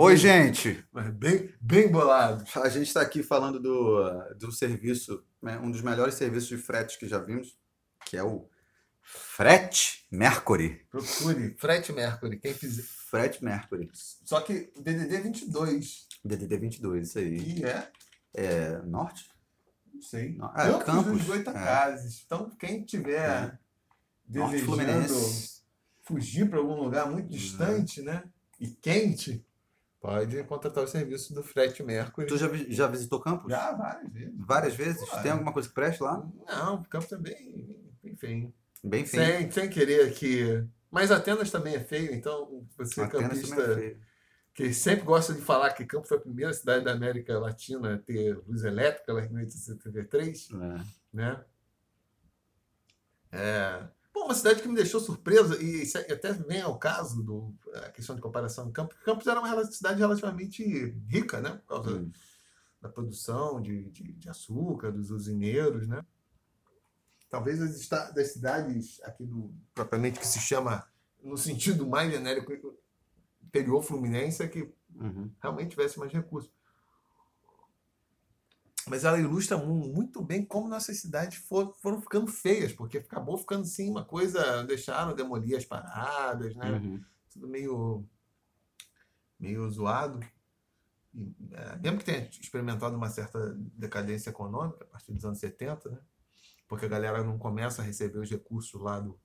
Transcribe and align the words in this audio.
Oi, 0.00 0.16
gente! 0.16 0.86
Bem, 1.14 1.52
bem 1.60 1.90
bolado. 1.90 2.44
A 2.62 2.68
gente 2.68 2.86
está 2.86 3.02
aqui 3.02 3.20
falando 3.20 3.58
do, 3.58 4.00
do 4.34 4.52
serviço, 4.52 5.24
né, 5.42 5.58
um 5.58 5.72
dos 5.72 5.82
melhores 5.82 6.14
serviços 6.14 6.48
de 6.48 6.56
frete 6.56 6.96
que 7.00 7.08
já 7.08 7.18
vimos, 7.18 7.58
que 8.06 8.16
é 8.16 8.22
o 8.22 8.48
Frete 9.02 10.06
Mercury. 10.08 10.86
Procure 10.88 11.52
Frete 11.58 11.92
Mercury, 11.92 12.38
quem 12.38 12.54
fizer. 12.54 12.84
Frete 13.10 13.44
Mercury. 13.44 13.90
Só 13.92 14.40
que 14.40 14.72
DDD 14.80 15.18
22. 15.20 16.06
DDD 16.24 16.58
22, 16.58 17.08
isso 17.08 17.18
aí. 17.18 17.58
E 17.58 17.64
é, 17.64 17.90
É 18.34 18.78
norte? 18.82 19.28
não 19.92 20.00
sei. 20.00 20.36
Não, 20.36 20.46
é, 20.56 20.78
Campos, 20.84 21.12
dos 21.12 21.26
Goitacazes. 21.26 22.22
Então, 22.24 22.50
quem 22.50 22.84
tiver 22.84 23.28
É. 23.28 23.58
Desejando 24.24 25.12
fugir 26.04 26.48
para 26.48 26.60
algum 26.60 26.80
lugar 26.80 27.10
muito 27.10 27.28
distante, 27.28 28.00
né? 28.00 28.22
E 28.60 28.68
quente, 28.68 29.44
pode 30.00 30.42
contratar 30.44 30.84
o 30.84 30.88
serviço 30.88 31.34
do 31.34 31.42
Frete 31.42 31.82
Mercury. 31.82 32.26
Tu 32.26 32.36
já, 32.36 32.48
já 32.68 32.86
visitou 32.86 33.20
Campos? 33.20 33.50
Já 33.50 33.72
várias 33.72 34.12
vezes. 34.12 34.34
Várias 34.36 34.74
vezes? 34.74 35.10
Tem 35.22 35.30
alguma 35.32 35.52
coisa 35.52 35.68
que 35.68 35.74
preste 35.74 36.02
lá? 36.02 36.26
Não, 36.46 36.76
o 36.76 36.84
Campos 36.84 37.12
é 37.12 37.16
bem, 37.18 37.76
bem 38.02 38.16
feio. 38.16 38.54
Bem 38.84 39.04
feio. 39.04 39.24
Sem, 39.24 39.50
sem 39.50 39.68
querer 39.70 40.12
que. 40.14 40.64
Mas 40.90 41.10
Atenas 41.10 41.50
também 41.50 41.74
é 41.74 41.80
feio, 41.80 42.14
então 42.14 42.66
você 42.76 43.00
Atenas 43.02 43.28
campista 43.28 43.56
também 43.56 43.72
é 43.72 43.78
feio. 43.80 44.00
que 44.54 44.72
sempre 44.72 45.04
gosta 45.04 45.34
de 45.34 45.40
falar 45.42 45.72
que 45.74 45.84
Campos 45.84 46.08
foi 46.08 46.16
a 46.16 46.20
primeira 46.20 46.52
cidade 46.52 46.84
da 46.84 46.92
América 46.92 47.38
Latina 47.38 47.94
a 47.94 47.98
ter 47.98 48.38
luz 48.46 48.64
elétrica 48.64 49.12
lá 49.12 49.20
em 49.24 49.28
1873, 49.28 50.48
É. 50.52 50.84
né? 51.12 51.44
É... 53.30 53.82
Bom, 54.18 54.24
uma 54.24 54.34
cidade 54.34 54.60
que 54.60 54.66
me 54.68 54.74
deixou 54.74 54.98
surpresa, 55.00 55.62
e 55.62 55.82
isso 55.84 55.96
é- 55.96 56.12
até 56.12 56.32
vem 56.32 56.60
ao 56.60 56.76
caso 56.76 57.22
do, 57.22 57.54
a 57.72 57.90
questão 57.90 58.16
de 58.16 58.20
comparação 58.20 58.66
de 58.66 58.72
Campos. 58.72 58.96
Campos 59.04 59.26
era 59.28 59.38
uma 59.38 59.64
cidade 59.66 60.00
relativamente 60.00 60.64
rica, 61.08 61.40
né? 61.40 61.50
Por 61.52 61.66
causa 61.68 61.90
Hum. 62.00 62.10
da 62.82 62.88
produção 62.88 63.60
de, 63.62 63.84
de, 63.90 64.12
de 64.14 64.28
açúcar, 64.28 64.90
dos 64.90 65.12
usineiros, 65.12 65.86
né? 65.86 66.04
Talvez 67.30 67.62
as 67.62 67.78
esta- 67.80 68.10
das 68.10 68.32
cidades 68.32 69.00
aqui 69.04 69.24
do 69.24 69.54
propriamente 69.72 70.18
que 70.18 70.26
se 70.26 70.40
chama 70.40 70.84
no 71.22 71.36
sentido 71.38 71.86
mais 71.86 72.10
genérico 72.12 72.52
interior 73.44 73.82
fluminense 73.82 74.42
é 74.42 74.48
que 74.48 74.68
Uhum. 74.96 75.30
realmente 75.40 75.70
tivesse 75.70 75.96
mais 75.98 76.12
recursos. 76.12 76.50
Mas 78.88 79.04
ela 79.04 79.18
ilustra 79.18 79.56
mu- 79.56 79.92
muito 79.92 80.22
bem 80.22 80.44
como 80.44 80.68
nossas 80.68 81.00
cidades 81.00 81.38
for- 81.38 81.74
foram 81.82 82.00
ficando 82.00 82.26
feias, 82.26 82.72
porque 82.72 82.98
acabou 82.98 83.36
ficando 83.36 83.62
assim 83.62 83.90
uma 83.90 84.04
coisa, 84.04 84.62
deixaram 84.64 85.14
demolir 85.14 85.56
as 85.56 85.64
paradas, 85.64 86.54
né? 86.56 86.72
Uhum. 86.72 87.02
tudo 87.32 87.48
meio 87.48 88.04
meio 89.38 89.70
zoado. 89.70 90.20
E, 91.14 91.34
é, 91.52 91.76
mesmo 91.76 91.98
que 91.98 92.04
tenha 92.04 92.28
experimentado 92.28 92.96
uma 92.96 93.08
certa 93.08 93.54
decadência 93.74 94.30
econômica 94.30 94.84
a 94.84 94.86
partir 94.86 95.12
dos 95.12 95.24
anos 95.24 95.38
70, 95.38 95.90
né? 95.90 95.98
Porque 96.66 96.86
a 96.86 96.88
galera 96.88 97.22
não 97.24 97.38
começa 97.38 97.80
a 97.80 97.84
receber 97.84 98.18
os 98.18 98.30
recursos 98.30 98.80
lá 98.80 99.00
do, 99.00 99.18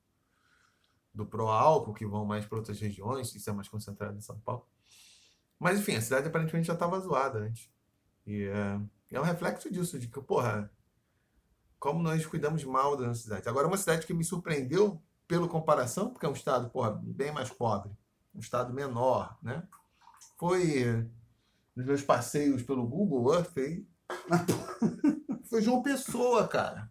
do 1.12 1.26
pró-álcool, 1.26 1.92
que 1.92 2.06
vão 2.06 2.24
mais 2.24 2.46
para 2.46 2.56
outras 2.58 2.80
regiões, 2.80 3.34
isso 3.34 3.50
é 3.50 3.52
mais 3.52 3.68
concentrado 3.68 4.16
em 4.16 4.20
São 4.20 4.38
Paulo. 4.40 4.66
Mas, 5.58 5.78
enfim, 5.78 5.94
a 5.94 6.00
cidade 6.00 6.26
aparentemente 6.28 6.66
já 6.66 6.72
estava 6.74 6.98
zoada 7.00 7.38
antes. 7.40 7.70
E 8.26 8.44
é, 8.44 8.80
é 9.16 9.20
um 9.20 9.24
reflexo 9.24 9.70
disso, 9.70 9.98
de 9.98 10.08
que, 10.08 10.20
porra, 10.20 10.70
como 11.78 12.02
nós 12.02 12.24
cuidamos 12.26 12.64
mal 12.64 12.96
da 12.96 13.06
nossa 13.06 13.22
cidade. 13.22 13.48
Agora, 13.48 13.66
uma 13.66 13.76
cidade 13.76 14.06
que 14.06 14.14
me 14.14 14.24
surpreendeu 14.24 15.00
pela 15.26 15.48
comparação, 15.48 16.10
porque 16.10 16.26
é 16.26 16.28
um 16.28 16.32
estado, 16.32 16.68
porra, 16.70 16.90
bem 17.02 17.32
mais 17.32 17.50
pobre, 17.50 17.90
um 18.34 18.40
estado 18.40 18.72
menor, 18.72 19.36
né? 19.42 19.62
Foi 20.36 21.06
nos 21.74 21.86
meus 21.86 22.02
passeios 22.02 22.62
pelo 22.62 22.86
Google 22.86 23.34
Earth 23.34 23.56
aí. 23.56 23.86
Foi 25.48 25.62
João 25.62 25.82
Pessoa, 25.82 26.48
cara. 26.48 26.90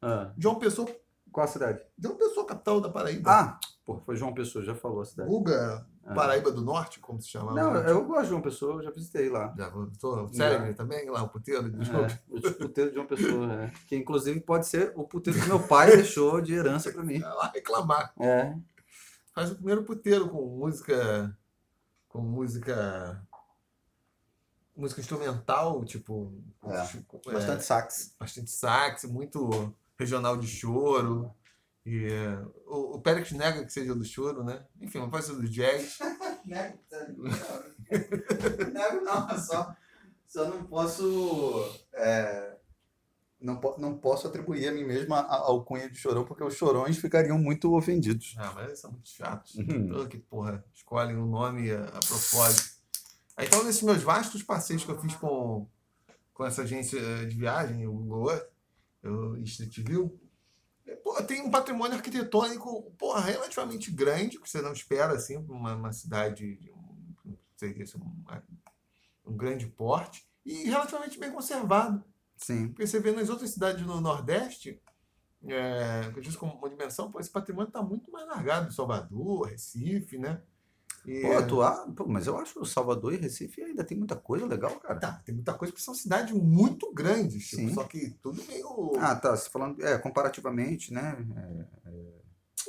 Ah, 0.00 0.32
João 0.38 0.58
Pessoa, 0.58 0.88
qual 1.32 1.44
a 1.44 1.48
cidade? 1.48 1.82
João 1.98 2.16
Pessoa, 2.16 2.46
capital 2.46 2.80
da 2.80 2.88
Paraíba. 2.88 3.30
Ah, 3.30 3.60
pô, 3.84 4.00
foi 4.06 4.16
João 4.16 4.32
Pessoa, 4.32 4.64
já 4.64 4.74
falou 4.74 5.00
a 5.00 5.04
cidade. 5.04 5.28
Guga. 5.28 5.86
Paraíba 6.14 6.50
do 6.50 6.62
Norte, 6.62 7.00
como 7.00 7.20
se 7.20 7.28
chamava. 7.28 7.60
Não, 7.60 7.72
né? 7.74 7.90
eu 7.90 8.04
gosto 8.04 8.22
de 8.24 8.28
João 8.28 8.42
Pessoa, 8.42 8.74
eu 8.76 8.82
já 8.82 8.90
visitei 8.90 9.28
lá. 9.28 9.54
Já 9.56 9.68
voltou? 9.68 10.28
Célebre 10.28 10.74
também, 10.74 11.08
lá, 11.10 11.22
o 11.22 11.28
puteiro 11.28 11.70
de 11.70 11.84
João 11.84 12.04
É, 12.04 12.18
o 12.28 12.54
puteiro 12.54 12.90
de 12.90 12.96
João 12.96 13.06
Pessoa, 13.06 13.52
é. 13.52 13.72
que 13.86 13.96
inclusive 13.96 14.40
pode 14.40 14.66
ser 14.66 14.92
o 14.94 15.04
puteiro 15.04 15.40
que 15.40 15.46
meu 15.46 15.60
pai 15.60 15.90
deixou 15.96 16.40
de 16.40 16.54
herança 16.54 16.90
pra 16.92 17.02
mim. 17.02 17.18
Vai 17.18 17.34
lá 17.34 17.50
reclamar. 17.54 18.12
É. 18.18 18.54
Faz 19.34 19.50
o 19.52 19.54
primeiro 19.56 19.84
puteiro 19.84 20.28
com 20.28 20.44
música. 20.44 21.36
com 22.08 22.20
música. 22.20 23.22
música 24.76 25.00
instrumental, 25.00 25.84
tipo. 25.84 26.32
É, 26.64 26.86
tipo, 26.86 27.20
é, 27.28 27.32
Bastante 27.32 27.64
sax. 27.64 28.14
bastante 28.18 28.50
sax, 28.50 29.04
muito 29.04 29.74
regional 29.98 30.36
de 30.36 30.46
choro. 30.46 31.34
E 31.90 32.04
é, 32.12 32.38
o, 32.66 32.96
o 32.96 33.00
Pérez 33.00 33.32
nega 33.32 33.64
que 33.64 33.72
seja 33.72 33.94
do 33.94 34.04
choro, 34.04 34.44
né? 34.44 34.62
Enfim, 34.80 34.98
não 34.98 35.08
pode 35.08 35.24
ser 35.24 35.32
do 35.34 35.48
jazz. 35.48 35.98
Nego, 36.44 36.78
Nego 38.72 39.00
não, 39.04 39.38
só, 39.38 39.74
só 40.26 40.48
não 40.48 40.64
posso. 40.64 41.64
é, 41.94 42.56
não, 43.40 43.56
po- 43.58 43.76
não 43.78 43.96
posso 43.98 44.26
atribuir 44.26 44.68
a 44.68 44.72
mim 44.72 44.84
mesmo 44.84 45.14
a- 45.14 45.20
a- 45.20 45.36
ao 45.46 45.64
cunha 45.64 45.88
de 45.88 45.96
chorão, 45.96 46.24
porque 46.24 46.44
os 46.44 46.54
chorões 46.54 46.98
ficariam 46.98 47.38
muito 47.38 47.72
ofendidos. 47.74 48.34
Ah, 48.38 48.52
mas 48.54 48.66
eles 48.66 48.80
são 48.80 48.90
muito 48.92 49.08
chatos. 49.08 49.54
Uhum. 49.54 49.86
Pelo 49.88 50.08
que, 50.08 50.18
porra, 50.18 50.64
escolhem 50.74 51.16
um 51.16 51.26
nome 51.26 51.70
a, 51.70 51.84
a 51.84 52.00
propósito. 52.00 52.76
Aí, 53.36 53.46
Então, 53.46 53.64
nesses 53.64 53.82
meus 53.82 54.02
vastos 54.02 54.42
passeios 54.42 54.84
que 54.84 54.90
eu 54.90 55.00
fiz 55.00 55.14
com, 55.14 55.66
com 56.34 56.44
essa 56.44 56.62
agência 56.62 57.00
de 57.26 57.36
viagem, 57.36 57.86
o 57.86 57.92
Google 57.92 58.32
Earth, 58.32 58.48
o 59.04 59.36
Street 59.38 59.78
View, 59.86 60.20
pô, 60.96 61.22
tem 61.22 61.40
um 61.42 61.50
patrimônio 61.50 61.96
arquitetônico, 61.96 62.90
porra, 62.98 63.20
relativamente 63.20 63.90
grande, 63.90 64.38
que 64.40 64.48
você 64.48 64.62
não 64.62 64.72
espera, 64.72 65.12
assim, 65.12 65.36
uma, 65.36 65.74
uma 65.74 65.92
cidade 65.92 66.56
de 66.56 66.72
um, 66.72 67.36
um, 67.96 69.32
um 69.32 69.36
grande 69.36 69.66
porte, 69.66 70.26
e 70.44 70.64
relativamente 70.64 71.18
bem 71.18 71.30
conservado. 71.30 72.02
Sim. 72.36 72.68
Porque 72.68 72.86
você 72.86 73.00
vê 73.00 73.12
nas 73.12 73.28
outras 73.28 73.50
cidades 73.50 73.84
do 73.84 74.00
Nordeste, 74.00 74.80
é, 75.46 76.10
que 76.12 76.18
eu 76.18 76.22
disse 76.22 76.38
com 76.38 76.46
uma 76.46 76.70
dimensão, 76.70 77.10
pô, 77.10 77.20
esse 77.20 77.30
patrimônio 77.30 77.68
está 77.68 77.82
muito 77.82 78.10
mais 78.10 78.26
largado. 78.26 78.72
Salvador, 78.72 79.48
Recife, 79.48 80.18
né? 80.18 80.40
E, 81.08 81.22
Pô, 81.22 81.38
atuar, 81.38 81.86
pô, 81.96 82.06
mas 82.06 82.26
eu 82.26 82.36
acho 82.36 82.52
que 82.52 82.66
Salvador 82.66 83.14
e 83.14 83.16
Recife 83.16 83.62
ainda 83.62 83.82
tem 83.82 83.96
muita 83.96 84.14
coisa 84.14 84.44
legal, 84.44 84.78
cara. 84.78 85.00
Tá, 85.00 85.12
tem 85.24 85.34
muita 85.34 85.54
coisa, 85.54 85.72
porque 85.72 85.82
são 85.82 85.94
cidades 85.94 86.34
muito 86.34 86.92
grandes, 86.92 87.48
tipo, 87.48 87.62
Sim. 87.62 87.72
só 87.72 87.84
que 87.84 88.10
tudo 88.22 88.44
meio. 88.44 88.92
Ah, 88.98 89.16
tá. 89.16 89.34
Você 89.34 89.48
falando, 89.48 89.82
é, 89.82 89.96
comparativamente, 89.96 90.92
né? 90.92 91.16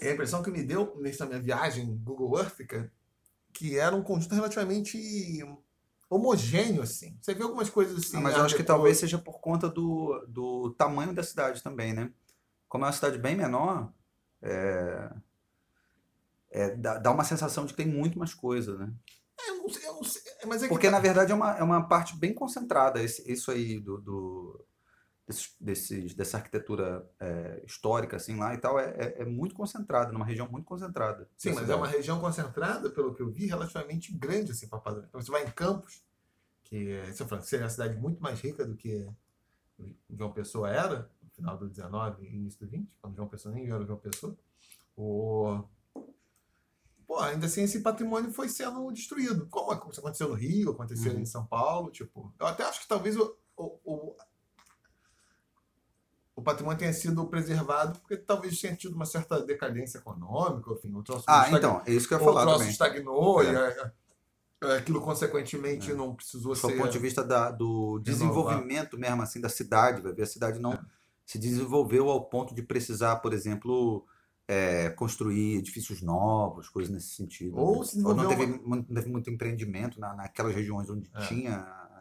É, 0.01 0.07
É 0.07 0.11
a 0.11 0.13
impressão 0.13 0.41
que 0.41 0.49
me 0.49 0.63
deu 0.63 0.95
nessa 1.01 1.25
minha 1.25 1.41
viagem 1.41 1.97
Google 2.01 2.39
Earth, 2.39 2.61
que 3.51 3.77
era 3.77 3.93
um 3.93 4.03
conjunto 4.03 4.33
relativamente 4.35 5.43
homogêneo, 6.09 6.81
assim. 6.81 7.17
Você 7.21 7.33
vê 7.33 7.43
algumas 7.43 7.69
coisas 7.69 7.97
assim. 7.97 8.15
Ah, 8.15 8.21
mas 8.21 8.33
eu 8.33 8.39
Art 8.39 8.45
acho 8.45 8.55
que 8.55 8.63
talvez 8.63 8.97
seja 8.97 9.17
por 9.17 9.41
conta 9.41 9.67
do, 9.67 10.25
do 10.29 10.69
tamanho 10.77 11.13
da 11.13 11.23
cidade 11.23 11.61
também, 11.61 11.91
né? 11.91 12.09
Como 12.69 12.85
é 12.85 12.87
uma 12.87 12.93
cidade 12.93 13.17
bem 13.17 13.35
menor, 13.35 13.91
é, 14.41 15.11
é, 16.51 16.75
dá, 16.75 16.97
dá 16.97 17.11
uma 17.11 17.23
sensação 17.23 17.65
de 17.65 17.73
que 17.73 17.83
tem 17.83 17.87
muito 17.91 18.17
mais 18.17 18.33
coisa, 18.33 18.77
né? 18.77 18.93
É, 19.39 19.49
eu 19.51 19.57
não 19.57 19.69
sei, 19.69 19.87
eu 19.87 19.93
não 19.93 20.03
sei, 20.03 20.21
mas 20.47 20.61
é 20.63 20.65
que 20.65 20.69
Porque, 20.69 20.87
tá- 20.87 20.91
na 20.91 20.99
verdade, 20.99 21.31
é 21.31 21.35
uma, 21.35 21.57
é 21.57 21.63
uma 21.63 21.87
parte 21.87 22.15
bem 22.17 22.33
concentrada, 22.33 23.01
esse, 23.01 23.29
isso 23.31 23.51
aí 23.51 23.79
do, 23.79 23.97
do- 23.99 24.65
desses, 25.27 25.55
desses- 25.59 26.13
dessa 26.15 26.37
arquitetura 26.37 27.07
é, 27.19 27.63
histórica, 27.65 28.17
assim, 28.17 28.35
lá 28.37 28.53
e 28.53 28.57
tal, 28.57 28.79
é, 28.79 28.89
é, 28.97 29.21
é 29.21 29.25
muito 29.25 29.55
concentrada, 29.55 30.11
numa 30.11 30.25
região 30.25 30.49
muito 30.49 30.65
concentrada. 30.65 31.29
Sim, 31.37 31.53
mas 31.53 31.69
é 31.69 31.75
uma 31.75 31.85
cidade. 31.85 31.97
região 31.97 32.19
concentrada, 32.19 32.89
pelo 32.89 33.13
que 33.13 33.21
eu 33.21 33.29
vi, 33.31 33.45
relativamente 33.45 34.11
grande 34.11 34.51
assim 34.51 34.67
para 34.67 34.79
padrão. 34.79 35.05
Então 35.07 35.21
você 35.21 35.31
vai 35.31 35.45
em 35.45 35.51
Campos, 35.51 36.03
que 36.63 36.89
é, 36.91 37.11
você 37.11 37.25
fala, 37.25 37.41
que 37.41 37.47
seria 37.47 37.65
uma 37.65 37.69
cidade 37.69 37.95
muito 37.97 38.21
mais 38.21 38.39
rica 38.41 38.65
do 38.65 38.75
que 38.75 39.07
João 40.09 40.31
Pessoa 40.31 40.69
era, 40.69 41.09
no 41.23 41.29
final 41.31 41.57
do 41.57 41.69
19 41.69 42.25
e 42.25 42.35
início 42.35 42.59
do 42.59 42.67
20, 42.67 42.89
quando 43.01 43.15
João 43.15 43.27
Pessoa 43.27 43.53
nem 43.53 43.69
era 43.69 43.85
João 43.85 43.97
Pessoa. 43.99 44.35
O... 44.97 45.63
Pô, 47.09 47.17
ainda 47.19 47.47
assim 47.47 47.63
esse 47.63 47.79
patrimônio 47.79 48.31
foi 48.31 48.47
sendo 48.47 48.91
destruído. 48.91 49.47
Como 49.47 49.71
aconteceu 49.71 50.29
no 50.29 50.35
Rio, 50.35 50.69
aconteceu 50.69 51.11
Uhum. 51.13 51.19
em 51.21 51.25
São 51.25 51.43
Paulo, 51.43 51.89
tipo. 51.89 52.31
Eu 52.39 52.45
até 52.45 52.61
acho 52.63 52.81
que 52.81 52.87
talvez 52.87 53.17
o, 53.17 53.35
o, 53.57 53.79
o, 53.83 54.15
o 56.35 56.41
patrimônio 56.43 56.77
tenha 56.77 56.93
sido 56.93 57.25
preservado 57.25 57.97
porque 57.99 58.15
talvez 58.15 58.61
tenha 58.61 58.75
tido 58.75 58.93
uma 58.95 59.05
certa 59.07 59.41
decadência 59.41 59.97
econômica, 59.97 60.71
enfim, 60.71 60.93
o 60.95 61.01
troço 61.03 61.25
Ah, 61.27 61.47
então, 61.51 61.81
é 61.85 61.91
isso 61.91 62.07
que 62.07 62.13
eu 62.13 62.19
ia 62.19 62.21
o 62.21 62.25
falar 62.25 62.41
troço 62.43 62.57
também. 62.59 62.71
estagnou 62.71 63.41
É. 63.43 63.45
e 63.51 63.55
é, 63.55 63.91
é, 64.65 64.77
aquilo 64.77 65.01
consequentemente 65.01 65.91
É. 65.91 65.95
não 65.95 66.13
precisou 66.15 66.53
Do 66.53 66.59
ser. 66.59 66.77
ponto 66.77 66.91
de 66.91 66.99
vista 66.99 67.23
da- 67.23 67.49
do 67.49 67.97
desenvolvimento 67.99 68.99
mesmo, 68.99 69.21
assim, 69.23 69.41
da 69.41 69.49
cidade, 69.49 70.01
vai 70.01 70.13
ver, 70.13 70.21
a 70.23 70.27
cidade 70.27 70.59
não 70.59 70.73
É. 70.73 70.79
se 71.25 71.39
desenvolveu 71.39 72.09
ao 72.09 72.23
ponto 72.25 72.53
de 72.53 72.61
precisar, 72.61 73.15
por 73.17 73.33
exemplo, 73.33 74.05
é, 74.51 74.89
construir 74.89 75.57
edifícios 75.57 76.01
novos, 76.01 76.67
coisas 76.69 76.91
nesse 76.91 77.09
sentido. 77.09 77.55
Ou 77.55 77.81
né? 77.81 77.85
se 77.85 78.03
Ou 78.03 78.15
não 78.15 78.27
teve, 78.27 78.47
mu- 78.47 78.77
não 78.77 78.83
teve 78.95 79.07
muito 79.07 79.29
empreendimento 79.29 79.99
na, 79.99 80.15
naquelas 80.15 80.55
regiões 80.55 80.89
onde 80.89 81.07
É. 81.13 81.27
tinha 81.27 81.51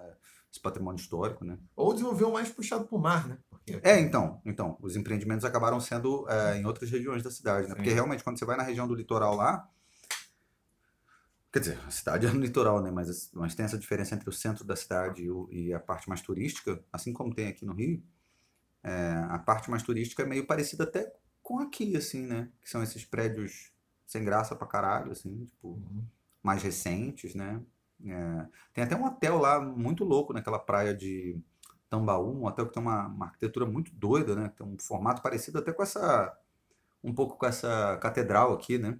é, 0.01 0.15
esse 0.51 0.59
patrimônio 0.59 0.99
histórico, 0.99 1.45
né? 1.45 1.59
Ou 1.77 1.93
desenvolveu 1.93 2.33
mais 2.33 2.49
puxado 2.49 2.87
pro 2.87 2.99
mar, 2.99 3.29
né? 3.29 3.37
Porque 3.51 3.79
É, 3.83 4.01
então, 4.01 4.41
então, 4.47 4.79
os 4.81 4.97
empreendimentos 4.97 5.45
acabaram 5.45 5.79
sendo 5.79 6.27
é, 6.27 6.57
em 6.57 6.65
outras 6.65 6.91
regiões 6.91 7.23
da 7.23 7.31
cidade, 7.31 7.65
né? 7.65 7.69
Sim. 7.69 7.75
Porque 7.77 7.93
realmente 7.93 8.25
quando 8.25 8.39
você 8.39 8.47
vai 8.47 8.57
na 8.57 8.63
região 8.63 8.89
do 8.89 8.95
litoral 8.95 9.35
lá, 9.37 9.69
quer 11.53 11.61
dizer, 11.61 11.79
a 11.87 11.91
cidade 11.91 12.27
é 12.27 12.31
no 12.33 12.41
litoral, 12.41 12.81
né? 12.83 12.91
Mas, 12.91 13.31
mas 13.35 13.55
tem 13.55 13.67
essa 13.67 13.77
diferença 13.79 14.15
entre 14.15 14.29
o 14.29 14.33
centro 14.33 14.65
da 14.65 14.75
cidade 14.75 15.23
e, 15.23 15.31
o- 15.31 15.49
e 15.53 15.73
a 15.75 15.81
parte 15.81 16.09
mais 16.09 16.23
turística, 16.23 16.83
assim 16.91 17.13
como 17.13 17.35
tem 17.35 17.49
aqui 17.49 17.67
no 17.67 17.75
Rio. 17.75 18.03
é, 18.83 19.13
a 19.29 19.39
parte 19.39 19.69
mais 19.71 19.83
turística 19.83 20.23
é 20.23 20.27
meio 20.27 20.47
parecida 20.47 20.85
até 20.85 21.13
com 21.49 21.61
aqui, 21.61 21.97
assim, 21.97 22.27
né? 22.27 22.51
Que 22.61 22.69
são 22.69 22.83
esses 22.83 23.07
prédios 23.07 23.73
sem 24.07 24.23
graça 24.23 24.55
pra 24.55 24.67
caralho, 24.67 25.13
assim, 25.13 25.47
tipo, 25.47 25.69
Uhum. 25.69 26.05
mais 26.43 26.63
recentes, 26.63 27.35
né? 27.35 27.61
É, 28.05 28.47
tem 28.75 28.85
até 28.85 28.95
um 28.95 29.05
hotel 29.07 29.39
lá 29.39 29.59
muito 29.61 30.05
louco 30.05 30.35
naquela 30.35 30.59
praia 30.59 30.95
de 30.95 31.41
Tambaú, 31.89 32.39
um 32.39 32.45
hotel 32.45 32.67
que 32.67 32.75
tem 32.75 32.83
uma, 32.83 33.07
uma 33.07 33.27
arquitetura 33.27 33.65
muito 33.65 33.91
doida, 33.95 34.37
né? 34.37 34.53
Tem 34.57 34.67
um 34.67 34.77
formato 34.79 35.23
parecido 35.23 35.59
até 35.59 35.73
com 35.73 35.83
essa, 35.83 36.39
um 37.03 37.15
pouco 37.15 37.37
com 37.39 37.47
essa 37.47 37.97
catedral 37.97 38.53
aqui, 38.53 38.77
né? 38.79 38.99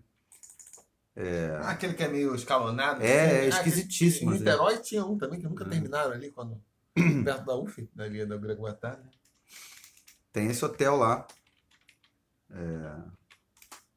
Ah, 1.61 1.71
aquele 1.73 1.95
que 1.95 2.03
é 2.03 2.09
meio 2.09 2.35
escalonado. 2.35 3.03
É, 3.03 3.25
assim. 3.25 3.35
é 3.35 3.43
Ah, 3.45 3.49
esquisitíssimo, 3.49 4.31
Em 4.31 4.35
assim. 4.35 4.45
Niterói 4.45 4.79
tinha 4.79 5.05
um 5.05 5.19
também 5.19 5.39
que 5.39 5.47
nunca 5.47 5.65
É. 5.65 5.69
terminaram 5.69 6.13
ali, 6.13 6.31
quando, 6.31 6.63
perto 7.25 7.45
da 7.45 7.57
UF, 7.57 7.89
dali 7.95 8.25
da 8.25 8.37
Greguatá. 8.39 8.97
Né? 8.97 9.11
Tem 10.33 10.47
esse 10.47 10.65
hotel 10.65 10.97
lá. 10.97 11.27
É, 12.51 12.97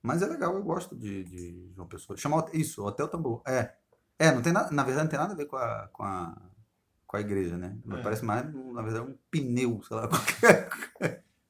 Mas 0.01 0.21
é 0.21 0.27
legal, 0.27 0.53
eu 0.55 0.63
gosto 0.63 0.95
de, 0.95 1.23
de 1.23 1.71
João 1.75 1.87
Pessoa. 1.87 2.17
Chama 2.17 2.45
isso, 2.53 2.83
Hotel 2.85 3.07
Tambaú. 3.07 3.41
É, 3.45 3.73
é, 4.19 4.31
não 4.31 4.41
tem 4.41 4.53
nada, 4.53 4.71
na 4.71 4.83
verdade 4.83 5.05
não 5.05 5.09
tem 5.09 5.19
nada 5.19 5.33
a 5.33 5.37
ver 5.37 5.45
com 5.45 5.55
a, 5.55 5.89
com 5.91 6.03
a, 6.03 6.37
com 7.07 7.17
a 7.17 7.21
igreja, 7.21 7.57
né? 7.57 7.77
É. 7.89 8.01
Parece 8.01 8.23
mais, 8.23 8.45
na 8.53 8.81
verdade, 8.81 9.09
um 9.09 9.17
pneu, 9.29 9.81
sei 9.83 9.97
lá. 9.97 10.07
qualquer 10.09 10.69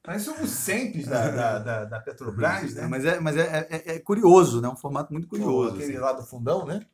Mas 0.06 0.22
são 0.22 0.42
os 0.42 0.50
sempre 0.50 1.04
da, 1.04 1.30
da, 1.30 1.58
da, 1.58 1.84
da 1.84 2.00
Petrobras, 2.00 2.74
né? 2.74 2.86
Mas 2.86 3.04
é, 3.04 3.20
mas 3.20 3.36
é, 3.36 3.68
é, 3.70 3.94
é 3.94 3.98
curioso, 4.00 4.60
né? 4.60 4.68
Um 4.68 4.76
formato 4.76 5.12
muito 5.12 5.28
Pô, 5.28 5.36
curioso. 5.36 5.76
aquele 5.76 5.92
assim. 5.92 5.98
lá 5.98 6.12
do 6.12 6.22
fundão, 6.22 6.66
né? 6.66 6.84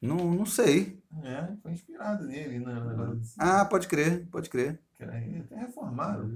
Não, 0.00 0.16
não 0.16 0.44
sei. 0.44 1.00
É, 1.22 1.48
foi 1.62 1.72
inspirado 1.72 2.24
nele, 2.24 2.58
né? 2.58 2.74
Ah, 3.38 3.64
pode 3.64 3.86
crer, 3.86 4.26
pode 4.30 4.50
crer. 4.50 4.80
até 5.00 5.56
reformaram. 5.56 6.34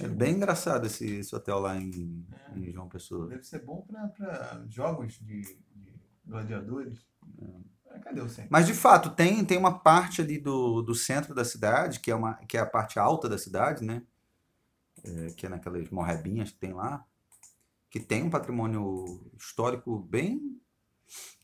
É 0.00 0.08
bem 0.08 0.34
engraçado 0.36 0.86
esse, 0.86 1.06
esse 1.06 1.34
hotel 1.34 1.58
lá 1.60 1.76
em, 1.76 2.26
É. 2.32 2.58
em 2.58 2.72
João 2.72 2.88
Pessoa. 2.88 3.28
Deve 3.28 3.44
ser 3.44 3.64
bom 3.64 3.82
para 3.82 4.64
jogos 4.68 5.14
de, 5.20 5.42
de 5.42 5.94
gladiadores. 6.24 7.06
Ah, 7.90 7.98
cadê 8.00 8.20
o 8.20 8.28
sempre? 8.28 8.50
Mas 8.50 8.66
de 8.66 8.74
fato, 8.74 9.10
tem, 9.10 9.44
tem 9.44 9.56
uma 9.56 9.78
parte 9.78 10.20
ali 10.20 10.38
do, 10.38 10.82
do 10.82 10.94
centro 10.94 11.34
da 11.34 11.44
cidade, 11.44 12.00
que 12.00 12.10
é, 12.10 12.14
uma, 12.14 12.34
que 12.46 12.56
é 12.56 12.60
a 12.60 12.66
parte 12.66 12.98
alta 12.98 13.28
da 13.28 13.38
cidade, 13.38 13.84
né? 13.84 14.02
É, 15.04 15.26
que 15.32 15.46
é 15.46 15.48
naquelas 15.48 15.88
morrebinhas 15.90 16.50
que 16.50 16.58
tem 16.58 16.72
lá, 16.72 17.04
que 17.90 18.00
tem 18.00 18.22
um 18.22 18.30
patrimônio 18.30 19.30
histórico 19.38 19.98
bem 19.98 20.60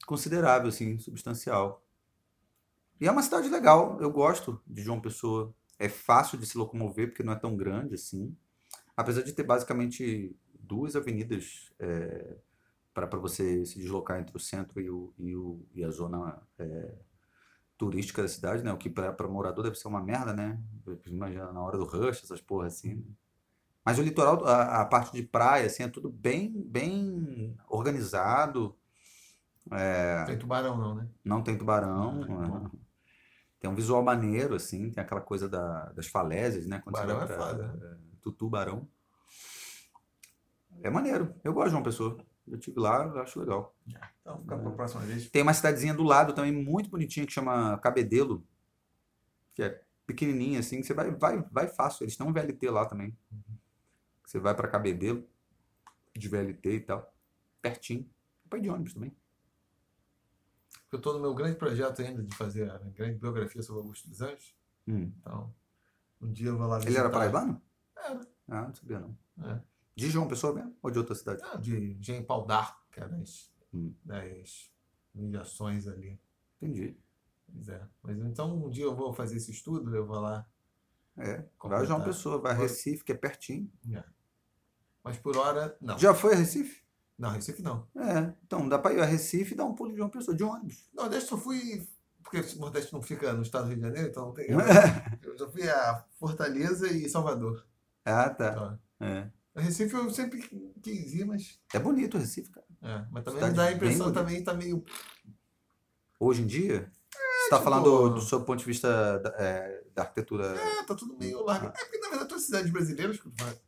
considerável, 0.06 0.68
assim, 0.68 0.98
substancial. 0.98 1.84
E 3.00 3.06
é 3.06 3.10
uma 3.10 3.22
cidade 3.22 3.48
legal, 3.48 4.00
eu 4.00 4.10
gosto 4.10 4.60
de 4.66 4.82
João 4.82 5.00
Pessoa. 5.00 5.54
É 5.80 5.88
fácil 5.88 6.38
de 6.38 6.46
se 6.46 6.56
locomover, 6.56 7.08
porque 7.08 7.22
não 7.22 7.32
é 7.32 7.36
tão 7.36 7.56
grande 7.56 7.94
assim. 7.94 8.36
Apesar 8.96 9.22
de 9.22 9.32
ter 9.32 9.42
basicamente 9.42 10.36
duas 10.54 10.94
avenidas 10.94 11.72
para 12.92 13.18
você 13.18 13.64
se 13.64 13.78
deslocar 13.78 14.20
entre 14.20 14.36
o 14.36 14.40
centro 14.40 14.80
e, 14.80 14.90
o, 14.90 15.12
e, 15.18 15.34
o, 15.34 15.66
e 15.74 15.82
a 15.82 15.90
zona 15.90 16.40
é, 16.58 16.94
turística 17.78 18.20
da 18.20 18.28
cidade, 18.28 18.62
né? 18.62 18.70
O 18.72 18.76
que 18.76 18.90
para 18.90 19.26
morador 19.26 19.64
deve 19.64 19.76
ser 19.76 19.88
uma 19.88 20.02
merda, 20.02 20.34
né? 20.34 20.60
Imagina 21.06 21.50
na 21.50 21.62
hora 21.62 21.78
do 21.78 21.84
rush, 21.84 22.22
essas 22.22 22.40
porra 22.40 22.66
assim. 22.66 22.96
né? 22.96 23.02
Mas 23.82 23.98
o 23.98 24.02
litoral, 24.02 24.44
a, 24.44 24.82
a 24.82 24.84
parte 24.84 25.12
de 25.12 25.22
praia, 25.22 25.66
assim, 25.66 25.82
é 25.82 25.88
tudo 25.88 26.10
bem, 26.10 26.52
bem 26.66 27.56
organizado. 27.68 28.76
Não 30.18 30.26
tem 30.26 30.38
tubarão, 30.38 30.76
não, 30.76 30.94
né? 30.94 31.08
Não 31.24 31.42
tem 31.42 31.56
tubarão. 31.56 32.20
Ah, 32.28 32.70
é. 32.76 32.79
Tem 33.60 33.68
um 33.70 33.74
visual 33.74 34.02
maneiro, 34.02 34.54
assim, 34.54 34.90
tem 34.90 35.02
aquela 35.04 35.20
coisa 35.20 35.48
da- 35.48 35.90
das 35.92 36.06
falésias, 36.06 36.66
né? 36.66 36.80
Quando 36.82 36.96
você 36.96 37.02
Tubarão 37.02 37.26
vai 37.26 37.30
é 37.34 37.36
pra- 37.36 37.46
foda. 37.46 37.78
é, 37.84 37.96
Tutubarão. 38.22 38.88
É 40.82 40.88
maneiro. 40.90 41.34
Eu 41.44 41.52
gosto 41.52 41.66
de 41.66 41.70
João 41.72 41.82
Pessoa. 41.82 42.16
Eu 42.48 42.56
estive 42.58 42.80
lá, 42.80 43.04
eu 43.04 43.20
acho 43.20 43.38
legal. 43.38 43.74
Então, 44.22 44.40
fica 44.40 44.56
para 44.58 44.68
a 44.68 44.72
próxima 44.72 45.02
vez. 45.02 45.28
Tem 45.30 45.42
uma 45.42 45.52
cidadezinha 45.54 45.92
do 45.94 46.02
lado 46.02 46.32
também 46.32 46.50
muito 46.52 46.90
bonitinha 46.90 47.26
que 47.26 47.32
chama 47.32 47.78
Cabedelo, 47.78 48.42
que 49.54 49.62
é 49.62 49.82
pequenininha 50.06 50.58
assim, 50.60 50.80
que 50.80 50.86
você 50.86 50.94
vai, 50.94 51.10
vai, 51.12 51.42
vai 51.52 51.68
fácil. 51.68 52.04
Eles 52.04 52.16
têm 52.16 52.26
um 52.26 52.32
VLT 52.32 52.68
lá 52.70 52.86
também. 52.86 53.16
Você 54.24 54.38
vai 54.40 54.54
pra 54.54 54.66
Cabedelo, 54.68 55.24
de 56.16 56.28
VLT 56.28 56.76
e 56.76 56.80
tal, 56.80 57.12
pertinho. 57.62 58.08
Vai 58.50 58.60
de 58.60 58.68
ônibus 58.70 58.94
também. 58.94 59.14
Eu 60.92 60.96
estou 60.98 61.14
no 61.14 61.20
meu 61.20 61.34
grande 61.34 61.56
projeto 61.56 62.02
ainda 62.02 62.22
de 62.22 62.34
fazer 62.36 62.70
a 62.70 62.78
grande 62.78 63.18
biografia 63.18 63.62
sobre 63.62 63.82
Augusto 63.82 64.08
dos 64.08 64.20
Anjos. 64.20 64.54
Hum. 64.88 65.12
Então, 65.20 65.54
um 66.20 66.32
dia 66.32 66.48
eu 66.48 66.58
vou 66.58 66.66
lá 66.66 66.76
Ele 66.76 66.86
visitar. 66.86 67.00
era 67.04 67.10
paraibano? 67.10 67.62
Era. 67.96 68.20
Ah, 68.48 68.62
não 68.62 68.74
sabia 68.74 68.98
não. 69.00 69.16
É. 69.50 69.60
De 69.94 70.10
João 70.10 70.26
Pessoa 70.28 70.52
mesmo? 70.54 70.76
Ou 70.82 70.90
de 70.90 70.98
outra 70.98 71.14
cidade? 71.14 71.40
Ah, 71.44 71.56
de 71.56 71.96
Jean 72.00 72.22
Paul 72.24 72.46
d'Arc, 72.46 72.76
que 72.90 73.00
é 73.00 73.08
das, 73.08 73.52
Hum. 73.72 73.94
das 74.04 74.72
humilhações 75.14 75.86
ali. 75.86 76.20
Entendi. 76.60 76.96
Pois 77.52 77.68
é. 77.68 77.86
Mas 78.02 78.18
então 78.18 78.64
um 78.64 78.68
dia 78.70 78.84
eu 78.84 78.94
vou 78.94 79.12
fazer 79.12 79.36
esse 79.36 79.50
estudo, 79.50 79.94
eu 79.94 80.06
vou 80.06 80.20
lá. 80.20 80.46
É. 81.16 81.36
Vai 81.36 81.48
Completar. 81.58 81.82
a 81.84 81.86
João 81.86 82.02
Pessoa, 82.02 82.38
vai 82.40 82.52
a 82.52 82.54
Vai. 82.54 82.66
Recife, 82.66 83.04
que 83.04 83.12
é 83.12 83.14
pertinho. 83.16 83.70
Mas 85.04 85.16
por 85.18 85.36
hora, 85.36 85.76
não. 85.80 85.98
Já 85.98 86.14
foi 86.14 86.34
a 86.34 86.36
Recife? 86.36 86.82
Não, 87.20 87.30
Recife 87.30 87.62
não. 87.62 87.86
É. 87.96 88.32
Então 88.46 88.66
dá 88.68 88.78
pra 88.78 88.94
ir 88.94 89.00
a 89.00 89.04
Recife 89.04 89.52
e 89.52 89.56
dar 89.56 89.66
um 89.66 89.74
pulo 89.74 89.90
de 89.90 89.98
João 89.98 90.08
Pessoa, 90.08 90.34
de 90.36 90.42
ônibus. 90.42 90.88
Nordeste 90.94 91.30
eu 91.30 91.38
fui. 91.38 91.86
Porque 92.22 92.38
o 92.40 92.58
Nordeste 92.60 92.92
não 92.92 93.02
fica 93.02 93.32
no 93.32 93.42
estado 93.42 93.64
do 93.64 93.68
Rio 93.68 93.76
de 93.76 93.82
Janeiro, 93.82 94.08
então 94.08 94.26
não 94.26 94.32
tem. 94.32 94.46
Eu 95.22 95.36
já 95.38 95.48
fui 95.50 95.68
a 95.68 96.04
Fortaleza 96.18 96.88
e 96.90 97.08
Salvador. 97.08 97.66
ah, 98.04 98.30
tá. 98.30 98.50
Então, 98.50 99.06
É. 99.06 99.30
Recife 99.56 99.94
eu 99.94 100.08
sempre 100.10 100.40
quis 100.82 101.12
ir, 101.14 101.24
mas. 101.26 101.60
É 101.74 101.78
bonito 101.78 102.16
o 102.16 102.20
Recife, 102.20 102.50
cara. 102.50 102.66
É, 102.82 103.04
mas 103.10 103.24
também 103.24 103.40
Cidade 103.40 103.54
dá 103.56 103.64
a 103.64 103.72
impressão 103.72 104.10
também 104.12 104.42
tá 104.42 104.54
meio. 104.54 104.82
Hoje 106.18 106.42
em 106.42 106.46
dia, 106.46 106.90
você 107.12 107.44
está 107.44 107.58
tipo- 107.58 107.64
falando 107.70 108.14
do 108.14 108.20
seu 108.22 108.42
ponto 108.42 108.58
de 108.60 108.64
vista 108.64 109.18
da, 109.18 109.30
é, 109.38 109.82
da 109.94 110.02
arquitetura. 110.02 110.46
É, 110.56 110.82
tá 110.84 110.94
tudo 110.94 111.16
meio 111.18 111.42
largo. 111.44 111.66
É 111.66 111.70
porque 111.84 111.98
na 111.98 112.08
verdade 112.08 112.28
todas 112.28 112.42
as 112.44 112.46
cidades 112.46 112.70
brasileiras, 112.70 113.18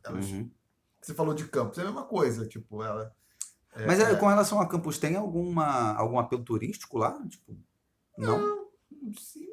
elas, 0.03 0.25
Uhum. 0.31 0.49
você 1.01 1.13
falou 1.13 1.33
de 1.33 1.45
campos, 1.47 1.77
é 1.77 1.81
a 1.81 1.85
mesma 1.85 2.05
coisa, 2.05 2.47
tipo, 2.47 2.83
ela. 2.83 3.13
É- 3.75 3.85
Mas 3.85 3.99
é, 3.99 4.15
com 4.15 4.27
relação 4.27 4.59
a 4.61 4.67
Campos, 4.67 4.97
tem 4.97 5.15
alguma, 5.15 5.93
algum 5.95 6.19
apelo 6.19 6.43
turístico 6.43 6.97
lá? 6.97 7.19
Tipo, 7.27 7.57
não? 8.17 8.67
Sim. 9.17 9.47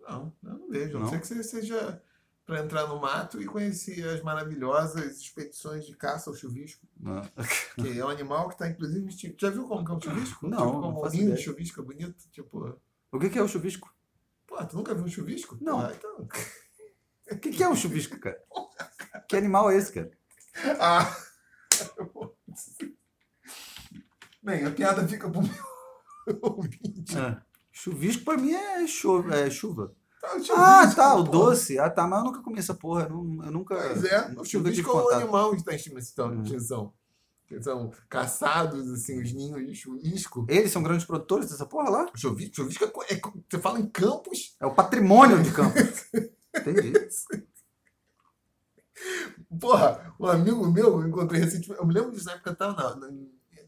Não, 0.00 0.32
eu 0.42 0.58
não 0.58 0.68
vejo. 0.68 0.96
A 0.96 1.00
não 1.00 1.06
Não? 1.06 1.08
ser 1.08 1.20
que 1.20 1.26
você 1.26 1.42
seja 1.42 2.02
para 2.44 2.64
entrar 2.64 2.86
no 2.88 2.98
mato 3.00 3.40
e 3.40 3.44
conhecer 3.46 4.02
as 4.08 4.20
maravilhosas 4.22 5.18
expedições 5.20 5.86
de 5.86 5.96
caça 5.96 6.28
ao 6.30 6.34
chuvisco, 6.36 6.84
Não. 6.98 7.22
que 7.80 7.98
é 7.98 8.04
um 8.04 8.08
animal 8.08 8.48
que 8.48 8.54
está 8.54 8.68
inclusive 8.68 9.04
vestido. 9.06 9.36
Já 9.38 9.50
viu 9.50 9.68
como 9.68 9.84
que 9.84 9.90
é 9.92 9.94
um 9.94 10.00
chuvisco? 10.00 10.48
Não, 10.48 10.58
tipo, 10.58 10.72
não 10.72 10.80
como 10.82 10.98
um 10.98 11.02
faço 11.04 11.16
ninho 11.16 11.34
de 11.34 11.40
chuvisco 11.42 11.80
é 11.80 11.84
bonito. 11.84 12.28
Tipo, 12.32 12.76
O 13.12 13.18
que 13.20 13.30
que 13.30 13.38
é 13.38 13.42
o 13.42 13.48
chuvisco? 13.48 13.94
pô, 14.48 14.56
tu 14.64 14.76
nunca 14.76 14.92
viu 14.94 15.04
um 15.04 15.08
chuvisco? 15.08 15.56
Não. 15.60 15.80
Ah, 15.80 15.92
então. 15.96 16.28
O 17.30 17.38
que 17.38 17.50
que 17.50 17.62
é 17.62 17.68
um 17.68 17.76
chuvisco, 17.76 18.18
cara? 18.18 18.42
Que 19.28 19.36
animal 19.36 19.70
é 19.70 19.76
esse, 19.76 19.92
cara? 19.92 20.10
Ah! 20.80 21.16
Bem, 24.42 24.64
a 24.64 24.70
piada 24.70 25.06
fica 25.06 25.28
pro 25.28 25.42
meu 25.42 25.50
ouvinte. 26.42 27.16
É. 27.18 27.36
Chuvisco 27.72 28.24
pra 28.24 28.36
mim 28.36 28.52
é 28.52 28.86
chuva. 28.86 29.34
É 29.34 29.50
chuva. 29.50 29.92
Tá, 30.20 30.28
Ah, 30.56 30.94
tá, 30.94 31.14
o 31.14 31.24
pô. 31.24 31.30
doce. 31.30 31.78
Ah, 31.78 31.88
tá, 31.88 32.06
mas 32.06 32.18
eu 32.20 32.24
nunca 32.26 32.42
comi 32.42 32.58
essa 32.58 32.74
porra. 32.74 33.06
Eu, 33.08 33.22
nunca. 33.22 33.74
Pois 33.76 34.04
é, 34.04 34.34
o 34.36 34.44
chuvisco 34.44 34.90
é 34.90 34.94
um 34.94 35.08
animal 35.10 35.50
que 35.52 35.56
está 35.58 35.72
em 35.72 35.76
extinção. 35.76 36.28
Hum. 36.30 36.42
extinção. 36.42 36.92
Que 37.46 37.60
são 37.62 37.90
caçados, 38.08 38.88
assim, 38.90 39.20
os 39.20 39.32
ninhos 39.32 39.66
de 39.66 39.74
chuvisco. 39.74 40.46
Eles 40.48 40.70
são 40.70 40.82
grandes 40.82 41.04
produtores 41.04 41.50
dessa 41.50 41.66
porra 41.66 41.90
lá? 41.90 42.06
Chuvisco, 42.14 42.54
chuvisco 42.56 42.84
é, 43.08 43.14
é 43.14 43.20
Você 43.50 43.58
fala 43.58 43.80
em 43.80 43.88
campos. 43.88 44.56
É 44.60 44.66
o 44.66 44.74
patrimônio 44.74 45.42
de 45.42 45.50
Campos. 45.52 46.04
Entendi. 46.54 46.92
Porra, 49.58 50.14
um 50.20 50.26
amigo 50.26 50.64
meu, 50.70 51.00
eu 51.00 51.08
encontrei 51.08 51.40
recentemente. 51.40 51.80
Eu 51.80 51.86
me 51.86 51.94
lembro 51.94 52.12
disso 52.12 52.26
na 52.26 52.32
época 52.32 52.54
que 52.54 52.62
eu 52.62 52.68
tava 52.68 52.96
na, 52.96 53.06
na, 53.08 53.16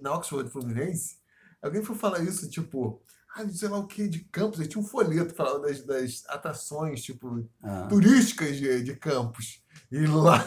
na 0.03 0.15
Oxford 0.15 0.51
Fluminense. 0.51 1.17
Alguém 1.63 1.83
foi 1.83 1.97
falar 1.97 2.21
isso, 2.21 2.49
tipo. 2.51 3.01
Ah, 3.35 3.49
sei 3.49 3.69
lá 3.69 3.79
o 3.79 3.87
que, 3.87 4.07
de 4.09 4.21
campos. 4.25 4.61
Aí 4.61 4.67
tinha 4.67 4.83
um 4.83 4.87
folheto 4.87 5.35
falando 5.35 5.63
das, 5.63 5.83
das 5.87 6.23
atrações, 6.29 7.03
tipo, 7.03 7.49
Ah, 7.63 7.87
turísticas 7.89 8.57
de, 8.57 8.83
de 8.83 8.95
campos. 8.97 9.63
E 9.91 10.07
lá. 10.07 10.45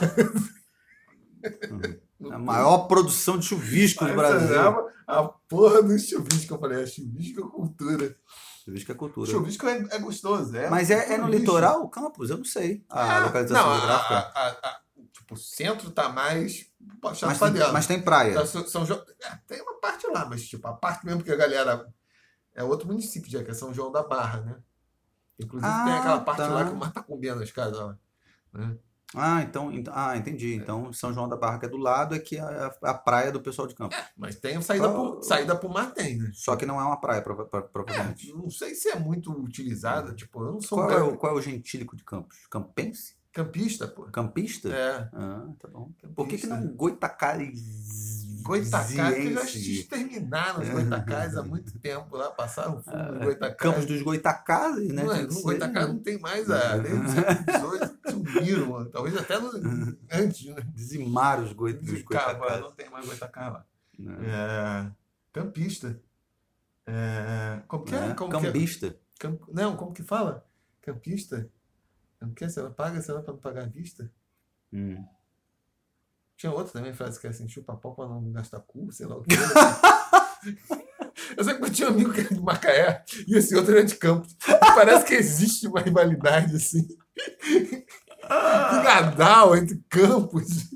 uhum. 2.20 2.32
A 2.32 2.38
maior 2.40 2.88
produção 2.88 3.38
de 3.38 3.46
chuvisco 3.46 4.06
do 4.06 4.14
Brasil. 4.14 4.86
A 5.08 5.24
porra 5.24 5.82
do 5.84 5.98
chuvisco. 6.00 6.54
Eu 6.54 6.60
falei, 6.60 6.84
é 6.84 6.86
chuvisco 6.86 7.40
é 7.42 7.50
cultura. 7.50 8.16
Chuvisco 8.64 8.92
é 8.92 8.96
cultura. 8.96 9.32
Chuvisco 9.32 9.68
é, 9.68 9.88
é 9.92 10.00
gostoso. 10.00 10.56
É 10.56 10.70
Mas 10.70 10.90
é, 10.90 11.14
é 11.14 11.18
no 11.18 11.28
litoral, 11.28 11.88
Campos? 11.90 12.30
Eu 12.30 12.38
não 12.38 12.46
sei. 12.46 12.84
A 12.90 13.18
Ah, 13.18 13.26
localização 13.26 13.68
não, 13.70 13.78
geográfica. 13.78 14.16
a- 14.16 14.20
a- 14.20 14.50
a- 14.70 14.80
tipo, 15.16 15.34
o 15.34 15.38
centro 15.38 15.90
tá 15.92 16.10
mais 16.10 16.70
mas, 17.02 17.20
tem, 17.40 17.72
mas 17.74 17.88
tem 17.88 18.02
praia. 18.02 18.34
Tá, 18.36 18.46
São, 18.46 18.68
São 18.68 18.86
João, 18.86 19.04
é, 19.24 19.36
tem 19.48 19.62
uma 19.62 19.80
parte 19.80 20.06
lá, 20.08 20.26
mas 20.26 20.46
tipo, 20.48 20.68
a 20.68 20.74
parte 20.74 21.06
mesmo 21.06 21.24
que 21.24 21.32
a 21.32 21.36
galera. 21.36 21.92
É 22.54 22.64
outro 22.64 22.88
município 22.88 23.30
já, 23.30 23.44
que 23.44 23.52
é 23.52 23.54
São 23.54 23.74
João 23.74 23.92
da 23.92 24.02
Barra, 24.04 24.40
né? 24.42 24.56
Inclusive 25.38 25.70
tem 25.84 25.94
Ah, 25.94 26.00
aquela 26.00 26.20
parte 26.22 26.38
tá. 26.38 26.48
lá 26.48 26.64
que 26.66 26.72
o 26.72 26.76
mar 26.78 26.94
tá 26.94 27.04
comendo 27.04 27.44
as 27.44 27.52
casas 27.52 27.78
lá. 27.78 27.98
Né? 28.54 28.78
Ah, 29.14 29.42
então, 29.42 29.72
então- 29.72 29.94
ah, 29.96 30.16
entendi. 30.16 30.54
Então, 30.56 30.92
São 30.94 31.14
João 31.14 31.28
da 31.28 31.36
Barra, 31.36 31.60
que 31.60 31.66
é 31.66 31.70
do 31.70 31.76
lado, 31.78 32.16
é 32.16 32.20
que 32.20 32.38
é 32.38 32.42
a, 32.42 32.74
a 32.84 32.94
praia 32.94 33.32
do 33.32 33.42
pessoal 33.42 33.68
de 33.68 33.76
Campos. 33.76 33.98
Mas 34.16 34.36
tem 34.36 34.62
saída, 34.62 34.88
Qual- 34.90 35.14
pro, 35.16 35.24
saída 35.24 35.56
pro 35.56 35.70
mar, 35.70 35.94
tem, 35.94 36.18
né? 36.18 36.32
Só 36.34 36.56
que 36.56 36.66
não 36.66 36.80
é 36.80 36.84
uma 36.84 37.00
praia, 37.00 37.22
prova- 37.22 37.46
pro- 37.46 37.60
É, 37.60 37.64
provavelmente. 37.64 38.32
não 38.34 38.50
sei 38.50 38.74
se 38.74 38.90
é 38.90 38.98
muito 38.98 39.32
utilizada, 39.34 40.14
tipo, 40.14 40.42
eu 40.44 40.54
não 40.54 40.62
sou 40.62 40.80
um 40.80 40.82
Qual 40.84 40.92
é, 40.92 40.94
cara 40.94 41.06
o, 41.06 41.18
qual 41.18 41.34
é 41.34 41.36
o 41.38 41.42
gentílico 41.42 41.96
de 41.96 42.04
Campos? 42.06 42.38
Campense? 42.50 43.16
Campista, 43.36 43.88
pô. 43.88 44.04
Campista? 44.06 44.70
É. 44.70 45.10
Ah, 45.14 45.46
tá 45.60 45.68
bom. 45.68 45.92
Por 46.16 46.26
que, 46.28 46.38
que 46.38 46.48
campista. 46.48 46.56
não 46.68 46.76
Goitacás, 46.76 47.50
que 48.88 48.96
já 48.96 49.10
Goitacás? 49.10 49.56
exterminaram 49.56 50.62
os 50.62 50.70
Goitacás 50.70 51.36
há 51.36 51.44
muito 51.44 51.80
tempo 51.80 52.16
lá, 52.16 52.30
passaram 52.32 52.82
fumo 52.82 52.96
nos 53.12 53.24
Goitacás. 53.24 53.52
É, 53.54 53.56
Campos 53.56 53.86
dos 53.88 54.02
Goitacazes, 54.04 54.88
né? 54.94 55.04
Não, 55.04 55.12
é, 55.12 55.24
no. 55.24 55.42
Goitacás 55.42 55.88
não 55.88 56.00
tem 56.00 56.20
mais 56.20 56.50
a. 56.50 56.78
Desde 56.78 57.00
o 57.00 57.10
século 57.10 57.78
XVIII 57.78 57.98
sumiram, 58.12 58.68
mano. 58.70 58.90
talvez 58.92 59.18
até 59.18 59.40
no, 59.40 59.98
antes, 60.12 60.46
né? 60.46 60.62
Dizimaram 60.74 61.44
os 61.44 61.50
dos 61.50 62.02
Goitacazes. 62.04 62.62
não 62.62 62.72
tem 62.72 62.90
mais 62.90 63.06
Goitacás 63.06 63.52
lá. 63.54 63.66
né? 64.00 64.16
É, 64.28 64.92
campista. 65.34 66.00
É, 66.88 67.62
como 67.68 67.84
que 67.84 67.96
é? 67.96 67.98
É, 68.10 68.14
Como 68.14 68.30
que 68.30 68.38
é? 68.38 68.42
Cambista. 68.42 68.96
Camp- 69.20 69.42
Não, 69.52 69.76
como 69.76 69.92
que 69.92 70.04
fala? 70.04 70.46
Campista? 70.84 71.50
Como 72.26 72.36
que 72.36 72.44
é? 72.46 72.50
Se 72.50 72.60
ela 72.60 72.72
paga, 72.72 73.02
se 73.02 73.10
ela 73.12 73.22
para 73.22 73.34
não 73.34 73.40
pagar 73.40 73.64
à 73.64 73.68
vista? 73.68 74.12
Hum. 74.74 75.04
Tinha 76.38 76.52
outra 76.52 76.74
também, 76.74 76.94
frase 76.94 77.20
que 77.20 77.28
é 77.28 77.30
assim, 77.30 77.48
chupa 77.48 77.76
pau 77.78 77.96
pra 77.96 78.08
não 78.08 78.32
gastar 78.32 78.60
cu, 78.60 78.92
sei 78.92 79.06
lá 79.06 79.16
o 79.18 79.24
quê. 79.24 79.36
Eu 81.38 81.44
sei 81.44 81.56
que 81.56 81.64
eu 81.64 81.70
tinha 81.72 81.88
um 81.90 81.94
amigo 81.94 82.14
que 82.14 82.20
era 82.20 82.30
de 82.36 82.40
Macaé 82.42 83.04
e 83.28 83.36
esse 83.38 83.56
outro 83.56 83.72
era 83.72 83.84
de 83.84 83.96
Campos. 83.96 84.36
Parece 84.76 85.06
que 85.06 85.14
existe 85.16 85.66
uma 85.68 85.80
rivalidade 85.80 86.56
assim. 86.56 86.88
Gadal 88.84 89.56
entre 89.56 89.82
Campos 89.90 90.72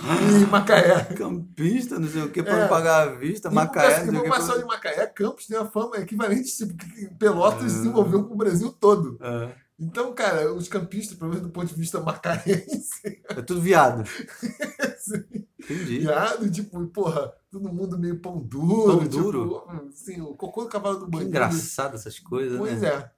e 0.00 0.46
Macaé. 0.50 1.04
Campista, 1.14 1.98
não 1.98 2.08
sei 2.08 2.22
o 2.22 2.30
que, 2.30 2.42
para 2.42 2.56
É. 2.58 2.60
não 2.62 2.68
pagar 2.68 3.08
a 3.08 3.12
vista, 3.14 3.48
E 3.48 3.54
Macaé, 3.54 3.86
a 3.86 3.90
não 3.90 3.96
sei 4.06 4.06
que. 4.12 4.18
população 4.18 4.58
de 4.58 4.64
Macaé, 4.64 5.06
Campos 5.06 5.46
tem 5.46 5.56
a 5.56 5.64
fama 5.66 5.96
equivalente, 5.98 6.56
tipo, 6.56 6.74
que 6.76 7.06
Pelotas 7.14 7.70
se 7.72 7.78
desenvolveu 7.78 8.24
com 8.24 8.34
o 8.34 8.36
Brasil 8.36 8.72
todo. 8.72 9.16
É, 9.20 9.54
Então, 9.82 10.14
cara, 10.14 10.52
os 10.54 10.68
campistas, 10.68 11.18
pelo 11.18 11.30
menos 11.30 11.44
do 11.44 11.52
ponto 11.52 11.66
de 11.66 11.74
vista 11.74 12.00
macaense, 12.00 13.20
é 13.28 13.42
tudo 13.42 13.60
viado. 13.60 14.04
Entendi. 15.58 15.98
viado, 16.00 16.50
tipo, 16.50 16.86
porra, 16.86 17.32
todo 17.50 17.72
mundo 17.72 17.98
meio 17.98 18.20
pão 18.20 18.38
duro. 18.38 18.98
Pão 18.98 19.08
tipo, 19.08 19.22
duro? 19.22 19.66
Assim, 19.88 20.20
o 20.20 20.34
cocô 20.34 20.62
do 20.62 20.68
cavalo 20.68 20.98
do 20.98 21.04
Que 21.06 21.10
bandido. 21.10 21.30
engraçado 21.30 21.96
essas 21.96 22.18
coisas, 22.20 22.58
Pois 22.58 22.80
né? 22.80 22.88
é. 22.88 23.10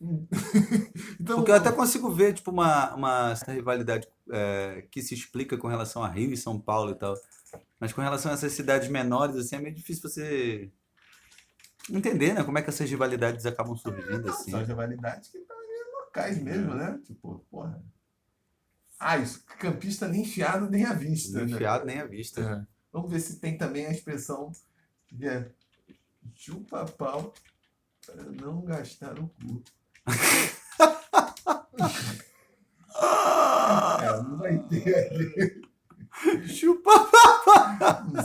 então, 1.20 1.36
Porque 1.36 1.50
eu 1.50 1.56
até 1.56 1.70
consigo 1.70 2.10
ver, 2.10 2.32
tipo, 2.32 2.50
uma, 2.50 2.94
uma 2.94 3.34
rivalidade 3.46 4.08
é, 4.30 4.86
que 4.90 5.02
se 5.02 5.12
explica 5.14 5.58
com 5.58 5.68
relação 5.68 6.02
a 6.02 6.08
Rio 6.08 6.32
e 6.32 6.36
São 6.38 6.58
Paulo 6.58 6.92
e 6.92 6.94
tal. 6.94 7.14
Mas 7.78 7.92
com 7.92 8.00
relação 8.00 8.30
a 8.30 8.34
essas 8.34 8.52
cidades 8.52 8.88
menores, 8.88 9.36
assim, 9.36 9.56
é 9.56 9.60
meio 9.60 9.74
difícil 9.74 10.08
você 10.08 10.70
entender, 11.90 12.32
né? 12.32 12.42
Como 12.42 12.56
é 12.58 12.62
que 12.62 12.70
essas 12.70 12.88
rivalidades 12.88 13.44
acabam 13.44 13.76
surgindo, 13.76 14.28
assim. 14.30 14.52
São 14.52 14.60
as 14.60 14.68
rivalidades 14.68 15.28
que 15.30 15.38
ali 15.38 15.61
locais 16.12 16.42
mesmo, 16.42 16.74
né? 16.74 17.00
Tipo, 17.04 17.44
porra. 17.50 17.82
Ah, 19.00 19.16
isso, 19.16 19.42
campista 19.58 20.06
nem 20.06 20.20
enfiado 20.20 20.68
nem 20.70 20.84
à 20.84 20.92
vista. 20.92 21.38
Nem 21.38 21.46
né? 21.46 21.52
enfiado 21.54 21.86
nem 21.86 21.98
à 21.98 22.04
vista. 22.04 22.40
É. 22.40 22.64
Vamos 22.92 23.10
ver 23.10 23.20
se 23.20 23.40
tem 23.40 23.56
também 23.56 23.86
a 23.86 23.90
expressão 23.90 24.52
é 25.20 25.46
chupa 26.34 26.84
pau 26.84 27.32
para 28.06 28.22
não 28.24 28.62
gastar 28.62 29.18
o 29.18 29.28
cu. 29.28 29.62
é, 34.02 34.22
não 34.22 34.38
vai 34.38 34.58
ter 34.68 34.94
ali. 34.94 35.62
Chupa, 36.46 36.90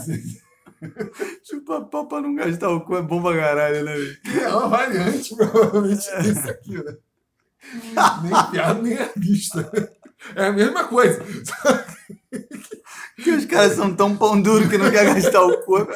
se 0.04 0.42
chupa 1.42 1.84
pau 1.86 2.06
pra 2.06 2.20
não 2.20 2.34
gastar 2.34 2.68
o 2.68 2.82
cu, 2.82 2.96
é 2.96 3.02
bom 3.02 3.22
pra 3.22 3.36
caralho, 3.36 3.84
né? 3.84 3.94
é 4.42 4.48
uma 4.48 4.68
variante, 4.68 5.34
provavelmente, 5.34 6.22
disso 6.22 6.50
aqui, 6.50 6.84
né? 6.84 6.98
Nem 8.22 8.50
piada, 8.50 8.82
nem 8.82 8.98
a 8.98 9.10
vista. 9.16 9.70
É 10.34 10.46
a 10.46 10.52
mesma 10.52 10.84
coisa. 10.88 11.24
Porque 13.16 13.30
os 13.30 13.44
caras 13.46 13.72
são 13.72 13.94
tão 13.94 14.16
pão 14.16 14.40
duro 14.40 14.68
que 14.68 14.78
não 14.78 14.90
quer 14.90 15.14
gastar 15.14 15.42
o 15.42 15.64
cu. 15.64 15.86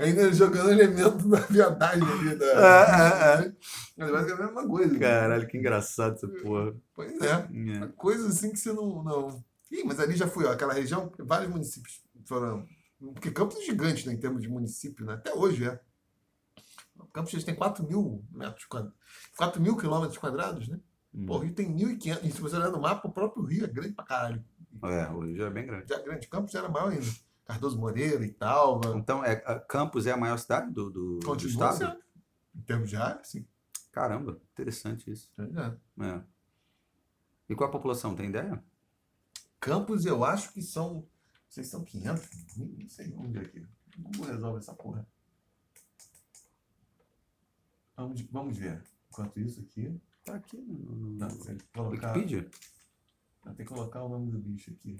Ainda 0.00 0.32
jogando 0.32 0.70
elemento 0.70 1.28
da 1.28 1.40
viadagem 1.40 2.02
ali. 2.02 2.34
Da... 2.36 2.46
É, 2.46 3.42
é, 3.42 3.46
é. 3.46 3.52
Mas 3.96 4.24
que 4.24 4.30
é 4.30 4.34
a 4.34 4.38
mesma 4.38 4.66
coisa. 4.66 4.92
né? 4.92 4.98
Caralho, 4.98 5.48
que 5.48 5.58
engraçado 5.58 6.14
essa 6.14 6.28
porra. 6.28 6.74
Pois 6.94 7.20
é. 7.20 7.32
É. 7.32 7.88
Coisa 7.96 8.28
assim 8.28 8.50
que 8.50 8.58
você 8.58 8.72
não. 8.72 9.02
não... 9.02 9.44
Ih, 9.70 9.84
mas 9.84 9.98
ali 10.00 10.14
já 10.16 10.26
fui, 10.26 10.44
ó, 10.44 10.52
aquela 10.52 10.74
região, 10.74 11.10
vários 11.18 11.50
municípios 11.50 12.02
foram. 12.26 12.66
Porque 13.14 13.30
Campos 13.30 13.56
é 13.56 13.62
gigante, 13.62 14.06
né, 14.06 14.12
em 14.12 14.18
termos 14.18 14.42
de 14.42 14.48
município, 14.48 15.04
né? 15.04 15.14
Até 15.14 15.34
hoje 15.34 15.66
é. 15.66 15.80
Campos 17.12 17.32
já 17.32 17.42
tem 17.42 17.54
4 17.54 17.86
mil 17.86 18.24
metros 18.30 18.64
quadrados. 18.64 18.98
4 19.36 19.60
mil 19.60 19.76
quilômetros 19.76 20.18
quadrados, 20.18 20.68
né? 20.68 20.80
Hum. 21.14 21.26
Pô, 21.26 21.36
o 21.36 21.38
Rio 21.38 21.54
tem 21.54 21.74
1.500. 21.74 22.24
E 22.24 22.30
se 22.30 22.40
você 22.40 22.56
olhar 22.56 22.70
no 22.70 22.80
mapa, 22.80 23.06
o 23.06 23.12
próprio 23.12 23.44
Rio 23.44 23.64
é 23.64 23.68
grande 23.68 23.92
pra 23.92 24.04
caralho. 24.04 24.44
É, 24.82 25.08
o 25.08 25.20
Rio 25.20 25.36
já 25.36 25.46
é 25.46 25.50
bem 25.50 25.66
grande. 25.66 25.88
Já 25.88 25.96
é 25.96 26.02
grande. 26.02 26.26
Campos 26.26 26.52
já 26.52 26.60
era 26.60 26.68
maior 26.68 26.90
ainda. 26.90 27.06
Cardoso 27.44 27.78
Moreira 27.78 28.24
e 28.24 28.32
tal. 28.32 28.80
Então, 28.96 29.24
é, 29.24 29.36
Campos 29.68 30.06
é 30.06 30.12
a 30.12 30.16
maior 30.16 30.38
cidade 30.38 30.70
do, 30.72 30.90
do, 30.90 31.18
do 31.18 31.46
estado? 31.46 31.98
Em 32.54 32.60
termos 32.62 32.88
de 32.88 32.96
área, 32.96 33.22
sim. 33.24 33.46
Caramba, 33.90 34.40
interessante 34.52 35.10
isso. 35.10 35.30
É. 35.38 36.06
É. 36.06 36.22
E 37.48 37.54
qual 37.54 37.68
a 37.68 37.72
população, 37.72 38.14
tem 38.14 38.30
ideia? 38.30 38.62
Campos, 39.60 40.06
eu 40.06 40.24
acho 40.24 40.52
que 40.52 40.62
são. 40.62 41.06
Se 41.48 41.62
são 41.62 41.84
500. 41.84 42.56
Não 42.56 42.88
sei 42.88 43.14
onde 43.18 43.38
é 43.38 43.44
que. 43.44 43.60
O 43.60 44.02
Google 44.02 44.26
resolve 44.26 44.58
essa 44.58 44.72
porra. 44.72 45.06
Vamos, 47.96 48.20
vamos 48.22 48.56
ver. 48.56 48.82
Enquanto 49.10 49.38
isso 49.40 49.60
aqui. 49.60 50.00
Tá 50.24 50.34
aqui 50.36 50.56
no, 50.56 50.74
no, 50.74 51.10
Não, 51.18 51.28
tem 51.28 51.56
que 51.58 51.64
colocar, 51.66 52.12
Wikipedia. 52.12 52.48
não, 53.44 53.54
tem 53.54 53.66
que 53.66 53.72
colocar 53.74 54.02
o 54.04 54.08
nome 54.08 54.30
do 54.30 54.38
bicho 54.38 54.70
aqui. 54.70 54.96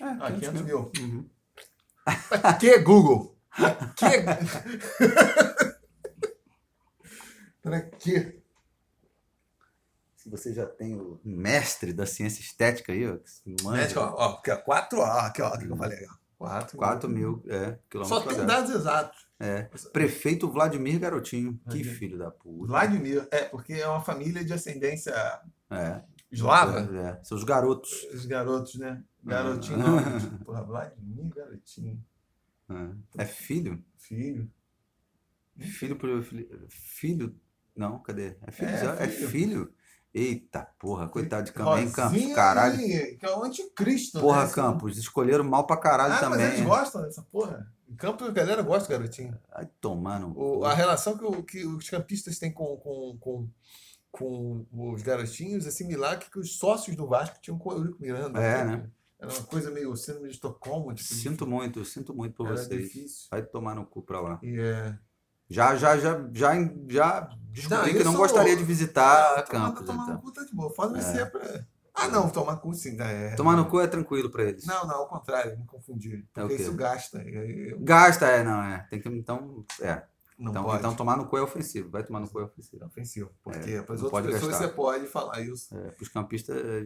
É, 0.00 0.04
Ah, 0.04 0.30
500 0.32 0.38
500 0.40 0.62
mil. 0.62 0.92
Uhum. 1.00 1.28
Que 2.60 2.78
Google? 2.80 3.36
Pra 3.52 3.88
que? 3.94 4.24
pra 7.62 7.80
que? 7.82 8.42
Se 10.16 10.28
você 10.30 10.54
já 10.54 10.66
tem 10.66 10.94
o 10.98 11.20
mestre 11.24 11.92
da 11.92 12.06
ciência 12.06 12.40
estética 12.40 12.92
aí, 12.92 13.06
ó, 13.08 13.16
que 13.18 13.30
se 13.30 13.42
manja, 13.62 13.82
Médico, 13.82 14.00
ó, 14.00 14.14
ó, 14.16 14.38
aqui, 14.38 14.50
ó, 14.52 14.56
4, 14.56 14.98
ó, 14.98 15.04
aqui, 15.04 15.42
ó, 15.42 15.48
o 15.54 15.58
que 15.58 15.66
eu 15.66 15.76
falei, 15.76 16.06
ó. 16.08 16.14
4, 16.42 16.76
4 16.76 17.08
mil 17.08 17.42
é, 17.46 17.78
quilômetros 17.88 18.08
Só 18.08 18.20
tem 18.20 18.36
quadrados. 18.36 18.46
dados 18.68 18.70
exatos. 18.74 19.26
É. 19.38 19.62
Prefeito 19.92 20.50
Vladimir 20.50 20.98
Garotinho. 20.98 21.54
Que 21.64 21.64
Vladimir. 21.82 21.96
filho 21.98 22.18
da 22.18 22.30
puta. 22.30 22.66
Vladimir, 22.66 23.26
é, 23.30 23.44
porque 23.44 23.74
é 23.74 23.86
uma 23.88 24.00
família 24.02 24.44
de 24.44 24.52
ascendência 24.52 25.12
É. 25.70 26.02
eslava. 26.30 26.80
É. 26.96 27.22
Seus 27.24 27.44
garotos. 27.44 28.04
Os 28.12 28.26
garotos, 28.26 28.74
né? 28.76 29.02
Garotinho, 29.24 29.78
Ah. 29.80 30.00
não, 30.10 30.18
tipo, 30.18 30.44
porra, 30.44 30.62
Vladimir, 30.62 31.32
garotinho. 31.34 32.04
É. 33.16 33.22
É 33.22 33.26
filho? 33.26 33.84
Filho. 33.96 34.50
Filho 35.58 36.22
filho. 36.22 36.66
Filho. 36.68 37.36
Não, 37.76 37.98
cadê? 38.00 38.36
É 38.42 38.50
filho? 38.50 38.68
É, 38.70 39.04
É, 39.04 39.08
filho. 39.08 39.28
filho? 39.28 39.74
Eita 40.14 40.68
porra, 40.78 41.08
coitado 41.08 41.44
de 41.46 41.52
Campos. 41.52 41.78
Hein, 41.80 41.90
Campos, 41.90 42.12
Rosinha 42.12 42.34
caralho. 42.34 42.76
Que 42.78 43.18
é 43.22 43.30
o 43.36 43.42
anticristo. 43.42 44.20
Porra, 44.20 44.44
né? 44.46 44.52
Campos, 44.52 44.98
escolheram 44.98 45.42
mal 45.44 45.66
pra 45.66 45.76
caralho 45.78 46.12
Ah, 46.14 46.18
também. 46.20 46.38
mas 46.40 46.52
eles 46.54 46.66
gostam 46.66 47.02
dessa 47.02 47.22
porra. 47.22 47.66
Em 47.88 47.94
Campos 47.96 48.28
a 48.28 48.32
galera 48.32 48.62
gosta 48.62 48.90
garotinho. 48.92 49.38
Vai 49.50 49.66
tomar 49.80 50.20
no. 50.20 50.36
O- 50.38 50.64
a 50.64 50.74
relação 50.74 51.16
que, 51.16 51.24
o- 51.24 51.42
que 51.42 51.64
os 51.66 51.88
campistas 51.88 52.38
têm 52.38 52.52
com, 52.52 52.76
com, 52.76 53.16
com, 53.20 53.48
com 54.10 54.66
os 54.92 55.02
garotinhos 55.02 55.66
é 55.66 55.70
similar 55.70 56.18
que, 56.18 56.30
que 56.30 56.38
os 56.38 56.58
sócios 56.58 56.94
do 56.96 57.06
Vasco 57.06 57.38
tinham 57.40 57.58
com 57.58 57.70
o 57.70 57.72
Eurico 57.72 58.00
Miranda. 58.02 58.38
É, 58.40 58.64
né? 58.64 58.90
Era 59.18 59.32
uma 59.32 59.42
coisa 59.44 59.70
meio 59.70 59.94
síndrome 59.96 60.28
de 60.28 60.34
Estocolmo. 60.34 60.92
Tipo, 60.92 61.14
Sinto 61.14 61.46
muito, 61.46 61.84
sinto 61.84 62.12
muito 62.12 62.34
por 62.34 62.48
era 62.48 62.56
vocês. 62.56 62.82
difícil. 62.82 63.28
Vai 63.30 63.40
tomar 63.42 63.74
no 63.74 63.86
cu 63.86 64.02
pra 64.02 64.20
lá. 64.20 64.38
E, 64.42 64.58
é, 64.60 64.98
Já, 65.52 65.76
já, 65.76 65.96
já, 65.98 66.18
já, 66.32 66.54
já 66.88 67.20
descobri 67.50 67.92
Não, 67.92 67.98
que 67.98 68.04
não 68.04 68.14
gostaria 68.14 68.56
de 68.56 68.64
visitar 68.64 69.38
Ah, 69.38 69.42
campos. 69.42 69.84
Tomar 69.84 70.06
no 70.06 70.12
Então. 70.12 70.22
cu 70.22 70.32
tá 70.32 70.42
de 70.44 70.54
boa. 70.54 70.70
Foda 70.74 70.92
vai 70.94 71.02
ser 71.02 71.30
pra. 71.30 71.64
Ah, 71.94 72.08
não, 72.08 72.30
tomar 72.30 72.56
cu 72.56 72.72
sim. 72.72 72.92
né, 72.96 73.32
É, 73.32 73.34
Tomar 73.36 73.54
no 73.54 73.66
cu 73.66 73.78
é 73.80 73.86
tranquilo 73.86 74.30
pra 74.30 74.44
eles. 74.44 74.64
Não, 74.64 74.86
não, 74.86 74.96
ao 74.96 75.06
contrário, 75.08 75.58
me 75.58 75.66
confundi. 75.66 76.24
É 76.34 76.40
Porque 76.40 76.56
quê? 76.56 76.62
isso 76.62 76.72
gasta. 76.74 77.22
e 77.22 77.36
aí 77.36 77.70
eu- 77.72 77.80
Gasta, 77.80 78.24
é, 78.26 78.42
não, 78.42 78.62
é. 78.62 78.86
Tem 78.88 78.98
que, 79.00 79.08
então, 79.10 79.62
é. 79.80 80.02
Não 80.38 80.50
Então, 80.50 80.64
pode. 80.64 80.78
então 80.78 80.94
tomar 80.96 81.16
no 81.18 81.26
cu 81.26 81.36
é 81.36 81.42
ofensivo. 81.42 81.90
Vai 81.90 82.02
tomar 82.02 82.20
no 82.20 82.28
cu 82.28 82.38
é 82.40 82.42
É 82.42 82.44
ofensivo. 82.46 82.84
ofensivo. 82.86 83.30
Porque 83.44 83.70
É, 83.72 83.82
para 83.82 83.94
as 83.94 84.02
outras 84.02 84.24
pessoas 84.24 84.52
gastar. 84.52 84.66
você 84.68 84.72
pode 84.72 85.06
falar 85.06 85.40
isso 85.42 85.76
É, 85.76 85.92
os 86.00 86.08
campistas. 86.08 86.56
é, 86.56 86.84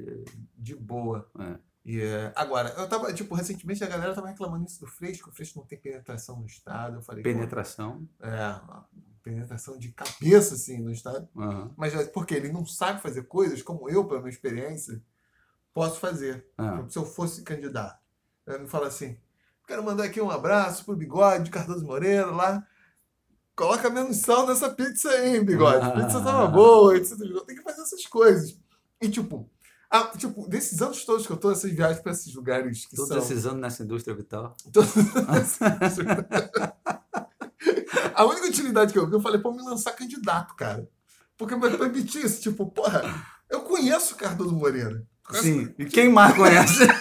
de 0.59 0.75
boa. 0.75 1.27
é. 1.39 1.57
E, 1.87 2.01
é, 2.01 2.33
agora, 2.35 2.71
eu 2.71 2.89
tava, 2.89 3.13
tipo, 3.13 3.33
recentemente 3.37 3.85
a 3.85 3.87
galera 3.87 4.13
tava 4.13 4.27
reclamando 4.27 4.67
isso 4.67 4.81
do 4.81 4.87
que 4.91 5.29
o 5.29 5.33
Freixo 5.33 5.57
não 5.57 5.65
tem 5.65 5.79
penetração 5.79 6.41
no 6.41 6.45
estado. 6.45 6.97
Eu 6.97 7.01
falei, 7.01 7.23
Penetração. 7.23 8.09
é, 8.21 8.61
penetração 9.23 9.79
de 9.79 9.93
cabeça, 9.93 10.55
assim, 10.55 10.79
no 10.83 10.91
estado. 10.91 11.29
Aham. 11.37 11.71
Mas 11.77 11.95
é 11.95 12.05
porque 12.07 12.35
ele 12.35 12.51
não 12.51 12.67
sabe 12.67 13.01
fazer 13.01 13.23
coisas 13.29 13.63
como 13.63 13.89
eu, 13.89 14.05
pela 14.05 14.19
minha 14.19 14.31
experiência, 14.31 15.01
posso 15.73 16.01
fazer. 16.01 16.45
Ah. 16.59 16.85
Se 16.89 16.99
eu 16.99 17.07
fosse 17.07 17.45
candidato. 17.45 18.01
Ele 18.45 18.59
me 18.59 18.69
fala 18.69 18.89
assim: 18.89 19.17
quero 19.65 19.85
mandar 19.85 20.05
aqui 20.05 20.21
um 20.21 20.31
abraço 20.31 20.85
pro 20.85 20.97
bigode 20.97 21.45
de 21.45 21.51
Cardoso 21.53 21.87
Moreira 21.87 22.27
lá. 22.33 22.67
Coloca 23.55 23.89
menos 23.89 24.17
sal 24.19 24.45
nessa 24.45 24.71
pizza 24.71 25.09
aí, 25.09 25.37
hein, 25.37 25.45
bigode. 25.45 25.85
A 25.85 25.91
pizza 25.93 26.21
tava 26.21 26.49
boa, 26.49 26.97
etc. 26.97 27.17
Tem 27.47 27.55
que 27.57 27.63
fazer 27.63 27.83
essas 27.83 28.05
coisas. 28.07 28.59
E 29.01 29.09
tipo, 29.09 29.49
ah, 29.91 30.11
tipo, 30.17 30.49
desses 30.49 30.83
anos 30.83 31.05
todos 31.05 31.27
que 31.27 31.33
eu 31.33 31.37
tô 31.37 31.49
nessas 31.51 31.71
viagens 31.71 32.01
pra 32.01 32.13
esses 32.13 32.35
lugares 32.35 32.87
que 32.87 32.97
Todos 32.97 33.09
são. 33.09 33.19
esses 33.19 33.47
anos 33.47 33.61
nessa 33.61 33.83
indústria 33.83 34.15
vital. 34.15 34.57
A 38.15 38.25
única 38.25 38.47
utilidade 38.47 38.93
que 38.93 38.99
eu 38.99 39.07
vi, 39.07 39.13
eu 39.15 39.21
falei, 39.21 39.41
pô, 39.41 39.53
me 39.53 39.63
lançar 39.63 39.93
candidato, 39.93 40.55
cara. 40.55 40.89
Porque 41.37 41.55
vai 41.55 41.77
permitir 41.77 42.25
isso, 42.25 42.41
tipo, 42.41 42.67
porra, 42.71 43.03
eu 43.51 43.61
conheço 43.61 44.15
o 44.15 44.17
Cardoso 44.17 44.55
Moreira. 44.55 45.07
Sim. 45.33 45.75
E 45.79 45.85
quem 45.85 46.09
mais 46.09 46.35
conhece? 46.35 46.85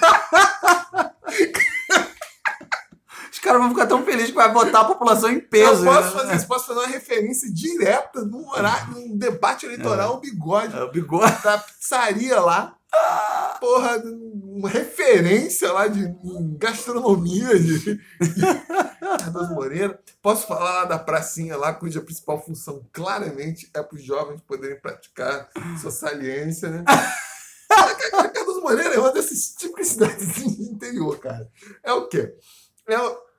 Os 3.32 3.40
caras 3.56 3.62
vão 3.62 3.70
ficar 3.70 3.88
tão 3.88 4.04
felizes 4.04 4.30
que 4.30 4.36
vai 4.36 4.52
botar 4.52 4.82
a 4.82 4.86
população 4.86 5.32
em 5.32 5.40
peso. 5.40 5.86
eu 5.86 5.94
posso 5.94 6.16
né? 6.16 6.22
fazer 6.22 6.36
isso, 6.36 6.48
posso 6.48 6.68
fazer 6.68 6.80
uma 6.80 6.88
referência 6.88 7.52
direta 7.52 8.24
num 8.24 8.48
horário, 8.50 8.94
num 8.94 9.18
debate 9.18 9.66
eleitoral, 9.66 10.16
o 10.16 10.20
bigode 10.20 10.76
É, 10.76 10.84
o 10.84 10.92
bigode. 10.92 11.44
da 11.44 11.58
pizzaria 11.58 12.40
lá. 12.40 12.76
Porra, 13.60 14.02
uma 14.06 14.70
referência 14.70 15.72
lá 15.72 15.88
de 15.88 16.08
gastronomia 16.58 17.60
de, 17.60 18.00
Cardoso 19.20 19.54
Moreira. 19.54 20.00
Posso 20.22 20.48
falar 20.48 20.74
lá 20.74 20.86
da 20.86 21.00
pracinha 21.00 21.58
lá, 21.58 21.74
cuja 21.74 22.02
principal 22.02 22.42
função 22.42 22.86
claramente 22.94 23.70
é 23.74 23.84
para 23.84 23.96
os 23.96 24.04
jovens 24.04 24.42
poderem 24.42 24.80
praticar 24.80 25.50
sua 25.82 25.92
saliência, 25.92 26.70
né? 26.70 26.86
Cardoso 28.34 28.62
Moreira 28.62 28.96
é 28.96 29.00
uma 29.00 29.12
dessas 29.12 29.54
típicas 29.58 29.88
cidades 29.88 30.34
de 30.36 30.64
interior, 30.64 31.20
cara. 31.20 31.50
É 31.84 31.92
o 31.92 32.08
quê? 32.08 32.34
É, 32.88 32.96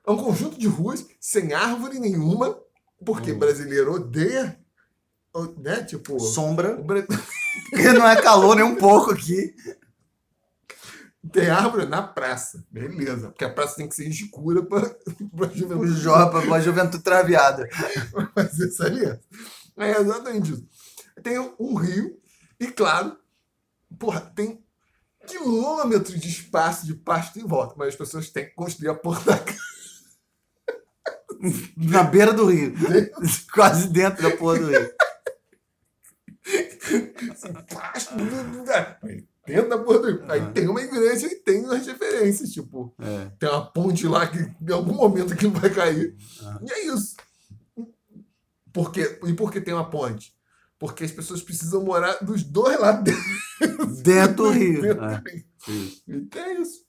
é 0.07 0.11
um 0.11 0.17
conjunto 0.17 0.57
de 0.57 0.67
ruas 0.67 1.05
sem 1.19 1.53
árvore 1.53 1.99
nenhuma, 1.99 2.57
porque 3.05 3.31
Hum. 3.33 3.39
brasileiro 3.39 3.93
odeia, 3.93 4.59
né? 5.57 5.83
Tipo, 5.83 6.19
Sombra. 6.19 6.77
Porque 7.71 7.91
não 7.91 8.07
é 8.07 8.21
calor 8.21 8.55
nem 8.55 8.63
um 8.63 8.75
pouco 8.75 9.11
aqui. 9.11 9.53
tem 11.31 11.49
árvore 11.49 11.85
na 11.85 12.01
praça. 12.01 12.63
Beleza. 12.71 13.29
Porque 13.29 13.43
a 13.45 13.53
praça 13.53 13.75
tem 13.75 13.87
que 13.89 13.95
ser 13.95 14.07
escura 14.07 14.63
para 14.63 14.95
O 15.33 15.55
juventude 15.55 15.99
Jopa, 15.99 16.39
a 16.39 16.59
juventude 16.61 17.03
traviada. 17.03 17.67
fazer 18.33 18.71
saliência. 18.71 19.21
É 19.77 19.99
exatamente 19.99 20.53
isso. 20.53 20.67
Tem 21.21 21.37
um 21.59 21.75
rio 21.75 22.19
e, 22.59 22.67
claro, 22.67 23.17
porra, 23.99 24.21
tem 24.21 24.63
quilômetros 25.27 26.19
de 26.19 26.29
espaço 26.29 26.85
de 26.85 26.93
pasto 26.95 27.39
em 27.39 27.45
volta, 27.45 27.75
mas 27.77 27.89
as 27.89 27.95
pessoas 27.95 28.29
têm 28.29 28.45
que 28.45 28.55
construir 28.55 28.89
a 28.89 28.95
porta 28.95 29.31
da 29.31 29.39
casa. 29.39 29.66
Na 31.77 32.03
beira 32.03 32.33
do 32.33 32.45
rio. 32.47 32.73
Quase 33.53 33.89
dentro 33.89 34.23
da 34.23 34.35
porra 34.35 34.59
do 34.59 34.67
rio. 34.67 34.91
Aí 39.03 39.25
dentro 39.45 39.69
da 39.69 39.77
porta 39.77 40.01
do 40.01 40.07
rio. 40.19 40.31
Aí 40.31 40.51
tem 40.53 40.67
uma 40.67 40.81
igreja 40.81 41.27
e 41.27 41.35
tem 41.35 41.65
as 41.65 41.85
referências, 41.87 42.49
tipo, 42.51 42.93
É. 42.99 43.29
tem 43.39 43.49
uma 43.49 43.65
ponte 43.71 44.07
lá 44.07 44.27
que 44.27 44.39
em 44.39 44.71
algum 44.73 44.93
momento 44.93 45.33
aquilo 45.33 45.53
vai 45.53 45.69
cair. 45.69 46.15
Aham. 46.41 46.59
E 46.67 46.71
é 46.71 46.85
isso. 46.87 47.15
Por 48.73 48.91
quê? 48.91 49.19
E 49.25 49.33
por 49.33 49.51
que 49.51 49.61
tem 49.61 49.73
uma 49.73 49.89
ponte? 49.89 50.33
Porque 50.77 51.03
as 51.03 51.11
pessoas 51.11 51.41
precisam 51.41 51.83
morar 51.83 52.13
dos 52.23 52.43
dois 52.43 52.79
lados 52.79 53.03
dentro 53.59 53.85
Dentro 54.03 54.35
do 54.35 54.49
rio. 54.51 54.81
dentro 54.81 55.03
É. 55.05 55.17
do 55.21 55.29
rio. 55.29 55.45
Isso. 55.67 56.03
Então 56.07 56.41
é 56.43 56.53
isso. 56.61 56.85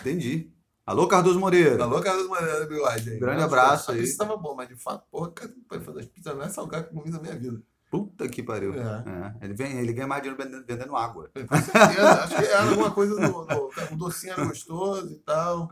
Entendi. 0.00 0.52
Alô, 0.88 1.06
Cardoso 1.06 1.38
Moreira. 1.38 1.84
Alô, 1.84 2.00
Carlos 2.00 2.26
Maneira 2.28 2.60
do 2.60 2.66
Bigode 2.66 3.10
aí. 3.10 3.18
Grande 3.18 3.42
abraço 3.42 3.90
a 3.90 3.94
aí. 3.94 4.00
pizza 4.00 4.16
tava 4.16 4.38
bom, 4.38 4.54
mas 4.54 4.68
de 4.68 4.74
fato, 4.74 5.06
porra, 5.10 5.30
cara, 5.32 5.52
para 5.68 5.82
fazer 5.82 6.00
as 6.00 6.06
pizzas 6.06 6.34
não 6.34 6.42
é 6.42 6.48
salgado 6.48 6.88
que 6.88 6.94
comi 6.94 7.10
na 7.10 7.20
minha 7.20 7.36
vida. 7.36 7.60
Puta 7.90 8.26
que 8.26 8.42
pariu. 8.42 8.72
É. 8.72 9.04
É. 9.06 9.44
Ele, 9.44 9.52
vem, 9.52 9.78
ele 9.80 9.92
ganha 9.92 10.06
mais 10.06 10.22
dinheiro 10.22 10.42
vendendo, 10.42 10.64
vendendo 10.66 10.96
água. 10.96 11.30
Com 11.46 11.56
certeza. 11.56 12.24
Acho 12.24 12.36
que 12.36 12.42
era 12.42 12.70
alguma 12.70 12.90
coisa 12.90 13.14
do, 13.16 13.44
do. 13.44 13.70
O 13.92 13.96
docinho 13.98 14.32
era 14.32 14.46
gostoso 14.46 15.12
e 15.12 15.16
tal. 15.16 15.70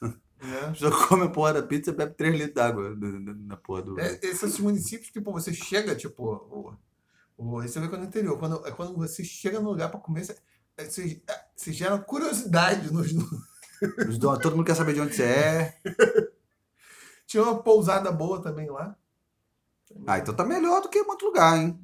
Né? 0.00 0.72
Já 0.72 0.90
come 0.90 1.24
a 1.24 1.28
porra 1.28 1.52
da 1.52 1.62
pizza 1.62 1.90
e 1.90 1.94
bebe 1.94 2.14
3 2.14 2.34
litros 2.34 2.54
d'água 2.54 2.96
na 2.96 3.56
porra 3.58 3.82
do. 3.82 4.00
É, 4.00 4.18
esses 4.22 4.58
municípios 4.58 5.10
que, 5.10 5.20
pô, 5.20 5.30
você 5.30 5.52
chega, 5.52 5.94
tipo. 5.94 6.24
O, 6.24 6.74
o, 7.36 7.62
isso 7.62 7.74
você 7.74 7.80
vê 7.80 7.88
quando 7.88 8.00
é 8.00 8.04
no 8.04 8.08
interior. 8.08 8.38
Quando, 8.38 8.66
é 8.66 8.70
quando 8.70 8.96
você 8.96 9.22
chega 9.22 9.60
no 9.60 9.68
lugar 9.68 9.90
pra 9.90 10.00
comer, 10.00 10.24
você, 10.24 10.38
é, 10.78 10.84
você, 10.86 11.22
é, 11.28 11.40
você 11.54 11.70
gera 11.70 11.98
curiosidade 11.98 12.90
nos. 12.90 13.12
Donos- 14.18 14.38
todo 14.40 14.56
mundo 14.56 14.64
quer 14.66 14.74
saber 14.74 14.94
de 14.94 15.00
onde 15.00 15.14
você 15.14 15.22
é. 15.24 15.78
Tinha 17.26 17.42
uma 17.42 17.62
pousada 17.62 18.10
boa 18.10 18.40
também 18.42 18.68
lá. 18.70 18.96
Ah, 20.06 20.18
então 20.18 20.34
tá 20.34 20.44
melhor 20.44 20.80
do 20.82 20.88
que 20.88 21.00
outro 21.00 21.26
lugar, 21.28 21.56
hein? 21.58 21.78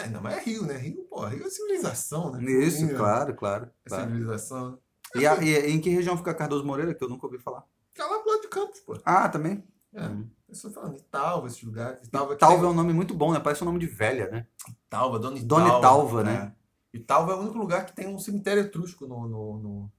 É, 0.00 0.08
não, 0.08 0.20
mas 0.20 0.36
é 0.38 0.40
Rio, 0.40 0.62
né? 0.64 0.76
Rio, 0.76 1.04
pô, 1.04 1.24
Rio 1.26 1.46
é 1.46 1.50
civilização, 1.50 2.32
né? 2.32 2.42
Isso, 2.50 2.84
Rio 2.86 2.96
claro, 2.96 3.34
claro. 3.34 3.70
É 3.84 3.88
claro. 3.88 4.04
civilização. 4.10 4.78
E, 5.14 5.26
a- 5.26 5.42
e 5.42 5.70
em 5.70 5.80
que 5.80 5.88
região 5.90 6.16
fica 6.16 6.34
Cardoso 6.34 6.64
Moreira, 6.64 6.94
que 6.94 7.02
eu 7.02 7.08
nunca 7.08 7.26
ouvi 7.26 7.38
falar? 7.38 7.64
Fica 7.92 8.06
lá 8.06 8.18
pro 8.18 8.30
lado 8.30 8.42
de 8.42 8.48
Campos, 8.48 8.80
pô. 8.80 8.98
Ah, 9.04 9.28
também. 9.28 9.62
É. 9.94 10.02
Hum. 10.06 10.28
Eu 10.48 10.52
estou 10.52 10.70
falando, 10.70 10.96
Italva, 10.96 11.46
esses 11.46 11.62
lugares. 11.62 12.06
Italva, 12.06 12.34
que 12.34 12.40
Talva 12.40 12.56
é 12.56 12.60
tem- 12.60 12.68
um 12.68 12.74
nome 12.74 12.92
muito 12.92 13.14
bom, 13.14 13.32
né? 13.32 13.40
Parece 13.40 13.62
um 13.62 13.66
nome 13.66 13.78
de 13.78 13.86
velha, 13.86 14.28
né? 14.30 14.46
Italva, 14.86 15.18
Dona 15.18 15.38
Italva. 15.38 15.64
Dona 15.66 15.78
Italva, 15.78 16.24
né? 16.24 16.52
É. 16.92 16.96
Italva 16.98 17.32
é 17.32 17.34
o 17.36 17.40
único 17.40 17.58
lugar 17.58 17.84
que 17.86 17.94
tem 17.94 18.06
um 18.06 18.18
cemitério 18.18 18.62
etrusco 18.62 19.06
no. 19.06 19.26
no, 19.28 19.58
no- 19.58 19.92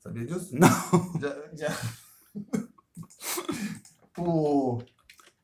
Sabia 0.00 0.26
disso? 0.26 0.54
Não. 0.56 1.20
Já. 1.20 1.68
já... 1.68 1.76
Por... 4.12 4.84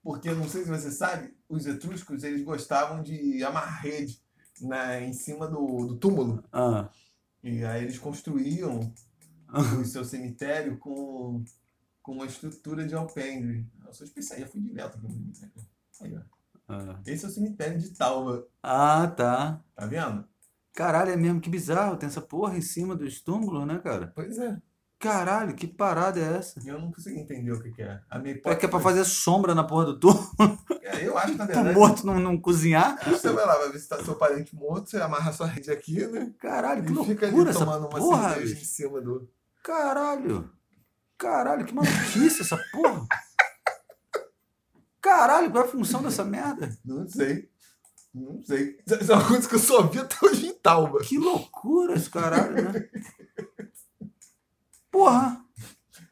Porque, 0.03 0.31
não 0.33 0.49
sei 0.49 0.63
se 0.63 0.71
você 0.71 0.91
sabe, 0.91 1.35
os 1.49 1.67
etruscos 1.67 2.23
eles 2.23 2.43
gostavam 2.45 3.03
de 3.03 3.43
amarrar 3.43 3.83
rede 3.83 4.21
na, 4.61 5.01
em 5.01 5.13
cima 5.13 5.49
do, 5.49 5.87
do 5.87 5.97
túmulo. 5.97 6.45
Ah. 6.53 6.89
E 7.43 7.65
aí 7.65 7.83
eles 7.83 7.99
construíam 7.99 8.93
o 9.81 9.85
seu 9.85 10.05
cemitério 10.05 10.79
com, 10.79 11.45
com 12.03 12.13
uma 12.13 12.27
estrutura 12.27 12.87
de 12.87 12.95
alpendre. 12.95 13.67
Eu 13.85 13.93
sou 13.93 14.07
especialista, 14.07 14.51
fui 14.51 14.61
direto 14.61 14.97
aqui 14.97 15.07
no 15.07 15.35
cemitério. 15.35 15.53
Aí, 16.01 16.17
ó. 16.17 16.21
Ah. 16.69 17.01
Esse 17.07 17.25
é 17.25 17.29
o 17.29 17.33
cemitério 17.33 17.79
de 17.79 17.91
Talva, 17.91 18.47
Ah, 18.63 19.07
tá. 19.09 19.63
tá 19.75 19.87
vendo? 19.87 20.25
Caralho, 20.77 21.11
é 21.11 21.17
mesmo, 21.17 21.41
que 21.41 21.49
bizarro. 21.51 21.97
Tem 21.97 22.07
essa 22.07 22.21
porra 22.21 22.57
em 22.57 22.61
cima 22.61 22.95
dos 22.95 23.21
túmulos, 23.23 23.67
né, 23.67 23.81
cara? 23.83 24.13
Pois 24.15 24.39
é. 24.39 24.59
Caralho, 24.99 25.55
que 25.55 25.67
parada 25.67 26.21
é 26.21 26.37
essa? 26.39 26.61
Eu 26.65 26.79
não 26.81 26.91
consegui 26.93 27.19
entender 27.19 27.51
o 27.53 27.63
que, 27.63 27.71
que 27.71 27.83
é. 27.83 28.01
A 28.11 28.19
minha 28.19 28.35
É 28.35 28.37
hipótese 28.39 28.61
que 28.61 28.67
é 28.67 28.69
pra 28.69 28.81
fazer 28.81 29.05
sombra 29.05 29.55
na 29.55 29.65
porra 29.65 29.87
do 29.87 29.99
túmulo, 30.01 30.27
É, 30.83 31.07
eu 31.07 31.17
acho 31.19 31.33
que, 31.33 31.39
na 31.39 31.45
verdade, 31.47 31.75
morto 31.75 32.07
não, 32.07 32.19
não 32.19 32.39
cozinhar. 32.41 32.99
que 32.99 33.11
você 33.11 33.31
vai 33.31 33.45
lá, 33.47 33.57
vai 33.59 33.73
visitar 33.73 34.03
seu 34.05 34.15
parente 34.15 34.55
morto, 34.55 34.89
você 34.91 34.99
amarra 34.99 35.33
sua 35.33 35.47
rede 35.47 35.71
aqui, 35.71 36.07
né? 36.07 36.33
Caralho, 36.39 36.83
que 36.85 36.93
E 36.93 37.05
fica 37.05 37.27
ali 37.27 37.35
loucura 37.35 37.51
essa 37.51 37.59
tomando 37.59 37.87
uma 37.89 37.99
porra, 37.99 38.35
cerveja 38.35 38.55
em 38.55 38.65
cima 38.65 39.01
do. 39.01 39.29
Caralho. 39.63 40.51
Caralho, 41.19 41.65
que 41.67 41.75
maluquice 41.75 42.41
essa 42.43 42.59
porra. 42.73 43.07
Caralho, 45.01 45.51
qual 45.51 45.65
é 45.65 45.67
a 45.67 45.71
função 45.71 46.03
dessa 46.03 46.25
merda? 46.25 46.77
Não 46.85 47.07
sei. 47.09 47.49
Não 48.19 48.43
sei. 48.43 48.79
Isso 48.87 49.13
é 49.13 49.15
uma 49.15 49.29
coisa 49.29 49.47
que 49.49 49.55
eu 49.55 49.59
só 49.59 49.83
vi 49.83 49.99
até 49.99 50.17
hoje 50.23 50.47
em 50.47 50.55
Talba. 50.55 51.01
Que 51.01 51.19
loucura 51.19 51.95
esse 51.95 52.09
caralho, 52.09 52.55
né? 52.73 52.89
Porra, 54.91 55.45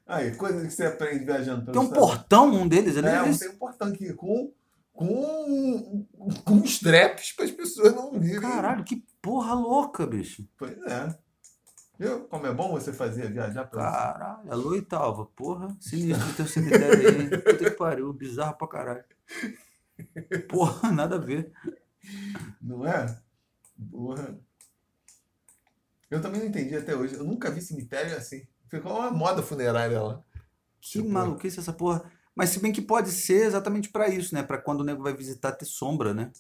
Aí, 0.07 0.37
coisa 0.37 0.67
que 0.67 0.71
você 0.71 0.85
aprende 0.85 1.25
viajando 1.25 1.73
tem 1.73 1.81
um 1.81 1.85
estado. 1.85 1.99
portão, 1.99 2.51
um 2.53 2.69
deles 2.69 2.97
ali. 2.99 3.09
É, 3.09 3.23
um, 3.23 3.27
esse? 3.31 3.41
tem 3.41 3.49
um 3.49 3.57
portão 3.59 3.89
aqui 3.89 4.13
com, 4.13 4.53
com, 4.93 6.07
com 6.45 6.59
straps 6.65 7.33
para 7.33 7.47
as 7.47 7.51
pessoas 7.51 7.95
não 7.95 8.13
virem. 8.21 8.39
Caralho, 8.41 8.85
que 8.85 9.03
porra 9.23 9.55
louca, 9.55 10.07
bicho. 10.07 10.47
Pois 10.59 10.77
é. 10.83 11.17
Viu 11.99 12.25
como 12.25 12.47
é 12.47 12.53
bom 12.53 12.73
você 12.73 12.93
fazer 12.93 13.33
viajar 13.33 13.65
estado? 13.65 13.71
Caralho, 13.71 14.53
alô 14.53 14.77
Italva, 14.77 15.25
porra, 15.35 15.75
sinistro 15.81 16.35
teu 16.35 16.47
cemitério 16.47 17.09
aí. 17.09 17.23
hein? 17.23 17.31
Puta 17.31 17.57
que 17.57 17.71
pariu, 17.71 18.13
bizarro 18.13 18.59
pra 18.59 18.69
caralho. 18.69 19.05
Porra, 20.51 20.93
nada 20.93 21.17
a 21.17 21.19
ver. 21.19 21.51
Não 22.61 22.87
é? 22.87 23.21
Porra. 23.91 24.39
Eu 26.11 26.21
também 26.21 26.41
não 26.41 26.49
entendi 26.49 26.77
até 26.77 26.95
hoje. 26.95 27.15
Eu 27.15 27.25
nunca 27.25 27.51
vi 27.51 27.61
cemitério 27.61 28.17
assim. 28.17 28.47
Ficou 28.69 28.99
uma 28.99 29.11
moda 29.11 29.43
funerária 29.43 30.01
lá. 30.01 30.23
Que 30.81 30.91
Tipo- 30.99 31.09
maluquice 31.09 31.59
essa 31.59 31.73
porra. 31.73 32.11
Mas 32.35 32.51
se 32.51 32.59
bem 32.61 32.73
que 32.73 32.83
pode 32.83 33.11
ser 33.11 33.47
exatamente 33.47 33.89
pra 33.91 34.09
isso, 34.09 34.35
né? 34.35 34.43
Pra 34.43 34.59
quando 34.59 34.81
o 34.81 34.85
nego 34.85 35.03
vai 35.03 35.15
visitar 35.15 35.53
ter 35.53 35.65
sombra, 35.65 36.13
né? 36.13 36.31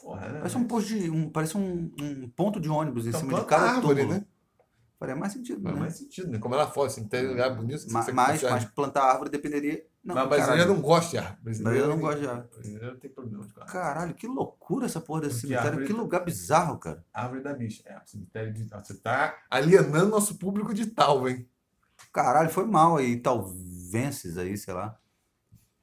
Porra, 0.00 0.28
né? 0.28 0.38
Parece 0.38 0.56
um 0.56 0.64
posto 0.68 0.88
de. 0.88 1.10
Um, 1.10 1.30
parece 1.30 1.56
um, 1.56 1.92
um 2.00 2.28
ponto 2.30 2.60
de 2.60 2.68
ônibus 2.68 3.06
em 3.06 3.08
Então, 3.08 3.20
cima 3.20 3.40
de 3.40 3.46
cada 3.46 3.70
árvore, 3.72 4.02
túmulo. 4.02 4.20
né? 4.20 4.26
Faria 4.98 5.16
mais 5.16 5.32
sentido, 5.32 5.60
Faz 5.62 5.74
né? 5.74 5.80
mais 5.80 5.96
sentido, 5.96 6.30
né? 6.30 6.38
Como 6.38 6.54
ela 6.54 6.70
fosse, 6.70 6.94
cemitério 6.96 7.26
é 7.26 7.28
um 7.28 7.32
lugar 7.32 7.54
bonito. 7.56 7.86
Mas, 7.90 8.06
puxar- 8.06 8.50
mas 8.50 8.64
plantar 8.66 9.02
árvore 9.04 9.30
dependeria. 9.30 9.84
Não, 10.06 10.14
Mas 10.14 10.28
brasileiro 10.28 10.56
caralho. 10.62 10.74
não 10.74 10.80
gosta 10.80 11.10
de 11.10 11.18
árvore. 11.18 11.40
Brasileiro 11.42 11.88
não 11.88 11.98
gosta 11.98 12.20
de 12.20 12.26
árvore. 12.28 12.48
Brasileiro 12.54 12.86
não 12.92 13.00
tem 13.00 13.10
problema 13.10 13.44
com 13.44 13.60
árvore. 13.60 13.72
Caralho, 13.72 14.14
que 14.14 14.26
loucura 14.28 14.86
essa 14.86 15.00
porra 15.00 15.22
desse 15.22 15.34
Porque 15.40 15.46
cemitério. 15.48 15.68
árvore- 15.70 15.86
Que 15.86 15.92
lugar 15.92 16.24
bizarro, 16.24 16.78
cara. 16.78 17.04
Árvore 17.12 17.42
da 17.42 17.52
bicha. 17.52 17.82
É, 17.86 18.00
cemitério 18.06 18.52
de. 18.52 18.68
Você 18.68 18.94
tá 18.94 19.36
alienando 19.50 20.08
nosso 20.10 20.36
público 20.38 20.72
de 20.72 20.86
tal, 20.86 21.28
hein? 21.28 21.48
Caralho, 22.12 22.48
foi 22.50 22.64
mal 22.66 22.96
aí, 22.96 23.16
talvences 23.18 24.38
aí, 24.38 24.56
sei 24.56 24.74
lá. 24.74 24.96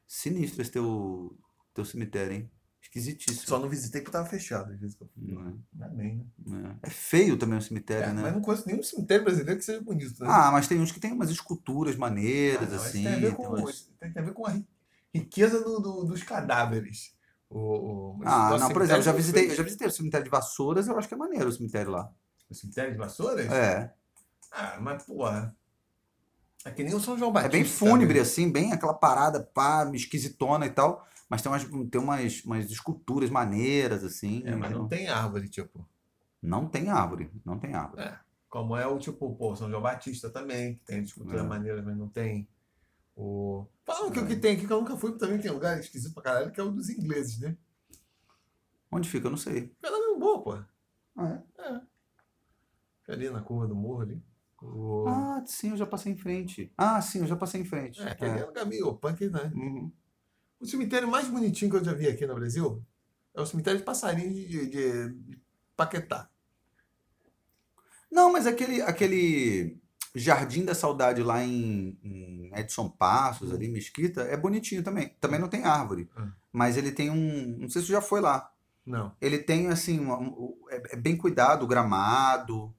Sinistro 0.08 0.62
esse 0.62 0.72
teu, 0.72 1.38
teu 1.74 1.84
cemitério, 1.84 2.34
hein? 2.34 2.52
Esquisitíssimo. 2.96 3.48
Só 3.48 3.58
não 3.58 3.68
visitei 3.68 4.02
porque 4.02 4.12
tava 4.12 4.30
fechado. 4.30 4.72
Não 5.18 5.42
é? 5.48 5.54
Ainda 5.74 5.88
bem, 5.96 6.28
né? 6.46 6.76
É. 6.84 6.88
É 6.88 6.90
feio 6.92 7.36
também 7.38 7.58
o 7.58 7.62
cemitério, 7.62 8.10
É, 8.10 8.14
né? 8.14 8.22
Mas 8.22 8.34
não 8.34 8.42
conheço 8.42 8.68
nenhum 8.68 8.84
cemitério 8.84 9.24
brasileiro 9.26 9.58
que 9.60 9.66
seja 9.66 9.82
bonito, 9.82 10.24
né? 10.24 10.28
Ah, 10.30 10.52
mas 10.52 10.68
tem 10.68 10.80
uns 10.80 10.92
que 10.92 11.00
tem 11.00 11.12
umas 11.12 11.32
esculturas 11.32 11.96
Ah, 11.96 12.00
maneiras, 12.00 12.70
não, 12.70 12.76
isso 12.76 12.86
assim. 12.86 13.04
tem 13.04 13.14
a 13.14 13.16
ver 13.18 13.22
tem 13.22 13.36
com, 13.36 13.48
umas- 13.48 13.90
tem 14.00 14.14
a 14.16 14.22
ver 14.22 14.34
com 14.34 14.46
a 14.46 14.50
ri- 14.52 14.68
riqueza 15.12 15.64
do- 15.64 15.80
do- 15.80 16.04
dos 16.04 16.22
cadáveres. 16.22 17.16
O, 17.50 17.60
o, 17.60 18.22
Ah, 18.26 18.58
não, 18.60 18.70
por 18.70 18.84
exemplo, 18.84 19.00
eu 19.02 19.06
já 19.06 19.12
visitei, 19.12 19.50
eu 19.50 19.56
já 19.56 19.64
visitei 19.64 19.88
o 19.88 19.92
cemitério 19.92 20.24
de 20.24 20.30
Vassouras, 20.30 20.88
eu 20.88 20.96
acho 20.98 21.08
que 21.08 21.14
é 21.16 21.18
maneiro 21.18 21.50
o 21.50 21.52
cemitério 21.52 21.92
lá. 21.92 22.12
O 22.48 22.54
cemitério 22.54 22.92
de 22.92 22.98
Vassouras? 23.00 23.52
É. 23.52 23.92
Ah, 24.52 24.78
mas 24.80 25.02
porra. 25.04 25.56
É 26.64 26.70
que 26.72 26.84
nem 26.84 26.94
o 26.94 27.00
São 27.00 27.18
João 27.18 27.32
É 27.32 27.34
Batista. 27.34 27.52
bem 27.58 27.66
fúnebre, 27.66 28.16
né? 28.16 28.22
assim, 28.22 28.52
bem 28.52 28.72
aquela 28.72 28.94
parada, 28.94 29.42
pá, 29.44 29.90
esquisitona 29.94 30.66
e 30.68 30.70
tal. 30.70 31.06
Mas 31.34 31.42
tem 31.42 31.52
umas, 31.52 31.64
tem 31.90 32.00
umas, 32.00 32.44
umas 32.46 32.66
esculturas 32.70 33.32
maneiras, 33.32 34.04
assim. 34.04 34.44
É, 34.46 34.56
mas 34.56 34.70
não 34.72 34.88
tem 34.88 35.08
árvore, 35.08 35.50
tipo. 35.50 35.84
não 36.40 36.70
tem 36.70 36.92
árvore, 36.92 37.32
não 37.44 37.58
tem 37.58 37.74
árvore. 37.74 38.04
É. 38.04 38.20
Como 38.48 38.78
é 38.78 38.86
o 38.86 39.00
tipo, 39.00 39.36
pô, 39.36 39.56
São 39.56 39.68
João 39.68 39.82
Batista 39.82 40.30
também, 40.30 40.76
que 40.76 40.86
tem 40.86 41.02
escultura 41.02 41.40
É. 41.40 41.42
maneira, 41.42 41.82
mas 41.82 41.98
não 41.98 42.08
tem. 42.08 42.48
O... 43.16 43.66
Falam 43.84 44.12
que 44.12 44.20
o 44.20 44.28
que 44.28 44.36
tem 44.36 44.56
aqui, 44.56 44.68
que 44.68 44.72
eu 44.72 44.80
nunca 44.80 44.96
fui, 44.96 45.18
também 45.18 45.40
tem 45.40 45.50
um 45.50 45.56
lugar 45.56 45.80
esquisito 45.80 46.14
pra 46.14 46.22
caralho, 46.22 46.52
que 46.52 46.60
é 46.62 46.64
o 46.64 46.70
dos 46.70 46.88
ingleses, 46.88 47.40
né? 47.40 47.58
Onde 48.92 49.10
fica, 49.10 49.26
eu 49.26 49.32
não 49.32 49.38
sei. 49.38 49.70
Fica 49.70 49.90
lá 49.90 49.98
no 49.98 50.20
boa, 50.20 50.44
pô. 50.44 50.64
Ah, 51.18 51.42
Fica 53.00 53.14
ali 53.14 53.28
na 53.32 53.42
curva 53.42 53.66
do 53.68 53.74
morro 53.74 54.02
ali. 54.02 54.22
O... 54.62 55.06
Ah, 55.08 55.44
sim, 55.48 55.72
eu 55.72 55.78
já 55.78 55.88
passei 55.88 56.14
em 56.14 56.18
frente. 56.18 56.72
Ah, 56.78 57.02
sim, 57.02 57.22
eu 57.22 57.26
já 57.26 57.36
passei 57.36 57.60
em 57.60 57.66
frente. 57.66 58.00
É, 58.04 58.14
que 58.14 58.24
ali 58.24 58.40
é 58.40 58.44
um 58.44 58.50
lugar 58.50 58.68
meio 58.68 58.94
punk, 58.94 59.28
né? 59.30 59.52
Uhum. 59.56 59.92
O 60.64 60.66
cemitério 60.66 61.10
mais 61.10 61.28
bonitinho 61.28 61.70
que 61.70 61.76
eu 61.76 61.84
já 61.84 61.92
vi 61.94 62.08
aqui 62.08 62.26
no 62.26 62.36
Brasil 62.36 62.82
é 63.36 63.42
o 63.42 63.46
cemitério 63.46 63.80
de 63.80 63.86
passarinho 63.86 64.34
de, 64.34 64.48
de, 64.48 65.10
de 65.10 65.42
Paquetá. 65.76 66.30
Não, 68.10 68.32
mas 68.32 68.48
aquele, 68.48 68.82
aquele 68.82 69.78
Jardim 70.16 70.64
da 70.64 70.74
Saudade 70.74 71.22
lá 71.22 71.44
em, 71.44 72.00
em 72.02 72.52
Edson 72.58 72.88
Passos, 72.88 73.52
ali, 73.52 73.68
Mesquita, 73.68 74.22
é 74.22 74.38
bonitinho 74.38 74.82
também. 74.84 75.10
Também 75.20 75.38
não 75.38 75.50
tem 75.50 75.66
árvore. 75.66 76.10
Hum. 76.18 76.32
Mas 76.54 76.78
ele 76.78 76.94
tem 76.94 77.10
um. 77.10 77.58
Não 77.60 77.70
sei 77.70 77.82
se 77.82 77.88
você 77.88 77.94
já 77.94 78.02
foi 78.02 78.22
lá. 78.22 78.50
Não. 78.86 79.14
Ele 79.20 79.40
tem, 79.40 79.68
assim, 79.68 80.00
um- 80.00 80.56
é, 80.70 80.94
é 80.94 80.96
bem 80.96 81.18
cuidado, 81.18 81.64
o 81.64 81.68
gramado. 81.68 82.74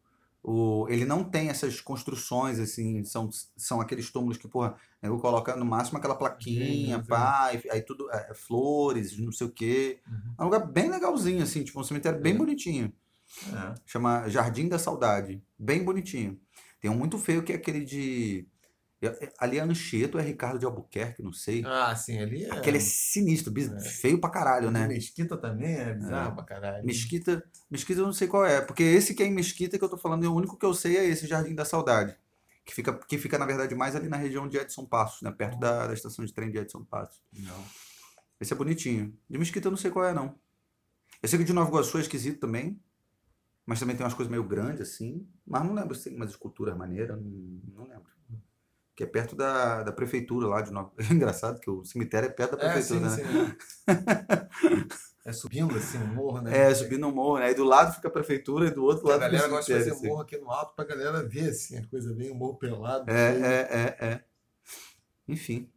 O, 0.47 0.87
ele 0.91 1.07
não 1.07 1.25
tem 1.25 1.49
essas 1.49 1.81
construções, 1.81 2.59
assim, 2.61 3.03
são, 3.03 3.31
são 3.57 3.81
aqueles 3.81 4.11
túmulos 4.13 4.37
que, 4.37 4.47
porra, 4.47 4.77
eu 5.03 5.19
coloca 5.19 5.57
no 5.57 5.65
máximo 5.65 5.97
aquela 5.97 6.15
plaquinha, 6.15 6.97
Sim, 6.99 7.03
sim. 7.03 7.09
pá, 7.09 7.51
e- 7.55 7.71
aí 7.71 7.81
tudo, 7.81 8.11
é, 8.13 8.35
flores, 8.35 9.17
não 9.19 9.33
sei 9.33 9.47
o 9.47 9.51
quê. 9.51 10.01
Uhum. 10.07 10.35
É 10.39 10.43
um 10.43 10.45
lugar 10.45 10.67
bem 10.71 10.91
legalzinho, 10.91 11.43
assim, 11.43 11.65
tipo 11.65 11.81
um 11.81 11.85
cemitério 11.85 12.21
bem 12.21 12.35
É. 12.35 12.37
bonitinho. 12.37 12.93
É. 13.55 13.75
Chama 13.87 14.29
Jardim 14.29 14.69
da 14.69 14.79
Saudade. 14.79 15.43
Bem 15.59 15.83
bonitinho. 15.83 16.39
Tem 16.79 16.91
um 16.91 16.95
muito 16.97 17.17
feio 17.19 17.43
que 17.43 17.51
é 17.53 17.57
aquele 17.57 17.83
de. 17.83 18.47
É- 19.07 19.25
é- 19.25 19.33
Ali 19.39 19.59
é 19.59 19.63
Anchieta 19.63 20.17
ou 20.17 20.23
é 20.23 20.27
Ricardo 20.27 20.59
de 20.59 20.65
Albuquerque, 20.67 21.23
não 21.23 21.33
sei. 21.33 21.63
Ah, 21.65 21.95
sim, 21.97 22.19
ali 22.19 22.45
é. 22.45 22.51
Aquele 22.53 22.77
é 22.79 22.81
sinistro, 22.81 23.53
É. 23.59 23.81
feio 23.81 24.21
pra 24.21 24.31
caralho, 24.31 24.71
né? 24.71 24.87
Mesquita 24.89 25.37
também 25.37 25.75
é 25.75 25.95
bizarro 25.95 26.35
pra 26.35 26.45
caralho. 26.45 26.85
Mesquita, 26.85 27.45
Mesquita 27.71 28.01
eu 28.01 28.07
não 28.07 28.13
sei 28.13 28.29
qual 28.29 28.45
é, 28.45 28.61
porque 28.61 28.83
esse 28.83 29.15
que 29.15 29.23
é 29.23 29.27
em 29.27 29.33
Mesquita 29.35 29.79
que 29.79 29.85
eu 29.85 29.89
tô 29.89 29.97
falando, 29.99 30.25
o 30.25 30.35
único 30.35 30.59
que 30.59 30.67
eu 30.67 30.75
sei 30.75 30.97
é 30.97 31.05
esse 31.05 31.27
Jardim 31.27 31.55
da 31.55 31.65
Saudade. 31.65 32.17
Que 32.65 32.75
fica, 32.75 32.95
que 32.95 33.19
fica 33.19 33.39
na 33.39 33.45
verdade, 33.45 33.75
mais 33.75 33.95
ali 33.95 34.09
na 34.09 34.17
região 34.17 34.49
de 34.49 34.57
Edson 34.57 34.87
Passos, 34.87 35.21
né? 35.21 35.31
Perto 35.31 35.59
da, 35.59 35.87
da 35.87 35.93
estação 35.93 36.25
de 36.25 36.33
trem 36.33 36.51
de 36.51 36.57
Edson 36.59 36.83
Passos. 36.83 37.21
Não. 37.33 37.65
Esse 38.41 38.53
é 38.53 38.57
bonitinho. 38.57 39.15
De 39.29 39.39
Mesquita 39.39 39.69
eu 39.69 39.71
não 39.71 39.77
sei 39.79 39.91
qual 39.91 40.05
é, 40.07 40.15
não. 40.15 40.35
Eu 41.23 41.29
sei 41.29 41.39
que 41.39 41.45
de 41.45 41.53
Nova 41.53 41.69
Iguaçu 41.69 41.99
é 41.99 42.01
esquisito 42.01 42.41
também. 42.41 42.81
Mas 43.67 43.81
também 43.81 43.97
tem 43.97 44.05
umas 44.05 44.13
coisas 44.13 44.31
meio 44.31 44.45
grandes, 44.45 44.81
assim. 44.83 45.27
Mas 45.47 45.65
não 45.65 45.73
lembro 45.75 45.95
se 45.95 46.05
tem 46.05 46.17
umas 46.17 46.31
esculturas 46.31 46.77
maneiras. 46.77 47.17
Não, 47.19 47.31
não 47.75 47.85
lembro. 47.85 48.13
Que 48.97 49.03
é 49.05 49.07
perto 49.07 49.35
da, 49.35 49.83
da 49.83 49.93
prefeitura 49.93 50.47
lá 50.47 50.61
de 50.61 50.73
Nova... 50.73 50.93
É 50.99 51.13
engraçado 51.13 51.59
que 51.61 51.69
o 51.71 51.85
cemitério 51.85 52.29
é 52.29 52.33
perto 52.33 52.57
da 52.57 52.65
É, 52.65 52.81
sim, 52.81 53.01
prefeitura, 53.01 53.11
né? 53.11 53.17
sim. 53.17 53.57
É 55.27 55.33
subindo 55.33 55.75
assim 55.75 55.97
o 55.97 56.07
morro, 56.07 56.43
né? 56.43 56.55
É, 56.55 56.75
subindo 56.75 57.07
um 57.07 57.11
morro, 57.13 57.39
né? 57.39 57.47
Aí 57.47 57.55
do 57.55 57.65
lado 57.65 57.95
fica 57.95 58.09
a 58.09 58.11
prefeitura 58.11 58.67
e 58.67 58.71
do 58.71 58.85
outro 58.85 59.07
A 59.07 59.13
lado 59.13 59.23
fica 59.23 59.33
galera 59.33 59.49
o 59.49 59.57
gosta 59.57 59.73
de 59.73 59.79
fazer 59.79 59.91
assim. 59.93 60.07
morro 60.09 60.21
aqui 60.21 60.37
no 60.37 60.51
alto 60.51 60.75
pra 60.77 60.85
galera 60.85 61.27
ver 61.27 61.49
assim, 61.49 61.79
a 61.79 61.87
coisa 61.89 62.13
bem, 62.15 62.31
o 62.31 62.35
morro 62.35 62.57
pelado. 62.57 63.11
É, 63.11 63.31
é, 63.31 63.69
é, 63.71 64.07
é. 64.07 64.25
Enfim, 65.27 65.71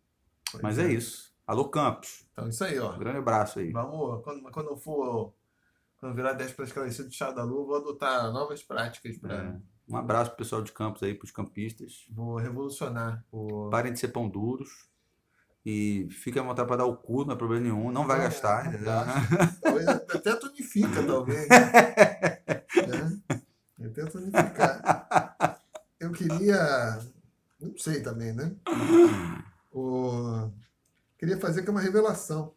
Pois 0.51 0.61
mas 0.61 0.77
é 0.77 0.91
isso. 0.91 1.33
Alô, 1.45 1.69
Campos. 1.69 2.25
Então, 2.33 2.49
isso 2.49 2.61
aí, 2.63 2.77
ó. 2.77 2.93
Um 2.93 2.99
grande 2.99 3.19
abraço 3.19 3.59
aí. 3.59 3.71
Vamos, 3.71 4.21
quando, 4.21 4.51
quando 4.51 4.69
eu 4.71 4.75
for, 4.77 5.33
quando 5.97 6.13
virar 6.13 6.33
10 6.33 6.51
para 6.51 6.65
esclarecer 6.65 7.05
do 7.05 7.11
chá 7.13 7.31
da 7.31 7.43
lua, 7.45 7.65
vou 7.65 7.75
adotar 7.77 8.29
novas 8.33 8.61
práticas 8.63 9.17
para. 9.17 9.33
É. 9.33 9.76
Um 9.87 9.95
abraço 9.95 10.31
pro 10.31 10.39
pessoal 10.39 10.61
de 10.61 10.71
Campos 10.71 11.01
aí, 11.03 11.13
pros 11.13 11.31
campistas. 11.31 12.05
Vou 12.09 12.35
revolucionar 12.37 13.23
o. 13.31 13.69
Parem 13.69 13.93
de 13.93 13.99
ser 13.99 14.09
pão 14.09 14.27
duros. 14.27 14.85
E 15.65 16.07
fiquem 16.11 16.41
à 16.41 16.45
vontade 16.45 16.67
para 16.67 16.77
dar 16.77 16.85
o 16.85 16.95
cu, 16.95 17.25
não 17.25 17.33
é 17.33 17.37
problema 17.37 17.63
nenhum. 17.63 17.91
Não 17.91 18.07
vai 18.07 18.17
Não, 18.17 18.23
gastar, 18.25 18.71
não 18.71 18.79
gasta. 18.81 19.59
Talvez 19.61 19.87
até 19.87 20.35
tonifica, 20.35 21.03
talvez. 21.05 21.47
né? 21.49 23.41
Até 23.85 24.05
tonificar. 24.05 25.61
Eu 25.99 26.11
queria. 26.11 26.99
Não 27.59 27.77
sei 27.77 28.01
também, 28.01 28.33
né? 28.33 28.55
O... 29.71 30.49
Queria 31.17 31.37
fazer 31.37 31.61
aqui 31.61 31.69
uma 31.69 31.81
revelação. 31.81 32.53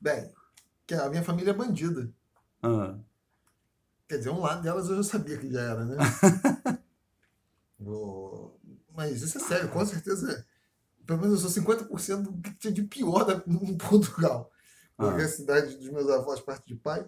Bem, 0.00 0.32
que 0.86 0.94
a 0.94 1.08
minha 1.10 1.22
família 1.22 1.50
é 1.50 1.54
bandida. 1.54 2.10
Ah, 2.62 2.96
Quer 4.08 4.18
dizer, 4.18 4.30
um 4.30 4.40
lado 4.40 4.62
delas 4.62 4.88
eu 4.88 4.96
já 4.96 5.02
sabia 5.02 5.36
que 5.38 5.50
já 5.50 5.60
era, 5.60 5.84
né? 5.84 5.96
O- 7.80 8.58
Mas 8.94 9.22
isso 9.22 9.38
é 9.38 9.40
sério, 9.40 9.68
com 9.70 9.84
certeza. 9.86 10.44
Pelo 11.06 11.20
menos 11.20 11.42
eu 11.42 11.48
sou 11.48 11.62
50% 11.62 12.22
do 12.22 12.40
que 12.42 12.52
tinha 12.54 12.72
de 12.72 12.82
pior 12.82 13.24
da- 13.24 13.42
em 13.46 13.76
Portugal. 13.78 14.50
Porque 14.96 15.22
Ah. 15.22 15.24
a 15.24 15.28
cidade 15.28 15.76
dos 15.76 15.88
meus 15.90 16.08
avós, 16.10 16.40
parte 16.40 16.66
de 16.66 16.74
pai, 16.74 17.06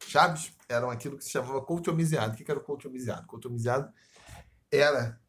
Chaves 0.00 0.52
eram 0.68 0.90
aquilo 0.90 1.16
que 1.16 1.24
se 1.24 1.30
chamava 1.30 1.60
coutomiseado. 1.62 2.34
O 2.34 2.36
que 2.36 2.50
era 2.50 2.60
o 2.60 2.62
coutomiseado? 2.62 3.26
Coutomiseado 3.26 3.92
era, 4.70 5.20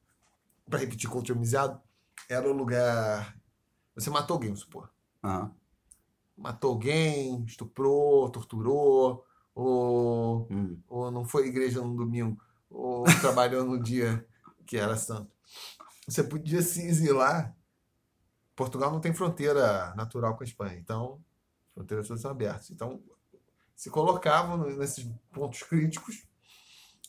para 0.69 0.79
repetir 0.79 1.09
coutomiseado, 1.09 1.79
era 2.29 2.47
o 2.49 2.53
lugar. 2.53 3.37
Você 3.95 4.09
matou 4.09 4.35
alguém, 4.35 4.49
vamos 4.49 4.61
supor. 4.61 4.91
ah, 5.23 5.49
Matou 6.35 6.71
alguém, 6.71 7.43
estuprou, 7.45 8.29
torturou, 8.29 9.23
ou 9.57 10.47
hum. 10.51 10.79
ou 10.87 11.09
não 11.09 11.25
foi 11.25 11.45
à 11.45 11.47
igreja 11.47 11.81
no 11.81 11.95
domingo, 11.95 12.39
ou 12.69 13.03
trabalhou 13.21 13.65
no 13.65 13.81
dia 13.81 14.25
que 14.67 14.77
era 14.77 14.95
santo. 14.95 15.31
Você 16.07 16.23
podia 16.23 16.61
se 16.61 16.85
exilar. 16.85 17.55
Portugal 18.55 18.91
não 18.91 18.99
tem 18.99 19.13
fronteira 19.13 19.93
natural 19.95 20.35
com 20.35 20.43
a 20.43 20.45
Espanha, 20.45 20.77
então 20.77 21.19
as 21.67 21.73
fronteiras 21.73 22.07
todas 22.07 22.21
são 22.21 22.31
abertas. 22.31 22.69
Então 22.69 23.01
se 23.75 23.89
colocavam 23.89 24.57
nesses 24.75 25.07
pontos 25.31 25.63
críticos 25.63 26.27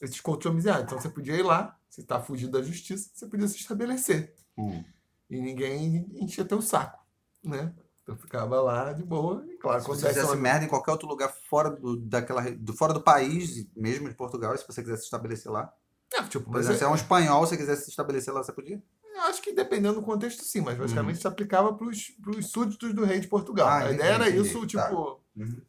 esses 0.01 0.21
colchomizados. 0.21 0.85
Então 0.85 0.99
você 0.99 1.09
podia 1.11 1.35
ir 1.37 1.43
lá, 1.43 1.79
se 1.91 2.01
está 2.01 2.21
fugindo 2.21 2.53
da 2.53 2.63
justiça, 2.63 3.11
você 3.13 3.27
podia 3.27 3.49
se 3.49 3.57
estabelecer 3.57 4.35
hum. 4.57 4.83
e 5.29 5.41
ninguém 5.41 6.07
enchia 6.15 6.45
teu 6.45 6.63
saco, 6.63 7.05
né? 7.43 7.75
Então 8.09 8.17
ficava 8.17 8.59
lá 8.63 8.91
de 8.95 9.03
boa 9.03 9.45
e 9.47 9.59
claro, 9.59 9.83
Se 9.83 9.87
você 9.87 10.09
fizesse 10.09 10.25
uma- 10.29 10.35
merda 10.37 10.65
em 10.65 10.69
qualquer 10.69 10.93
outro 10.93 11.07
lugar 11.07 11.31
fora 11.47 11.69
do, 11.71 11.95
daquela, 11.95 12.41
do, 12.53 12.73
fora 12.73 12.95
do 12.95 13.03
país, 13.03 13.67
mesmo 13.77 14.09
de 14.09 14.15
Portugal, 14.15 14.57
se 14.57 14.67
você 14.67 14.81
quisesse 14.83 15.01
se 15.03 15.07
estabelecer 15.09 15.53
lá. 15.53 15.71
É, 16.15 16.23
tipo, 16.23 16.47
Por 16.47 16.53
mas 16.55 16.61
exemplo, 16.63 16.79
se 16.79 16.85
é, 16.85 16.87
é 16.87 16.91
um 16.91 16.95
espanhol, 16.95 17.45
se 17.45 17.51
você 17.51 17.57
quisesse 17.59 17.85
se 17.85 17.91
estabelecer 17.91 18.33
lá, 18.33 18.43
você 18.43 18.51
podia? 18.51 18.83
Eu 19.15 19.21
acho 19.25 19.43
que 19.43 19.53
dependendo 19.53 19.97
do 20.01 20.03
contexto, 20.03 20.43
sim, 20.43 20.63
mas 20.63 20.79
basicamente 20.79 21.21
se 21.21 21.27
aplicava 21.29 21.75
para 21.75 21.87
os 21.87 22.15
súditos 22.45 22.95
do 22.95 23.05
rei 23.05 23.21
de 23.21 23.29
Portugal. 23.29 23.67
Uhum. 23.67 23.73
Ah, 23.75 23.77
a 23.77 23.81
entendi, 23.83 23.95
ideia 23.97 24.15
era 24.15 24.31
entendi. 24.31 24.49
isso, 24.49 24.67
Tá. 24.69 24.89
tipo. 24.89 25.21
Uhum. 25.37 25.61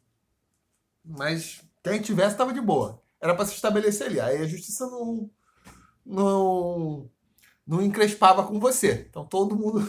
Mas 1.04 1.60
quem 1.84 2.00
tivesse 2.00 2.32
estava 2.32 2.54
de 2.54 2.60
boa. 2.62 3.02
Era 3.20 3.34
para 3.34 3.44
se 3.44 3.54
estabelecer 3.54 4.06
ali. 4.06 4.18
Aí 4.18 4.38
a 4.38 4.46
justiça 4.46 4.86
não. 4.86 5.30
não. 6.06 7.10
não 7.66 7.82
encrespava 7.82 8.46
com 8.46 8.58
você. 8.58 9.06
Então 9.10 9.26
todo 9.26 9.54
mundo. 9.56 9.86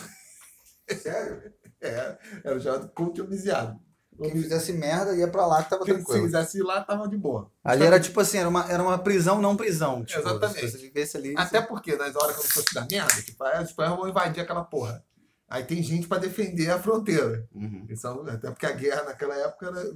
Sério? 1.02 1.54
É, 1.84 2.18
era 2.44 2.60
chamado 2.60 2.90
culto 2.90 3.24
homiciado. 3.24 3.80
Quem 4.22 4.32
fizesse 4.34 4.72
merda 4.74 5.16
ia 5.16 5.28
pra 5.28 5.48
lá 5.48 5.64
que 5.64 5.70
tava 5.72 5.84
Quem 5.84 5.96
se 5.96 6.04
tranquilo. 6.04 6.26
quisesse 6.26 6.60
ir 6.60 6.62
lá, 6.64 6.84
tava 6.84 7.08
de 7.08 7.18
boa. 7.18 7.52
Ali 7.64 7.84
era 7.84 8.00
tipo 8.00 8.20
assim, 8.20 8.38
era 8.38 8.48
uma, 8.48 8.72
era 8.72 8.84
uma 8.84 9.00
prisão, 9.00 9.42
não 9.42 9.58
prisão. 9.58 10.06
Tipo, 10.06 10.20
Exatamente. 10.20 10.70
Você 10.70 10.78
vivesse 10.78 11.18
ali. 11.18 11.34
Até 11.36 11.60
porque 11.60 11.96
nas 11.96 12.16
horas 12.16 12.36
que 12.38 12.46
eu 12.46 12.50
fosse 12.52 12.74
dar 12.76 12.86
merda, 12.88 13.20
tipo, 13.24 13.44
os 13.44 13.70
espanhóis 13.70 13.98
vão 14.00 14.08
invadir 14.10 14.42
aquela 14.44 14.64
porra. 14.64 15.04
Aí 15.50 15.64
tem 15.64 15.82
gente 15.82 16.08
para 16.08 16.20
defender 16.22 16.70
a 16.70 16.78
fronteira. 16.80 17.48
Uhum. 17.52 17.88
São- 17.96 18.28
até 18.28 18.52
porque 18.52 18.68
a 18.68 18.72
guerra 18.74 19.04
naquela 19.06 19.36
época 19.36 19.68
era. 19.68 19.92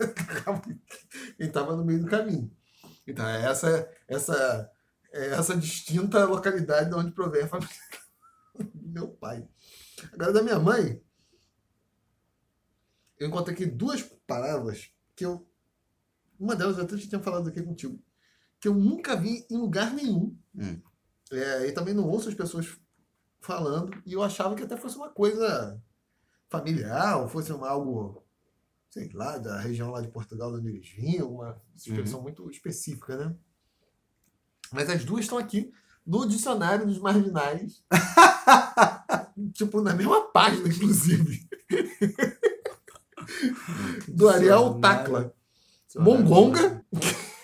Quem 1.38 1.46
estava 1.46 1.76
no 1.76 1.84
meio 1.84 2.00
do 2.00 2.08
caminho. 2.08 2.50
Então, 3.06 3.26
é 3.26 3.44
essa, 3.48 3.88
essa, 4.08 4.70
é 5.12 5.28
essa 5.28 5.56
distinta 5.56 6.24
localidade 6.24 6.90
de 6.90 6.96
onde 6.96 7.12
provém 7.12 7.42
a 7.44 7.48
família 7.48 7.72
do 8.74 8.88
meu 8.88 9.08
pai. 9.08 9.46
Agora, 10.12 10.32
da 10.32 10.42
minha 10.42 10.58
mãe, 10.58 11.00
eu 13.18 13.28
encontrei 13.28 13.54
aqui 13.54 13.66
duas 13.66 14.02
palavras 14.26 14.90
que 15.14 15.24
eu. 15.24 15.46
Uma 16.38 16.54
delas 16.54 16.76
eu 16.76 16.84
até 16.84 16.96
já 16.96 17.08
tinha 17.08 17.22
falado 17.22 17.48
aqui 17.48 17.62
contigo. 17.62 17.98
Que 18.60 18.68
eu 18.68 18.74
nunca 18.74 19.16
vi 19.16 19.46
em 19.50 19.56
lugar 19.56 19.92
nenhum. 19.92 20.36
Hum. 20.54 20.80
É, 21.30 21.66
e 21.66 21.72
também 21.72 21.94
não 21.94 22.08
ouço 22.08 22.28
as 22.28 22.34
pessoas 22.34 22.78
falando. 23.40 24.02
E 24.04 24.12
eu 24.12 24.22
achava 24.22 24.54
que 24.54 24.62
até 24.62 24.76
fosse 24.76 24.96
uma 24.96 25.08
coisa 25.08 25.82
familiar, 26.48 27.20
ou 27.20 27.28
fosse 27.28 27.52
uma, 27.52 27.68
algo, 27.68 28.22
sei 28.90 29.10
lá, 29.12 29.38
da 29.38 29.60
região 29.60 29.90
lá 29.90 30.00
de 30.00 30.08
Portugal, 30.08 30.52
de 30.52 30.58
onde 30.58 30.68
eles 30.68 30.88
vinham, 30.88 31.34
uma 31.34 31.60
expressão 31.74 32.20
muito 32.22 32.48
específica, 32.50 33.16
né? 33.16 33.36
Mas 34.72 34.90
as 34.90 35.04
duas 35.04 35.22
estão 35.22 35.38
aqui 35.38 35.72
no 36.04 36.26
dicionário 36.26 36.86
dos 36.86 36.98
marginais. 36.98 37.82
tipo, 39.52 39.80
na 39.80 39.94
mesma 39.94 40.22
página, 40.32 40.68
inclusive. 40.68 41.48
Do 44.08 44.28
Ariel 44.28 44.80
Tacla. 44.80 45.34
Mongonga. 45.96 46.84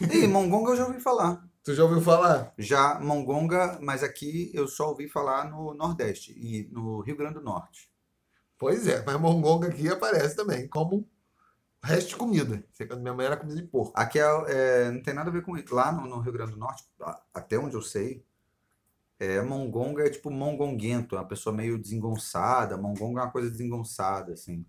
Ih, 0.01 0.27
Mongonga 0.27 0.73
eu 0.73 0.77
já 0.77 0.87
ouvi 0.87 1.01
falar. 1.01 1.43
Tu 1.65 1.75
já 1.75 1.85
ouviu 1.85 2.01
falar? 2.01 2.53
Já 2.59 2.99
Mongonga, 3.01 3.79
mas 3.81 4.03
aqui 4.03 4.51
eu 4.53 4.67
só 4.67 4.89
ouvi 4.89 5.09
falar 5.09 5.49
no 5.49 5.75
Nordeste 5.75 6.33
e 6.33 6.69
no 6.73 7.01
Rio 7.01 7.17
Grande 7.17 7.35
do 7.35 7.43
Norte. 7.43 7.93
Pois 8.63 8.87
é, 8.87 9.05
mas 9.05 9.21
mongonga 9.21 9.67
aqui 9.67 9.89
aparece 9.89 10.37
também, 10.37 10.69
como 10.69 11.05
resto 11.83 12.11
de 12.11 12.17
comida. 12.17 12.65
Minha 12.97 13.13
mãe 13.13 13.27
era 13.27 13.37
comida 13.37 13.61
de 13.61 13.67
porco. 13.67 13.93
Aqui 13.97 14.21
é, 14.21 14.23
é, 14.47 14.91
não 14.93 15.03
tem 15.03 15.13
nada 15.13 15.31
a 15.31 15.33
ver 15.33 15.43
com 15.43 15.57
isso. 15.57 15.75
Lá 15.75 15.91
no, 15.91 16.07
no 16.07 16.21
Rio 16.21 16.33
Grande 16.33 16.53
do 16.53 16.59
Norte, 16.59 16.85
até 17.35 17.59
onde 17.59 17.75
eu 17.75 17.83
sei, 17.83 18.25
é, 19.25 19.43
Mongonga 19.43 20.05
é 20.07 20.11
tipo 20.11 20.31
mongonguento, 20.31 21.15
é 21.17 21.19
uma 21.21 21.29
pessoa 21.29 21.55
meio 21.55 21.79
desengonçada. 21.79 22.77
Mongonga 22.77 23.21
é 23.21 23.25
uma 23.25 23.31
coisa 23.31 23.51
desengonçada, 23.51 24.33
assim. 24.33 24.65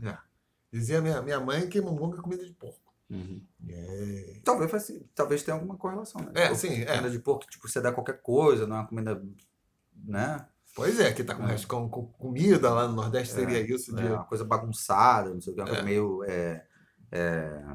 Dizia 0.71 1.01
minha, 1.01 1.21
minha 1.21 1.39
mãe 1.39 1.67
que 1.69 1.79
mongonga 1.81 2.17
é 2.17 2.21
comida 2.21 2.45
de 2.45 2.53
porco. 2.53 2.93
Uhum. 3.09 3.43
É, 3.69 4.39
Talvez, 4.43 4.71
faz- 4.71 5.01
talvez 5.13 5.43
tenha 5.43 5.55
alguma 5.55 5.77
correlação, 5.77 6.19
né? 6.21 6.31
é 6.35 6.43
Tipo, 6.45 6.55
sim, 6.55 6.81
é. 6.81 6.85
Comida 6.85 7.09
de 7.11 7.19
porco, 7.19 7.45
tipo, 7.47 7.67
você 7.69 7.79
dá 7.79 7.91
qualquer 7.91 8.21
coisa, 8.21 8.65
não 8.65 8.77
é 8.77 8.79
uma 8.79 8.87
comida, 8.87 9.23
né? 10.03 10.47
Pois 10.75 10.99
é, 10.99 11.13
que 11.13 11.23
tá 11.23 11.35
com, 11.35 11.47
É. 11.47 11.55
com, 11.65 11.87
com 11.89 12.07
comida 12.13 12.71
lá 12.73 12.87
no 12.87 12.95
Nordeste 12.95 13.35
seria 13.35 13.59
isso 13.61 13.95
de. 13.95 14.01
É 14.01 14.13
uma 14.13 14.23
coisa 14.23 14.43
bagunçada, 14.43 15.31
não 15.31 15.39
sei 15.41 15.53
o 15.53 15.55
que, 15.55 15.61
uma 15.61 15.67
coisa 15.67 15.81
É. 15.83 15.85
meio 15.85 16.23
é, 16.23 16.65
é, 17.11 17.65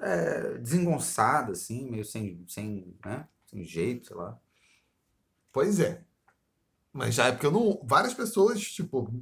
é, 0.00 0.58
desengonçada, 0.58 1.52
assim, 1.52 1.90
meio 1.90 2.04
sem, 2.04 2.44
sem, 2.46 2.94
né? 3.04 3.26
sem 3.46 3.64
jeito, 3.64 4.08
sei 4.08 4.16
lá. 4.16 4.38
Pois 5.50 5.80
é. 5.80 6.04
Mas 6.96 7.14
já 7.14 7.26
é 7.26 7.32
porque 7.32 7.46
eu 7.46 7.52
não. 7.52 7.80
Várias 7.84 8.14
pessoas, 8.14 8.60
tipo, 8.60 9.12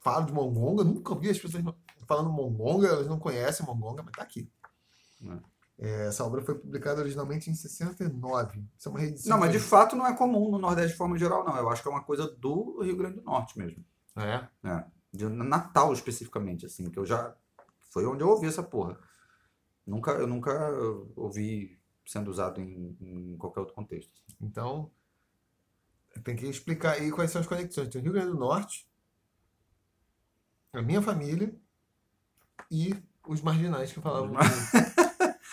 falam 0.00 0.26
de 0.26 0.32
mongonga, 0.32 0.82
nunca 0.82 1.14
vi 1.14 1.28
as 1.28 1.38
pessoas 1.38 1.62
falando 2.06 2.30
mongonga, 2.30 2.88
elas 2.88 3.06
não 3.06 3.18
conhecem 3.18 3.66
mongonga, 3.66 4.02
mas 4.02 4.12
tá 4.12 4.22
aqui. 4.22 4.50
É, 5.78 6.06
essa 6.06 6.24
obra 6.24 6.40
foi 6.40 6.54
publicada 6.54 7.00
originalmente 7.00 7.50
em 7.50 7.54
69. 7.54 8.64
Isso 8.78 8.88
é 8.88 8.90
uma 8.90 9.00
reedição. 9.00 9.30
Não, 9.30 9.38
mas 9.38 9.52
de 9.52 9.58
fato 9.58 9.94
não 9.94 10.06
é 10.06 10.16
comum 10.16 10.50
no 10.50 10.58
Nordeste 10.58 10.92
de 10.92 10.96
forma 10.96 11.18
geral, 11.18 11.44
não. 11.44 11.56
Eu 11.56 11.68
acho 11.68 11.82
que 11.82 11.88
é 11.88 11.90
uma 11.90 12.02
coisa 12.02 12.26
do 12.26 12.80
Rio 12.82 12.96
Grande 12.96 13.16
do 13.16 13.24
Norte 13.24 13.58
mesmo. 13.58 13.84
É. 14.16 14.48
De 15.12 15.28
Natal 15.28 15.92
especificamente, 15.92 16.64
assim, 16.64 16.88
que 16.88 16.98
eu 16.98 17.04
já. 17.04 17.34
Foi 17.90 18.06
onde 18.06 18.22
eu 18.22 18.28
ouvi 18.28 18.46
essa 18.46 18.62
porra. 18.62 18.98
Nunca, 19.86 20.12
eu 20.12 20.26
nunca 20.26 20.72
ouvi 21.14 21.78
sendo 22.06 22.30
usado 22.30 22.60
em, 22.60 22.96
em 23.00 23.36
qualquer 23.36 23.60
outro 23.60 23.74
contexto. 23.74 24.12
Então, 24.40 24.90
tem 26.20 26.36
que 26.36 26.46
explicar 26.46 26.92
aí 26.92 27.10
quais 27.10 27.30
são 27.30 27.40
as 27.40 27.46
conexões. 27.46 27.88
Tem 27.88 28.00
o 28.00 28.04
Rio 28.04 28.12
Grande 28.12 28.28
do 28.32 28.38
Norte, 28.38 28.88
a 30.72 30.82
minha 30.82 31.00
família 31.02 31.54
e 32.70 32.94
os 33.26 33.40
marginais 33.40 33.92
que 33.92 34.00
falavam. 34.00 34.34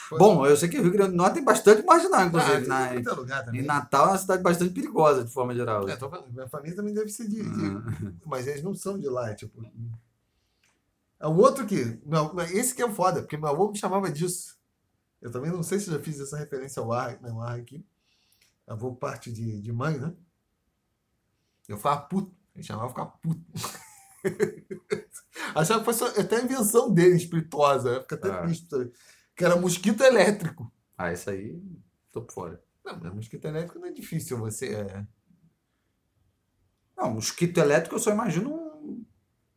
Foi- 0.10 0.20
Bom, 0.20 0.46
eu 0.46 0.56
sei 0.58 0.70
que 0.70 0.78
o 0.80 0.84
Rio 0.84 0.92
Grande 0.92 1.12
do 1.12 1.18
Norte 1.18 1.36
tem 1.36 1.44
bastante 1.44 1.84
marginal, 1.84 2.20
Ah, 2.22 2.26
inclusive. 2.26 2.58
tem 2.60 2.68
na, 3.04 3.14
lugar 3.14 3.46
também. 3.46 3.62
Natal 3.64 4.08
é 4.08 4.10
uma 4.12 4.18
cidade 4.18 4.44
bastante 4.44 4.74
perigosa, 4.74 5.24
de 5.24 5.32
forma 5.32 5.56
geral. 5.56 5.88
É, 5.88 5.96
tô 5.96 6.10
falando, 6.10 6.32
minha 6.32 6.48
família 6.48 6.76
também 6.76 6.94
deve 6.94 7.10
ser 7.10 7.28
de, 7.28 7.42
de- 7.42 7.66
Ah. 7.66 8.14
Mas 8.26 8.46
eles 8.48 8.62
não 8.64 8.76
são 8.76 9.00
de 9.00 9.08
lá, 9.08 9.32
é 9.32 9.34
tipo. 9.36 9.64
É 11.20 11.28
o 11.28 11.36
outro 11.38 11.66
que. 11.66 12.00
esse 12.54 12.76
que 12.76 12.82
é 12.82 12.86
o 12.86 12.94
foda, 12.94 13.22
porque 13.22 13.38
meu 13.38 13.48
avô 13.48 13.72
me 13.72 13.78
chamava 13.78 14.12
disso. 14.12 14.58
Eu 15.22 15.32
também 15.32 15.50
não 15.50 15.64
sei 15.64 15.80
se 15.80 15.90
já 15.90 15.98
fiz 16.00 16.20
essa 16.20 16.38
referência 16.38 16.82
ao 16.82 16.92
ar, 16.92 17.18
não, 17.22 17.42
ar 17.42 17.58
aqui. 17.58 17.84
Avô 18.68 18.94
parte 18.94 19.32
de, 19.32 19.62
de 19.62 19.72
mãe, 19.72 19.98
né? 19.98 20.14
Eu 21.68 21.78
ficava 21.78 22.02
puto. 22.02 22.36
Ele 22.56 22.64
chamava 22.64 22.90
ficar 22.90 23.06
puto. 23.06 23.42
Achava 25.56 25.80
que 25.80 25.86
fosse 25.86 26.04
até 26.20 26.38
a 26.38 26.42
invenção 26.44 26.92
dele, 26.94 27.16
espirituosa. 27.16 27.90
Eu 27.90 28.02
fico 28.02 28.16
até 28.16 28.30
Ah. 28.32 28.42
triste. 28.44 28.70
sabe? 28.70 28.92
Que 29.36 29.44
era 29.46 29.56
mosquito 29.56 30.02
elétrico. 30.04 30.72
Ah, 30.98 31.12
isso 31.12 31.30
aí, 31.30 31.60
tô 32.12 32.22
por 32.22 32.34
fora. 32.34 32.64
Não, 32.86 33.00
mas 33.02 33.14
mosquito 33.14 33.46
elétrico 33.46 33.80
não 33.80 33.88
é 33.88 33.92
difícil 33.92 34.38
você. 34.38 34.76
É... 34.76 35.06
Não, 36.96 37.14
mosquito 37.16 37.58
elétrico 37.58 37.96
eu 37.96 38.00
só 38.00 38.12
imagino 38.12 38.54
um, 38.54 38.63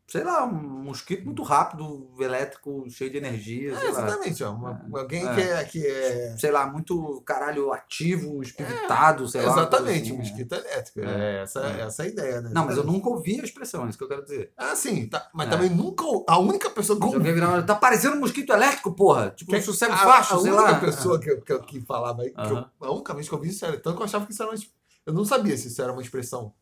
sei 0.08 0.22
lá, 0.22 0.44
um 0.44 0.52
mosquito 0.84 1.24
muito 1.24 1.42
rápido, 1.42 2.08
elétrico, 2.20 2.84
cheio 2.88 3.10
de 3.10 3.16
energia, 3.18 3.72
É, 3.74 3.88
exatamente. 3.88 4.42
Ó, 4.44 4.52
uma- 4.52 4.80
alguém 4.94 5.26
É. 5.26 5.34
que 5.34 5.40
é. 5.40 5.64
Que 5.64 5.86
é... 5.86 6.36
Sei 6.38 6.50
lá, 6.52 6.66
muito 6.66 7.20
caralho 7.26 7.72
ativo, 7.72 8.40
espiritado, 8.42 9.26
sei 9.28 9.42
lá. 9.42 9.52
Exatamente, 9.52 10.08
assim, 10.10 10.16
mosquito 10.18 10.52
elétrico. 10.54 11.00
É. 11.00 11.04
É, 11.38 11.42
essa, 11.42 11.60
É. 11.66 11.80
essa 11.80 12.02
a 12.04 12.06
ideia, 12.06 12.40
né? 12.40 12.50
Não, 12.52 12.64
mas 12.66 12.76
eu 12.76 12.84
nunca 12.84 13.08
ouvi 13.08 13.40
a 13.40 13.44
expressão, 13.44 13.84
é 13.84 13.88
isso 13.88 13.98
que 13.98 14.04
eu 14.04 14.08
quero 14.08 14.22
dizer. 14.22 14.52
Ah, 14.56 14.76
sim, 14.76 15.08
tá, 15.08 15.28
mas 15.34 15.48
É. 15.48 15.50
também 15.50 15.70
nunca. 15.70 16.04
A 16.28 16.38
única 16.38 16.70
pessoa 16.70 16.98
que 16.98 17.04
alguém 17.04 17.34
virar, 17.34 17.62
tá 17.64 17.74
parecendo 17.74 18.16
um 18.16 18.20
mosquito 18.20 18.50
elétrico, 18.52 18.92
porra. 18.94 19.30
Tipo 19.30 19.52
um 19.52 19.54
Que- 19.56 19.62
sossego 19.62 19.92
a, 19.92 20.18
a 20.18 20.22
sei 20.22 20.36
única 20.38 20.54
lá. 20.54 20.74
pessoa 20.80 21.18
que, 21.18 21.30
eu- 21.30 21.40
que, 21.42 21.52
eu- 21.52 21.60
que 21.62 21.80
falava 21.80 22.22
aí, 22.22 22.30
que 22.30 22.40
eu- 22.40 22.64
a 22.80 22.92
única 22.92 23.12
vez 23.12 23.28
que 23.28 23.34
eu 23.34 23.40
vi 23.40 23.48
isso 23.48 23.64
era 23.64 23.76
tanto 23.78 23.96
que 23.96 24.02
eu 24.02 24.06
achava 24.06 24.24
que 24.24 24.32
isso 24.32 24.42
era 24.42 24.52
uma. 24.52 24.58
Eu 25.04 25.12
não 25.12 25.24
sabia 25.24 25.56
se 25.56 25.68
isso 25.68 25.82
era 25.82 25.92
uma 25.92 26.02
expressão 26.02 26.52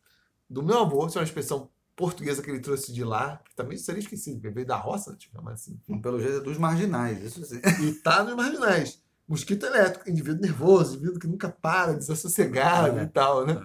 do 0.49 0.61
meu 0.63 0.79
avô, 0.79 1.07
se 1.09 1.17
era 1.17 1.21
uma 1.23 1.27
expressão 1.27 1.69
portuguesa 1.95 2.41
que 2.41 2.49
ele 2.49 2.59
trouxe 2.59 2.91
de 2.93 3.03
lá, 3.03 3.41
que 3.47 3.55
também 3.55 3.77
seria 3.77 3.99
esquecido, 4.01 4.41
veio 4.51 4.65
da 4.67 4.75
roça, 4.75 5.15
tipo, 5.15 5.41
mas 5.41 5.61
assim. 5.61 5.77
Pelo 6.01 6.19
jeito 6.19 6.37
é 6.37 6.41
dos 6.41 6.57
marginais, 6.57 7.23
isso 7.23 7.43
sim. 7.45 7.61
E 7.83 7.93
tá 7.93 8.23
nos 8.23 8.35
marginais. 8.35 9.01
Mosquito 9.27 9.65
elétrico, 9.65 10.09
indivíduo 10.09 10.41
nervoso, 10.41 10.95
indivíduo 10.95 11.19
que 11.19 11.27
nunca 11.27 11.49
para, 11.49 11.93
desassossegado 11.93 12.99
É. 12.99 13.03
e 13.03 13.07
tal, 13.07 13.45
né? 13.45 13.59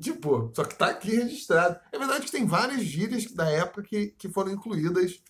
Tipo, 0.00 0.50
só 0.54 0.64
que 0.64 0.74
tá 0.74 0.88
aqui 0.88 1.16
registrado. 1.16 1.78
É 1.92 1.98
verdade 1.98 2.26
que 2.26 2.32
tem 2.32 2.44
várias 2.46 2.82
gírias 2.82 3.24
da 3.32 3.48
época 3.48 3.82
que, 3.82 4.08
que 4.18 4.28
foram 4.28 4.52
incluídas 4.52 5.22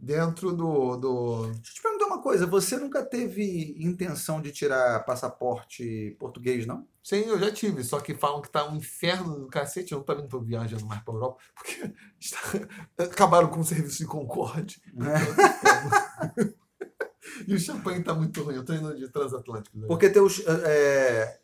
dentro 0.00 0.52
do, 0.52 0.96
do. 0.96 1.42
Deixa 1.46 1.58
eu 1.58 1.62
te 1.74 1.82
perguntar 1.82 2.06
uma 2.06 2.22
coisa, 2.22 2.46
você 2.46 2.76
nunca 2.76 3.04
teve 3.04 3.76
intenção 3.78 4.40
de 4.40 4.50
tirar 4.50 5.04
passaporte 5.04 6.16
português, 6.18 6.66
não? 6.66 6.88
Sim, 7.02 7.20
eu 7.26 7.38
já 7.38 7.50
tive, 7.52 7.82
só 7.84 8.00
que 8.00 8.14
falam 8.14 8.42
que 8.42 8.50
tá 8.50 8.68
um 8.68 8.76
inferno 8.76 9.38
do 9.40 9.46
cacete. 9.48 9.92
Eu 9.92 10.02
também 10.02 10.22
não 10.22 10.28
tô 10.28 10.40
viajando 10.40 10.86
mais 10.86 11.02
pra 11.02 11.14
Europa, 11.14 11.38
porque 11.54 11.92
está- 12.20 12.38
acabaram 12.98 13.48
com 13.48 13.60
o 13.60 13.64
serviço 13.64 13.98
de 13.98 14.06
Concorde. 14.06 14.82
e 17.46 17.54
o 17.54 17.58
champanhe 17.58 18.02
tá 18.02 18.14
muito 18.14 18.42
ruim. 18.42 18.56
Eu 18.56 18.64
tô 18.64 18.72
indo 18.74 18.94
de 18.96 19.08
transatlântico. 19.08 19.78
né? 19.78 19.86
Porque 19.86 20.08
teus, 20.10 20.40
é, 20.46 21.40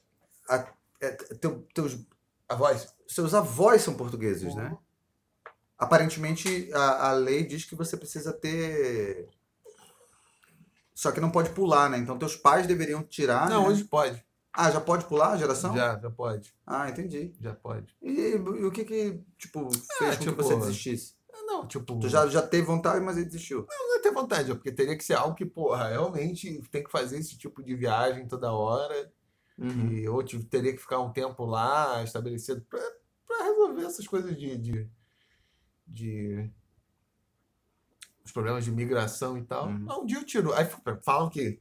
a- 0.49 0.67
é, 1.01 1.11
teu- 1.11 1.67
teus, 1.75 1.99
A 2.49 2.55
voz? 2.55 2.95
seus 3.09 3.35
avós 3.35 3.83
são 3.83 3.95
portugueses, 3.95 4.55
né? 4.55 4.77
Aparentemente, 5.79 6.71
a, 6.73 7.11
a 7.11 7.13
lei 7.13 7.45
diz 7.45 7.65
que 7.65 7.75
você 7.75 7.97
precisa 7.97 8.33
ter... 8.33 9.29
Só 10.95 11.13
que 11.13 11.21
não 11.21 11.31
pode 11.31 11.51
pular, 11.51 11.91
né? 11.91 11.99
Então, 11.99 12.19
teus 12.19 12.37
pais 12.37 12.67
deveriam 12.67 13.03
tirar, 13.03 13.51
Não, 13.51 13.63
né? 13.63 13.69
hoje 13.69 13.85
pode. 13.85 14.25
Ah, 14.51 14.71
já 14.71 14.81
pode 14.81 15.05
pular 15.05 15.33
a 15.33 15.37
geração? 15.37 15.77
Já, 15.77 15.99
já 15.99 16.11
pode. 16.11 16.55
Ah, 16.67 16.89
entendi. 16.89 17.35
Já 17.39 17.55
pode. 17.55 17.95
E, 18.01 18.31
e 18.31 18.65
o 18.65 18.73
que 18.73 18.87
que, 18.87 19.23
tipo, 19.37 19.69
fez 19.99 20.17
com 20.17 20.25
tipo, 20.25 20.37
que 20.37 20.43
você 20.43 20.57
desistisse? 20.57 21.15
Não, 21.47 21.69
tipo. 21.69 21.99
Tu 22.01 22.09
já, 22.09 22.27
já 22.27 22.41
teve 22.41 22.67
vontade, 22.67 23.05
mas 23.05 23.19
ele 23.19 23.27
desistiu. 23.27 23.67
Não 23.69 23.97
é 23.97 23.99
ter 24.01 24.11
vontade, 24.11 24.51
é 24.51 24.55
porque 24.55 24.73
teria 24.73 24.97
que 24.97 25.05
ser 25.05 25.13
algo 25.13 25.35
que, 25.35 25.45
porra, 25.45 25.89
realmente 25.89 26.63
tem 26.71 26.83
que 26.83 26.91
fazer 26.91 27.19
esse 27.19 27.37
tipo 27.37 27.63
de 27.63 27.75
viagem 27.75 28.27
toda 28.27 28.53
hora. 28.53 29.13
Uhum. 29.59 29.93
E, 29.93 30.09
ou 30.09 30.23
tipo, 30.23 30.45
teria 30.45 30.73
que 30.73 30.81
ficar 30.81 31.01
um 31.01 31.13
tempo 31.13 31.45
lá 31.45 32.03
estabelecido 32.03 32.63
pra, 32.63 32.81
pra 33.27 33.45
resolver 33.45 33.85
essas 33.85 34.07
coisas 34.07 34.37
de, 34.37 34.57
de, 34.57 34.91
de- 35.87 36.51
os 38.25 38.33
problemas 38.33 38.65
de 38.65 38.73
migração 38.73 39.39
e 39.39 39.45
tal. 39.45 39.69
Uhum. 39.69 39.87
Ah, 39.89 39.99
Um 39.99 40.07
dia 40.07 40.19
eu 40.19 40.25
tiro. 40.25 40.53
Aí 40.53 40.67
falam 41.03 41.29
que, 41.31 41.61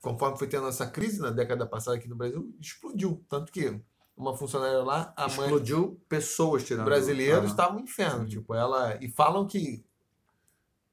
conforme 0.00 0.38
foi 0.38 0.46
tendo 0.48 0.66
essa 0.68 0.86
crise 0.86 1.20
na 1.20 1.30
década 1.30 1.66
passada 1.66 1.96
aqui 1.96 2.08
no 2.08 2.16
Brasil, 2.16 2.54
explodiu. 2.60 3.24
Tanto 3.28 3.52
que 3.52 3.78
uma 4.16 4.36
funcionária 4.36 4.82
lá, 4.82 5.12
a 5.16 5.28
mãe 5.28 5.40
Explodiu 5.40 6.00
pessoas 6.08 6.64
tirando. 6.64 6.84
brasileiros 6.86 7.44
Ah. 7.44 7.48
estavam 7.48 7.78
um 7.78 7.84
inferno. 7.84 8.24
Sim. 8.24 8.38
Tipo, 8.38 8.54
ela. 8.54 8.96
E 9.02 9.08
falam 9.10 9.46
que. 9.46 9.84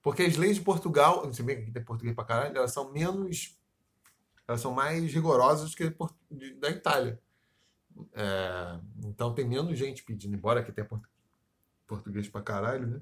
Porque 0.02 0.24
as 0.24 0.36
leis 0.36 0.56
de 0.58 0.62
Portugal, 0.64 1.24
não 1.26 1.32
sei 1.32 1.46
bem 1.46 1.64
que 1.64 1.72
tem 1.72 1.84
português 1.84 2.16
pra 2.16 2.26
caralho, 2.26 2.58
elas 2.58 2.74
são 2.74 2.92
menos. 2.92 3.56
Elas 4.48 4.60
são 4.60 4.74
mais 4.74 5.14
rigorosas 5.14 5.74
que 5.76 5.96
da 6.60 6.70
Itália. 6.70 7.22
É, 8.14 8.80
então 9.06 9.34
tem 9.34 9.48
menos 9.48 9.78
gente 9.78 10.04
pedindo, 10.04 10.36
embora 10.36 10.60
aqui 10.62 10.72
tenha 10.72 10.88
portu- 10.88 11.08
português 11.96 12.28
pra 12.30 12.42
caralho, 12.42 12.88
né? 12.88 13.02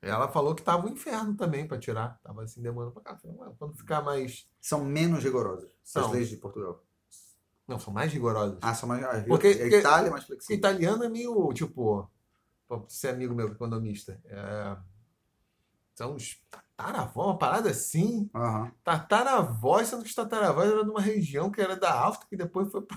Ela 0.00 0.28
falou 0.28 0.54
que 0.54 0.62
tava 0.62 0.86
um 0.86 0.90
inferno 0.90 1.34
também 1.34 1.66
pra 1.66 1.76
tirar. 1.78 2.20
Tava 2.22 2.44
assim, 2.44 2.62
demorando 2.62 2.92
pra 2.92 3.18
"Ué, 3.24 3.52
Quando 3.58 3.74
ficar 3.76 4.00
mais. 4.00 4.48
São 4.60 4.84
menos 4.84 5.24
rigorosas. 5.24 5.70
São. 5.82 6.06
As 6.06 6.12
leis 6.12 6.28
de 6.28 6.36
Portugal. 6.36 6.84
Não, 7.66 7.78
são 7.80 7.92
mais 7.92 8.12
rigorosas. 8.12 8.58
Ah, 8.62 8.74
são 8.74 8.88
mais. 8.88 9.02
Ah, 9.02 9.24
Porque- 9.26 9.48
a 9.48 9.58
porque- 9.58 9.78
Itália 9.78 10.06
é 10.08 10.10
mais 10.10 10.22
Porque 10.24 10.36
flexível. 10.36 10.56
italiano 10.56 11.02
é 11.04 11.08
meio, 11.08 11.52
tipo, 11.52 12.08
você 12.88 13.08
é 13.08 13.10
amigo 13.10 13.34
meu, 13.34 13.48
economista. 13.48 14.20
É, 14.26 14.76
são 15.96 16.14
os 16.14 16.40
tataravós, 16.48 17.26
uma 17.26 17.36
parada 17.38 17.68
assim. 17.70 18.30
Aham. 18.32 18.70
Tataravós, 18.84 19.88
sendo 19.88 20.02
que 20.04 20.08
os 20.08 20.14
tataravós 20.14 20.70
eram 20.70 20.84
de 20.84 20.90
uma 20.90 21.00
região 21.00 21.50
que 21.50 21.60
era 21.60 21.76
da 21.76 21.92
Áustria, 21.92 22.28
que 22.30 22.36
depois 22.36 22.70
foi 22.70 22.82
pra, 22.82 22.96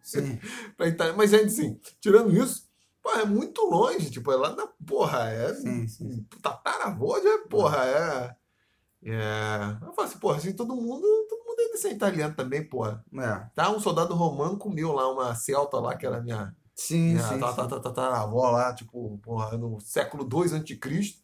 Sim. 0.00 0.38
pra 0.76 0.86
Itália. 0.86 1.14
Mas, 1.14 1.30
gente, 1.30 1.46
assim, 1.46 1.80
tirando 2.00 2.30
isso, 2.32 2.69
é 3.18 3.24
muito 3.24 3.62
longe. 3.62 4.10
Tipo, 4.10 4.32
é 4.32 4.36
lá 4.36 4.54
na 4.54 4.66
porra. 4.86 5.28
É, 5.30 5.54
Sim, 5.54 5.86
sim. 5.88 6.26
Tataravós 6.42 7.24
é, 7.24 7.38
porra, 7.48 7.84
é. 7.86 8.36
é 9.04 9.76
eu 9.82 9.92
falo 9.92 10.08
assim, 10.08 10.18
porra, 10.18 10.36
assim, 10.36 10.52
todo 10.52 10.74
mundo, 10.74 11.06
todo 11.28 11.44
mundo 11.44 11.56
deve 11.56 11.76
ser 11.78 11.92
italiano 11.92 12.34
também, 12.34 12.62
porra. 12.68 13.04
É. 13.14 13.46
Tá, 13.54 13.70
um 13.70 13.80
soldado 13.80 14.14
romano 14.14 14.56
comeu 14.58 14.92
lá 14.92 15.10
uma 15.12 15.34
celta 15.34 15.78
lá, 15.78 15.96
que 15.96 16.06
era 16.06 16.20
minha. 16.20 16.54
Sim, 16.74 17.14
Minha 17.14 17.22
sim. 17.28 17.38
ta- 17.38 17.50
sim. 17.50 17.56
ta- 17.56 17.66
ta- 17.68 17.80
tataravó 17.80 18.50
lá, 18.50 18.74
tipo, 18.74 19.18
porra, 19.18 19.56
no 19.58 19.78
século 19.80 20.26
II 20.26 20.56
a.C. 20.56 21.14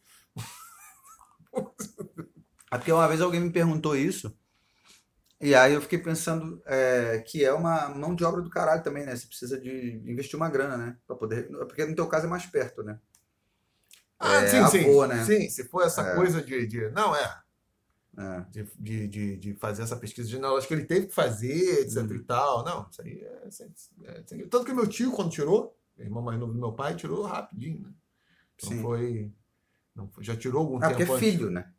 É 2.71 2.77
porque 2.77 2.91
uma 2.91 3.07
vez 3.07 3.21
alguém 3.21 3.39
me 3.39 3.49
perguntou 3.49 3.95
isso. 3.95 4.35
E 5.39 5.53
aí 5.53 5.73
eu 5.73 5.81
fiquei 5.81 5.99
pensando 5.99 6.61
é, 6.65 7.19
que 7.19 7.45
é 7.45 7.53
uma 7.53 7.89
mão 7.89 8.15
de 8.15 8.23
obra 8.23 8.41
do 8.41 8.49
caralho 8.49 8.83
também, 8.83 9.05
né? 9.05 9.15
Você 9.15 9.27
precisa 9.27 9.59
de 9.59 10.01
investir 10.05 10.35
uma 10.35 10.49
grana, 10.49 10.77
né? 10.77 10.97
Pra 11.05 11.15
poder. 11.15 11.47
Porque 11.49 11.85
no 11.85 11.95
teu 11.95 12.07
caso 12.07 12.25
é 12.25 12.29
mais 12.29 12.45
perto, 12.47 12.81
né? 12.83 12.99
Ah, 14.19 14.41
É, 14.41 14.47
sim, 14.47 14.67
sim. 14.67 14.79
avô, 14.89 15.05
né? 15.05 15.23
Sim, 15.23 15.47
se 15.49 15.63
for 15.65 15.83
essa 15.83 16.01
É. 16.01 16.15
coisa 16.15 16.41
de, 16.41 16.65
de- 16.65 16.89
Não, 16.89 17.15
é. 17.15 17.39
É. 18.17 18.45
De, 18.49 18.63
de, 18.79 19.07
de, 19.07 19.37
de 19.37 19.53
fazer 19.55 19.83
essa 19.83 19.95
pesquisa 19.95 20.27
genealógica 20.27 20.69
que 20.75 20.81
ele 20.81 20.87
teve 20.87 21.05
que 21.07 21.13
fazer, 21.13 21.81
etc 21.81 21.97
Uhum. 21.97 22.15
e 22.15 22.23
tal. 22.23 22.65
Não, 22.65 22.87
isso 22.89 23.01
aí 23.03 23.21
é, 23.21 23.47
isso 23.47 23.63
aí 23.63 24.41
é- 24.41 24.47
Tanto 24.49 24.65
que 24.65 24.73
meu 24.73 24.87
tio, 24.87 25.11
quando 25.11 25.29
tirou, 25.29 25.77
irmão 25.99 26.23
mais 26.23 26.39
novo 26.39 26.51
do 26.53 26.59
meu 26.59 26.73
pai, 26.73 26.95
tirou 26.95 27.21
rapidinho, 27.23 27.81
né? 27.81 27.91
Não 28.63 28.69
Sim. 28.71 28.81
foi. 28.81 29.31
Não 29.95 30.07
foi- 30.09 30.23
já 30.23 30.35
tirou 30.35 30.61
algum 30.61 30.77
Ah, 30.77 30.89
porque 30.89 31.05
tempo 31.05 31.13
é 31.13 31.15
antes. 31.17 31.29
filho, 31.31 31.51
né? 31.51 31.71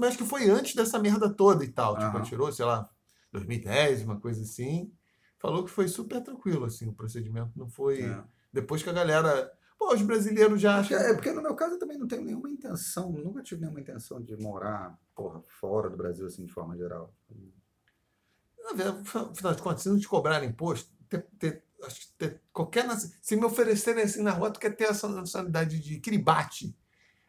Também 0.00 0.08
acho 0.08 0.16
que 0.18 0.24
foi 0.24 0.48
antes 0.48 0.74
dessa 0.74 0.98
merda 0.98 1.28
toda 1.28 1.62
e 1.62 1.68
tal. 1.68 1.92
Tipo, 1.98 2.16
Aham. 2.16 2.22
tirou, 2.22 2.50
sei 2.50 2.64
lá, 2.64 2.88
2010, 3.32 4.02
uma 4.04 4.18
coisa 4.18 4.40
assim. 4.40 4.90
Falou 5.38 5.62
que 5.62 5.70
foi 5.70 5.88
super 5.88 6.22
tranquilo, 6.22 6.64
assim, 6.64 6.88
o 6.88 6.94
procedimento. 6.94 7.52
Não 7.54 7.68
foi. 7.68 8.00
É. 8.00 8.24
Depois 8.50 8.82
que 8.82 8.88
a 8.88 8.94
galera. 8.94 9.52
Pô, 9.78 9.92
os 9.92 10.00
brasileiros 10.00 10.58
já 10.58 10.78
acham. 10.78 10.98
É 10.98 11.12
porque 11.12 11.30
no 11.32 11.42
meu 11.42 11.54
caso 11.54 11.74
eu 11.74 11.78
também 11.78 11.98
não 11.98 12.08
tenho 12.08 12.24
nenhuma 12.24 12.48
intenção, 12.48 13.12
nunca 13.12 13.42
tive 13.42 13.60
nenhuma 13.60 13.80
intenção 13.80 14.22
de 14.22 14.34
morar, 14.38 14.98
porra, 15.14 15.42
fora 15.46 15.90
do 15.90 15.98
Brasil, 15.98 16.24
assim, 16.26 16.46
de 16.46 16.52
forma 16.52 16.74
geral. 16.74 17.14
Afinal 18.72 19.54
de 19.54 19.62
contas, 19.62 19.82
se 19.82 19.88
não 19.90 19.98
te 19.98 20.08
cobrarem 20.08 20.48
imposto, 20.48 20.90
ter, 21.10 21.26
ter- 21.38 21.64
acho 21.84 22.00
que 22.00 22.12
ter 22.14 22.40
qualquer. 22.52 22.86
Se 23.20 23.36
me 23.36 23.44
oferecerem 23.44 24.04
assim 24.04 24.22
na 24.22 24.32
rua, 24.32 24.50
tu 24.50 24.58
quer 24.60 24.74
ter 24.74 24.84
essa 24.84 25.08
nacionalidade 25.08 25.78
de 25.78 26.00
Kiribati. 26.00 26.74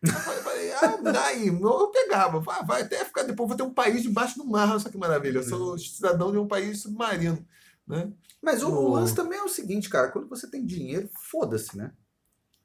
Eu 0.03 0.13
falei, 0.13 0.71
ah, 0.73 0.97
daí, 0.97 1.47
eu 1.47 1.91
pegava, 1.91 2.39
vai, 2.39 2.65
vai 2.65 2.81
até 2.81 3.05
ficar 3.05 3.23
depois, 3.23 3.47
vou 3.47 3.57
ter 3.57 3.63
um 3.63 3.73
país 3.73 4.01
debaixo 4.01 4.37
do 4.37 4.45
mar, 4.45 4.69
olha 4.69 4.79
só 4.79 4.89
que 4.89 4.97
maravilha. 4.97 5.37
Eu 5.37 5.43
sou 5.43 5.77
cidadão 5.77 6.31
de 6.31 6.39
um 6.39 6.47
país 6.47 6.81
submarino. 6.81 7.45
Né? 7.87 8.11
Mas 8.41 8.63
o, 8.63 8.89
lance 8.89 9.13
também 9.13 9.37
é 9.37 9.43
o 9.43 9.49
seguinte, 9.49 9.89
cara, 9.89 10.09
quando 10.09 10.27
você 10.27 10.49
tem 10.49 10.65
dinheiro, 10.65 11.09
foda-se, 11.29 11.77
né? 11.77 11.93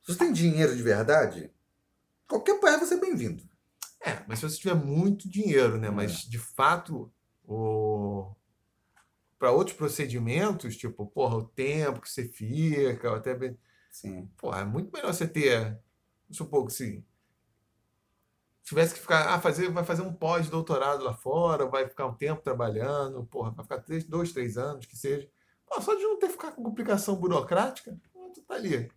Se 0.03 0.13
você 0.13 0.19
tem 0.19 0.33
dinheiro 0.33 0.75
de 0.75 0.83
verdade, 0.83 1.51
qualquer 2.27 2.59
país 2.59 2.79
vai 2.79 2.87
ser 2.87 3.01
bem-vindo. 3.01 3.43
É, 4.01 4.23
mas 4.27 4.39
se 4.39 4.49
você 4.49 4.57
tiver 4.59 4.75
muito 4.75 5.29
dinheiro, 5.29 5.79
né? 5.79 5.89
É. 5.89 5.91
Mas 5.91 6.23
de 6.23 6.39
fato, 6.39 7.13
o... 7.45 8.33
para 9.39 9.51
outros 9.51 9.77
procedimentos, 9.77 10.77
tipo, 10.77 11.07
porra, 11.07 11.37
o 11.37 11.49
tempo 11.49 12.01
que 12.01 12.09
você 12.09 12.25
fica, 12.25 13.15
até 13.15 13.37
Sim. 13.91 14.31
Porra, 14.39 14.61
é 14.61 14.65
muito 14.65 14.91
melhor 14.93 15.13
você 15.13 15.27
ter. 15.27 15.79
Vamos 16.25 16.37
supor 16.37 16.67
que 16.67 16.73
se 16.73 17.05
tivesse 18.67 18.95
que 18.95 19.01
ficar. 19.01 19.29
Ah, 19.33 19.41
fazer, 19.41 19.71
vai 19.71 19.85
fazer 19.85 20.03
um 20.03 20.13
pós-doutorado 20.13 21.03
lá 21.05 21.15
fora, 21.15 21.67
vai 21.67 21.89
ficar 21.89 22.07
um 22.07 22.15
tempo 22.15 22.43
trabalhando, 22.43 23.25
porra, 23.25 23.53
vai 23.53 23.65
ficar 23.65 23.79
três, 23.79 24.05
dois, 24.05 24.33
três 24.33 24.59
anos, 24.59 24.85
que 24.87 24.97
seja. 24.97 25.29
Pô, 25.67 25.81
só 25.81 25.95
de 25.95 26.03
não 26.03 26.19
ter 26.19 26.27
que 26.27 26.33
ficar 26.33 26.53
com 26.53 26.63
complicação 26.63 27.15
burocrática, 27.17 27.97
tu 28.35 28.43
tá 28.43 28.55
ali. 28.55 28.91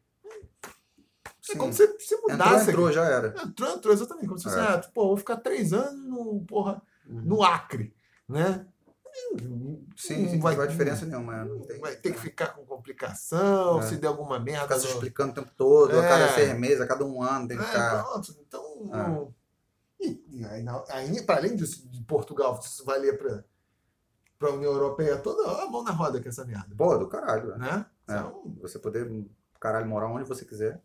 É 1.52 1.56
como 1.56 1.74
se 1.74 1.88
você 1.88 2.14
Entrou, 2.16 2.30
mudasse. 2.30 2.70
entrou, 2.70 2.86
aqui. 2.86 2.96
já 2.96 3.06
era. 3.06 3.28
Entrou, 3.44 3.70
entrou, 3.72 3.94
exatamente. 3.94 4.28
Como 4.28 4.38
se 4.38 4.44
fosse, 4.44 4.58
É. 4.58 4.62
ah, 4.62 4.78
pô, 4.94 5.08
vou 5.08 5.18
ficar 5.18 5.38
três 5.38 5.74
anos 5.74 5.96
no, 6.08 6.44
porra, 6.46 6.82
no 7.06 7.44
Acre, 7.44 7.96
né? 8.28 8.68
Sim, 9.98 10.30
sim, 10.30 10.36
não 10.38 10.42
vai 10.42 10.68
diferença 10.68 11.06
nenhuma. 11.06 11.44
Não 11.44 11.62
tem, 11.62 11.80
Vai 11.80 11.96
ter 11.96 12.14
que 12.14 12.20
ficar 12.20 12.50
com 12.50 12.64
complicação, 12.66 13.80
É. 13.80 13.82
se 13.84 13.98
der 13.98 14.08
alguma 14.08 14.40
merda. 14.40 14.64
ficar 14.64 14.80
se 14.80 14.88
explicando 14.88 15.32
o 15.32 15.36
tempo 15.36 15.52
todo, 15.58 16.00
a 16.00 16.06
É. 16.06 16.08
cada 16.08 16.34
seis 16.36 16.58
meses, 16.60 16.82
a 16.82 16.88
cada 16.88 17.04
um 17.04 17.22
ano 17.24 17.48
tem 17.48 17.58
que 17.58 17.64
É, 17.64 17.68
ficar. 17.68 18.04
pronto. 18.04 18.36
Então, 18.48 19.34
e, 20.00 20.24
e 20.40 20.46
aí, 20.46 20.66
aí, 20.90 21.24
para 21.26 21.38
além 21.38 21.56
disso, 21.56 21.88
de 21.90 22.02
Portugal, 22.04 22.62
se 22.62 22.70
isso 22.70 22.86
valia 22.86 23.18
para 23.18 23.44
a 24.50 24.54
União 24.54 24.72
Europeia 24.72 25.18
toda, 25.18 25.64
a 25.64 25.70
mão 25.70 25.84
na 25.84 25.92
roda 25.92 26.22
com 26.22 26.30
essa 26.30 26.46
merda. 26.46 26.74
Pô, 26.76 26.98
do 26.98 27.08
caralho, 27.08 27.58
né? 27.58 27.58
Né? 27.58 27.86
É. 28.08 28.14
Então, 28.20 28.44
Você 28.62 28.80
poder, 28.80 29.26
caralho, 29.60 29.88
morar 29.88 30.08
onde 30.08 30.24
você 30.28 30.46
quiser, 30.46 30.82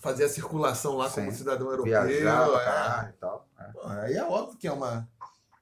fazer 0.00 0.24
a 0.24 0.28
circulação 0.28 0.96
lá 0.96 1.08
como 1.10 1.30
Sim. 1.30 1.36
cidadão 1.38 1.68
europeu. 1.70 1.84
viajar 2.06 2.48
é. 2.48 2.64
caralho 2.64 3.08
e 3.10 3.12
tal. 3.14 3.48
É. 3.58 3.64
Pô, 3.72 3.80
aí 3.86 4.14
é 4.14 4.24
óbvio 4.24 4.58
que 4.58 4.66
é 4.66 4.72
uma, 4.72 5.08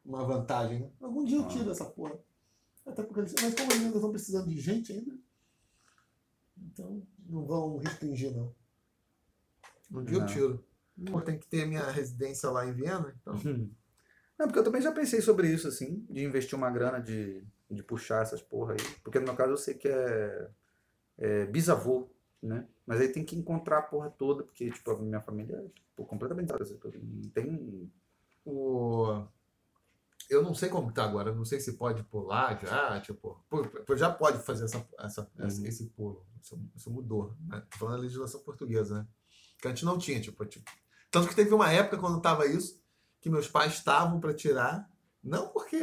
uma 0.04 0.24
vantagem. 0.24 0.80
né? 0.80 0.90
Algum 1.00 1.24
dia 1.24 1.38
eu 1.38 1.44
Ah. 1.44 1.48
tiro 1.48 1.70
essa 1.70 1.84
porra. 1.84 2.18
Até 2.86 3.02
porque 3.02 3.20
eles, 3.20 3.34
mas 3.40 3.54
como 3.54 3.72
ainda 3.72 3.94
estão 3.96 4.10
precisando 4.10 4.48
de 4.48 4.58
gente 4.60 4.92
ainda, 4.92 5.14
então 6.56 7.02
não 7.28 7.44
vão 7.46 7.76
restringir, 7.78 8.32
não. 8.34 8.52
Um 9.92 10.02
dia 10.04 10.16
eu 10.16 10.20
Não. 10.20 10.26
tiro. 10.26 10.64
Pô, 11.10 11.20
tem 11.20 11.38
que 11.38 11.46
ter 11.46 11.66
minha 11.66 11.90
residência 11.90 12.50
lá 12.50 12.66
em 12.66 12.72
Viena, 12.72 13.14
então. 13.20 13.34
Não, 14.38 14.46
porque 14.46 14.58
eu 14.58 14.64
também 14.64 14.80
já 14.82 14.92
pensei 14.92 15.20
sobre 15.20 15.48
isso, 15.52 15.68
assim, 15.68 16.04
de 16.10 16.24
investir 16.24 16.56
uma 16.56 16.70
grana 16.70 17.00
de, 17.00 17.44
de 17.70 17.82
puxar 17.82 18.22
essas 18.22 18.42
porra 18.42 18.72
aí. 18.74 18.78
Porque 19.04 19.18
no 19.18 19.26
meu 19.26 19.34
caso 19.36 19.52
eu 19.52 19.56
sei 19.56 19.74
que 19.74 19.88
é, 19.88 20.50
é 21.18 21.46
bisavô, 21.46 22.08
né? 22.42 22.66
Mas 22.86 23.00
aí 23.00 23.08
tem 23.08 23.24
que 23.24 23.36
encontrar 23.36 23.78
a 23.78 23.82
porra 23.82 24.10
toda, 24.10 24.42
porque, 24.42 24.70
tipo, 24.70 24.90
a 24.90 24.98
minha 24.98 25.20
família 25.20 25.56
é 25.56 25.68
tipo, 25.68 26.04
completamente 26.06 26.50
não 26.98 27.30
tem. 27.30 27.92
O... 28.44 29.24
Eu 30.30 30.42
não 30.42 30.54
sei 30.54 30.68
como 30.68 30.90
tá 30.92 31.04
agora, 31.04 31.30
eu 31.30 31.34
não 31.34 31.44
sei 31.44 31.60
se 31.60 31.72
pode 31.74 32.02
pular 32.04 32.58
já, 32.64 33.00
tipo, 33.00 33.44
já 33.96 34.10
pode 34.10 34.38
fazer 34.38 34.64
essa, 34.64 34.78
essa, 34.98 35.30
essa- 35.38 35.60
Uhum. 35.60 35.66
esse 35.66 35.86
pulo. 35.90 36.24
Isso, 36.40 36.58
isso 36.74 36.90
mudou, 36.90 37.36
né? 37.46 37.62
Tô 37.70 37.78
falando 37.78 37.96
da 37.96 38.02
legislação 38.02 38.40
portuguesa, 38.40 39.00
né? 39.00 39.06
Que 39.58 39.68
antes 39.68 39.82
não 39.82 39.98
tinha, 39.98 40.20
tipo, 40.20 40.44
tipo. 40.46 40.68
Tanto 41.12 41.28
que 41.28 41.36
teve 41.36 41.54
uma 41.54 41.70
época 41.70 41.98
quando 41.98 42.20
tava 42.20 42.46
isso, 42.46 42.80
que 43.20 43.30
meus 43.30 43.46
pais 43.46 43.74
estavam 43.74 44.18
para 44.18 44.34
tirar, 44.34 44.90
não 45.22 45.48
porque, 45.48 45.78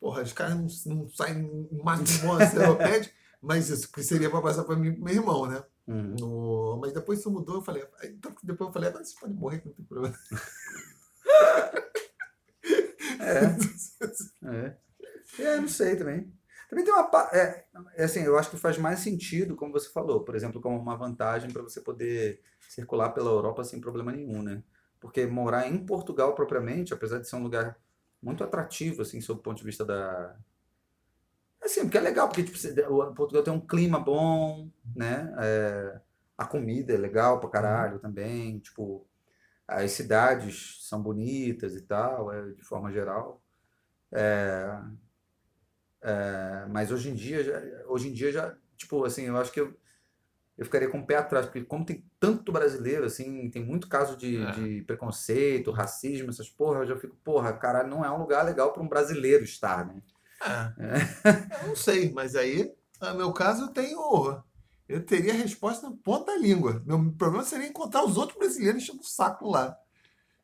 porra, 0.00 0.22
os 0.22 0.32
caras 0.32 0.54
não, 0.86 0.94
não 0.96 1.08
saem 1.08 1.68
uma 1.70 1.96
enciclopédia, 2.00 3.12
mas 3.42 3.68
isso 3.68 3.90
que 3.92 4.02
seria 4.02 4.30
para 4.30 4.40
passar 4.40 4.64
para 4.64 4.76
mim 4.76 4.94
pro 4.94 5.04
meu 5.04 5.14
irmão, 5.14 5.46
né? 5.46 5.62
Uhum. 5.86 6.16
No- 6.20 6.78
Mas 6.80 6.92
depois 6.92 7.18
isso 7.18 7.30
mudou, 7.30 7.56
eu 7.56 7.62
falei, 7.62 7.82
que 8.00 8.46
depois 8.46 8.68
eu 8.68 8.72
falei, 8.72 8.88
agora 8.88 9.04
você 9.04 9.18
pode 9.18 9.34
morrer 9.34 9.58
que 9.58 9.66
não 9.68 9.74
tem 9.74 9.84
problema. 9.84 10.16
É. 13.20 13.44
é. 14.48 14.76
É, 15.38 15.56
não 15.60 15.68
sei 15.68 15.96
também. 15.96 16.32
Também 16.68 16.84
tem 16.84 16.92
uma. 16.92 17.10
É, 17.32 17.64
é 17.96 18.04
assim, 18.04 18.20
eu 18.22 18.38
acho 18.38 18.50
que 18.50 18.56
faz 18.58 18.76
mais 18.78 19.00
sentido, 19.00 19.56
como 19.56 19.72
você 19.72 19.88
falou, 19.88 20.22
por 20.22 20.36
exemplo, 20.36 20.60
como 20.60 20.78
uma 20.78 20.96
vantagem 20.96 21.50
para 21.50 21.62
você 21.62 21.80
poder 21.80 22.42
circular 22.68 23.10
pela 23.10 23.30
Europa 23.30 23.64
sem 23.64 23.80
problema 23.80 24.12
nenhum, 24.12 24.42
né? 24.42 24.62
Porque 25.00 25.26
morar 25.26 25.66
em 25.66 25.78
Portugal 25.84 26.34
propriamente, 26.34 26.92
apesar 26.92 27.18
de 27.18 27.28
ser 27.28 27.36
um 27.36 27.42
lugar 27.42 27.78
muito 28.22 28.44
atrativo, 28.44 29.02
assim, 29.02 29.20
sob 29.20 29.40
o 29.40 29.42
ponto 29.42 29.58
de 29.58 29.64
vista 29.64 29.84
da. 29.84 30.36
Assim, 31.62 31.82
porque 31.82 31.98
é 31.98 32.00
legal, 32.00 32.28
porque 32.28 32.44
tipo, 32.44 33.14
Portugal 33.14 33.42
tem 33.42 33.52
um 33.52 33.60
clima 33.60 33.98
bom, 33.98 34.70
né? 34.94 35.34
É, 35.40 36.00
a 36.36 36.46
comida 36.46 36.92
é 36.92 36.96
legal 36.96 37.40
pra 37.40 37.50
caralho 37.50 37.98
também, 37.98 38.58
tipo, 38.60 39.06
as 39.66 39.92
cidades 39.92 40.78
são 40.88 41.02
bonitas 41.02 41.74
e 41.74 41.82
tal, 41.82 42.32
é, 42.32 42.52
de 42.52 42.62
forma 42.62 42.92
geral. 42.92 43.42
É, 44.12 44.80
é, 46.02 46.66
mas 46.70 46.90
hoje 46.90 47.10
em 47.10 47.14
dia, 47.14 47.42
já- 47.44 47.62
hoje 47.88 48.08
em 48.08 48.12
dia 48.12 48.30
já, 48.32 48.54
tipo, 48.76 49.04
assim, 49.04 49.22
eu 49.24 49.36
acho 49.36 49.52
que 49.52 49.60
eu, 49.60 49.74
eu 50.56 50.64
ficaria 50.64 50.88
com 50.88 50.98
o 51.00 51.06
pé 51.06 51.16
atrás, 51.16 51.46
porque 51.46 51.62
como 51.64 51.84
tem 51.84 52.04
tanto 52.18 52.50
brasileiro, 52.52 53.04
assim, 53.04 53.48
tem 53.50 53.64
muito 53.64 53.88
caso 53.88 54.16
de, 54.16 54.36
É. 54.42 54.50
de 54.52 54.82
preconceito, 54.82 55.70
racismo, 55.70 56.30
essas 56.30 56.48
porra, 56.50 56.80
eu 56.80 56.86
já 56.86 56.96
fico, 56.96 57.16
porra, 57.24 57.52
caralho, 57.52 57.88
não 57.88 58.04
é 58.04 58.10
um 58.10 58.18
lugar 58.18 58.44
legal 58.44 58.72
para 58.72 58.82
um 58.82 58.88
brasileiro 58.88 59.44
estar, 59.44 59.86
né? 59.86 60.02
É. 60.40 60.98
Eu 61.64 61.68
não 61.68 61.76
sei, 61.76 62.12
mas 62.12 62.36
aí, 62.36 62.72
no 63.00 63.14
meu 63.14 63.32
caso, 63.32 63.62
eu 63.64 63.68
tenho. 63.68 64.40
Eu 64.88 65.04
teria 65.04 65.32
a 65.32 65.36
resposta 65.36 65.90
na 65.90 65.96
ponta 65.96 66.32
da 66.32 66.38
língua. 66.38 66.80
Meu 66.86 67.12
problema 67.12 67.44
seria 67.44 67.66
encontrar 67.66 68.04
os 68.04 68.16
outros 68.16 68.38
brasileiros 68.38 68.82
enchendo 68.82 69.00
o 69.00 69.04
saco 69.04 69.50
lá. 69.50 69.76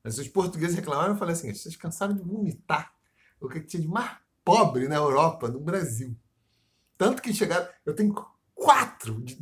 Mas 0.02 0.18
os 0.18 0.26
portugueses 0.28 0.74
reclamaram, 0.76 1.12
eu 1.14 1.18
falei 1.18 1.32
assim: 1.34 1.54
vocês 1.54 1.76
cansaram 1.76 2.12
de 2.14 2.22
vomitar 2.22 2.92
o 3.40 3.48
que 3.48 3.60
tinha 3.60 3.80
de 3.82 3.88
mais 3.88 4.16
pobre 4.44 4.88
na 4.88 4.96
Europa, 4.96 5.48
no 5.48 5.60
Brasil. 5.60 6.16
Tanto 6.96 7.22
que 7.22 7.32
chegaram. 7.32 7.66
Eu 7.84 7.94
tenho 7.94 8.14
quatro 8.54 9.20
de, 9.20 9.36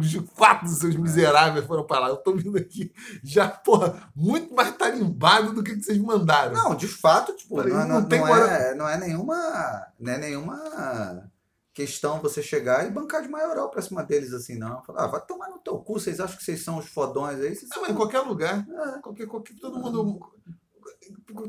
de 0.00 0.20
quatro 0.34 0.66
dos 0.66 0.78
seus 0.78 0.96
miseráveis 0.96 1.66
foram 1.66 1.84
para 1.86 2.00
lá. 2.00 2.08
Eu 2.08 2.16
tô 2.16 2.34
vindo 2.34 2.56
aqui 2.56 2.92
já, 3.22 3.48
porra, 3.48 4.10
muito 4.14 4.54
mais 4.54 4.76
tarimbado 4.76 5.52
do 5.52 5.62
que 5.62 5.74
que 5.74 5.82
vocês 5.82 5.98
mandaram. 5.98 6.52
Não, 6.52 6.74
de 6.74 6.86
fato, 6.86 7.34
tipo, 7.34 7.62
não, 7.62 7.88
não 7.88 8.00
não, 8.00 8.08
tem 8.08 8.20
não 8.20 8.36
é, 8.36 8.74
não 8.74 8.88
é 8.88 8.96
nenhuma, 8.98 9.86
não 9.98 10.12
é 10.12 10.18
nenhuma 10.18 11.30
questão 11.74 12.20
você 12.20 12.40
chegar 12.40 12.86
e 12.86 12.90
bancar 12.90 13.20
de 13.20 13.28
maioral 13.28 13.68
pra 13.68 13.82
cima 13.82 14.04
deles 14.04 14.32
assim, 14.32 14.56
não. 14.56 14.82
Falar, 14.84 15.04
ah, 15.04 15.08
vai 15.08 15.20
tomar 15.20 15.50
no 15.50 15.58
teu 15.58 15.76
cu, 15.78 15.94
vocês 15.94 16.20
acham 16.20 16.36
que 16.36 16.44
vocês 16.44 16.62
são 16.62 16.78
os 16.78 16.86
fodões 16.86 17.40
aí? 17.40 17.54
Vocês 17.54 17.68
Não, 17.68 17.74
são... 17.74 17.82
mas 17.82 17.90
em 17.90 17.96
qualquer 17.96 18.20
lugar. 18.20 18.64
É, 18.66 19.00
Qualquer, 19.00 19.26
qualquer, 19.26 19.56
todo 19.56 19.80
mundo. 19.80 20.20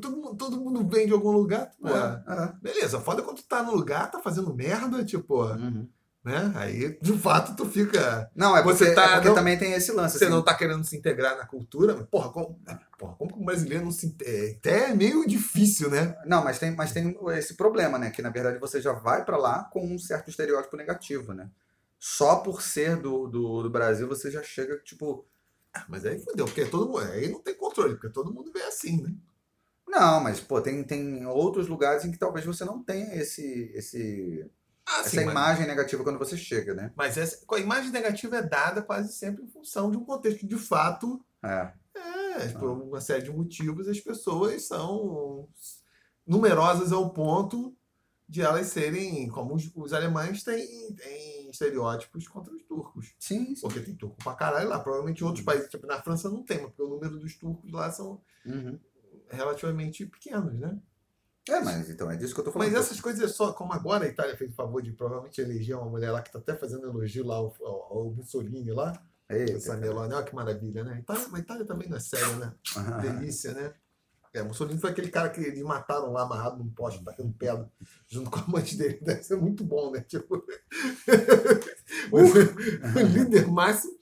Todo 0.02 0.12
mundo, 0.12 0.36
todo 0.36 0.58
mundo 0.60 0.88
vem 0.88 1.08
de 1.08 1.14
algum 1.14 1.32
lugar. 1.32 1.72
Pô, 1.82 1.88
é, 1.90 2.54
Beleza, 2.62 3.00
foda 3.00 3.22
quando 3.22 3.38
tu 3.38 3.44
tá 3.48 3.62
no 3.64 3.74
lugar, 3.76 4.10
tá 4.12 4.20
fazendo 4.20 4.54
merda, 4.54 5.04
tipo, 5.06 5.44
é. 5.50 5.54
Uhum. 5.56 5.88
né? 6.24 6.52
Aí, 6.56 6.98
de 7.02 7.14
fato, 7.18 7.56
tu 7.56 7.66
fica. 7.66 8.30
Não, 8.36 8.58
é 8.58 8.64
Você 8.64 8.86
porque, 8.86 8.96
tá- 8.96 9.06
é 9.06 9.14
porque 9.16 9.28
não- 9.30 9.36
também 9.36 9.58
tem 9.58 9.74
esse 9.74 9.92
lance. 9.92 10.18
Você 10.18 10.26
assim. 10.26 10.34
não 10.34 10.42
tá 10.44 10.54
querendo 10.56 10.84
se 10.84 10.98
integrar 10.98 11.38
na 11.38 11.46
cultura, 11.46 11.96
mas, 11.96 12.08
porra, 12.08 12.30
como, 12.32 12.60
porra, 12.98 13.14
como 13.16 13.34
que 13.34 13.40
um 13.40 13.46
brasileiro 13.46 13.84
não 13.86 13.92
se. 13.92 14.16
É, 14.24 14.56
até 14.58 14.90
é 14.90 14.94
meio 14.96 15.28
difícil, 15.28 15.90
né? 15.90 16.18
Não, 16.26 16.44
mas 16.44 16.58
tem, 16.60 16.72
mas 16.76 16.92
tem 16.92 17.16
esse 17.38 17.54
problema, 17.54 17.98
né? 18.00 18.10
Que 18.10 18.22
na 18.22 18.30
verdade 18.30 18.58
você 18.60 18.82
já 18.82 18.92
vai 18.94 19.24
pra 19.24 19.38
lá 19.38 19.66
com 19.66 19.86
um 19.86 20.00
certo 20.00 20.30
estereótipo 20.30 20.76
negativo, 20.78 21.34
né? 21.34 21.50
Só 22.00 22.38
por 22.38 22.62
ser 22.62 22.98
do, 22.98 23.28
do, 23.28 23.64
do 23.64 23.70
Brasil 23.70 24.08
você 24.08 24.30
já 24.32 24.42
chega, 24.44 24.78
tipo. 24.80 25.26
Ah, 25.74 25.84
Mas 25.90 26.06
aí 26.06 26.20
fodeu, 26.20 26.46
porque 26.46 26.66
todo 26.66 26.88
mundo. 26.88 27.00
Aí 27.00 27.30
não 27.30 27.42
tem 27.42 27.54
controle, 27.54 27.96
porque 27.96 28.10
todo 28.10 28.34
mundo 28.34 28.50
vê 28.54 28.62
assim, 28.64 29.02
né? 29.02 29.14
Não, 29.88 30.22
mas 30.22 30.40
pô, 30.40 30.62
tem, 30.62 30.84
tem 30.84 31.26
outros 31.26 31.68
lugares 31.68 32.04
em 32.04 32.12
que 32.12 32.18
talvez 32.18 32.46
você 32.46 32.66
não 32.66 32.84
tenha 32.84 33.16
esse, 33.16 33.72
esse, 33.74 34.50
Ah, 34.86 35.00
essa 35.02 35.10
sim, 35.10 35.18
mas, 35.18 35.30
imagem 35.32 35.68
negativa 35.68 36.04
quando 36.04 36.20
você 36.20 36.36
chega, 36.36 36.74
né? 36.74 36.92
mas 36.96 37.18
essa, 37.18 37.46
a 37.50 37.60
imagem 37.60 37.92
negativa 37.92 38.38
é 38.38 38.42
dada 38.42 38.82
quase 38.82 39.14
sempre 39.14 39.44
em 39.44 39.48
função 39.48 39.90
de 39.92 39.98
um 39.98 40.04
contexto 40.04 40.40
que, 40.40 40.48
de 40.48 40.58
fato, 40.58 41.24
É. 41.44 41.72
É, 42.38 42.50
por 42.50 42.70
uma 42.70 43.00
série 43.00 43.24
de 43.24 43.32
motivos, 43.32 43.88
as 43.88 44.00
pessoas 44.00 44.68
são 44.68 45.48
numerosas 46.28 46.92
ao 46.92 47.10
ponto 47.14 47.74
de 48.28 48.42
elas 48.42 48.68
serem, 48.68 49.30
como 49.30 49.56
os, 49.56 49.72
os 49.76 49.94
alemães 49.94 50.44
têm, 50.44 50.94
têm 50.96 51.50
estereótipos 51.50 52.28
contra 52.28 52.54
os 52.54 52.64
turcos. 52.64 53.14
Sim, 53.20 53.56
sim. 53.56 53.62
Porque 53.62 53.80
tem 53.80 53.96
turco 53.96 54.18
pra 54.24 54.34
caralho 54.34 54.68
lá. 54.68 54.80
Provavelmente 54.80 55.22
em 55.22 55.26
outros 55.26 55.46
países, 55.46 55.70
tipo 55.70 55.86
na 55.86 56.02
França 56.02 56.30
não 56.30 56.44
tem, 56.44 56.58
mas 56.58 56.68
porque 56.68 56.82
o 56.82 56.90
número 56.90 57.18
dos 57.20 57.36
turcos 57.38 57.72
lá 57.72 57.92
são 57.92 58.22
Uhum. 58.46 58.80
Relativamente 59.30 60.06
pequenos, 60.06 60.60
né? 60.60 60.80
É, 61.48 61.60
mas 61.60 61.90
então 61.90 62.10
é 62.10 62.16
disso 62.16 62.34
que 62.34 62.40
eu 62.40 62.46
tô 62.46 62.52
falando. 62.52 62.72
Mas 62.72 62.80
essas 62.80 63.00
coisas 63.00 63.22
é 63.22 63.28
só, 63.28 63.54
como 63.54 63.72
agora 63.72 64.06
a 64.06 64.08
Itália 64.08 64.36
fez 64.36 64.52
o 64.52 64.56
favor 64.56 64.82
de 64.82 64.92
provavelmente 64.92 65.40
eleger 65.40 65.78
uma 65.78 65.90
mulher 65.90 66.12
lá 66.12 66.22
que 66.22 66.32
tá 66.32 66.40
até 66.40 66.56
fazendo 66.56 66.88
elogio 66.88 67.26
lá 67.26 67.36
ao, 67.36 67.56
ao, 67.62 67.98
ao 67.98 68.14
Mussolini 68.14 68.72
lá, 68.72 68.94
Eita, 69.30 69.54
essa 69.54 69.76
Meloni, 69.76 70.14
olha 70.14 70.24
que 70.24 70.36
maravilha, 70.36 70.84
né? 70.84 71.00
Itália, 71.00 71.28
mas 71.32 71.42
Itália 71.42 71.66
também 71.66 71.90
não 71.90 71.98
é 71.98 72.00
séria, 72.00 72.36
né? 72.38 72.54
Delícia, 73.02 73.54
né? 73.54 73.74
É, 74.34 74.44
Mussolini 74.44 74.80
foi 74.80 74.92
aquele 74.92 75.10
cara 75.10 75.30
que 75.30 75.40
eles 75.40 75.64
mataram 75.64 76.12
lá 76.12 76.24
amarrado 76.24 76.58
num 76.58 76.70
poste, 76.70 77.04
tacando 77.04 77.34
pedra, 77.34 77.72
junto 78.08 78.30
com 78.30 78.38
a 78.38 78.44
amante 78.44 78.76
dele. 78.76 79.00
Deve 79.02 79.24
ser 79.24 79.38
muito 79.38 79.64
bom, 79.64 79.92
né? 79.92 80.02
Tipo, 80.02 80.36
o 82.12 83.00
líder 83.00 83.48
máximo, 83.48 83.94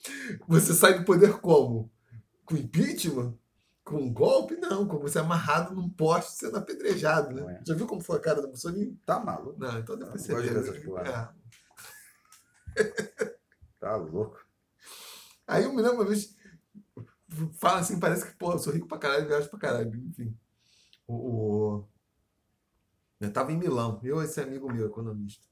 você 0.48 0.74
sai 0.74 0.98
do 0.98 1.06
poder 1.06 1.40
como? 1.40 1.92
Com 2.46 2.58
impeachment? 2.58 3.38
Com 3.94 4.04
um 4.04 4.14
golpe? 4.14 4.56
Não, 4.58 4.88
como 4.88 5.02
você 5.02 5.20
é 5.20 5.22
amarrado 5.22 5.74
num 5.76 5.90
poste 5.90 6.34
sendo 6.34 6.58
apedrejado, 6.58 7.34
né? 7.34 7.44
Ué. 7.44 7.62
Já 7.66 7.74
viu 7.76 7.86
como 7.88 8.02
foi 8.02 8.18
a 8.18 8.22
cara 8.22 8.42
do 8.42 8.50
Mussolini? 8.50 8.96
Tá 9.06 9.20
maluco. 9.20 9.60
Não, 9.60 9.78
então 9.80 9.98
depois 9.98 10.28
Não 10.28 10.36
você 10.36 10.72
vê. 10.72 11.10
É. 11.10 11.30
Tá 13.80 13.96
louco. 13.96 14.44
Aí 15.48 15.64
eu 15.64 15.74
me 15.74 15.82
lembro 15.82 15.98
uma 15.98 16.06
vez, 16.06 16.36
fala 17.60 17.80
assim, 17.80 18.00
parece 18.00 18.26
que, 18.26 18.38
pô, 18.38 18.54
eu 18.54 18.60
sou 18.60 18.72
rico 18.74 18.88
pra 18.88 18.98
caralho, 18.98 19.28
viajo 19.28 19.50
pra 19.50 19.60
caralho, 19.60 19.94
enfim. 19.96 20.36
O, 21.06 21.14
o- 21.16 21.88
Eu 23.20 23.32
tava 23.32 23.52
em 23.52 23.58
Milão, 23.58 24.00
eu 24.04 24.22
e 24.22 24.26
esse 24.26 24.40
amigo 24.42 24.72
meu, 24.72 24.88
economista. 24.88 25.46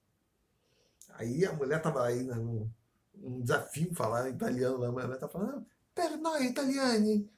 Aí 1.09 1.45
a 1.45 1.53
mulher 1.53 1.81
tava 1.81 2.05
aí, 2.05 2.23
né, 2.23 2.35
num 2.35 2.69
um 3.13 3.41
desafio 3.41 3.93
falar 3.93 4.29
italiano 4.29 4.77
lá, 4.77 4.87
a 4.87 4.91
mulher 4.91 5.19
tá 5.19 5.27
falando, 5.27 5.63
per 5.93 6.17
noi 6.17 6.45
italiani, 6.45 7.29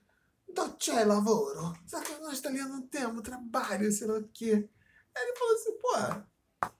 c'è 0.77 1.05
lavoro. 1.05 1.73
Sabe 1.85 2.05
que 2.05 2.19
nós 2.21 2.39
italianos 2.39 2.71
não 2.71 2.87
temos 2.87 3.21
trabalho, 3.21 3.91
sei 3.91 4.07
lá 4.07 4.17
o 4.17 4.27
quê. 4.29 4.69
Aí 5.15 5.23
ele 5.23 5.37
falou 5.37 5.53
assim, 5.53 5.77
pô, 5.79 6.71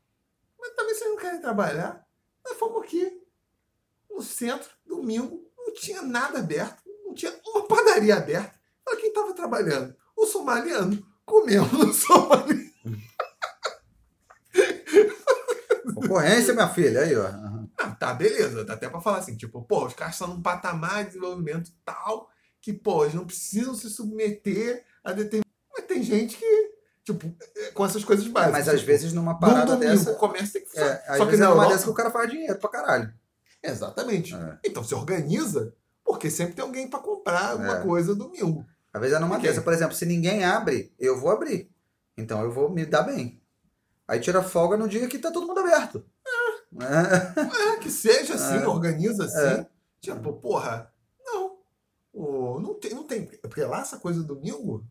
mas 0.60 0.76
também 0.76 0.96
vocês 0.96 1.10
não 1.10 1.18
querem 1.18 1.42
trabalhar? 1.42 2.08
Nós 2.46 2.58
fomos 2.58 2.84
aqui, 2.84 3.22
no 4.10 4.22
centro, 4.22 4.70
domingo, 4.86 5.50
não 5.58 5.74
tinha 5.74 6.02
nada 6.02 6.40
aberto, 6.40 6.84
não 7.06 7.14
tinha 7.14 7.34
uma 7.46 7.68
padaria 7.68 8.16
aberta. 8.16 8.60
Olha 8.88 9.00
quem 9.00 9.10
estava 9.10 9.34
trabalhando. 9.34 9.96
O 10.16 10.26
somaliano 10.26 11.06
comendo 11.26 11.78
no 11.78 11.94
somaliano. 11.94 12.74
Concorrência, 15.96 16.54
minha 16.54 16.70
filha, 16.70 17.02
aí, 17.02 17.16
ó. 17.16 17.26
Aham. 17.26 17.70
Ah, 17.78 17.92
tá, 17.92 18.14
beleza. 18.14 18.64
Dá 18.64 18.74
até 18.74 18.90
pra 18.90 19.02
falar 19.02 19.20
assim, 19.20 19.36
tipo, 19.36 19.62
pô, 19.64 19.86
os 19.86 19.94
caras 19.94 20.16
estão 20.16 20.28
num 20.28 20.42
patamar 20.42 21.04
de 21.04 21.12
desenvolvimento 21.12 21.72
tal 21.86 22.30
que, 22.64 22.72
pô, 22.72 23.04
eles 23.04 23.14
não 23.14 23.26
precisam 23.26 23.76
se 23.76 23.90
submeter 23.90 24.86
a 25.04 25.12
determinados. 25.12 25.44
Mas 25.76 25.86
tem 25.86 26.02
gente 26.02 26.38
que, 26.38 26.72
tipo, 27.04 27.36
é, 27.58 27.72
com 27.72 27.86
essas 27.86 28.06
coisas 28.06 28.26
básicas. 28.26 28.54
Mas 28.58 28.70
às 28.70 28.80
tipo, 28.80 28.88
vezes 28.88 29.12
numa 29.12 29.34
num 29.34 29.40
parada 29.40 29.74
domingo, 29.76 29.92
dessa. 29.92 30.12
o 30.14 30.16
comércio 30.16 30.54
tem 30.54 30.62
que 30.64 30.70
funcionar. 30.70 31.04
É, 31.06 31.18
Só 31.18 31.26
que 31.26 31.34
é 31.36 31.38
uma 31.40 31.46
Europa, 31.46 31.70
dessa 31.74 31.84
que 31.84 31.90
o 31.90 31.94
cara 31.94 32.10
faz 32.10 32.32
dinheiro 32.32 32.58
pra 32.58 32.70
caralho. 32.70 33.14
Exatamente. 33.62 34.34
É. 34.34 34.60
Então 34.64 34.82
se 34.82 34.96
organiza, 34.96 35.74
porque 36.06 36.30
sempre 36.32 36.54
tem 36.54 36.64
alguém 36.64 36.88
pra 36.90 37.00
comprar 37.00 37.52
alguma 37.52 37.80
É. 37.80 37.82
coisa 37.84 38.16
domingo. 38.16 38.66
Às 38.94 39.02
vezes 39.02 39.18
é 39.18 39.20
numa 39.20 39.40
dessa, 39.40 39.62
por 39.62 39.74
exemplo, 39.74 39.96
se 39.96 40.06
ninguém 40.06 40.46
abre, 40.46 40.94
eu 40.98 41.20
vou 41.20 41.32
abrir. 41.32 41.70
Então 42.18 42.42
eu 42.44 42.52
vou 42.52 42.70
me 42.70 42.86
dar 42.86 43.02
bem. 43.04 43.42
Aí 44.08 44.20
tira 44.22 44.42
folga 44.42 44.78
no 44.78 44.88
dia 44.88 45.08
que 45.08 45.20
tá 45.20 45.32
todo 45.32 45.48
mundo 45.48 45.60
aberto. 45.60 46.06
É. 46.80 47.74
É, 47.74 47.76
que 47.78 47.90
seja 47.90 48.36
assim, 48.36 48.64
É. 48.64 48.68
organiza 48.68 49.26
assim. 49.26 49.62
É. 49.62 49.68
Tipo, 50.00 50.34
porra, 50.34 50.78
não. 50.80 50.93
O, 52.14 52.60
não, 52.60 52.76
tem, 52.76 52.94
não 52.94 53.04
tem. 53.04 53.26
Porque 53.26 53.64
lá 53.64 53.82
essa 53.82 53.98
coisa 53.98 54.22
do 54.22 54.36
domingo 54.36 54.86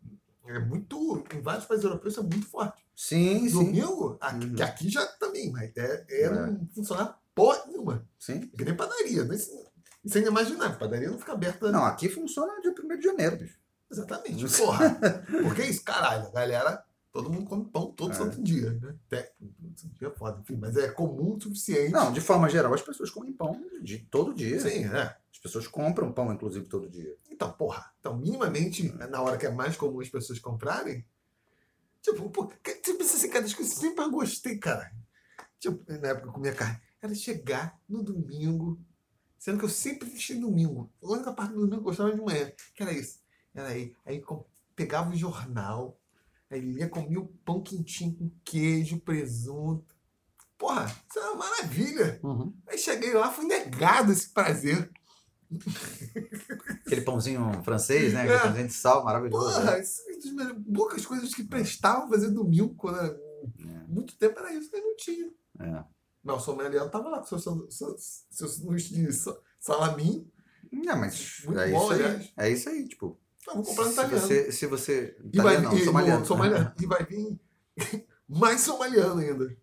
é 0.46 0.58
muito. 0.58 1.24
Em 1.32 1.40
vários 1.40 1.64
países 1.66 1.84
europeus 1.84 2.18
é 2.18 2.20
muito 2.22 2.46
forte. 2.46 2.82
Sim, 2.96 3.48
sim. 3.48 3.54
Domingo, 3.54 4.16
aqui, 4.20 4.46
Uhum. 4.46 4.54
que 4.56 4.62
aqui 4.62 4.88
já 4.90 5.06
também, 5.18 5.50
mas 5.52 5.74
é, 5.76 6.04
é, 6.10 6.22
É. 6.24 6.30
não 6.30 6.68
funcionar 6.74 7.18
porra 7.34 7.62
nenhuma. 7.68 8.06
Sim. 8.18 8.40
Que 8.48 8.64
nem 8.64 8.74
padaria. 8.76 9.24
Né? 9.24 9.34
Isso, 9.36 10.18
ainda 10.18 10.28
imaginar. 10.30 10.78
Padaria 10.78 11.10
não 11.10 11.18
fica 11.18 11.32
aberta. 11.32 11.70
Não, 11.70 11.84
aqui 11.84 12.08
funciona 12.08 12.60
dia 12.60 12.72
1 12.72 12.96
de 12.98 13.04
janeiro, 13.04 13.36
bicho. 13.36 13.58
Exatamente. 13.90 14.58
Porra. 14.58 14.98
Porque 15.42 15.62
é 15.62 15.70
isso, 15.70 15.84
caralho. 15.84 16.26
A 16.26 16.30
galera, 16.30 16.84
todo 17.12 17.30
mundo 17.30 17.46
come 17.48 17.64
pão 17.66 17.92
todo 17.92 18.10
É. 18.10 18.14
santo 18.14 18.42
dia. 18.42 18.72
Né? 18.72 18.94
Até, 19.06 19.32
santo 19.76 19.94
dia 19.98 20.08
é 20.08 20.10
foda, 20.10 20.40
enfim, 20.40 20.56
mas 20.56 20.76
é 20.76 20.88
comum 20.88 21.36
o 21.36 21.40
suficiente. 21.40 21.92
Não, 21.92 22.12
de 22.12 22.20
forma 22.20 22.48
geral, 22.48 22.74
as 22.74 22.82
pessoas 22.82 23.10
comem 23.10 23.32
pão 23.32 23.62
de 23.80 23.98
todo 23.98 24.34
dia. 24.34 24.58
Sim, 24.60 24.86
é. 24.86 25.16
As 25.42 25.50
pessoas 25.50 25.66
compram 25.66 26.12
pão, 26.12 26.32
inclusive, 26.32 26.68
todo 26.68 26.88
dia. 26.88 27.18
Então, 27.28 27.52
porra, 27.52 27.92
então, 27.98 28.16
minimamente, 28.16 28.92
na 28.92 29.20
hora 29.20 29.36
que 29.36 29.44
é 29.44 29.50
mais 29.50 29.76
comum 29.76 29.98
as 29.98 30.08
pessoas 30.08 30.38
comprarem, 30.38 31.04
tipo, 32.00 32.30
pô, 32.30 32.46
tipo 32.46 33.02
assim, 33.02 33.28
cara, 33.28 33.42
coisas 33.42 33.54
que 33.54 33.62
eu 33.62 33.66
sempre 33.66 34.08
gostei, 34.08 34.56
cara. 34.56 34.92
Tipo, 35.58 35.84
na 35.88 36.08
época 36.08 36.22
que 36.22 36.28
eu 36.28 36.32
comia 36.32 36.54
carne, 36.54 36.80
era 37.02 37.12
chegar 37.12 37.76
no 37.88 38.04
domingo, 38.04 38.80
sendo 39.36 39.58
que 39.58 39.64
eu 39.64 39.68
sempre 39.68 40.08
deixei 40.08 40.38
domingo. 40.38 40.92
A 41.02 41.10
única 41.10 41.32
parte 41.32 41.54
do 41.54 41.56
domingo 41.56 41.72
que 41.72 41.80
eu 41.80 41.84
gostava 41.84 42.14
de 42.14 42.20
manhã, 42.20 42.52
que 42.72 42.82
era 42.84 42.92
isso. 42.92 43.20
Era 43.52 43.68
aí, 43.68 43.96
aí 44.06 44.22
pegava 44.76 45.10
o 45.10 45.16
jornal, 45.16 46.00
aí 46.48 46.60
lia, 46.60 46.88
comia 46.88 47.18
o 47.18 47.26
pão 47.44 47.60
quentinho 47.60 48.14
com 48.14 48.30
queijo, 48.44 49.00
presunto. 49.00 49.92
Porra, 50.56 50.84
isso 50.86 51.18
é 51.18 51.30
uma 51.30 51.48
maravilha. 51.48 52.20
Uhum. 52.22 52.54
Aí 52.68 52.78
cheguei 52.78 53.12
lá, 53.12 53.32
fui 53.32 53.44
negado 53.44 54.12
esse 54.12 54.28
prazer. 54.28 54.88
Aquele 56.86 57.00
pãozinho 57.02 57.62
francês, 57.64 58.12
né? 58.12 58.22
Aquele 58.22 58.36
É. 58.36 58.40
pãozinho 58.40 58.66
de 58.68 58.72
sal 58.74 59.04
maravilhoso. 59.04 59.44
Porra, 59.54 59.72
né? 59.72 59.80
isso 59.80 60.02
é 60.08 60.44
das 60.44 60.56
poucas 60.74 61.06
coisas 61.06 61.34
que 61.34 61.44
prestavam 61.44 62.08
fazer 62.08 62.30
domingo, 62.30 62.74
quando 62.74 62.98
era 62.98 63.18
muito 63.88 64.16
tempo 64.16 64.38
era 64.38 64.52
isso, 64.54 64.70
mas 64.72 64.82
não 64.82 64.96
tinha. 64.96 65.30
É. 65.60 65.84
Não, 66.24 66.36
o 66.36 66.40
sommelier 66.40 66.88
tava 66.90 67.08
lá 67.08 67.18
com 67.18 67.26
seu, 67.38 67.38
seu, 67.70 67.96
de 67.96 69.12
sa- 69.12 69.36
salaminho. 69.58 70.30
Não, 70.70 70.96
mas 70.96 71.42
Muito 71.44 71.60
é 71.60 71.70
bom, 71.70 71.92
isso 71.92 72.02
aí. 72.02 72.32
É 72.36 72.50
isso 72.50 72.68
aí, 72.68 72.88
tipo. 72.88 73.18
Ah, 73.48 73.54
vou 73.54 73.64
comprar 73.64 73.84
no 73.84 73.90
se 73.90 73.94
italiano. 73.94 74.20
você, 74.26 74.52
se 74.52 74.66
você. 74.66 75.16
E 75.32 75.40
vai, 75.40 75.60
não, 75.60 75.76
e, 75.76 75.84
somaliano. 75.84 76.20
no 76.20 76.26
somaliano. 76.26 76.72
E 76.80 76.86
vai 76.86 77.04
vir 77.04 77.38
mais 78.28 78.60
somaliano 78.60 79.20
ainda. 79.20 79.56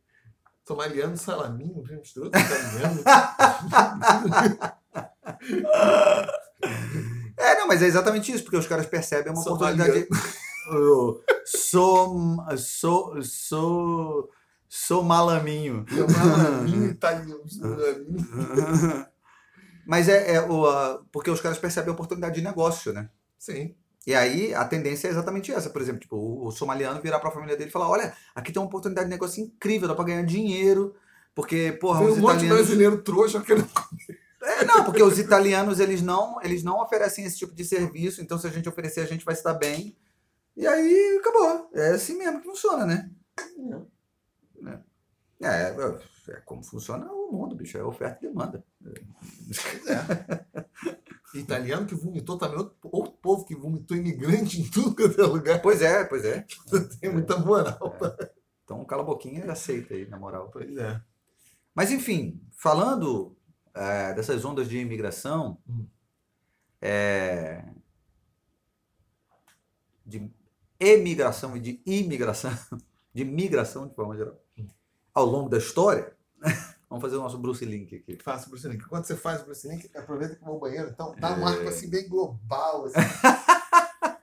Somaliano, 0.68 1.18
salaminho, 1.18 1.82
misturou 1.98 2.28
italiano. 2.30 3.02
É, 7.38 7.56
não, 7.58 7.68
mas 7.68 7.82
é 7.82 7.86
exatamente 7.88 8.32
isso, 8.34 8.44
porque 8.44 8.58
os 8.58 8.68
caras 8.68 8.86
percebem 8.86 9.32
uma 9.32 9.42
Somaliano. 9.42 9.82
oportunidade. 9.84 10.08
Sou. 11.46 12.44
Sou. 12.58 13.24
Sou. 13.24 14.30
Sou 14.68 15.04
malaminho. 15.04 15.86
Italiano, 16.92 17.42
salaminho. 17.50 19.06
Mas 19.88 20.08
é, 20.08 20.36
é 20.36 20.42
o, 20.42 20.68
a- 20.68 21.02
porque 21.12 21.32
os 21.32 21.42
caras 21.42 21.58
percebem 21.58 21.90
a 21.90 21.94
oportunidade 21.94 22.36
de 22.36 22.42
negócio, 22.44 22.94
né? 22.94 23.10
Sim. 23.40 23.74
E 24.06 24.14
aí 24.14 24.54
a 24.54 24.64
tendência 24.64 25.08
é 25.08 25.12
exatamente 25.12 25.52
essa. 25.52 25.72
Por 25.72 25.82
exemplo, 25.82 26.02
tipo, 26.02 26.16
o, 26.16 26.46
o 26.48 26.52
somaliano 26.52 27.02
virar 27.02 27.20
pra 27.20 27.32
família 27.32 27.58
dele 27.58 27.70
e 27.70 27.74
falar: 27.74 27.90
olha, 27.90 28.14
aqui 28.36 28.52
tem 28.52 28.62
uma 28.62 28.68
oportunidade 28.68 29.08
de 29.08 29.12
negócio 29.12 29.42
incrível, 29.44 29.88
dá 29.88 29.96
pra 29.96 30.06
ganhar 30.06 30.24
dinheiro. 30.24 30.94
Porque, 31.34 31.72
porra, 31.82 32.00
Tem 32.06 32.10
um 32.10 32.18
monte 32.18 32.42
de 32.42 32.48
brasileiro 32.50 33.02
trouxa 33.02 33.40
querendo 33.42 33.68
É, 34.42 34.64
não, 34.64 34.86
porque 34.86 35.04
os 35.04 35.20
italianos 35.20 35.80
eles 35.80 36.02
não, 36.02 36.42
eles 36.42 36.64
não 36.64 36.82
oferecem 36.82 37.26
esse 37.26 37.38
tipo 37.38 37.54
de 37.54 37.66
serviço, 37.66 38.22
então 38.22 38.38
se 38.38 38.48
a 38.48 38.50
gente 38.50 38.70
oferecer, 38.70 39.02
a 39.02 39.06
gente 39.06 39.26
vai 39.26 39.36
se 39.36 39.44
dar 39.44 39.54
bem. 39.54 39.98
E 40.56 40.66
aí 40.66 41.18
acabou. 41.20 41.70
É 41.74 41.92
assim 41.92 42.18
mesmo 42.18 42.40
que 42.40 42.48
funciona, 42.48 42.86
né? 42.86 43.10
É, 45.42 45.48
é, 45.48 46.34
é 46.34 46.42
como 46.46 46.64
funciona 46.64 47.10
o 47.12 47.32
mundo, 47.32 47.56
bicho. 47.56 47.78
É 47.78 47.84
oferta 47.84 48.26
e 48.26 48.28
demanda. 48.28 48.64
É. 49.88 51.38
Italiano 51.38 51.86
que 51.86 51.96
vomitou 51.96 52.38
também, 52.38 52.58
outro, 52.58 52.76
outro 52.92 53.12
povo 53.22 53.46
que 53.46 53.56
vomitou 53.56 53.96
imigrante 53.96 54.60
em 54.60 54.70
tudo 54.70 54.96
quanto 54.96 55.22
é 55.22 55.26
lugar. 55.26 55.62
Pois 55.62 55.82
é, 55.82 56.04
pois 56.04 56.26
é. 56.26 56.46
Tem 57.00 57.12
muita 57.12 57.38
moral. 57.38 57.98
Então 58.64 58.84
cala 58.86 59.04
a 59.04 59.06
boquinha 59.06 59.46
e 59.46 59.50
aceita 59.50 59.94
aí, 59.94 60.08
na 60.08 60.18
moral. 60.18 60.50
Pois 60.52 60.76
é. 60.76 61.02
Mas 61.74 61.92
enfim, 61.92 62.42
falando 62.52 63.38
é, 63.74 64.14
dessas 64.14 64.44
ondas 64.46 64.68
de 64.68 64.78
imigração, 64.80 65.58
Hum. 65.68 65.86
é, 66.82 67.64
de 70.06 70.30
emigração 70.80 71.56
e 71.56 71.60
de 71.60 71.82
imigração, 71.86 72.52
de 73.14 73.24
migração 73.26 73.88
de 73.88 73.94
forma 73.96 74.16
geral, 74.18 74.36
ao 75.14 75.26
longo 75.26 75.50
da 75.50 75.58
história, 75.58 76.16
vamos 76.90 77.02
fazer 77.02 77.18
o 77.18 77.22
nosso 77.22 77.38
Bruce 77.38 77.64
Link 77.66 77.96
aqui. 77.96 78.18
Faça 78.24 78.48
o 78.48 78.50
Bruce 78.50 78.68
Link. 78.68 78.84
Quando 78.88 79.06
você 79.06 79.16
faz 79.16 79.42
o 79.42 79.46
Bruce 79.46 79.68
Link, 79.68 79.90
aproveita 79.96 80.36
que 80.36 80.44
vou 80.44 80.54
ao 80.56 80.60
banheiro. 80.60 80.90
Então, 80.90 81.16
dá 81.20 81.34
um 81.36 81.48
É. 81.48 81.52
arco 81.52 81.68
assim 81.68 81.90
bem 81.90 82.08
global. 82.08 82.86
Assim. 82.86 82.96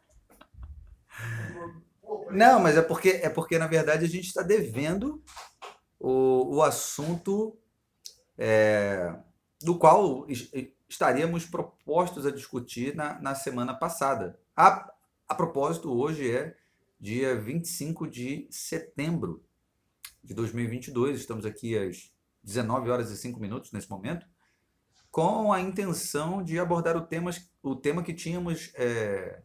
Não, 2.31 2.61
mas 2.61 2.77
é 2.77 2.83
porque, 2.83 3.09
é 3.23 3.29
porque 3.31 3.59
na 3.59 3.67
verdade, 3.67 4.05
a 4.05 4.09
gente 4.09 4.27
está 4.27 4.43
devendo 4.43 5.23
o, 5.99 6.57
o 6.57 6.63
assunto 6.63 7.57
é, 8.37 9.15
do 9.63 9.79
qual 9.79 10.27
es- 10.29 10.51
estaríamos 10.89 11.45
propostos 11.47 12.27
a 12.27 12.31
discutir 12.31 12.95
na, 12.95 13.21
na 13.21 13.35
semana 13.35 13.75
passada. 13.75 14.39
A, 14.57 14.93
a 15.29 15.35
propósito, 15.35 15.93
hoje 15.93 16.31
é 16.31 16.57
dia 17.01 17.37
25 17.39 18.07
de 18.07 18.47
setembro 18.51 19.45
de 20.23 20.35
2022, 20.35 21.21
estamos 21.21 21.47
aqui 21.47 21.77
às 21.77 22.13
19 22.43 22.91
horas 22.91 23.11
e 23.11 23.17
5 23.17 23.41
minutos 23.41 23.73
nesse 23.73 23.91
momento, 23.91 24.27
com 25.11 25.53
a 25.53 25.61
intenção 25.61 26.43
de 26.43 26.59
abordar 26.59 26.97
o, 26.97 27.01
temas, 27.07 27.51
o 27.63 27.75
tema 27.75 28.03
que 28.03 28.13
tínhamos 28.13 28.73
é, 28.75 29.43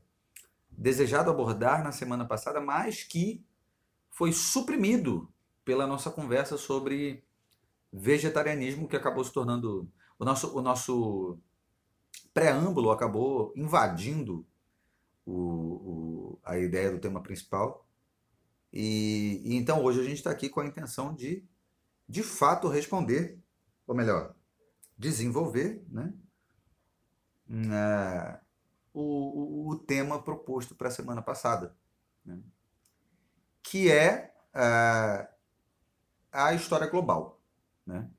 desejado 0.69 1.29
abordar 1.29 1.83
na 1.83 1.91
semana 1.91 2.25
passada, 2.25 2.59
mas 2.61 3.03
que 3.03 3.45
foi 4.09 4.31
suprimido 4.33 5.31
pela 5.65 5.87
nossa 5.87 6.11
conversa 6.11 6.57
sobre 6.57 7.23
vegetarianismo, 7.93 8.87
que 8.87 8.95
acabou 8.95 9.23
se 9.23 9.31
tornando. 9.33 9.89
O 10.21 10.25
nosso, 10.25 10.55
o 10.55 10.61
nosso 10.61 11.39
preâmbulo 12.33 12.91
acabou 12.91 13.53
invadindo 13.55 14.45
o, 15.25 15.33
o- 16.35 16.39
a 16.43 16.57
ideia 16.57 16.91
do 16.91 16.99
tema 16.99 17.23
principal. 17.23 17.87
E, 18.73 19.41
e 19.45 19.55
então 19.55 19.83
hoje 19.83 20.01
a 20.01 20.03
gente 20.03 20.17
está 20.17 20.31
aqui 20.31 20.49
com 20.49 20.61
a 20.61 20.67
intenção 20.67 21.15
de, 21.15 21.45
de 22.09 22.23
fato, 22.23 22.67
responder, 22.69 23.39
ou 23.87 23.95
melhor, 23.95 24.35
desenvolver 24.97 25.85
né, 25.89 26.13
na- 27.47 28.39
o, 28.93 29.67
o, 29.67 29.69
o 29.71 29.77
tema 29.79 30.21
proposto 30.21 30.75
para 30.75 30.89
a 30.89 30.91
semana 30.91 31.21
passada, 31.21 31.75
né? 32.25 32.39
que 33.63 33.89
é 33.91 34.33
ah, 34.53 35.27
a 36.31 36.53
história 36.53 36.87
global. 36.87 37.39
Né? 37.85 38.09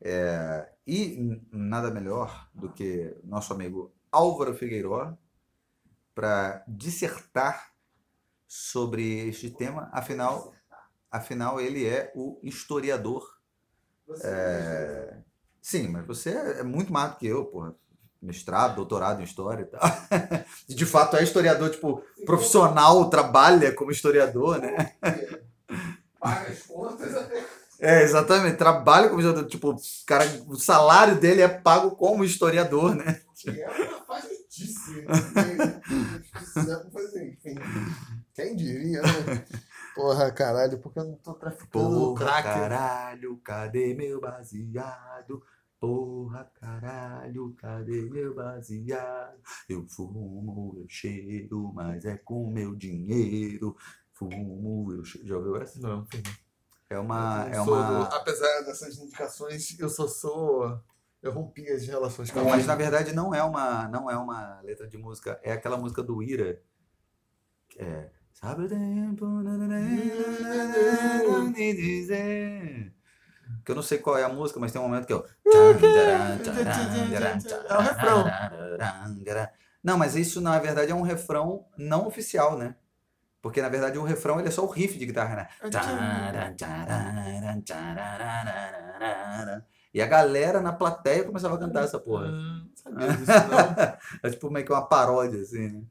É, 0.00 0.72
e 0.88 1.40
nada 1.52 1.90
melhor 1.90 2.48
do 2.54 2.72
que 2.72 3.14
nosso 3.22 3.52
amigo 3.52 3.92
Álvaro 4.10 4.54
Figueiró 4.54 5.14
para 6.14 6.64
dissertar 6.66 7.72
sobre 8.46 9.28
este 9.28 9.50
tema, 9.50 9.90
afinal, 9.92 10.54
afinal 11.10 11.60
ele 11.60 11.86
é 11.86 12.10
o 12.16 12.40
historiador. 12.42 13.38
É, 14.24 15.18
Sim, 15.60 15.88
mas 15.88 16.06
você 16.06 16.30
é 16.30 16.62
muito 16.62 16.90
mais 16.90 17.12
do 17.12 17.18
que 17.18 17.26
eu, 17.26 17.44
porra. 17.44 17.74
Mestrado, 18.22 18.76
doutorado 18.76 19.20
em 19.20 19.24
história 19.24 19.62
e 19.62 19.66
tal. 19.66 19.80
De 20.66 20.86
fato, 20.86 21.16
é 21.16 21.22
historiador, 21.22 21.70
tipo, 21.70 22.02
profissional, 22.24 23.10
trabalha 23.10 23.72
como 23.74 23.90
historiador, 23.90 24.58
né? 24.58 24.96
Paga 26.18 26.48
as 26.48 26.62
contas 26.62 27.14
até. 27.14 27.44
É, 27.80 28.02
exatamente. 28.02 28.56
Trabalha 28.56 29.08
como 29.08 29.20
historiador. 29.20 29.48
Tipo, 29.48 29.70
o 29.70 29.76
cara, 30.06 30.24
o 30.46 30.56
salário 30.56 31.18
dele 31.20 31.42
é 31.42 31.48
pago 31.48 31.92
como 31.92 32.24
historiador, 32.24 32.94
né? 32.94 33.20
Que 33.36 33.50
é 33.50 33.68
uma 33.68 34.00
né? 35.54 35.82
Enfim. 37.28 37.54
Quem 38.34 38.56
diria, 38.56 39.00
né? 39.02 39.46
Porra, 39.94 40.30
caralho, 40.30 40.78
porque 40.80 40.98
eu 40.98 41.04
não 41.04 41.16
tô 41.16 41.34
traficando 41.34 41.70
Porra, 41.70 42.24
crack. 42.24 42.42
caralho, 42.44 43.36
cadê 43.38 43.94
meu 43.94 44.20
baseado? 44.20 45.42
Porra, 45.80 46.50
caralho, 46.60 47.54
cadê 47.56 48.02
meu 48.02 48.34
baseado? 48.34 49.38
Eu 49.68 49.86
fumo, 49.88 50.74
eu 50.78 50.86
cheiro, 50.88 51.72
mas 51.72 52.04
é 52.04 52.16
com 52.16 52.50
meu 52.50 52.74
dinheiro. 52.74 53.76
Fumo, 54.12 54.92
eu 54.92 55.04
cheiro. 55.04 55.28
Já 55.28 55.36
ouviu 55.36 55.56
essa? 55.56 55.80
Não, 55.80 56.02
enfim. 56.02 56.22
É 56.90 56.98
uma. 56.98 57.46
É 57.50 57.54
sou 57.54 57.74
uma... 57.74 58.04
apesar 58.04 58.62
dessas 58.62 58.98
indicações, 58.98 59.78
eu 59.78 59.88
só 59.88 60.08
sou. 60.08 60.80
Eu 61.22 61.32
rompi 61.32 61.68
as 61.68 61.86
relações 61.86 62.30
com 62.30 62.40
a 62.40 62.44
Mas 62.44 62.66
na 62.66 62.76
verdade 62.76 63.12
não 63.12 63.34
é 63.34 63.42
uma, 63.42 63.88
não 63.88 64.10
é 64.10 64.16
uma 64.16 64.60
letra 64.62 64.86
de 64.86 64.96
música, 64.96 65.38
é 65.42 65.52
aquela 65.52 65.76
música 65.76 66.02
do 66.02 66.22
Ira. 66.22 66.62
que 67.68 67.82
É. 67.82 68.10
Sabe 68.32 68.64
o 68.64 68.68
tempo 68.68 69.26
me 71.50 71.74
dizer. 71.74 72.94
Que 73.64 73.72
eu 73.72 73.74
não 73.74 73.82
sei 73.82 73.98
qual 73.98 74.16
é 74.16 74.22
a 74.22 74.28
música, 74.28 74.60
mas 74.60 74.70
tem 74.70 74.80
um 74.80 74.84
momento 74.84 75.06
que 75.06 75.12
eu. 75.12 75.26
É 77.68 77.76
o 77.76 77.80
refrão. 77.80 78.24
Não, 79.82 79.98
mas 79.98 80.14
isso 80.14 80.40
na 80.40 80.58
verdade 80.58 80.92
é 80.92 80.94
um 80.94 81.02
refrão 81.02 81.66
não 81.76 82.06
oficial, 82.06 82.56
né? 82.56 82.76
Porque 83.40 83.62
na 83.62 83.68
verdade 83.68 83.98
o 83.98 84.02
refrão 84.04 84.38
ele 84.38 84.48
é 84.48 84.50
só 84.50 84.64
o 84.64 84.68
riff 84.70 84.98
de 84.98 85.06
guitarra, 85.06 85.36
né? 85.36 85.48
E 89.94 90.02
a 90.02 90.06
galera 90.06 90.60
na 90.60 90.72
plateia 90.72 91.24
começava 91.24 91.54
a 91.54 91.58
cantar 91.58 91.84
essa 91.84 91.98
porra. 91.98 92.26
Ah, 92.26 92.30
não 92.30 92.76
sabia 92.76 93.08
disso, 93.16 93.32
não. 93.32 93.98
É 94.22 94.30
tipo 94.30 94.50
meio 94.50 94.66
que 94.66 94.72
uma 94.72 94.86
paródia, 94.86 95.40
assim, 95.40 95.68
né? 95.68 95.82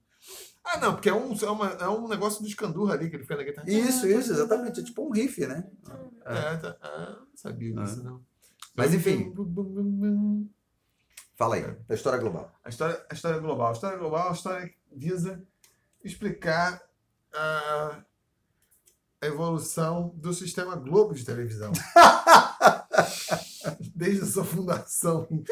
Ah, 0.64 0.78
não, 0.80 0.93
porque 0.93 1.10
é 1.10 1.14
um, 1.14 1.34
é, 1.34 1.50
uma- 1.50 1.72
é 1.80 1.88
um 1.88 2.08
negócio 2.10 2.41
do 2.41 2.48
escandurra 2.48 2.93
ali 2.93 3.10
que 3.10 3.16
ele 3.16 3.24
fez 3.24 3.39
na 3.39 3.45
guitarra. 3.45 3.70
Isso, 3.70 4.06
isso, 4.06 4.32
exatamente. 4.34 4.82
É 4.82 4.84
tipo 4.84 5.08
um 5.08 5.12
riff, 5.12 5.45
né? 5.48 5.66
É, 6.26 6.58
tá. 6.58 6.78
Ah, 6.82 7.16
não 7.20 7.36
sabia 7.38 7.74
disso, 7.74 8.04
não. 8.04 8.22
Mas, 8.76 8.93
enfim. 8.93 9.34
Fala 11.36 11.56
aí, 11.56 11.64
da 11.88 11.95
história 11.95 12.20
global. 12.20 12.52
A 12.66 12.70
história, 12.70 13.02
a 13.10 13.14
história 13.14 13.39
global. 13.39 13.70
A 13.70 13.72
história 13.72 13.98
global 13.98 14.20
é 14.20 14.26
uma 14.26 14.34
história 14.36 14.68
que 14.68 14.76
visa 14.91 15.41
explicar 16.04 16.82
a 17.34 18.03
evolução 19.21 20.13
do 20.15 20.34
sistema 20.34 20.75
Globo 20.75 21.13
de 21.13 21.25
televisão. 21.25 21.71
Desde 23.95 24.23
a 24.23 24.25
sua 24.25 24.45
fundação 24.45 25.28
em 25.32 25.43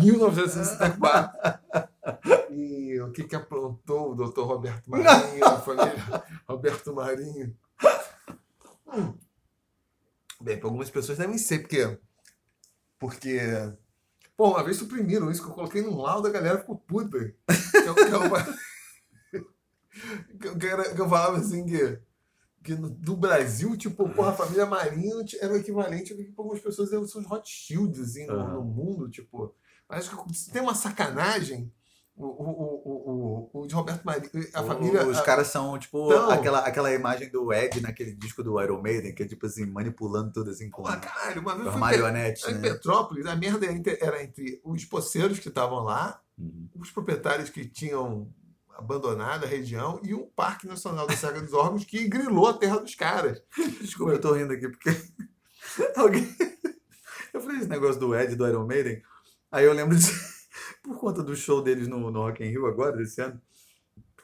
1964. 0.04 1.60
E 2.50 3.00
o 3.00 3.10
que, 3.10 3.24
que 3.24 3.36
aprontou 3.36 4.12
o 4.12 4.14
doutor 4.14 4.46
Roberto 4.46 4.88
Marinho, 4.88 5.44
a 5.44 5.60
família 5.60 5.94
Roberto 6.46 6.94
Marinho. 6.94 7.56
Hum. 8.92 9.14
Bem, 10.40 10.58
para 10.58 10.68
algumas 10.68 10.90
pessoas 10.90 11.18
devem 11.18 11.38
ser, 11.38 11.60
porque. 11.60 11.98
Porque. 12.98 13.40
Pô, 14.36 14.50
uma 14.50 14.64
vez 14.64 14.76
suprimiram 14.76 15.30
isso 15.30 15.42
que 15.42 15.48
eu 15.48 15.54
coloquei 15.54 15.80
num 15.80 15.96
laudo, 15.96 16.26
a 16.26 16.30
galera 16.30 16.58
ficou 16.58 16.76
puta. 16.76 17.18
Que 17.18 17.88
eu, 17.88 17.94
que 17.94 18.02
eu, 18.02 18.22
que 20.58 20.66
era- 20.66 20.94
que 20.94 21.00
eu 21.00 21.08
falava 21.08 21.38
assim 21.38 21.64
que, 21.66 21.98
que 22.62 22.74
no, 22.74 22.88
do 22.90 23.16
Brasil, 23.16 23.76
tipo, 23.76 24.08
porra, 24.10 24.30
a 24.30 24.34
família 24.34 24.66
Marinho 24.66 25.24
era 25.40 25.52
o 25.52 25.56
equivalente 25.56 26.12
ao 26.12 26.18
que 26.18 26.32
algumas 26.36 26.60
pessoas 26.60 26.92
eram- 26.92 27.06
são 27.06 27.20
os 27.20 27.30
hot 27.30 27.48
shields, 27.48 28.00
assim, 28.00 28.26
no, 28.26 28.54
no 28.54 28.62
mundo, 28.64 29.08
tipo. 29.08 29.54
Acho 29.88 30.10
que 30.16 30.50
tem 30.50 30.62
uma 30.62 30.74
sacanagem, 30.74 31.70
o, 32.16 32.24
o, 32.24 32.48
o, 32.84 33.50
o, 33.52 33.60
o, 33.62 33.66
de 33.66 33.74
Roberto 33.74 34.02
Marinho, 34.04 34.30
a 34.54 34.62
família. 34.62 35.06
Os 35.06 35.18
a- 35.18 35.22
caras 35.22 35.48
são, 35.48 35.78
tipo, 35.78 36.06
Então- 36.12 36.30
aquela, 36.30 36.60
aquela 36.60 36.92
imagem 36.92 37.28
do 37.30 37.52
Ed 37.52 37.80
naquele 37.82 38.14
disco 38.14 38.42
do 38.42 38.60
Iron 38.62 38.80
Maiden, 38.80 39.14
que 39.14 39.24
é 39.24 39.26
tipo 39.26 39.44
assim, 39.46 39.66
manipulando 39.66 40.32
tudo 40.32 40.50
assim 40.50 40.70
com 40.70 40.82
Porra, 40.84 40.96
caralho, 40.98 41.40
uma 41.42 41.54
vez 41.56 41.70
fui 41.70 41.80
marionetes, 41.80 42.48
em 42.48 42.54
né? 42.54 42.60
Petrópolis, 42.60 43.26
a 43.26 43.36
merda 43.36 43.66
era 43.66 43.74
entre, 43.74 43.98
era 44.00 44.22
entre 44.22 44.60
os 44.64 44.84
poceiros 44.84 45.38
que 45.38 45.48
estavam 45.48 45.80
lá, 45.80 46.20
Uhum. 46.38 46.68
os 46.80 46.90
proprietários 46.90 47.48
que 47.50 47.64
tinham 47.64 48.28
abandonado 48.76 49.44
a 49.44 49.48
região 49.48 50.00
e 50.02 50.14
o 50.14 50.26
Parque 50.26 50.66
Nacional 50.66 51.06
da 51.06 51.16
Serra 51.16 51.40
dos 51.40 51.52
Órgãos 51.52 51.84
que 51.84 52.06
grilou 52.08 52.48
a 52.48 52.54
terra 52.54 52.78
dos 52.78 52.94
caras. 52.94 53.40
Desculpa, 53.80 54.12
eu 54.12 54.20
tô 54.20 54.32
rindo 54.32 54.52
aqui 54.52 54.68
porque 54.68 54.90
alguém. 55.96 56.28
Eu 57.32 57.40
falei 57.40 57.58
esse 57.58 57.68
negócio 57.68 58.00
do 58.00 58.14
Ed 58.14 58.34
do 58.36 58.46
Iron 58.46 58.66
Maiden. 58.66 59.02
Aí 59.50 59.64
eu 59.64 59.72
lembro 59.72 59.96
de. 59.96 60.06
Por 60.82 60.98
conta 60.98 61.22
do 61.22 61.34
show 61.34 61.62
deles 61.62 61.88
no, 61.88 62.10
no 62.10 62.20
Rock 62.20 62.44
in 62.44 62.48
Rio 62.48 62.66
agora, 62.66 62.96
desse 62.96 63.20
ano, 63.20 63.40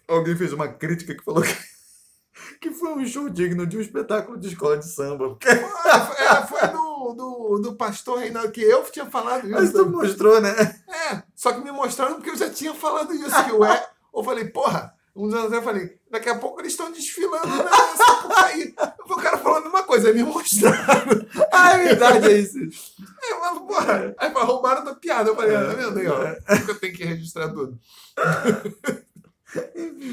alguém 0.07 0.37
fez 0.37 0.53
uma 0.53 0.69
crítica 0.69 1.15
que 1.15 1.25
falou 1.25 1.43
que, 1.43 1.57
que 2.61 2.71
foi 2.71 2.91
um 2.93 3.07
show 3.07 3.29
digno 3.29 3.67
de 3.67 3.77
um 3.79 3.81
espetáculo 3.81 4.39
de 4.39 4.49
escola 4.49 4.77
de 4.79 4.87
samba. 4.87 5.31
Porque 5.31 5.49
Ah, 5.49 6.01
foi- 6.07 6.25
é, 6.25 6.47
foi 6.47 6.69
do, 6.69 7.15
do, 7.15 7.59
do 7.63 7.77
pastor 7.77 8.19
Reinaldo, 8.19 8.53
que 8.53 8.61
eu 8.63 8.83
tinha 8.85 9.07
falado 9.07 9.49
mas 9.49 9.71
isso. 9.71 9.85
tu 9.85 9.91
mostrou, 9.91 10.41
né? 10.41 10.51
É, 11.11 11.23
só 11.35 11.53
que 11.53 11.61
me 11.61 11.73
mostraram 11.73 12.17
porque 12.17 12.31
eu 12.31 12.37
já 12.37 12.51
tinha 12.51 12.75
falado 12.75 13.13
isso, 13.15 13.31
que 13.45 13.53
o 13.53 13.65
é. 13.65 13.90
Eu 14.15 14.25
falei, 14.25 14.47
porra, 14.47 14.95
uns 15.15 15.33
anos 15.35 15.53
eu 15.53 15.63
falei, 15.63 15.99
daqui 16.11 16.29
a 16.29 16.39
pouco 16.39 16.61
eles 16.61 16.73
estão 16.73 16.91
desfilando 16.91 17.47
nessa 17.47 18.13
época 18.13 18.45
aí. 18.45 18.75
O 19.09 19.17
cara 19.17 19.39
falando 19.39 19.67
uma 19.67 19.83
coisa, 19.83 20.09
aí 20.09 20.15
me 20.15 20.23
mostraram. 20.23 21.27
Ah, 21.53 21.73
é 21.73 21.89
verdade, 21.89 22.29
é 22.29 22.39
isso. 22.39 22.59
Aí, 22.59 23.31
eu 23.31 23.41
falo, 23.41 23.67
porra, 23.67 24.15
aí 24.19 24.31
fala, 24.33 24.45
roubaram 24.45 24.85
da 24.85 24.95
piada. 24.95 25.31
Eu 25.31 25.37
falei, 25.37 25.55
ah, 25.55 25.67
tá 25.67 25.75
vendo 25.75 25.99
aí, 25.99 26.07
ó? 26.09 26.35
Que 26.65 26.71
eu 26.71 26.79
tenho 26.79 26.95
que 26.95 27.05
registrar 27.05 27.49
tudo? 27.49 27.79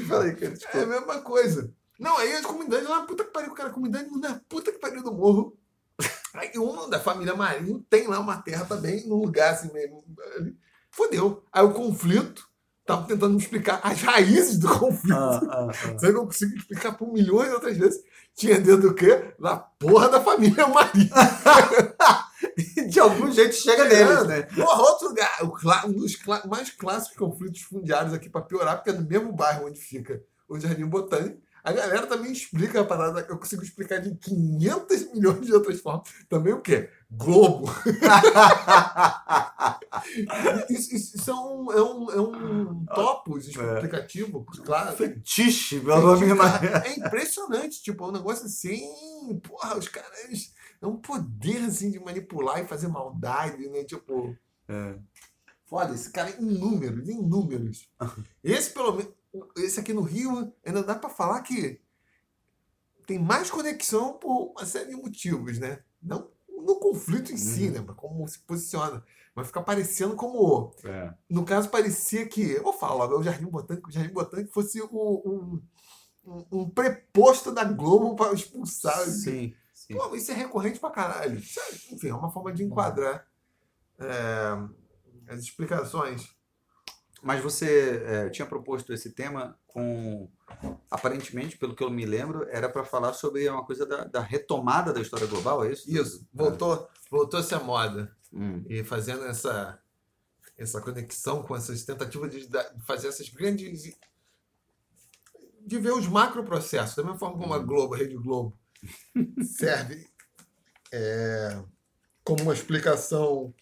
Falei, 0.08 0.34
cara, 0.34 0.54
É 0.74 0.82
a 0.82 0.86
mesma 0.86 1.20
coisa. 1.20 1.72
Não, 1.98 2.16
aí 2.16 2.32
as 2.32 2.46
comunidades 2.46 2.88
lá, 2.88 3.02
puta 3.02 3.24
que 3.24 3.30
pariu, 3.30 3.52
cara, 3.52 3.70
a 3.70 3.72
comunidade 3.72 4.08
na 4.18 4.40
puta 4.48 4.72
que 4.72 4.78
pariu 4.78 5.02
do 5.02 5.12
morro. 5.12 5.56
Aí 6.34 6.52
uma 6.56 6.88
da 6.88 7.00
família 7.00 7.34
Marinho 7.34 7.84
tem 7.90 8.06
lá 8.06 8.20
uma 8.20 8.40
terra 8.40 8.64
também, 8.64 9.06
num 9.06 9.16
lugar 9.16 9.54
assim 9.54 9.72
mesmo. 9.72 10.04
Fodeu. 10.90 11.42
Aí 11.52 11.64
o 11.64 11.72
conflito, 11.72 12.47
tava 12.88 13.06
tentando 13.06 13.34
me 13.34 13.38
explicar 13.38 13.80
as 13.82 14.00
raízes 14.00 14.58
do 14.58 14.66
conflito. 14.66 15.14
Ah, 15.14 15.40
ah, 15.50 15.68
Você 15.92 16.10
não 16.10 16.24
consigo 16.24 16.56
explicar 16.56 16.92
por 16.92 17.12
milhões 17.12 17.48
de 17.48 17.54
outras 17.54 17.76
vezes. 17.76 18.02
Tinha 18.34 18.58
dentro 18.58 18.88
do 18.88 18.94
quê? 18.94 19.34
Na 19.38 19.56
porra 19.56 20.08
da 20.08 20.20
família 20.22 20.66
Marinho. 20.66 21.10
ah. 22.00 22.28
De 22.88 22.98
algum 22.98 23.30
jeito 23.30 23.54
chega 23.54 23.84
neles, 23.84 24.26
né? 24.26 24.42
Porra, 24.42 24.80
outro 24.80 25.08
lugar. 25.08 25.38
Um 25.86 25.92
dos 25.92 26.16
mais 26.48 26.70
clássicos 26.70 27.18
conflitos 27.18 27.60
fundiários 27.60 28.14
aqui 28.14 28.30
pra 28.30 28.40
piorar, 28.40 28.76
porque 28.76 28.90
é 28.90 28.92
no 28.94 29.06
mesmo 29.06 29.32
bairro 29.32 29.66
onde 29.66 29.78
fica 29.78 30.22
o 30.48 30.58
Jardim 30.58 30.86
Botânico. 30.86 31.42
A 31.68 31.72
galera 31.72 32.06
também 32.06 32.32
explica 32.32 32.80
a 32.80 32.84
parada. 32.84 33.26
Eu 33.28 33.36
consigo 33.38 33.62
explicar 33.62 33.98
de 34.00 34.14
500 34.14 35.12
milhões 35.12 35.44
de 35.44 35.52
outras 35.52 35.78
formas. 35.80 36.08
Também 36.26 36.54
o 36.54 36.62
quê? 36.62 36.88
Globo. 37.10 37.66
Isso, 40.70 40.94
isso- 40.94 41.30
é 41.30 41.34
um, 41.34 41.72
é 41.72 41.82
um, 41.82 42.10
é 42.12 42.20
um 42.20 42.84
topos 42.86 43.46
explicativo, 43.48 44.44
claro. 44.64 44.96
Fetiche, 44.96 45.80
meu 45.80 46.00
nome 46.00 46.26
É 46.86 46.96
impressionante, 46.98 47.82
tipo, 47.82 48.04
é 48.04 48.08
um 48.08 48.12
negócio 48.12 48.46
assim, 48.46 48.88
porra, 49.42 49.76
os 49.76 49.88
caras. 49.88 50.54
É 50.80 50.86
um 50.86 50.96
poder 50.96 51.64
assim 51.64 51.90
de 51.90 51.98
manipular 51.98 52.62
e 52.62 52.68
fazer 52.68 52.88
maldade, 52.88 53.68
né? 53.68 53.82
Tipo. 53.84 54.34
É. 54.68 54.94
Foda, 55.66 55.92
esse 55.94 56.10
cara 56.10 56.30
é 56.30 56.40
em 56.40 56.44
números, 56.46 57.08
em 57.10 57.20
números. 57.20 57.86
Esse, 58.42 58.70
pelo 58.70 58.92
menos, 58.92 59.12
esse 59.56 59.78
aqui 59.80 59.92
no 59.92 60.02
Rio, 60.02 60.52
ainda 60.64 60.82
dá 60.82 60.94
pra 60.94 61.08
falar 61.10 61.42
que 61.42 61.80
tem 63.06 63.18
mais 63.18 63.50
conexão 63.50 64.14
por 64.14 64.52
uma 64.52 64.66
série 64.66 64.90
de 64.90 64.96
motivos, 64.96 65.58
né? 65.58 65.82
Não 66.02 66.30
no 66.48 66.76
conflito 66.80 67.32
em 67.32 67.36
si, 67.36 67.68
Uhum. 67.68 67.72
né? 67.72 67.84
Mas 67.86 67.96
como 67.96 68.28
se 68.28 68.38
posiciona. 68.40 69.02
Mas 69.34 69.46
fica 69.46 69.62
parecendo 69.62 70.16
como. 70.16 70.74
É. 70.84 71.14
No 71.30 71.44
caso, 71.44 71.68
parecia 71.70 72.26
que. 72.28 72.42
Eu 72.42 72.64
vou 72.64 72.72
falar 72.72 72.94
logo, 72.94 73.14
é 73.14 73.18
o 73.18 73.22
Jardim 73.22 73.46
Botânico. 73.46 73.88
O 73.88 73.92
Jardim 73.92 74.12
Botânico 74.12 74.52
fosse 74.52 74.82
um, 74.82 74.88
um, 74.92 75.62
um 76.50 76.68
preposto 76.68 77.52
da 77.52 77.62
Globo 77.64 78.16
para 78.16 78.34
expulsar. 78.34 78.98
Sim, 79.06 79.54
sim. 79.72 79.94
Pô, 79.94 80.14
isso 80.16 80.32
é 80.32 80.34
recorrente 80.34 80.80
pra 80.80 80.90
caralho. 80.90 81.38
Enfim, 81.38 82.08
é 82.08 82.14
uma 82.14 82.30
forma 82.30 82.52
de 82.52 82.64
enquadrar 82.64 83.24
é, 83.98 85.32
as 85.32 85.40
explicações. 85.40 86.36
Mas 87.22 87.42
você 87.42 88.02
é, 88.04 88.30
tinha 88.30 88.46
proposto 88.46 88.92
esse 88.92 89.10
tema 89.10 89.58
com, 89.66 90.30
aparentemente, 90.90 91.58
pelo 91.58 91.74
que 91.74 91.82
eu 91.82 91.90
me 91.90 92.06
lembro, 92.06 92.46
era 92.50 92.68
para 92.68 92.84
falar 92.84 93.12
sobre 93.12 93.48
uma 93.48 93.64
coisa 93.64 93.84
da, 93.84 94.04
da 94.04 94.20
retomada 94.20 94.92
da 94.92 95.00
história 95.00 95.26
global, 95.26 95.64
é 95.64 95.72
isso? 95.72 95.90
Isso, 95.90 96.26
voltou, 96.32 96.88
voltou-se 97.10 97.54
à 97.54 97.58
moda. 97.58 98.16
Hum. 98.32 98.64
E 98.68 98.84
fazendo 98.84 99.24
essa, 99.24 99.80
essa 100.56 100.80
conexão 100.80 101.42
com 101.42 101.56
essas 101.56 101.82
tentativas 101.84 102.30
de 102.30 102.48
fazer 102.86 103.08
essas 103.08 103.28
grandes. 103.28 103.96
de 105.60 105.78
ver 105.78 105.92
os 105.92 106.06
macroprocessos, 106.06 106.94
da 106.94 107.02
mesma 107.02 107.18
forma 107.18 107.38
como 107.38 107.54
a 107.54 107.58
Globo, 107.58 107.94
a 107.94 107.98
Rede 107.98 108.16
Globo, 108.16 108.56
serve 109.42 110.08
é, 110.92 111.62
como 112.22 112.42
uma 112.42 112.54
explicação 112.54 113.52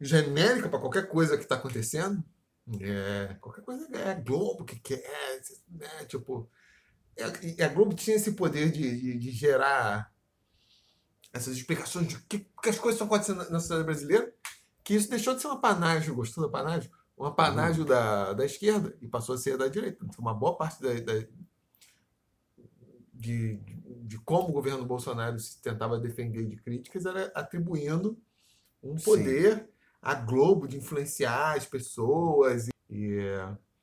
genérica 0.00 0.68
para 0.68 0.78
qualquer 0.78 1.08
coisa 1.08 1.36
que 1.36 1.42
está 1.42 1.54
acontecendo. 1.56 2.22
É, 2.80 3.34
qualquer 3.40 3.62
coisa 3.62 3.88
é 3.96 4.10
a 4.10 4.14
Globo 4.14 4.64
que 4.64 4.78
quer, 4.78 5.40
né? 5.70 6.04
Tipo, 6.06 6.50
é- 7.16 7.46
e 7.58 7.62
a 7.62 7.68
Globo 7.68 7.94
tinha 7.94 8.16
esse 8.16 8.32
poder 8.32 8.70
de, 8.70 9.00
de, 9.00 9.18
de 9.18 9.30
gerar 9.30 10.12
essas 11.32 11.56
explicações 11.56 12.08
de 12.08 12.18
que, 12.22 12.40
que 12.40 12.68
as 12.68 12.78
coisas 12.78 12.94
estão 13.00 13.06
acontecendo 13.06 13.38
na- 13.38 13.50
na 13.50 13.60
sociedade 13.60 13.84
brasileira, 13.86 14.34
que 14.84 14.94
isso 14.94 15.08
deixou 15.08 15.34
de 15.34 15.40
ser 15.40 15.48
um 15.48 15.52
apanágio, 15.52 16.14
gostou 16.14 16.42
do 16.44 16.48
apanágio? 16.48 16.90
Um 17.16 17.24
apanágio 17.24 17.84
da, 17.84 18.32
da 18.32 18.44
esquerda 18.44 18.96
e 19.00 19.08
passou 19.08 19.34
a 19.34 19.38
ser 19.38 19.56
da 19.56 19.66
direita. 19.68 20.04
Então, 20.04 20.20
uma 20.20 20.34
boa 20.34 20.56
parte 20.56 20.80
da, 20.82 20.92
da- 20.94 21.26
de, 23.12 23.56
de 24.04 24.18
como 24.20 24.48
o 24.50 24.52
governo 24.52 24.84
Bolsonaro 24.86 25.38
se 25.38 25.60
tentava 25.60 25.98
defender 25.98 26.46
de 26.46 26.56
críticas 26.56 27.04
era 27.06 27.32
atribuindo 27.34 28.16
um 28.82 28.96
Sim. 28.96 29.04
À 30.00 30.14
Globo 30.14 30.66
de 30.68 30.76
influenciar 30.76 31.56
as 31.56 31.66
pessoas 31.66 32.68
e, 32.90 33.18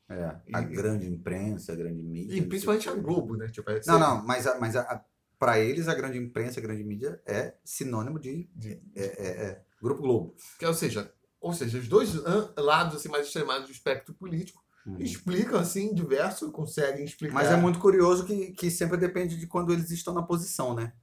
É, 0.08 0.24
a 0.54 0.62
E- 0.62 0.66
grande 0.66 1.08
imprensa, 1.08 1.74
a 1.74 1.76
grande 1.76 2.02
mídia. 2.04 2.38
e 2.38 2.42
principalmente 2.46 2.88
a. 2.88 2.94
Globo, 2.94 3.36
né? 3.36 3.48
Tipo, 3.48 3.72
é- 3.72 3.82
Não, 3.88 3.98
não, 3.98 4.24
mas, 4.24 4.46
a, 4.46 4.60
mas 4.60 4.76
a, 4.76 4.82
a- 4.82 5.04
para 5.40 5.60
eles 5.60 5.88
a 5.88 5.96
grande 5.96 6.18
imprensa, 6.20 6.60
a 6.60 6.64
grande 6.64 6.84
mídia 6.84 7.20
é 7.26 7.56
sinônimo 7.64 8.20
de 8.20 8.48
de- 8.56 8.80
é, 8.96 9.04
é, 9.04 9.28
é, 9.48 9.62
Grupo 9.82 10.02
Globo. 10.04 10.36
que, 10.60 10.66
ou 10.66 10.74
seja, 10.76 11.12
ou 11.42 11.54
seja, 11.54 11.80
os 11.80 11.88
dois 11.88 12.14
lados 12.56 12.96
assim, 12.98 13.10
mais 13.10 13.26
extremados 13.26 13.66
do 13.66 13.72
espectro 13.72 14.14
político 14.14 14.64
Uhum. 14.86 14.98
explicam 15.00 15.60
assim 15.60 15.92
diverso, 15.96 16.52
conseguem 16.52 17.04
explicar. 17.06 17.34
Mas 17.34 17.50
é 17.50 17.58
muito 17.58 17.80
curioso 17.80 18.26
que, 18.26 18.52
que 18.52 18.70
sempre 18.70 18.98
depende 18.98 19.36
de 19.40 19.48
quando 19.48 19.74
eles 19.74 19.90
estão 19.90 20.14
na 20.14 20.22
posição, 20.22 20.76
né? 20.76 20.94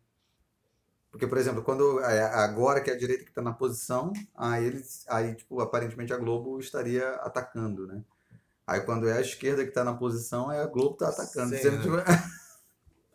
Porque, 1.12 1.26
por 1.26 1.36
exemplo, 1.36 1.62
quando 1.62 2.00
é, 2.00 2.22
agora 2.22 2.80
que 2.80 2.90
é 2.90 2.94
a 2.94 2.98
direita 2.98 3.22
que 3.22 3.30
está 3.30 3.42
na 3.42 3.52
posição, 3.52 4.14
aí 4.34 4.64
eles, 4.64 5.04
aí 5.06 5.34
tipo, 5.34 5.60
aparentemente 5.60 6.12
a 6.12 6.16
Globo 6.16 6.58
estaria 6.58 7.06
atacando, 7.16 7.86
né? 7.86 8.02
Aí 8.66 8.80
quando 8.80 9.06
é 9.06 9.18
a 9.18 9.20
esquerda 9.20 9.62
que 9.62 9.68
está 9.68 9.84
na 9.84 9.92
posição, 9.92 10.50
é 10.50 10.62
a 10.62 10.66
Globo 10.66 10.96
que 10.96 11.04
está 11.04 11.22
atacando. 11.22 11.54
Sim, 11.54 11.70
né? 11.70 11.82
tipo, 11.82 11.96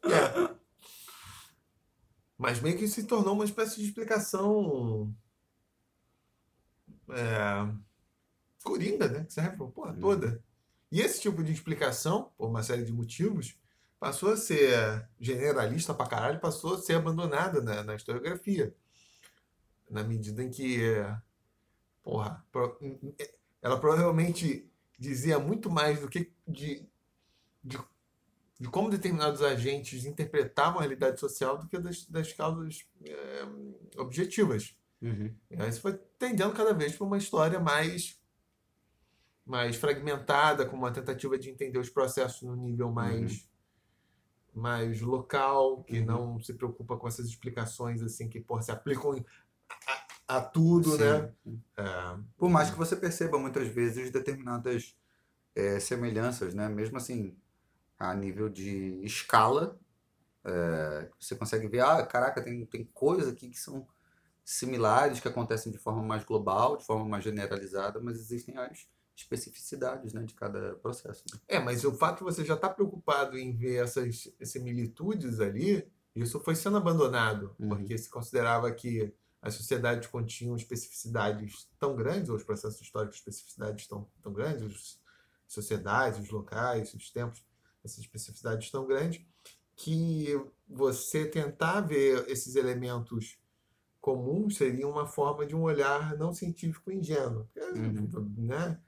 É. 0.08 0.58
Mas 2.38 2.62
meio 2.62 2.78
que 2.78 2.88
se 2.88 3.04
tornou 3.04 3.34
uma 3.34 3.46
espécie 3.46 3.78
de 3.78 3.88
explicação 3.88 5.12
é, 7.10 7.68
coringa, 8.64 9.08
né? 9.08 9.24
Que 9.24 9.34
serve 9.34 9.58
pra 9.58 9.66
porra 9.68 9.94
toda. 9.94 10.42
E 10.92 11.02
esse 11.02 11.20
tipo 11.20 11.44
de 11.44 11.52
explicação, 11.52 12.32
por 12.38 12.48
uma 12.48 12.62
série 12.62 12.84
de 12.84 12.94
motivos, 12.94 13.58
passou 14.00 14.32
a 14.32 14.38
ser 14.38 15.08
generalista 15.20 15.94
pra 15.94 16.08
caralho, 16.08 16.40
passou 16.40 16.76
a 16.76 16.78
ser 16.78 16.94
abandonada 16.94 17.62
na, 17.62 17.84
na 17.84 17.96
historiografia. 17.96 18.76
Na 19.90 20.04
medida 20.04 20.44
em 20.44 20.50
que, 20.50 20.80
porra, 22.04 22.46
pro- 22.52 22.78
ela 23.62 23.80
provavelmente 23.80 24.70
dizia 25.00 25.40
muito 25.40 25.70
mais 25.70 26.00
do 26.02 26.10
que 26.10 26.32
de, 26.48 26.88
de, 27.64 27.80
de 28.60 28.68
como 28.70 28.90
determinados 28.90 29.42
agentes 29.42 30.06
interpretavam 30.06 30.80
a 30.80 30.82
realidade 30.82 31.20
social 31.20 31.58
do 31.58 31.68
que 31.68 31.80
das, 31.80 32.06
das 32.06 32.34
causas 32.34 32.86
é, 33.06 33.46
objetivas. 33.98 34.76
Uhum. 35.02 35.34
Aí 35.58 35.72
foi 35.74 35.94
tendendo 36.18 36.54
cada 36.54 36.74
vez 36.74 36.96
para 36.96 37.06
uma 37.06 37.18
história 37.18 37.60
mais 37.60 38.20
mais 39.46 39.78
fragmentada, 39.78 40.66
com 40.66 40.76
uma 40.76 40.92
tentativa 40.92 41.40
de 41.40 41.50
entender 41.50 41.80
os 41.80 41.90
processos 41.90 42.42
no 42.42 42.54
nível 42.54 42.92
mais 42.92 43.47
mais 44.58 45.02
local, 45.02 45.84
que 45.84 46.00
Uhum. 46.00 46.06
não 46.06 46.40
se 46.40 46.54
preocupa 46.54 46.98
com 46.98 47.08
essas 47.08 47.28
explicações 47.28 48.02
assim 48.02 48.28
que 48.30 48.40
porra, 48.42 48.62
se 48.62 48.72
aplicam 48.72 49.24
a, 50.28 50.38
a 50.38 50.42
tudo, 50.42 50.92
Sim. 50.92 50.98
né? 51.00 51.34
É, 51.78 52.18
Por 52.38 52.50
mais 52.50 52.70
que 52.70 52.78
você 52.78 52.96
perceba 52.96 53.38
muitas 53.40 53.68
vezes 53.68 54.12
determinadas 54.12 54.98
é, 55.56 55.80
semelhanças, 55.80 56.54
né? 56.54 56.68
Mesmo 56.70 56.98
assim, 56.98 57.36
a 58.00 58.14
nível 58.16 58.50
de 58.50 59.02
escala, 59.04 59.80
é, 60.44 61.10
você 61.20 61.36
consegue 61.36 61.68
ver, 61.68 61.82
ah, 61.82 62.06
caraca, 62.06 62.42
tem, 62.44 62.66
tem 62.66 62.86
coisas 62.94 63.28
aqui 63.34 63.50
que 63.50 63.60
são 63.60 63.88
similares, 64.44 65.20
que 65.20 65.28
acontecem 65.28 65.72
de 65.72 65.78
forma 65.78 66.02
mais 66.02 66.24
global, 66.24 66.78
de 66.78 66.86
forma 66.86 67.06
mais 67.06 67.24
generalizada, 67.24 68.00
mas 68.00 68.18
existem 68.18 68.58
as 68.58 68.88
especificidades, 69.18 70.14
né, 70.14 70.24
de 70.24 70.34
cada 70.36 70.76
processo. 70.76 71.24
né? 71.34 71.40
É, 71.48 71.60
mas 71.60 71.84
o 71.84 71.92
fato 71.92 72.20
de 72.20 72.24
você 72.24 72.46
já 72.46 72.54
estar 72.54 72.70
preocupado 72.70 73.38
em 73.38 73.56
ver 73.56 73.84
essas 73.84 74.32
similitudes 74.44 75.40
ali, 75.40 75.92
isso 76.16 76.40
foi 76.40 76.56
sendo 76.56 76.78
abandonado, 76.78 77.56
Uhum. 77.60 77.70
porque 77.70 77.98
se 77.98 78.10
considerava 78.10 78.72
que 78.72 79.12
as 79.42 79.56
sociedades 79.56 80.08
continham 80.08 80.56
especificidades 80.56 81.68
tão 81.80 81.96
grandes, 81.96 82.30
ou 82.30 82.36
os 82.36 82.44
processos 82.44 82.80
históricos 82.82 83.18
especificidades 83.18 83.88
tão, 83.88 84.08
tão 84.22 84.32
grandes, 84.34 84.64
as 85.48 85.54
sociedades, 85.54 86.20
os 86.20 86.30
locais, 86.30 86.94
os 86.94 87.10
tempos, 87.10 87.44
essas 87.84 88.00
especificidades 88.00 88.70
tão 88.70 88.86
grandes, 88.86 89.22
que 89.76 90.40
você 90.68 91.26
tentar 91.26 91.82
ver 91.82 92.26
esses 92.30 92.56
elementos 92.56 93.38
comuns 94.02 94.58
seria 94.58 94.88
uma 94.88 95.06
forma 95.06 95.46
de 95.46 95.56
um 95.56 95.62
olhar 95.62 96.16
não 96.18 96.34
científico 96.34 96.92
ingênuo, 96.92 97.48
Uhum. 97.76 98.34
né? 98.38 98.80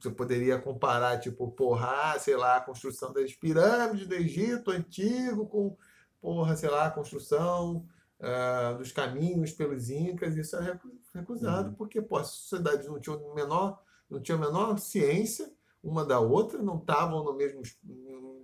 Você 0.00 0.10
poderia 0.10 0.58
comparar, 0.60 1.18
tipo, 1.20 1.50
porra, 1.50 2.12
ah, 2.14 2.18
sei 2.18 2.36
lá, 2.36 2.56
a 2.56 2.60
construção 2.60 3.12
das 3.12 3.32
pirâmides 3.34 4.06
do 4.06 4.14
Egito 4.14 4.70
antigo 4.70 5.46
com, 5.46 5.76
porra, 6.20 6.56
sei 6.56 6.68
lá, 6.68 6.86
a 6.86 6.90
construção 6.90 7.86
ah, 8.20 8.74
dos 8.78 8.92
caminhos 8.92 9.52
pelos 9.52 9.88
incas. 9.90 10.36
Isso 10.36 10.56
é 10.56 10.60
recu- 10.62 10.98
recusado, 11.14 11.68
Uhum. 11.70 11.74
porque, 11.74 12.00
pô, 12.02 12.16
as 12.18 12.28
sociedades 12.28 12.86
não 12.88 12.98
tinham, 13.00 13.34
menor, 13.34 13.82
não 14.10 14.20
tinham 14.20 14.42
a 14.42 14.46
menor 14.46 14.78
ciência 14.78 15.50
uma 15.82 16.04
da 16.04 16.18
outra, 16.18 16.60
não 16.60 16.78
estavam 16.78 17.22
no 17.22 17.32
mesmo, 17.34 17.62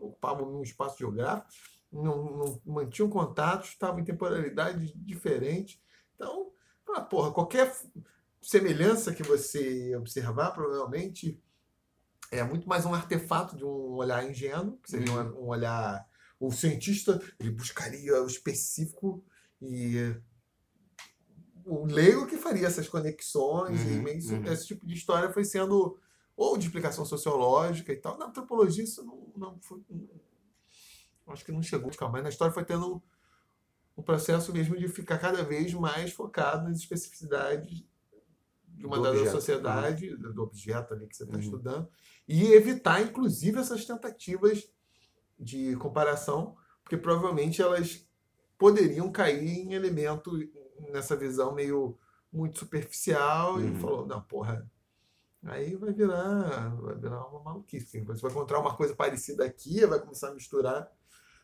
ocupavam 0.01 0.45
o 0.45 0.47
mesmo 0.51 0.63
espaço 0.63 0.99
geográfico, 0.99 1.51
não, 1.93 2.25
não 2.37 2.61
mantinham 2.65 3.11
contatos, 3.11 3.71
estavam 3.71 3.99
em 4.01 4.05
temporalidades 4.05 4.93
diferentes. 4.95 5.81
Então, 6.15 6.53
ah, 6.95 7.01
porra, 7.01 7.33
qualquer 7.33 7.75
semelhança 8.43 9.15
que 9.15 9.23
você 9.23 9.95
observar, 9.97 10.51
provavelmente 10.53 11.41
é 12.31 12.43
muito 12.43 12.69
mais 12.69 12.85
um 12.85 12.95
artefato 12.95 13.57
de 13.57 13.65
um 13.65 13.95
olhar 13.95 14.29
ingênuo, 14.29 14.79
que 14.83 14.91
seria 14.91 15.13
um, 15.13 15.45
um 15.45 15.47
olhar. 15.49 16.07
O 16.41 16.51
cientista 16.51 17.21
ele 17.39 17.51
buscaria 17.51 18.21
o 18.23 18.27
específico 18.27 19.25
e 19.61 20.15
o 21.65 21.85
leigo 21.85 22.27
que 22.27 22.37
faria 22.37 22.67
essas 22.67 22.89
conexões 22.89 23.81
e 23.83 23.89
Uhum, 23.93 24.03
meio 24.03 24.19
isso- 24.19 24.35
uhum. 24.35 24.45
esse 24.47 24.67
tipo 24.67 24.85
de 24.87 24.95
história 24.95 25.31
foi 25.33 25.45
sendo 25.45 25.99
ou 26.37 26.57
de 26.59 26.67
explicação 26.67 27.05
sociológica 27.05 27.93
e 27.93 27.97
tal. 27.97 28.19
Na 28.19 28.27
antropologia 28.27 28.83
isso 28.83 29.05
não, 29.05 29.33
não 29.37 29.61
foi. 29.61 29.81
Acho 31.29 31.45
que 31.45 31.53
não 31.53 31.63
chegou, 31.63 31.91
mas 32.11 32.23
na 32.23 32.29
história 32.31 32.53
foi 32.53 32.65
tendo 32.65 33.01
um 33.97 34.03
processo 34.03 34.53
mesmo 34.53 34.77
de 34.77 34.89
ficar 34.89 35.19
cada 35.19 35.45
vez 35.45 35.73
mais 35.75 36.11
focado 36.13 36.65
nas 36.69 36.79
especificidades 36.79 37.85
de 38.83 38.87
uma 38.87 38.97
dada 39.01 39.11
objeto, 39.11 39.31
sociedade, 39.33 40.17
do 40.17 40.43
objeto 40.43 40.93
ali 40.93 41.07
que 41.07 41.17
você 41.17 41.23
está 41.23 41.37
Uhum. 41.37 41.41
estudando, 41.41 41.89
e 42.27 42.53
evitar, 42.53 43.01
inclusive, 43.01 43.59
essas 43.61 43.85
tentativas 43.85 44.69
de 45.39 45.77
comparação, 45.77 46.57
porque 46.83 46.97
provavelmente 46.97 47.63
elas 47.63 48.05
poderiam 48.59 49.11
cair 49.11 49.49
em 49.61 49.73
elemento 49.73 50.33
nessa 50.91 51.15
visão 51.17 51.55
meio 51.55 51.97
muito 52.33 52.59
superficial 52.59 53.61
e 53.61 53.65
Uhum. 53.67 53.75
falou, 53.77 54.07
não, 54.07 54.21
porra, 54.21 54.69
aí 55.45 55.77
vai 55.77 55.93
virar, 55.93 56.75
vai 56.77 56.97
virar 56.97 57.25
uma 57.27 57.41
maluquice. 57.43 58.01
Você 58.01 58.21
vai 58.23 58.31
encontrar 58.33 58.59
uma 58.59 58.77
coisa 58.77 58.95
parecida 58.97 59.45
aqui, 59.45 59.85
vai 59.87 60.01
começar 60.01 60.29
a 60.29 60.35
misturar, 60.35 60.91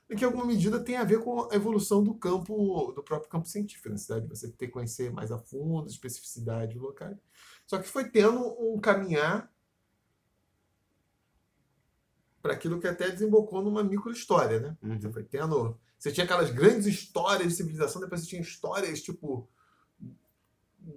e 0.09 0.17
que 0.17 0.25
em 0.25 0.27
alguma 0.27 0.47
medida 0.47 0.83
tem 0.83 0.97
a 0.97 1.05
ver 1.05 1.23
com 1.23 1.49
a 1.51 1.55
evolução 1.55 2.03
do 2.03 2.15
campo, 2.15 2.93
do 2.93 3.03
próprio 3.03 3.31
campo 3.31 3.47
científico, 3.47 3.89
a 3.89 3.93
necessidade 3.93 4.27
de 4.27 4.31
você 4.31 4.49
ter 4.49 4.67
que 4.67 4.73
conhecer 4.73 5.13
mais 5.13 5.31
a 5.31 5.39
fundo 5.39 5.87
as 5.87 5.93
especificidades 5.93 6.77
locais. 6.77 7.19
Só 7.67 7.79
que 7.79 7.89
foi 7.89 8.09
tendo 8.09 8.41
um 8.59 8.81
caminhar 8.81 9.53
para 12.41 12.55
aquilo 12.55 12.81
que 12.81 12.87
até 12.87 13.11
desembocou 13.11 13.63
numa 13.63 13.85
micro-história, 13.85 14.61
né? 14.61 14.77
Uhum. 14.83 14.99
Você 14.99 15.13
foi 15.13 15.25
tendo. 15.25 15.79
Você 15.99 16.11
tinha 16.11 16.25
aquelas 16.25 16.51
grandes 16.51 16.87
histórias 16.87 17.49
de 17.49 17.57
civilização, 17.57 18.01
depois 18.01 18.23
você 18.23 18.29
tinha 18.29 18.41
histórias, 18.41 19.03
tipo, 19.03 19.49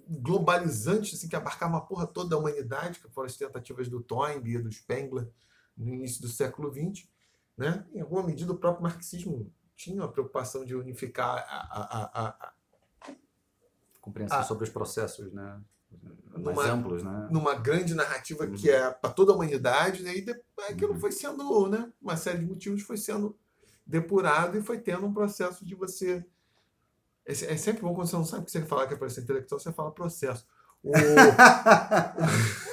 globalizantes, 0.08 1.16
assim, 1.16 1.28
que 1.28 1.36
abarcavam 1.36 1.78
a 1.78 1.82
porra 1.82 2.08
toda 2.08 2.30
da 2.30 2.38
humanidade, 2.38 3.00
que 3.00 3.10
foram 3.10 3.26
as 3.26 3.36
tentativas 3.36 3.90
do 3.90 4.02
Toynbee 4.02 4.56
e 4.56 4.62
do 4.62 4.72
Spengler 4.72 5.28
no 5.76 5.94
início 5.94 6.22
do 6.22 6.28
século 6.28 6.72
XX. 6.72 7.08
Né? 7.62 7.86
Em 7.94 8.02
alguma 8.02 8.24
medida, 8.24 8.52
o 8.52 8.58
próprio 8.58 8.82
marxismo 8.82 9.54
tinha 9.76 10.04
a 10.04 10.08
preocupação 10.08 10.66
de 10.66 10.76
unificar 10.76 11.38
a, 11.48 11.58
a, 11.62 12.04
a, 12.04 12.28
a, 12.48 12.54
Compreensão 14.02 14.44
sobre 14.44 14.64
os 14.64 14.70
processos, 14.72 15.32
né? 15.32 15.62
Mais 16.32 16.44
Numa- 16.58 16.64
amplos, 16.72 17.04
né? 17.04 17.28
numa 17.30 17.54
grande 17.54 17.94
narrativa 17.94 18.46
Uhum. 18.46 18.54
que 18.56 18.68
é 18.72 18.90
para 18.90 19.12
toda 19.12 19.32
a 19.32 19.36
humanidade, 19.36 20.02
né? 20.02 20.16
e 20.16 20.22
depois, 20.22 20.70
aquilo 20.70 20.94
Uhum. 20.94 21.00
foi 21.00 21.12
sendo, 21.12 21.68
né? 21.68 21.92
uma 22.02 22.18
série 22.18 22.40
de 22.40 22.46
motivos 22.48 22.82
foi 22.82 22.98
sendo 22.98 23.38
depurado 23.86 24.58
e 24.58 24.62
foi 24.64 24.80
tendo 24.80 25.06
um 25.06 25.14
processo 25.14 25.64
de 25.64 25.76
você. 25.76 26.26
É, 27.28 27.32
é 27.34 27.58
sempre 27.58 27.82
bom 27.84 27.94
quando 27.94 28.08
você 28.08 28.16
não 28.16 28.26
sabe 28.26 28.42
o 28.42 28.46
que 28.46 28.52
você 28.52 28.62
quer 28.62 28.68
falar 28.68 28.88
que 28.88 28.96
é 28.96 28.98
processo 28.98 29.22
intelectual, 29.22 29.60
você 29.60 29.72
fala 29.72 29.92
processo. 29.92 30.48
O... 30.82 30.92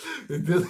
Entendeu? 0.28 0.66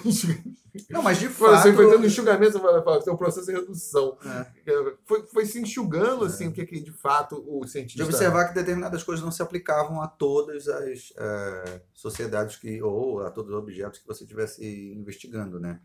Não, 0.89 1.01
mas 1.01 1.19
de 1.19 1.27
Foi, 1.29 1.49
fato... 1.49 1.63
você 1.63 1.73
foi 1.73 1.89
tendo 1.89 2.05
enxugamento, 2.05 2.53
você 2.53 2.59
fala, 2.59 2.83
fala, 2.83 3.03
tem 3.03 3.13
um 3.13 3.17
processo 3.17 3.47
de 3.47 3.53
redução. 3.53 4.17
É. 4.25 4.95
Foi, 5.05 5.25
foi 5.27 5.45
se 5.45 5.59
enxugando 5.59 6.25
assim, 6.25 6.47
o 6.47 6.51
que, 6.51 6.65
que 6.65 6.79
de 6.79 6.91
fato 6.91 7.43
o 7.47 7.65
cientista. 7.67 8.03
de 8.03 8.09
observar 8.09 8.47
que 8.47 8.55
determinadas 8.55 9.03
coisas 9.03 9.23
não 9.23 9.31
se 9.31 9.41
aplicavam 9.41 10.01
a 10.01 10.07
todas 10.07 10.67
as 10.67 11.13
eh, 11.17 11.81
sociedades 11.93 12.55
que 12.55 12.81
ou 12.81 13.21
a 13.21 13.31
todos 13.31 13.51
os 13.51 13.57
objetos 13.57 13.99
que 13.99 14.07
você 14.07 14.23
estivesse 14.23 14.93
investigando, 14.93 15.59
né? 15.59 15.79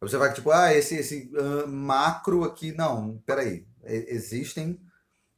Observar 0.00 0.30
que 0.30 0.36
tipo, 0.36 0.50
ah, 0.50 0.72
esse 0.74 0.96
esse 0.96 1.30
ah, 1.36 1.66
macro 1.66 2.44
aqui, 2.44 2.72
não, 2.72 3.18
peraí, 3.26 3.66
existem 3.84 4.80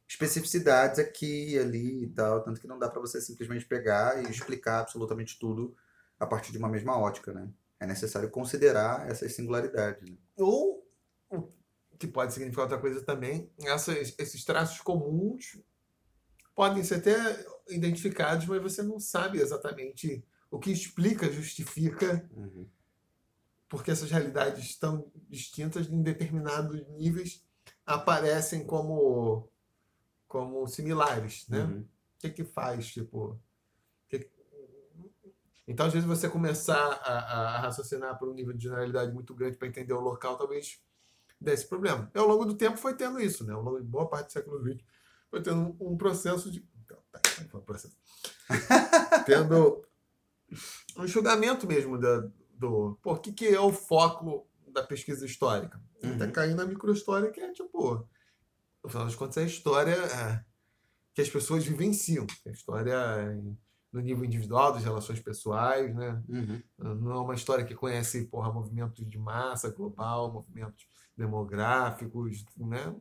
especificidades 0.07 0.99
aqui 0.99 1.53
e 1.53 1.59
ali 1.59 2.03
e 2.03 2.07
tal, 2.07 2.43
tanto 2.43 2.59
que 2.59 2.67
não 2.67 2.79
dá 2.79 2.89
para 2.89 3.01
você 3.01 3.19
simplesmente 3.19 3.65
pegar 3.65 4.23
e 4.23 4.29
explicar 4.29 4.79
absolutamente 4.79 5.37
tudo 5.39 5.75
a 6.23 6.27
partir 6.27 6.51
de 6.51 6.57
uma 6.57 6.69
mesma 6.69 6.97
ótica, 6.97 7.33
né? 7.33 7.49
É 7.79 7.85
necessário 7.85 8.29
considerar 8.29 9.09
essas 9.09 9.33
singularidades. 9.33 10.09
Né? 10.09 10.17
Ou, 10.37 10.87
o 11.29 11.97
que 11.97 12.07
pode 12.07 12.33
significar 12.33 12.63
outra 12.63 12.79
coisa 12.79 13.01
também, 13.01 13.51
essas, 13.61 14.15
esses 14.17 14.43
traços 14.43 14.79
comuns 14.81 15.59
podem 16.55 16.83
ser 16.83 16.95
até 16.95 17.45
identificados, 17.69 18.45
mas 18.45 18.61
você 18.61 18.81
não 18.81 18.99
sabe 18.99 19.39
exatamente 19.39 20.23
o 20.49 20.59
que 20.59 20.71
explica, 20.71 21.31
justifica, 21.31 22.29
porque 23.67 23.91
essas 23.91 24.11
realidades 24.11 24.63
estão 24.65 25.11
distintas 25.29 25.87
em 25.87 26.01
determinados 26.01 26.87
níveis 26.89 27.43
aparecem 27.85 28.65
como, 28.65 29.49
como 30.27 30.67
similares, 30.67 31.47
né? 31.49 31.63
Uhum. 31.63 31.81
O 31.81 32.19
que 32.19 32.29
que 32.29 32.43
faz, 32.43 32.87
tipo... 32.87 33.39
Então, 35.67 35.85
às 35.85 35.93
vezes, 35.93 36.07
você 36.07 36.29
começar 36.29 36.75
a, 36.75 37.57
a- 37.57 37.59
raciocinar 37.61 38.17
por 38.19 38.27
um 38.29 38.33
nível 38.33 38.53
de 38.53 38.63
generalidade 38.63 39.13
muito 39.13 39.33
grande 39.33 39.57
para 39.57 39.67
entender 39.67 39.93
o 39.93 39.99
local, 40.01 40.37
talvez 40.37 40.81
desse 41.39 41.67
problema. 41.67 42.09
E 42.13 42.17
ao 42.17 42.27
longo 42.27 42.45
do 42.45 42.55
tempo 42.55 42.77
foi 42.77 42.95
tendo 42.95 43.19
isso, 43.19 43.45
né? 43.45 43.53
Ao 43.53 43.61
longo 43.61 43.79
de 43.79 43.87
boa 43.87 44.07
parte 44.09 44.27
do 44.27 44.31
século 44.33 44.61
XX 44.61 44.83
foi 45.29 45.41
tendo 45.41 45.75
um, 45.79 45.93
um 45.93 45.97
processo 45.97 46.51
de... 46.51 46.67
Então, 46.83 46.97
tá, 47.11 47.19
é 47.41 47.43
foi 47.45 47.61
processo? 47.61 47.97
tendo 49.25 49.83
um 50.97 51.07
julgamento 51.07 51.65
mesmo 51.67 51.97
da, 51.97 52.29
do... 52.53 52.97
Pô, 53.01 53.13
o 53.13 53.19
que, 53.19 53.31
que 53.31 53.47
é 53.47 53.59
o 53.59 53.73
foco 53.73 54.47
da 54.67 54.83
pesquisa 54.83 55.25
histórica? 55.25 55.81
Uhum. 56.03 56.17
Tá 56.17 56.27
caindo 56.29 56.57
na 56.57 56.65
microhistória, 56.65 57.31
que 57.31 57.39
é 57.39 57.51
tipo... 57.51 58.07
No 58.83 58.89
final 58.89 59.05
das 59.05 59.15
contas, 59.15 59.37
é 59.37 59.43
a 59.43 59.45
história 59.45 59.95
é, 59.95 60.43
que 61.13 61.21
as 61.21 61.29
pessoas 61.29 61.65
vivenciam. 61.65 62.27
A 62.45 62.49
história 62.49 62.93
é 62.93 63.37
no 63.93 64.01
nível 64.01 64.25
individual, 64.25 64.73
das 64.73 64.83
relações 64.83 65.19
pessoais, 65.19 65.93
né? 65.95 66.21
Uhum. 66.27 66.63
Não 66.95 67.11
é 67.11 67.19
uma 67.19 67.35
história 67.35 67.63
que 67.63 67.75
conhece 67.75 68.25
porra, 68.25 68.51
movimentos 68.51 69.07
de 69.07 69.19
massa 69.19 69.69
global, 69.69 70.33
movimentos 70.33 70.87
demográficos, 71.15 72.43
né? 72.57 72.93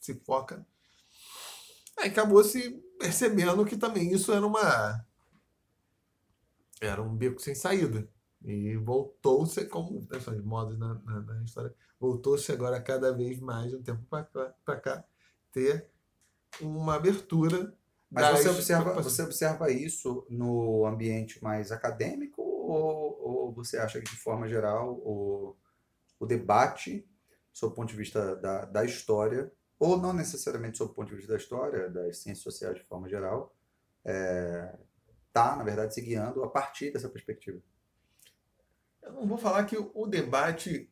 Se 0.00 0.14
foca. 0.14 0.64
Aí 1.98 2.08
acabou 2.08 2.42
se 2.44 2.70
percebendo 2.98 3.66
que 3.66 3.76
também 3.76 4.12
isso 4.12 4.32
era 4.32 4.46
uma. 4.46 5.04
Era 6.80 7.02
um 7.02 7.14
beco 7.14 7.40
sem 7.40 7.54
saída. 7.54 8.08
E 8.42 8.76
voltou-se, 8.76 9.66
como 9.66 10.06
essas 10.12 10.40
modas 10.42 10.78
na, 10.78 10.94
na, 10.94 11.20
na 11.20 11.42
história, 11.42 11.74
voltou-se 11.98 12.50
agora 12.50 12.80
cada 12.80 13.12
vez 13.12 13.38
mais, 13.38 13.70
de 13.70 13.76
um 13.76 13.82
tempo 13.82 14.02
para 14.08 14.24
cá, 14.24 14.54
pra 14.64 14.80
cá, 14.80 15.04
ter 15.52 15.90
uma 16.60 16.94
abertura. 16.94 17.76
Mas 18.10 18.24
das 18.24 18.40
você 18.40 18.48
observa, 18.48 18.92
você 18.94 19.22
observa 19.22 19.70
isso 19.70 20.26
no 20.28 20.84
ambiente 20.84 21.42
mais 21.42 21.70
acadêmico 21.70 22.42
ou, 22.42 23.20
ou 23.22 23.52
você 23.52 23.78
acha 23.78 24.00
que, 24.00 24.10
de 24.10 24.16
forma 24.16 24.48
geral, 24.48 24.94
o, 24.94 25.56
o 26.18 26.26
debate, 26.26 27.08
sob 27.52 27.72
o 27.72 27.76
ponto 27.76 27.90
de 27.90 27.96
vista 27.96 28.34
da, 28.36 28.64
da 28.64 28.84
história, 28.84 29.52
ou 29.78 29.96
não 29.96 30.12
necessariamente 30.12 30.78
sob 30.78 30.90
o 30.90 30.94
ponto 30.94 31.08
de 31.08 31.16
vista 31.16 31.32
da 31.32 31.38
história, 31.38 31.88
das 31.88 32.18
ciências 32.18 32.42
sociais 32.42 32.76
de 32.76 32.84
forma 32.84 33.08
geral, 33.08 33.54
está, 35.28 35.56
na 35.56 35.62
verdade, 35.62 35.94
se 35.94 36.00
guiando 36.00 36.42
a 36.42 36.50
partir 36.50 36.92
dessa 36.92 37.08
perspectiva? 37.08 37.60
Eu 39.02 39.12
não 39.12 39.26
vou 39.26 39.38
falar 39.38 39.64
que 39.64 39.76
o 39.78 40.06
debate 40.06 40.90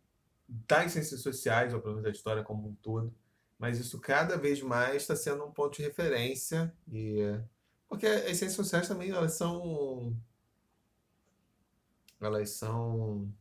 das 0.48 0.92
ciências 0.92 1.20
sociais, 1.20 1.74
ou 1.74 1.80
pelo 1.80 1.94
menos 1.94 2.04
da 2.04 2.10
história 2.10 2.42
como 2.42 2.68
um 2.68 2.74
todo, 2.76 3.14
mas 3.58 3.78
isso 3.78 3.98
cada 4.00 4.36
vez 4.36 4.62
mais 4.62 5.02
está 5.02 5.16
sendo 5.16 5.44
um 5.44 5.52
ponto 5.52 5.76
de 5.76 5.82
referência. 5.82 6.72
E, 6.90 7.18
porque 7.88 8.06
as 8.06 8.36
ciências 8.36 8.52
sociais 8.54 8.88
também 8.88 9.10
elas 9.10 9.34
são. 9.34 10.16
Elas 12.20 12.50
são 12.50 13.32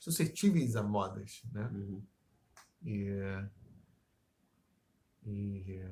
suscetíveis 0.00 0.76
a 0.76 0.82
modas, 0.82 1.42
né? 1.52 1.68
Uhum. 1.72 2.02
E, 2.82 3.10
e 5.26 5.84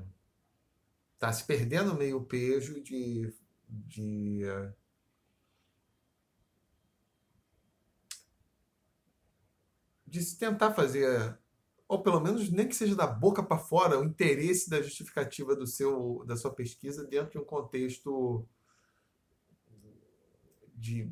tá 1.19 1.33
se 1.33 1.45
perdendo 1.45 1.95
meio 1.95 2.19
o 2.19 2.25
peso 2.25 2.81
de, 2.81 3.33
de 3.69 4.43
de 10.09 10.23
se 10.23 10.39
tentar 10.39 10.73
fazer, 10.73 11.39
ou 11.89 12.03
pelo 12.03 12.21
menos 12.21 12.51
nem 12.51 12.69
que 12.69 12.77
seja 12.77 12.95
da 12.95 13.07
boca 13.07 13.43
para 13.43 13.59
fora, 13.59 13.99
o 13.99 14.05
interesse 14.05 14.69
da 14.69 14.83
justificativa 14.83 15.57
do 15.57 15.67
seu, 15.67 16.23
da 16.27 16.37
sua 16.37 16.53
pesquisa 16.53 17.03
dentro 17.07 17.33
de 17.33 17.39
um 17.39 17.45
contexto 17.45 18.47
de, 20.75 21.05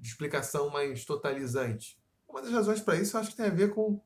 de 0.00 0.08
explicação 0.08 0.68
mais 0.68 1.06
totalizante. 1.06 1.98
Uma 2.28 2.42
das 2.42 2.52
razões 2.52 2.80
para 2.80 2.96
isso 2.96 3.16
eu 3.16 3.20
acho 3.22 3.30
que 3.30 3.36
tem 3.36 3.46
a 3.46 3.50
ver 3.50 3.72
com 3.72 3.98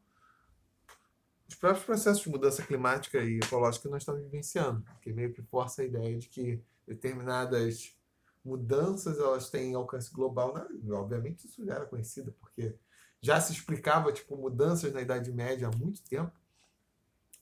os 1.49 1.55
próprios 1.57 1.85
processos 1.85 2.23
de 2.23 2.29
mudança 2.29 2.63
climática 2.63 3.19
e 3.19 3.39
ecológica 3.39 3.89
que 3.89 3.91
nós 3.91 4.03
estamos 4.03 4.23
vivenciando, 4.23 4.85
que 5.03 5.13
meio 5.13 5.33
que 5.33 5.43
força 5.43 5.83
a 5.83 5.85
ideia 5.85 6.17
de 6.17 6.29
que 6.29 6.63
determinadas 6.87 7.97
mudanças 8.45 9.19
elas 9.19 9.51
têm 9.51 9.75
alcance 9.75 10.13
global. 10.13 10.55
Né? 10.55 10.65
Obviamente 10.93 11.47
isso 11.47 11.65
já 11.65 11.75
era 11.75 11.87
conhecido, 11.87 12.33
porque 12.39 12.77
já 13.21 13.41
se 13.41 13.53
explicava 13.53 14.13
tipo 14.13 14.37
mudanças 14.37 14.93
na 14.93 15.01
Idade 15.01 15.33
Média 15.33 15.69
há 15.69 15.77
muito 15.77 16.03
tempo, 16.03 16.33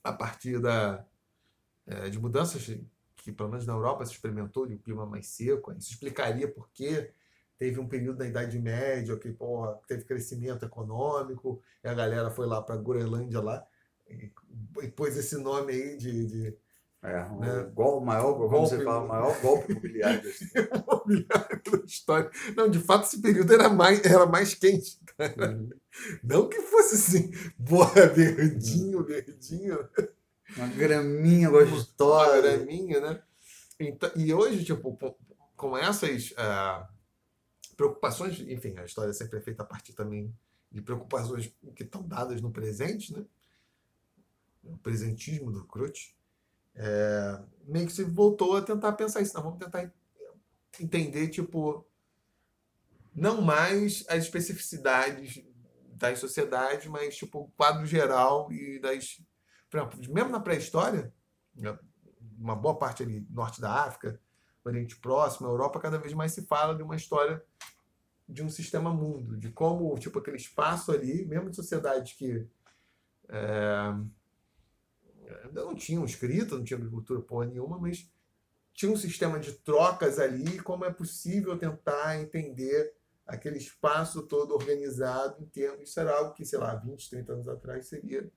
a 0.03 0.11
partir 0.11 0.59
da, 0.59 1.05
é, 1.85 2.09
de 2.09 2.19
mudanças 2.19 2.65
que, 3.15 3.31
pelo 3.31 3.49
menos 3.49 3.65
na 3.65 3.73
Europa, 3.73 4.05
se 4.05 4.13
experimentou 4.13 4.65
de 4.65 4.73
um 4.75 4.77
clima 4.77 5.05
mais 5.05 5.27
seco. 5.27 5.71
Isso 5.73 5.91
explicaria 5.91 6.47
por 6.47 6.69
que 6.69 7.11
teve 7.57 7.79
um 7.79 7.87
período 7.87 8.19
na 8.19 8.27
Idade 8.27 8.57
Média 8.59 9.17
que 9.17 9.31
porra, 9.31 9.79
teve 9.87 10.05
crescimento 10.05 10.63
econômico, 10.65 11.61
e 11.83 11.87
a 11.87 11.93
galera 11.93 12.29
foi 12.29 12.45
lá 12.45 12.61
para 12.61 12.75
a 12.75 12.77
Groenlândia 12.77 13.41
lá, 13.41 13.65
e, 14.07 14.31
e 14.81 14.87
pôs 14.89 15.17
esse 15.17 15.37
nome 15.37 15.73
aí 15.73 15.97
de, 15.97 16.25
de 16.25 16.57
É, 17.07 17.23
o, 17.25 17.39
Né? 17.39 17.63
gol, 17.73 17.99
o 17.99 18.05
maior, 18.05 18.33
como 18.33 18.49
Golpe. 18.49 18.69
você 18.69 18.83
fala, 18.83 19.03
o 19.05 19.07
maior 19.07 19.39
golpe 19.41 19.71
imobiliário 19.71 20.21
da 20.23 20.29
história. 20.29 20.69
imobiliário 20.83 21.61
da 21.71 21.85
história. 21.85 22.31
Não, 22.55 22.69
de 22.69 22.79
fato, 22.79 23.05
esse 23.05 23.21
período 23.21 23.53
era 23.53 23.69
mais, 23.69 24.03
era 24.03 24.25
mais 24.25 24.53
quente. 24.53 24.99
Uhum. 25.19 25.69
Não 26.23 26.49
que 26.49 26.61
fosse 26.61 26.95
assim, 26.95 27.31
boa, 27.57 27.85
verdinho, 28.07 29.03
verdinho, 29.03 29.87
Uma 30.55 30.67
graminha 30.67 31.49
uma 31.49 31.63
gostosa. 31.63 32.41
graminha, 32.41 32.99
né? 32.99 33.23
Então, 33.79 34.11
e 34.15 34.33
hoje, 34.33 34.63
tipo, 34.65 34.97
com, 35.55 35.77
essas 35.77 36.33
ah, 36.37 36.89
preocupações, 37.75 38.39
enfim, 38.41 38.75
a 38.77 38.85
história 38.85 39.13
sempre 39.13 39.39
é 39.39 39.41
feita 39.41 39.63
a 39.63 39.65
partir 39.65 39.93
também 39.93 40.33
de 40.71 40.81
preocupações 40.81 41.51
que 41.75 41.83
estão 41.83 42.05
dadas 42.05 42.41
no 42.41 42.51
presente, 42.51 43.13
né? 43.13 43.23
O 44.63 44.77
presentismo 44.77 45.51
do 45.51 45.63
Crutch. 45.65 46.16
É, 46.77 47.39
meio 47.65 47.87
que 47.87 47.91
se 47.91 48.03
voltou 48.03 48.55
a 48.55 48.61
tentar 48.61 48.93
pensar 48.93 49.21
isso. 49.21 49.35
Não, 49.35 49.43
vamos 49.43 49.59
tentar 49.59 49.91
entender, 50.79 51.27
tipo, 51.29 51.85
não 53.13 53.41
mais 53.41 54.05
as 54.07 54.23
especificidades 54.23 55.43
das 55.93 56.19
sociedades, 56.19 56.85
mas, 56.85 57.17
tipo, 57.17 57.39
o 57.39 57.51
quadro 57.51 57.85
geral 57.85 58.51
e 58.51 58.79
das... 58.79 59.19
Exemplo, 59.73 60.13
mesmo 60.13 60.29
na 60.29 60.39
pré-história, 60.39 61.11
né, 61.55 61.77
uma 62.37 62.55
boa 62.55 62.77
parte 62.77 63.03
ali, 63.03 63.25
norte 63.29 63.59
da 63.59 63.83
África, 63.83 64.19
Oriente 64.63 64.95
Próximo, 64.97 65.47
Europa, 65.47 65.79
cada 65.79 65.97
vez 65.97 66.13
mais 66.13 66.31
se 66.31 66.45
fala 66.45 66.75
de 66.75 66.83
uma 66.83 66.95
história 66.95 67.43
de 68.29 68.43
um 68.43 68.49
sistema 68.49 68.93
mundo, 68.93 69.37
de 69.37 69.49
como, 69.51 69.97
tipo, 69.97 70.19
aquele 70.19 70.37
espaço 70.37 70.91
ali, 70.91 71.25
mesmo 71.25 71.49
em 71.49 71.53
sociedades 71.53 72.13
que 72.13 72.45
é, 73.29 73.93
ainda 75.43 75.63
não 75.63 75.75
tinham 75.75 76.05
escrita, 76.05 76.55
não 76.55 76.63
tinha 76.63 76.77
agricultura 76.77 77.21
porra 77.21 77.45
nenhuma, 77.45 77.77
mas 77.77 78.09
tinha 78.73 78.91
um 78.91 78.97
sistema 78.97 79.39
de 79.39 79.53
trocas 79.53 80.19
ali, 80.19 80.59
como 80.59 80.85
é 80.85 80.91
possível 80.91 81.57
tentar 81.57 82.19
entender 82.19 82.93
aquele 83.25 83.57
espaço 83.57 84.21
todo 84.23 84.53
organizado 84.53 85.43
em 85.43 85.45
termos, 85.45 85.95
era 85.97 86.15
algo 86.15 86.33
que, 86.33 86.45
sei 86.45 86.59
lá, 86.59 86.75
20, 86.75 87.09
30 87.09 87.33
anos 87.33 87.47
atrás 87.47 87.87
seria 87.87 88.31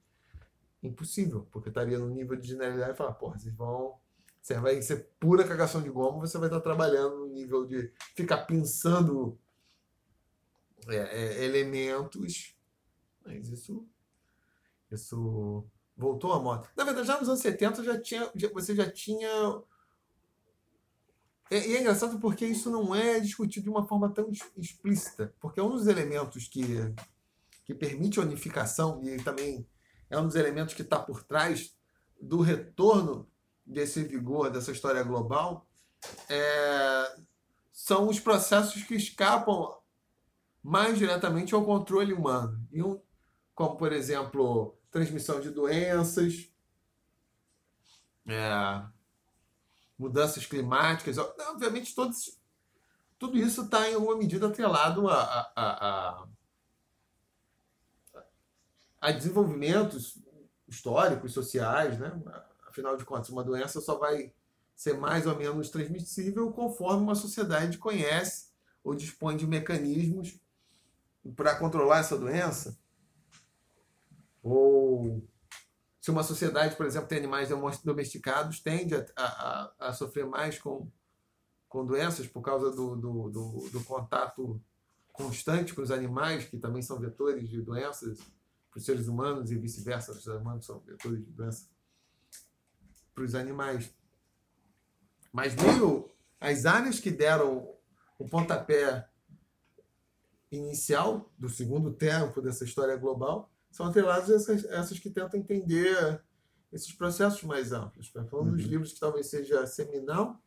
impossível, 0.83 1.47
porque 1.53 1.69
estaria 1.69 1.99
no 1.99 2.09
nível 2.09 2.37
de 2.37 2.49
generalidade 2.49 2.93
e 2.93 2.97
falar, 2.97 3.13
porra, 3.13 3.39
vocês 3.39 3.55
vão 3.55 3.99
você 4.41 4.59
vai 4.59 4.81
ser 4.81 5.11
pura 5.21 5.47
cagação 5.47 5.83
de 5.83 5.91
goma, 5.91 6.21
você 6.21 6.39
vai 6.39 6.49
estar 6.49 6.61
trabalhando 6.61 7.19
no 7.19 7.27
nível 7.27 7.67
de 7.67 7.93
ficar 8.17 8.39
pensando 8.47 9.39
é, 10.89 10.97
é, 10.97 11.45
elementos. 11.45 12.57
Mas 13.25 13.49
isso, 13.49 13.87
isso 14.91 15.67
voltou 16.01 16.33
à 16.33 16.41
moda. 16.41 16.69
Na 16.77 16.85
verdade, 16.85 17.07
já 17.07 17.19
nos 17.19 17.29
anos 17.29 17.41
70 17.41 17.85
já 17.85 18.01
tinha, 18.01 18.31
já- 18.35 18.49
você 18.53 18.75
já 18.75 18.91
tinha. 18.91 19.29
É- 21.51 21.69
E 21.69 21.77
é 21.77 21.81
engraçado 21.81 22.19
porque 22.21 22.47
isso 22.47 22.71
não 22.71 22.95
é 22.95 23.21
discutido 23.21 23.65
de 23.65 23.71
uma 23.71 23.87
forma 23.87 24.13
tão 24.13 24.29
ex- 24.29 24.51
explícita. 24.57 25.35
Porque 25.41 25.61
um 25.61 25.71
dos 25.71 25.87
elementos 25.87 26.49
que, 26.49 26.65
que 27.65 27.75
permite 27.75 28.19
a 28.19 28.23
unificação, 28.23 29.01
e 29.05 29.17
também 29.23 29.67
é 30.09 30.19
um 30.19 30.27
dos 30.27 30.37
elementos 30.37 30.75
que 30.75 30.83
está 30.83 30.99
por 30.99 31.23
trás 31.23 31.77
do 32.21 32.41
retorno 32.41 33.29
desse 33.65 34.03
vigor, 34.05 34.51
dessa 34.51 34.73
história 34.73 35.03
global, 35.03 35.67
é, 36.29 37.17
são 37.73 38.09
os 38.09 38.19
processos 38.21 38.83
que 38.83 38.95
escapam 38.95 39.79
mais 40.63 40.99
diretamente 40.99 41.55
ao 41.55 41.65
controle 41.65 42.13
humano. 42.13 42.67
E 42.73 42.83
um, 42.83 43.01
como, 43.55 43.77
por 43.77 43.93
exemplo, 43.93 44.77
transmissão 44.91 45.41
de 45.41 45.51
doenças, 45.51 46.49
é, 48.27 48.83
mudanças 49.99 50.47
climáticas. 50.47 51.19
Obviamente, 51.19 51.95
todos, 51.95 52.39
tudo 53.19 53.39
isso 53.39 53.63
está, 53.65 53.89
em 53.91 53.95
alguma 53.95 54.17
medida, 54.19 54.49
atrelado 54.49 55.09
a, 55.09 55.23
a, 55.23 55.53
a, 55.57 56.11
a- 56.23 56.29
a 59.01 59.13
desenvolvimentos 59.13 60.19
históricos, 60.69 61.33
sociais, 61.33 61.99
né? 61.99 62.13
Afinal 62.67 62.97
de 62.97 63.05
contas, 63.05 63.31
uma 63.31 63.43
doença 63.43 63.81
só 63.81 63.97
vai 63.99 64.33
ser 64.77 64.95
mais 64.95 65.27
ou 65.27 65.37
menos 65.37 65.69
transmissível 65.71 66.53
conforme 66.53 67.03
uma 67.03 67.15
sociedade 67.15 67.79
conhece 67.79 68.51
ou 68.85 68.95
dispõe 68.95 69.37
de 69.37 69.47
mecanismos 69.47 70.39
para 71.37 71.57
controlar 71.57 71.99
essa 71.99 72.17
doença. 72.17 72.79
Ou 74.43 75.23
se 76.01 76.11
uma 76.11 76.23
sociedade, 76.23 76.77
por 76.77 76.87
exemplo, 76.87 77.09
tem 77.09 77.19
animais 77.19 77.51
domesticados, 77.85 78.61
tende 78.61 78.95
a, 78.95 79.05
a, 79.17 79.73
a 79.79 79.93
sofrer 79.93 80.27
mais 80.27 80.59
com, 80.59 80.91
com 81.69 81.85
doenças 81.85 82.27
por 82.27 82.41
causa 82.41 82.71
do, 82.71 82.97
do, 82.97 83.31
do, 83.31 83.69
do 83.71 83.85
contato 83.85 84.61
constante 85.13 85.75
com 85.75 85.83
os 85.83 85.91
animais, 85.91 86.45
que 86.45 86.57
também 86.57 86.81
são 86.81 86.99
vetores 86.99 87.49
de 87.49 87.61
doenças 87.61 88.19
para 88.71 88.79
os 88.79 88.85
seres 88.85 89.09
humanos 89.09 89.51
e 89.51 89.59
vice-versa, 89.59 90.13
os 90.13 90.23
seres 90.23 90.41
humanos 90.41 90.65
são 90.65 90.81
vetores 90.81 91.25
de 91.25 91.31
doença 91.33 91.69
para 93.15 93.25
os 93.25 93.35
animais. 93.35 93.93
Mas 95.31 95.55
meio 95.55 96.11
as 96.41 96.65
áreas 96.65 96.99
que 96.99 97.11
deram 97.11 97.69
o 98.19 98.27
pontapé 98.27 99.07
inicial 100.51 101.31
do 101.39 101.49
segundo 101.49 101.93
tempo 101.93 102.41
dessa 102.41 102.65
história 102.65 102.97
global 102.97 103.51
são 103.71 103.87
atreladas 103.87 104.31
a 104.31 104.35
essas, 104.35 104.65
essas 104.67 104.99
que 104.99 105.11
tentam 105.11 105.39
entender 105.39 106.23
esses 106.73 106.93
processos 106.93 107.43
mais 107.43 107.73
amplos. 107.73 108.13
Né? 108.15 108.23
Um 108.23 108.25
dos 108.25 108.65
uhum. 108.65 108.71
livros 108.71 108.93
que 108.93 109.01
talvez 109.01 109.27
seja 109.27 109.67
seminal 109.67 110.41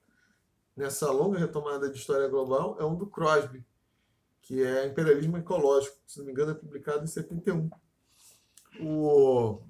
nessa 0.75 1.11
longa 1.11 1.37
retomada 1.37 1.89
de 1.89 1.97
história 1.97 2.27
global 2.27 2.77
é 2.79 2.85
um 2.85 2.95
do 2.95 3.07
Crosby, 3.07 3.65
que 4.41 4.63
é 4.63 4.87
Imperialismo 4.87 5.37
Ecológico, 5.37 5.97
se 6.07 6.17
não 6.17 6.25
me 6.25 6.31
engano 6.31 6.51
é 6.51 6.55
publicado 6.55 7.03
em 7.03 7.07
71. 7.07 7.69
O, 8.81 9.61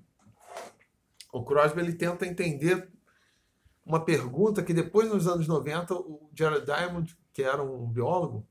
o 1.32 1.44
Crosby 1.44 1.82
ele 1.82 1.94
tenta 1.94 2.26
entender 2.26 2.90
uma 3.86 4.04
pergunta 4.04 4.64
que 4.64 4.74
depois, 4.74 5.10
nos 5.10 5.28
anos 5.28 5.48
90, 5.48 5.94
o 5.94 6.30
Jared 6.34 6.66
Diamond, 6.66 7.18
que 7.34 7.44
era 7.44 7.62
um 7.62 7.86
biólogo, 7.88 8.48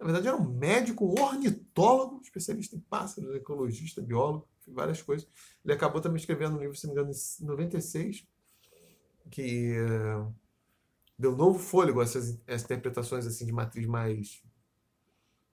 na 0.00 0.06
verdade 0.06 0.28
era 0.28 0.36
um 0.36 0.48
médico 0.48 1.20
ornitólogo, 1.20 2.20
especialista 2.22 2.74
em 2.74 2.80
pássaros, 2.80 3.34
ecologista, 3.36 4.00
biólogo, 4.00 4.48
várias 4.66 5.02
coisas. 5.02 5.28
Ele 5.62 5.74
acabou 5.74 6.00
também 6.00 6.16
escrevendo 6.16 6.56
um 6.56 6.60
livro, 6.60 6.74
se 6.74 6.86
não 6.86 6.94
me 6.94 7.00
engano, 7.00 7.14
em 7.40 7.44
96, 7.44 8.26
que 9.30 9.76
uh, 9.78 10.34
deu 11.18 11.36
novo 11.36 11.58
fôlego 11.58 12.00
a 12.00 12.04
essas, 12.04 12.40
essas 12.46 12.64
interpretações 12.64 13.26
assim 13.26 13.44
de 13.44 13.52
matriz 13.52 13.86
mais 13.86 14.42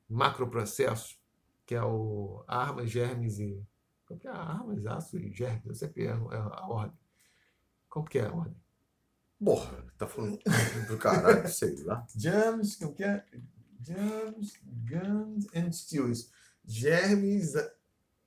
macroprocessos, 0.09 1.19
que 1.65 1.75
é 1.75 1.83
o 1.83 2.43
armas, 2.47 2.89
germes 2.89 3.39
e. 3.39 3.61
Como 4.05 4.17
que 4.17 4.27
é? 4.27 4.31
Armas, 4.31 4.85
aço 4.85 5.17
e 5.17 5.29
germes. 5.29 5.65
Eu 5.65 5.75
sempre 5.75 6.03
erro 6.05 6.31
a 6.31 6.65
ordem. 6.69 6.97
Como 7.89 8.07
que 8.07 8.19
é 8.19 8.25
a 8.25 8.31
ordem? 8.31 8.55
Porra, 9.43 9.83
tá 9.97 10.07
falando 10.07 10.39
do 10.87 10.97
caralho, 10.97 11.45
sei 11.49 11.75
lá. 11.83 12.07
Germs, 12.15 12.77
como 12.77 12.95
que 12.95 13.03
é? 13.03 13.25
Germs, 13.87 14.59
guns 14.85 15.47
and 15.55 15.71
steels. 15.71 16.29
Germes, 16.65 17.53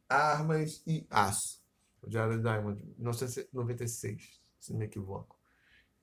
armas 0.08 0.82
e 0.86 1.06
aço. 1.10 1.60
O 2.02 2.10
Jared 2.10 2.42
Diamond, 2.42 2.82
1996, 2.98 4.40
se 4.58 4.72
não 4.72 4.78
me 4.78 4.86
equivoco. 4.86 5.38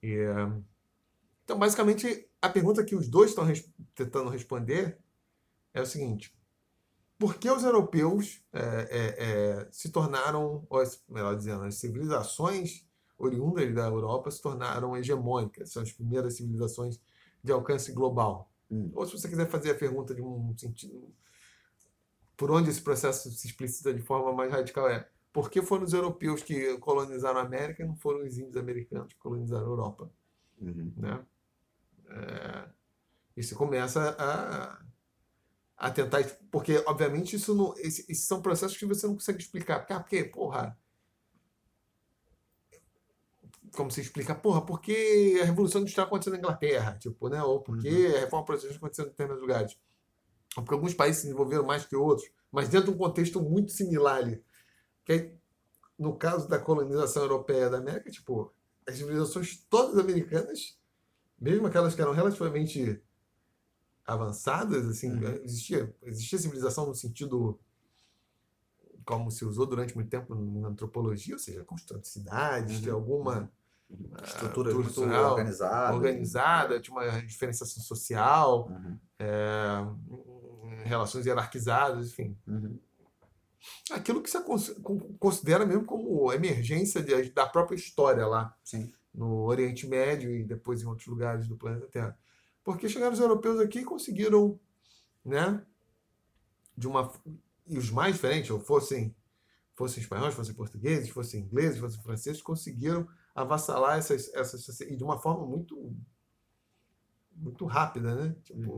E, 0.01 0.15
então, 1.43 1.57
basicamente, 1.57 2.29
a 2.39 2.49
pergunta 2.49 2.83
que 2.83 2.95
os 2.95 3.07
dois 3.07 3.31
estão 3.31 3.43
res 3.43 3.67
tentando 3.95 4.29
responder 4.29 4.99
é 5.73 5.81
o 5.81 5.85
seguinte: 5.85 6.37
por 7.17 7.35
que 7.35 7.49
os 7.49 7.63
europeus 7.63 8.43
é, 8.53 8.59
é, 8.61 9.15
é, 9.17 9.67
se 9.71 9.89
tornaram, 9.89 10.67
ou 10.69 10.83
melhor 11.09 11.35
dizendo, 11.35 11.63
as 11.63 11.75
civilizações 11.75 12.85
oriundas 13.17 13.73
da 13.73 13.87
Europa 13.87 14.29
se 14.29 14.39
tornaram 14.39 14.95
hegemônicas, 14.95 15.71
são 15.71 15.81
as 15.81 15.91
primeiras 15.91 16.35
civilizações 16.35 17.01
de 17.43 17.51
alcance 17.51 17.91
global? 17.91 18.51
Hum. 18.69 18.91
Ou 18.93 19.05
se 19.05 19.13
você 19.13 19.29
quiser 19.29 19.49
fazer 19.49 19.71
a 19.71 19.75
pergunta 19.75 20.13
de 20.13 20.21
um 20.21 20.55
sentido, 20.57 21.13
por 22.35 22.51
onde 22.51 22.69
esse 22.69 22.81
processo 22.81 23.31
se 23.31 23.47
explicita 23.47 23.93
de 23.93 24.01
forma 24.01 24.33
mais 24.33 24.51
radical 24.51 24.89
é 24.89 25.09
por 25.33 25.49
que 25.49 25.61
foram 25.61 25.83
os 25.83 25.93
europeus 25.93 26.41
que 26.41 26.77
colonizaram 26.79 27.39
a 27.39 27.43
América 27.43 27.83
e 27.83 27.87
não 27.87 27.95
foram 27.95 28.25
os 28.25 28.37
índios 28.37 28.57
americanos 28.57 29.13
que 29.13 29.19
colonizaram 29.19 29.65
a 29.65 29.69
Europa? 29.69 30.11
Uhum. 30.59 30.93
Né? 30.97 31.25
É, 32.09 32.69
e 33.35 33.43
você 33.43 33.53
começa 33.53 34.15
a 34.17 34.81
a 35.77 35.91
tentar. 35.91 36.23
Porque, 36.51 36.83
obviamente, 36.87 37.35
isso 37.35 37.53
não, 37.53 37.73
esses 37.77 38.25
são 38.25 38.41
processos 38.41 38.75
que 38.75 38.85
você 38.85 39.05
não 39.05 39.13
consegue 39.13 39.39
explicar. 39.39 39.79
Porque, 39.79 39.93
ah, 39.93 39.99
porque 39.99 40.23
porra. 40.23 40.77
Como 43.75 43.91
se 43.91 44.01
explica? 44.01 44.33
Porra, 44.35 44.65
por 44.65 44.81
que 44.81 45.39
a 45.41 45.45
Revolução 45.45 45.81
Industrial 45.81 46.07
aconteceu 46.07 46.31
na 46.31 46.39
Inglaterra? 46.39 46.97
Tipo, 46.97 47.29
né? 47.29 47.41
Ou 47.43 47.61
por 47.61 47.77
que 47.79 47.89
uhum. 47.89 48.15
a 48.15 48.19
Reforma 48.19 48.45
Protestante 48.45 48.77
aconteceu 48.77 49.05
em 49.05 49.09
determinados 49.09 49.41
lugares? 49.41 49.77
Ou 50.55 50.63
porque 50.63 50.75
alguns 50.75 50.93
países 50.93 51.21
se 51.21 51.27
desenvolveram 51.27 51.65
mais 51.65 51.85
que 51.85 51.95
outros, 51.95 52.29
mas 52.51 52.69
dentro 52.69 52.91
de 52.91 52.95
um 52.95 52.97
contexto 52.97 53.41
muito 53.41 53.71
similar 53.71 54.17
ali. 54.17 54.43
Que 55.05 55.33
no 55.97 56.15
caso 56.17 56.47
da 56.47 56.59
colonização 56.59 57.23
europeia 57.23 57.69
da 57.69 57.77
América, 57.77 58.09
tipo, 58.11 58.53
as 58.87 58.95
civilizações 58.95 59.65
todas 59.69 59.97
americanas, 59.97 60.77
mesmo 61.39 61.67
aquelas 61.67 61.95
que 61.95 62.01
eram 62.01 62.13
relativamente 62.13 63.01
avançadas, 64.05 64.85
assim, 64.87 65.11
uhum. 65.11 65.41
existia, 65.43 65.93
existia 66.03 66.39
civilização 66.39 66.87
no 66.87 66.95
sentido 66.95 67.59
como 69.03 69.31
se 69.31 69.45
usou 69.45 69.65
durante 69.65 69.95
muito 69.95 70.09
tempo 70.09 70.35
na 70.35 70.67
antropologia, 70.67 71.33
ou 71.33 71.39
seja, 71.39 71.63
construção 71.63 71.99
de 71.99 72.07
cidades, 72.09 72.75
uhum. 72.75 72.81
de 72.81 72.89
alguma 72.89 73.39
uhum. 73.39 73.47
Estrutura 74.23 74.73
muito 74.73 75.01
organizada, 75.01 75.95
organizada, 75.95 76.79
tinha 76.79 76.95
uma 76.95 77.21
diferenciação 77.21 77.81
social, 77.81 78.67
uhum. 78.69 78.99
é, 79.19 80.85
relações 80.85 81.25
hierarquizadas, 81.25 82.09
enfim. 82.09 82.37
Uhum. 82.47 82.79
Aquilo 83.91 84.21
que 84.21 84.29
você 84.29 84.39
considera 85.19 85.65
mesmo 85.65 85.85
como 85.85 86.31
emergência 86.31 87.03
da 87.33 87.45
própria 87.45 87.75
história 87.75 88.25
lá, 88.25 88.55
Sim. 88.63 88.91
no 89.13 89.43
Oriente 89.45 89.87
Médio 89.87 90.31
e 90.31 90.43
depois 90.43 90.81
em 90.81 90.85
outros 90.85 91.07
lugares 91.07 91.47
do 91.47 91.57
planeta 91.57 91.87
Terra. 91.87 92.17
Porque 92.63 92.89
chegaram 92.89 93.13
os 93.13 93.19
europeus 93.19 93.59
aqui 93.59 93.79
e 93.79 93.85
conseguiram, 93.85 94.59
né? 95.23 95.61
De 96.77 96.87
uma 96.87 97.11
e 97.65 97.77
os 97.77 97.89
mais 97.89 98.15
diferentes, 98.15 98.49
ou 98.51 98.59
fossem 98.59 99.15
fossem 99.75 100.01
espanhóis, 100.01 100.33
fossem 100.33 100.55
portugueses, 100.55 101.09
fossem 101.09 101.41
ingleses, 101.41 101.79
fossem 101.79 102.01
franceses, 102.01 102.41
conseguiram 102.41 103.07
avassalar 103.37 103.99
essas 103.99 104.33
essas 104.33 104.79
e 104.81 104.95
de 104.95 105.03
uma 105.03 105.19
forma 105.19 105.45
muito 105.45 105.95
muito 107.31 107.65
rápida, 107.65 108.15
né? 108.15 108.35
Tipo, 108.43 108.71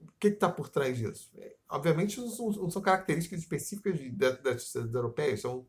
o 0.00 0.12
que 0.20 0.28
está 0.28 0.48
por 0.48 0.68
trás 0.68 0.96
disso? 0.96 1.32
É, 1.36 1.56
obviamente 1.68 2.20
não 2.20 2.70
são, 2.70 2.80
características 2.80 3.40
específicas 3.40 3.98
das 4.40 4.62
sociedades 4.62 4.94
europeias, 4.94 5.40
são 5.40 5.66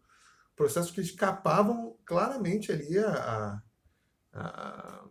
processos 0.55 0.91
que 0.91 1.01
escapavam 1.01 1.97
claramente 2.05 2.71
ali 2.71 2.99
a, 2.99 3.63
a, 4.31 4.39
a 4.39 5.05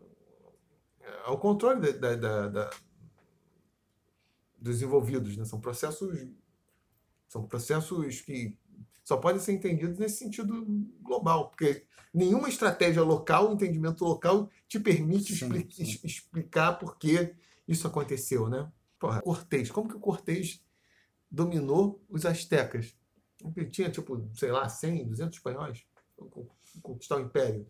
ao 1.24 1.38
controle 1.38 1.92
da, 1.92 2.16
da, 2.16 2.48
da, 2.48 2.70
dos 4.58 4.82
envolvidos. 4.82 5.36
Né? 5.36 5.44
São 5.44 5.60
processos 5.60 6.28
são 7.28 7.46
processos 7.46 8.20
que 8.20 8.58
só 9.04 9.16
podem 9.16 9.40
ser 9.40 9.52
entendidos 9.52 9.98
nesse 9.98 10.18
sentido 10.18 10.64
global, 11.00 11.48
porque 11.48 11.84
nenhuma 12.12 12.48
estratégia 12.48 13.02
local, 13.02 13.52
entendimento 13.52 14.04
local, 14.04 14.48
te 14.68 14.78
permite 14.78 15.34
sim, 15.34 15.46
expli 15.46 15.68
sim. 15.70 16.06
explicar 16.06 16.74
por 16.74 16.96
que 16.96 17.34
isso 17.66 17.86
aconteceu, 17.86 18.48
né? 18.48 18.70
Porra, 18.98 19.20
Cortês, 19.20 19.70
como 19.70 19.88
que 19.88 19.96
o 19.96 20.00
Cortês 20.00 20.62
dominou 21.30 22.00
os 22.08 22.24
astecas? 22.24 22.96
Ele 23.56 23.70
tinha, 23.70 23.90
tipo, 23.90 24.28
sei 24.34 24.52
lá, 24.52 24.68
100, 24.68 25.08
200 25.08 25.36
espanhóis 25.36 25.84
conquistar 26.82 27.16
o 27.16 27.20
império. 27.20 27.66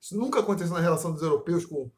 Isso 0.00 0.16
nunca 0.16 0.40
aconteceu 0.40 0.72
na 0.72 0.80
relação 0.80 1.12
dos 1.12 1.22
europeus 1.22 1.64
com, 1.64 1.90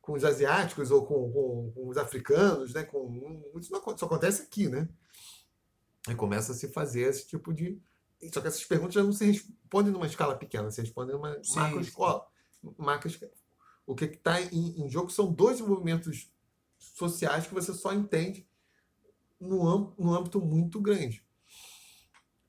com 0.00 0.12
os 0.12 0.24
asiáticos 0.24 0.90
ou 0.90 1.06
com, 1.06 1.32
com, 1.32 1.72
com 1.74 1.88
os 1.88 1.96
africanos, 1.96 2.74
né? 2.74 2.82
Com, 2.84 3.42
isso 3.58 3.72
não 3.72 3.94
isso 3.94 4.04
acontece 4.04 4.42
aqui, 4.42 4.68
né? 4.68 4.88
E 6.08 6.14
começa 6.14 6.52
a 6.52 6.54
se 6.54 6.68
fazer 6.68 7.02
esse 7.02 7.26
tipo 7.26 7.52
de. 7.52 7.80
Só 8.32 8.40
que 8.40 8.48
essas 8.48 8.64
perguntas 8.64 8.94
não 9.04 9.12
se 9.12 9.24
respondem 9.26 9.92
numa 9.92 10.06
escala 10.06 10.36
pequena, 10.36 10.70
se 10.70 10.80
respondem 10.80 11.14
numa 11.14 11.42
sim, 11.42 11.58
macro 11.58 11.80
escola. 11.80 12.26
Macro, 12.78 13.10
o 13.86 13.94
que 13.94 14.04
está 14.06 14.40
em, 14.40 14.82
em, 14.82 14.88
jogo 14.88 15.10
são 15.10 15.32
dois 15.32 15.60
movimentos 15.60 16.32
sociais 16.78 17.46
que 17.46 17.54
você 17.54 17.72
só 17.74 17.92
entende 17.92 18.48
no, 19.38 19.94
no 19.98 20.14
âmbito 20.14 20.40
muito 20.40 20.80
grande. 20.80 21.24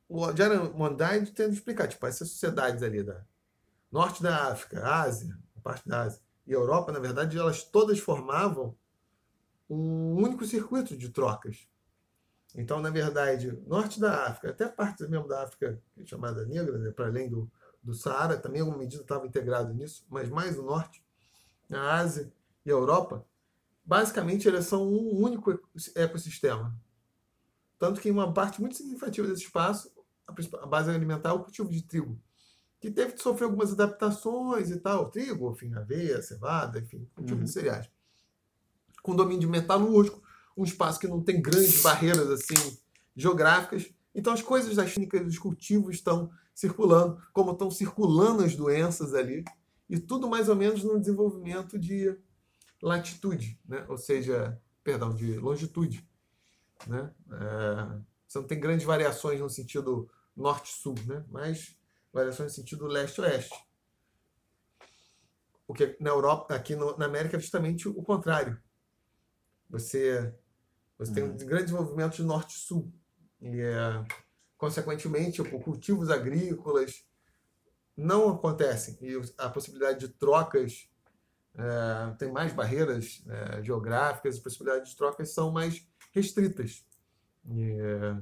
O 0.07 0.31
Jaran 0.35 0.71
Mondai 0.71 1.25
tenta 1.25 1.51
explicar, 1.51 1.87
tipo, 1.87 2.05
essas 2.05 2.29
sociedades 2.29 2.83
ali 2.83 3.03
da 3.03 3.25
norte 3.91 4.21
da 4.21 4.51
África, 4.51 4.85
Ásia, 4.85 5.37
parte 5.63 5.87
da 5.87 6.03
Ásia, 6.03 6.21
e 6.45 6.51
Europa, 6.51 6.91
na 6.91 6.99
verdade, 6.99 7.37
elas 7.37 7.63
todas 7.63 7.97
formavam 7.99 8.77
um 9.67 10.13
único 10.13 10.45
circuito 10.45 10.95
de 10.95 11.09
trocas. 11.09 11.67
Então, 12.57 12.81
na 12.81 12.89
verdade, 12.89 13.51
norte 13.67 13.99
da 13.99 14.27
África, 14.27 14.49
até 14.49 14.67
parte 14.67 15.05
mesmo 15.07 15.27
da 15.27 15.43
África 15.43 15.81
é 15.97 16.05
chamada 16.05 16.45
negra, 16.45 16.77
né, 16.77 16.89
para 16.89 17.07
além 17.07 17.29
do, 17.29 17.51
do 17.83 17.93
Saara, 17.93 18.37
também 18.37 18.61
alguma 18.61 18.77
medida 18.77 19.01
estava 19.01 19.27
integrado 19.27 19.73
nisso, 19.73 20.05
mas 20.09 20.29
mais 20.29 20.57
o 20.57 20.63
norte, 20.63 21.03
a 21.71 21.97
Ásia 21.97 22.31
e 22.65 22.69
a 22.69 22.73
Europa, 22.73 23.25
basicamente 23.83 24.47
elas 24.47 24.65
são 24.65 24.87
um 24.87 25.21
único 25.21 25.59
ecossistema. 25.95 26.73
Tanto 27.77 27.99
que 27.99 28.09
uma 28.09 28.33
parte 28.33 28.61
muito 28.61 28.77
significativa 28.77 29.27
desse 29.27 29.43
espaço, 29.43 29.91
a 30.25 30.65
base 30.65 30.89
alimentar 30.89 31.29
é 31.29 31.33
o 31.33 31.43
cultivo 31.43 31.69
de 31.69 31.83
trigo, 31.83 32.17
que 32.79 32.89
teve 32.89 33.13
que 33.13 33.21
sofrer 33.21 33.45
algumas 33.45 33.73
adaptações 33.73 34.71
e 34.71 34.79
tal, 34.79 35.09
trigo, 35.09 35.51
enfim, 35.51 35.73
aveia, 35.73 36.21
cevada, 36.21 36.79
enfim, 36.79 37.05
cultivo 37.13 37.39
uhum. 37.39 37.45
de 37.45 37.51
cereais. 37.51 37.89
Com 39.03 39.15
domínio 39.15 39.49
metalúrgico, 39.49 40.24
um 40.55 40.63
espaço 40.63 40.99
que 40.99 41.07
não 41.07 41.21
tem 41.21 41.41
grandes 41.41 41.81
barreiras 41.81 42.29
assim 42.29 42.77
geográficas. 43.15 43.91
Então 44.13 44.33
as 44.33 44.41
coisas 44.41 44.75
das 44.75 44.89
técnicas 44.89 45.23
dos 45.23 45.37
cultivos 45.37 45.95
estão 45.95 46.31
circulando, 46.53 47.21
como 47.33 47.51
estão 47.51 47.69
circulando 47.69 48.43
as 48.43 48.55
doenças 48.55 49.13
ali, 49.13 49.43
e 49.89 49.99
tudo 49.99 50.29
mais 50.29 50.47
ou 50.47 50.55
menos 50.55 50.83
no 50.83 50.99
desenvolvimento 50.99 51.77
de 51.77 52.17
latitude, 52.81 53.59
né? 53.65 53.85
ou 53.89 53.97
seja, 53.97 54.59
perdão, 54.83 55.13
de 55.13 55.37
longitude. 55.37 56.07
Né? 56.87 57.11
É, 57.31 57.99
você 58.27 58.39
não 58.39 58.47
tem 58.47 58.59
grandes 58.59 58.85
variações 58.85 59.39
no 59.39 59.49
sentido 59.49 60.09
norte-sul, 60.35 60.95
né? 61.05 61.25
mas 61.29 61.77
variações 62.11 62.51
no 62.51 62.55
sentido 62.55 62.87
leste-oeste. 62.87 63.55
O 65.67 65.73
que 65.73 65.97
na 65.99 66.11
Europa, 66.11 66.55
aqui 66.55 66.75
no, 66.75 66.97
na 66.97 67.05
América 67.05 67.37
é 67.37 67.39
justamente 67.39 67.87
o 67.87 68.03
contrário. 68.03 68.61
Você 69.69 70.33
você 70.97 71.13
tem 71.13 71.23
um 71.23 71.31
uhum. 71.31 71.37
grande 71.37 71.65
desenvolvimento 71.65 72.15
de 72.15 72.23
norte-sul. 72.23 72.91
E, 73.41 73.61
é, 73.61 74.03
consequentemente, 74.57 75.43
tipo, 75.43 75.59
cultivos 75.59 76.09
agrícolas 76.09 77.05
não 77.95 78.29
acontecem. 78.29 78.97
E 79.01 79.21
a 79.37 79.49
possibilidade 79.49 79.99
de 79.99 80.09
trocas 80.09 80.89
é, 81.53 82.15
tem 82.17 82.31
mais 82.31 82.53
barreiras 82.53 83.23
é, 83.27 83.63
geográficas, 83.63 84.35
as 84.35 84.41
possibilidades 84.41 84.91
de 84.91 84.97
trocas 84.97 85.33
são 85.33 85.51
mais 85.51 85.85
restritas. 86.11 86.85
É, 87.49 88.17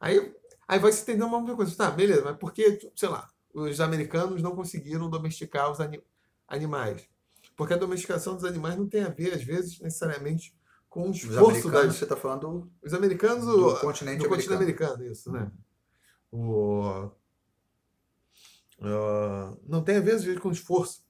aí, 0.00 0.34
aí 0.68 0.78
vai 0.78 0.92
se 0.92 1.02
entender 1.02 1.24
uma 1.24 1.38
outra 1.38 1.54
coisa. 1.54 1.76
Tá, 1.76 1.90
beleza, 1.90 2.22
mas 2.22 2.36
por 2.36 2.52
que, 2.52 2.90
sei 2.94 3.08
lá, 3.08 3.28
os 3.52 3.80
americanos 3.80 4.42
não 4.42 4.54
conseguiram 4.54 5.08
domesticar 5.08 5.70
os 5.70 5.78
animais? 6.46 7.08
Porque 7.56 7.74
a 7.74 7.78
domesticação 7.78 8.34
dos 8.34 8.44
animais 8.44 8.76
não 8.76 8.88
tem 8.88 9.04
a 9.04 9.08
ver, 9.08 9.34
às 9.34 9.42
vezes, 9.42 9.80
necessariamente 9.80 10.56
com 10.94 11.08
o 11.08 11.10
esforço 11.10 11.68
da... 11.72 11.86
Você 11.86 12.04
está 12.04 12.16
falando 12.16 12.70
os 12.80 12.94
americanos 12.94 13.44
do 13.44 13.80
continente, 13.80 14.18
do 14.18 14.26
americano. 14.26 14.28
continente 14.28 14.54
americano, 14.54 15.04
isso, 15.04 15.32
né? 15.32 15.50
O, 16.30 17.10
uh, 18.78 19.60
não 19.66 19.82
tem 19.82 19.96
a 19.96 20.00
ver 20.00 20.38
com 20.38 20.52
esforço, 20.52 21.04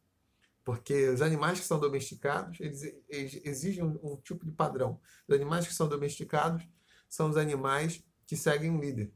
porque 0.64 1.10
os 1.10 1.20
animais 1.20 1.60
que 1.60 1.66
são 1.66 1.78
domesticados 1.78 2.58
eles, 2.60 2.82
eles 3.10 3.44
exigem 3.44 3.84
um, 3.84 3.98
um, 4.02 4.16
tipo 4.16 4.46
de 4.46 4.52
padrão. 4.52 4.98
Os 5.28 5.34
animais 5.34 5.66
que 5.66 5.74
são 5.74 5.86
domesticados 5.86 6.66
são 7.06 7.28
os 7.28 7.36
animais 7.36 8.02
que 8.26 8.38
seguem 8.38 8.70
um 8.70 8.80
líder. 8.80 9.12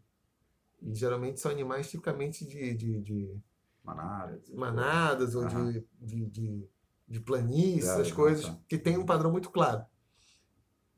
E 0.82 0.94
geralmente 0.94 1.40
são 1.40 1.50
animais 1.50 1.88
tipicamente 1.88 2.46
de, 2.46 2.74
de, 2.74 3.00
de 3.00 3.40
manadas, 3.82 4.50
manadas 4.50 5.34
ou 5.34 5.46
de, 5.46 5.82
de, 5.98 6.26
de, 6.26 6.68
de 7.08 7.20
planícies, 7.20 7.88
essas 7.88 8.12
coisas, 8.12 8.44
tá. 8.44 8.58
que 8.68 8.76
têm 8.76 8.98
um 8.98 9.06
padrão 9.06 9.32
muito 9.32 9.48
claro 9.48 9.82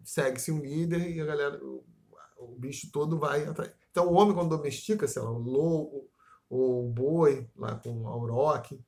segue-se 0.05 0.51
um 0.53 0.61
líder 0.61 1.11
e 1.11 1.21
a 1.21 1.27
galera, 1.27 1.65
o, 1.65 1.85
o, 2.37 2.55
bicho 2.59 2.91
todo 2.91 3.19
vai 3.19 3.45
atrás. 3.45 3.73
Então, 3.91 4.09
o 4.09 4.15
homem, 4.15 4.35
quando 4.35 4.57
domestica, 4.57 5.07
sei 5.07 5.23
lá, 5.23 5.31
o 5.31 5.39
lobo, 5.39 6.11
o 6.49 6.89
boi, 6.89 7.49
lá 7.57 7.77
com 7.77 8.03
o 8.03 8.09
auroque, 8.09 8.81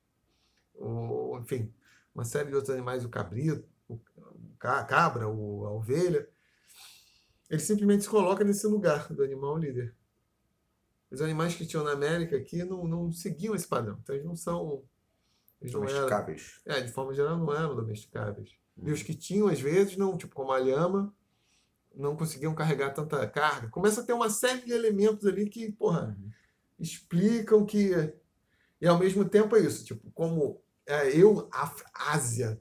o, 0.75 1.39
enfim, 1.39 1.73
uma 2.15 2.25
série 2.25 2.49
de 2.49 2.55
outros 2.55 2.75
animais, 2.75 3.05
o 3.05 3.09
cabrito, 3.09 3.69
o, 3.89 4.01
a 4.61 4.85
cabra, 4.85 5.29
o, 5.29 5.67
a 5.67 5.73
ovelha, 5.73 6.29
ele 7.51 7.61
simplesmente 7.61 8.05
se 8.05 8.09
coloca 8.09 8.45
nesse 8.45 8.67
lugar 8.67 9.13
do 9.13 9.23
animal 9.23 9.59
líder. 9.59 9.95
Os 11.11 11.21
animais 11.21 11.55
que 11.55 11.67
tinham 11.67 11.85
na 11.85 11.93
América 11.93 12.37
aqui 12.37 12.65
não, 12.65 12.87
não 12.87 13.13
seguiam 13.13 13.55
esse 13.55 13.69
padrão. 13.69 13.99
Então, 14.03 14.15
eles 14.15 14.27
não 14.27 14.35
são. 14.35 14.83
Eles 15.61 15.73
domesticáveis. 15.73 16.61
Não 16.65 16.73
eram, 16.73 16.83
é, 16.83 16.87
de 16.87 16.93
forma 16.93 17.13
geral, 17.13 17.37
não 17.37 17.55
eram 17.55 17.77
domesticáveis. 17.77 18.62
E 18.85 18.91
os 18.91 19.03
que 19.03 19.14
tinham, 19.14 19.49
às 19.49 19.61
vezes, 19.61 19.97
não, 19.97 20.16
tipo 20.16 20.35
como 20.35 20.53
a 20.53 20.59
lhama, 20.59 21.14
não 21.95 22.16
conseguiam 22.16 22.55
carregar 22.55 22.91
tanta 22.91 23.26
carga. 23.28 23.68
Começa 23.68 24.01
a 24.01 24.05
ter 24.05 24.12
uma 24.12 24.30
série 24.30 24.64
de 24.64 24.72
elementos 24.72 25.26
ali 25.26 25.49
que, 25.49 25.70
porra, 25.72 26.16
uhum. 26.18 26.30
explicam 26.78 27.64
que. 27.64 27.91
E 28.80 28.87
ao 28.87 28.99
mesmo 28.99 29.24
tempo 29.24 29.55
é 29.57 29.61
isso, 29.61 29.85
tipo, 29.85 30.11
como 30.11 30.61
é, 30.85 31.16
eu, 31.16 31.49
a 31.53 31.72
Ásia, 32.12 32.61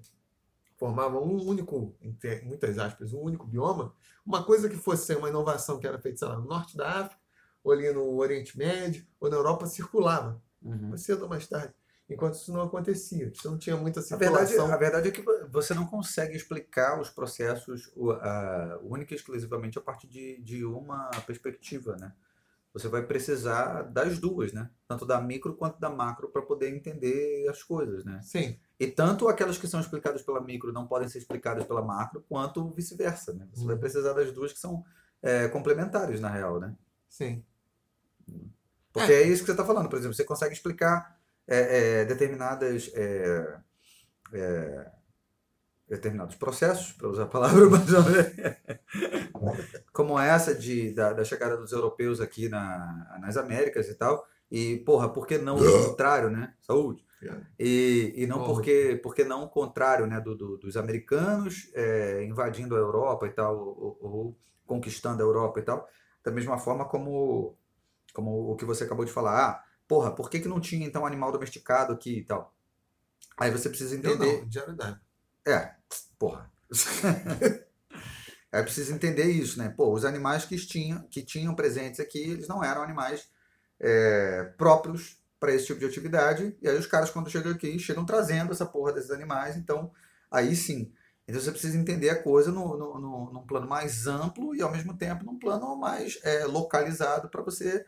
formavam 0.78 1.24
um 1.24 1.44
único, 1.44 1.96
entre 2.02 2.42
muitas 2.42 2.78
aspas, 2.78 3.14
um 3.14 3.22
único 3.22 3.48
bioma, 3.48 3.96
uma 4.24 4.44
coisa 4.44 4.70
que 4.70 4.78
fosse 4.78 5.16
uma 5.16 5.30
inovação 5.30 5.80
que 5.80 5.88
era 5.88 6.00
feita, 6.00 6.20
sei 6.20 6.28
lá, 6.28 6.38
no 6.38 6.46
norte 6.46 6.78
da 6.78 6.88
África, 7.02 7.20
ou 7.64 7.72
ali 7.72 7.92
no 7.92 8.18
Oriente 8.18 8.56
Médio, 8.58 9.06
ou 9.20 9.30
na 9.30 9.36
Europa, 9.36 9.66
circulava, 9.66 10.42
uhum. 10.62 10.90
mais 10.90 11.02
cedo 11.02 11.24
ou 11.24 11.30
mais 11.30 11.48
tarde 11.48 11.74
enquanto 12.12 12.34
isso 12.36 12.52
não 12.52 12.64
acontecia. 12.64 13.32
Isso 13.34 13.50
não 13.50 13.58
tinha 13.58 13.78
muita 13.78 14.02
circulação. 14.02 14.36
A 14.36 14.46
verdade, 14.46 14.74
a 14.74 14.78
verdade 14.78 15.08
é 15.08 15.12
que 15.12 15.24
você 15.50 15.74
não 15.74 15.86
consegue 15.86 16.36
explicar 16.36 17.00
os 17.00 17.10
processos 17.10 17.88
uh, 17.96 18.80
única 18.84 19.14
e 19.14 19.18
exclusivamente 19.18 19.78
a 19.78 19.82
partir 19.82 20.08
de, 20.08 20.42
de 20.42 20.66
uma 20.66 21.10
perspectiva, 21.26 21.96
né? 21.96 22.14
Você 22.74 22.88
vai 22.88 23.06
precisar 23.06 23.84
das 23.84 24.18
duas, 24.18 24.54
né? 24.54 24.70
Tanto 24.88 25.06
da 25.06 25.20
micro 25.20 25.56
quanto 25.56 25.80
da 25.80 25.90
macro 25.90 26.30
para 26.30 26.42
poder 26.42 26.74
entender 26.74 27.48
as 27.50 27.64
coisas, 27.64 28.06
né? 28.06 28.22
Sim. 28.24 28.58
E 28.80 28.88
tanto 28.88 29.28
aquelas 29.28 29.58
que 29.58 29.68
são 29.68 29.80
explicadas 29.80 30.22
pela 30.22 30.42
micro 30.42 30.72
não 30.72 30.88
podem 30.88 31.08
ser 31.08 31.18
explicadas 31.18 31.66
pela 31.66 31.82
macro, 31.82 32.24
quanto 32.28 32.70
vice-versa, 32.72 33.34
né? 33.34 33.48
Você 33.54 33.66
vai 33.66 33.76
uhum. 33.76 33.82
precisar 33.82 34.14
das 34.14 34.32
duas 34.32 34.54
que 34.54 34.60
são 34.60 34.84
é, 35.22 35.48
complementares, 35.50 36.20
na 36.20 36.30
real, 36.30 36.60
né? 36.60 36.76
Sim. 37.10 37.44
Porque 38.94 39.12
é, 39.12 39.24
é 39.24 39.28
isso 39.28 39.44
que 39.44 39.48
você 39.48 39.52
está 39.52 39.66
falando. 39.66 39.90
Por 39.90 39.98
exemplo, 39.98 40.16
você 40.16 40.24
consegue 40.24 40.54
explicar 40.54 41.21
é, 41.48 42.02
é, 42.02 42.06
determinadas 42.06 42.92
é, 42.94 43.58
é, 44.34 44.92
determinados 45.88 46.36
processos, 46.36 46.94
para 46.94 47.10
usar 47.10 47.24
a 47.24 47.28
palavra 47.28 47.66
mais 47.70 47.94
ou 47.94 48.04
menos, 48.04 49.66
como 49.92 50.18
essa 50.18 50.56
de, 50.56 50.94
da, 50.94 51.12
da, 51.12 51.24
chegada 51.24 51.58
dos 51.58 51.72
europeus 51.74 52.22
aqui 52.22 52.48
na, 52.48 53.20
nas 53.20 53.36
Américas 53.36 53.90
e 53.90 53.96
tal. 53.96 54.26
E, 54.50 54.78
porra, 54.80 55.10
por 55.10 55.26
que 55.26 55.38
não 55.38 55.56
o 55.56 55.88
contrário, 55.88 56.30
né? 56.30 56.54
Saúde. 56.62 57.06
E, 57.60 58.14
e 58.16 58.26
não 58.26 58.44
porque, 58.44 59.00
porque 59.02 59.24
não 59.24 59.44
o 59.44 59.50
contrário 59.50 60.08
né, 60.08 60.20
do, 60.20 60.36
do 60.36 60.58
dos 60.58 60.76
americanos 60.76 61.70
é, 61.74 62.24
invadindo 62.24 62.76
a 62.76 62.80
Europa 62.80 63.28
e 63.28 63.30
tal, 63.30 63.58
ou, 63.58 63.98
ou, 64.02 64.38
conquistando 64.66 65.22
a 65.22 65.26
Europa 65.26 65.60
e 65.60 65.64
tal, 65.64 65.88
da 66.24 66.32
mesma 66.32 66.58
forma 66.58 66.86
como, 66.86 67.56
como 68.14 68.52
o 68.52 68.56
que 68.56 68.66
você 68.66 68.86
acabou 68.86 69.06
de 69.06 69.12
falar. 69.12 69.40
Ah, 69.40 69.64
porra, 69.92 70.10
por 70.10 70.30
que, 70.30 70.40
que 70.40 70.48
não 70.48 70.62
tinha 70.62 70.88
então 70.88 71.06
animal 71.06 71.34
domesticado 71.34 71.92
aqui 71.92 72.20
e 72.20 72.24
tal? 72.24 72.56
Aí 73.38 73.52
você 73.52 73.68
precisa 73.68 73.94
entender. 73.94 74.40
Não, 74.40 74.48
de 74.48 74.58
É, 75.46 75.76
porra. 76.18 76.50
Aí 78.54 78.64
precisa 78.64 78.94
entender 78.94 79.26
isso, 79.26 79.60
né? 79.60 79.68
Pô, 79.68 79.94
os 79.94 80.06
animais 80.06 80.46
que 80.46 80.56
tinham, 80.66 81.02
que 81.10 81.22
tinham 81.22 81.54
presentes 81.54 82.00
aqui, 82.00 82.20
eles 82.20 82.48
não 82.48 82.64
eram 82.64 82.82
animais 82.82 83.30
é, 83.82 84.54
próprios 84.58 85.18
para 85.38 85.54
esse 85.54 85.66
tipo 85.66 85.82
de 85.82 85.88
atividade. 85.88 86.56
E 86.62 86.70
aí 86.70 86.78
os 86.78 86.88
caras, 86.88 87.10
quando 87.10 87.30
chegam 87.30 87.52
aqui, 87.52 87.78
chegam 87.78 88.06
trazendo 88.06 88.54
essa 88.54 88.66
porra 88.66 88.94
desses 88.94 89.12
animais. 89.12 89.58
Então, 89.58 89.92
aí 90.30 90.56
sim. 90.56 90.94
Então 91.28 91.42
você 91.42 91.52
precisa 91.52 91.78
entender 91.78 92.10
a 92.10 92.24
coisa 92.24 92.50
no, 92.50 92.78
no, 92.78 92.98
no, 92.98 93.34
num 93.34 93.46
plano 93.46 93.68
mais 93.68 94.08
amplo 94.08 94.56
e, 94.56 94.62
ao 94.62 94.72
mesmo 94.72 94.98
tempo, 94.98 95.26
num 95.26 95.38
plano 95.38 95.76
mais 95.76 96.18
é, 96.24 96.46
localizado 96.46 97.28
para 97.28 97.42
você 97.42 97.86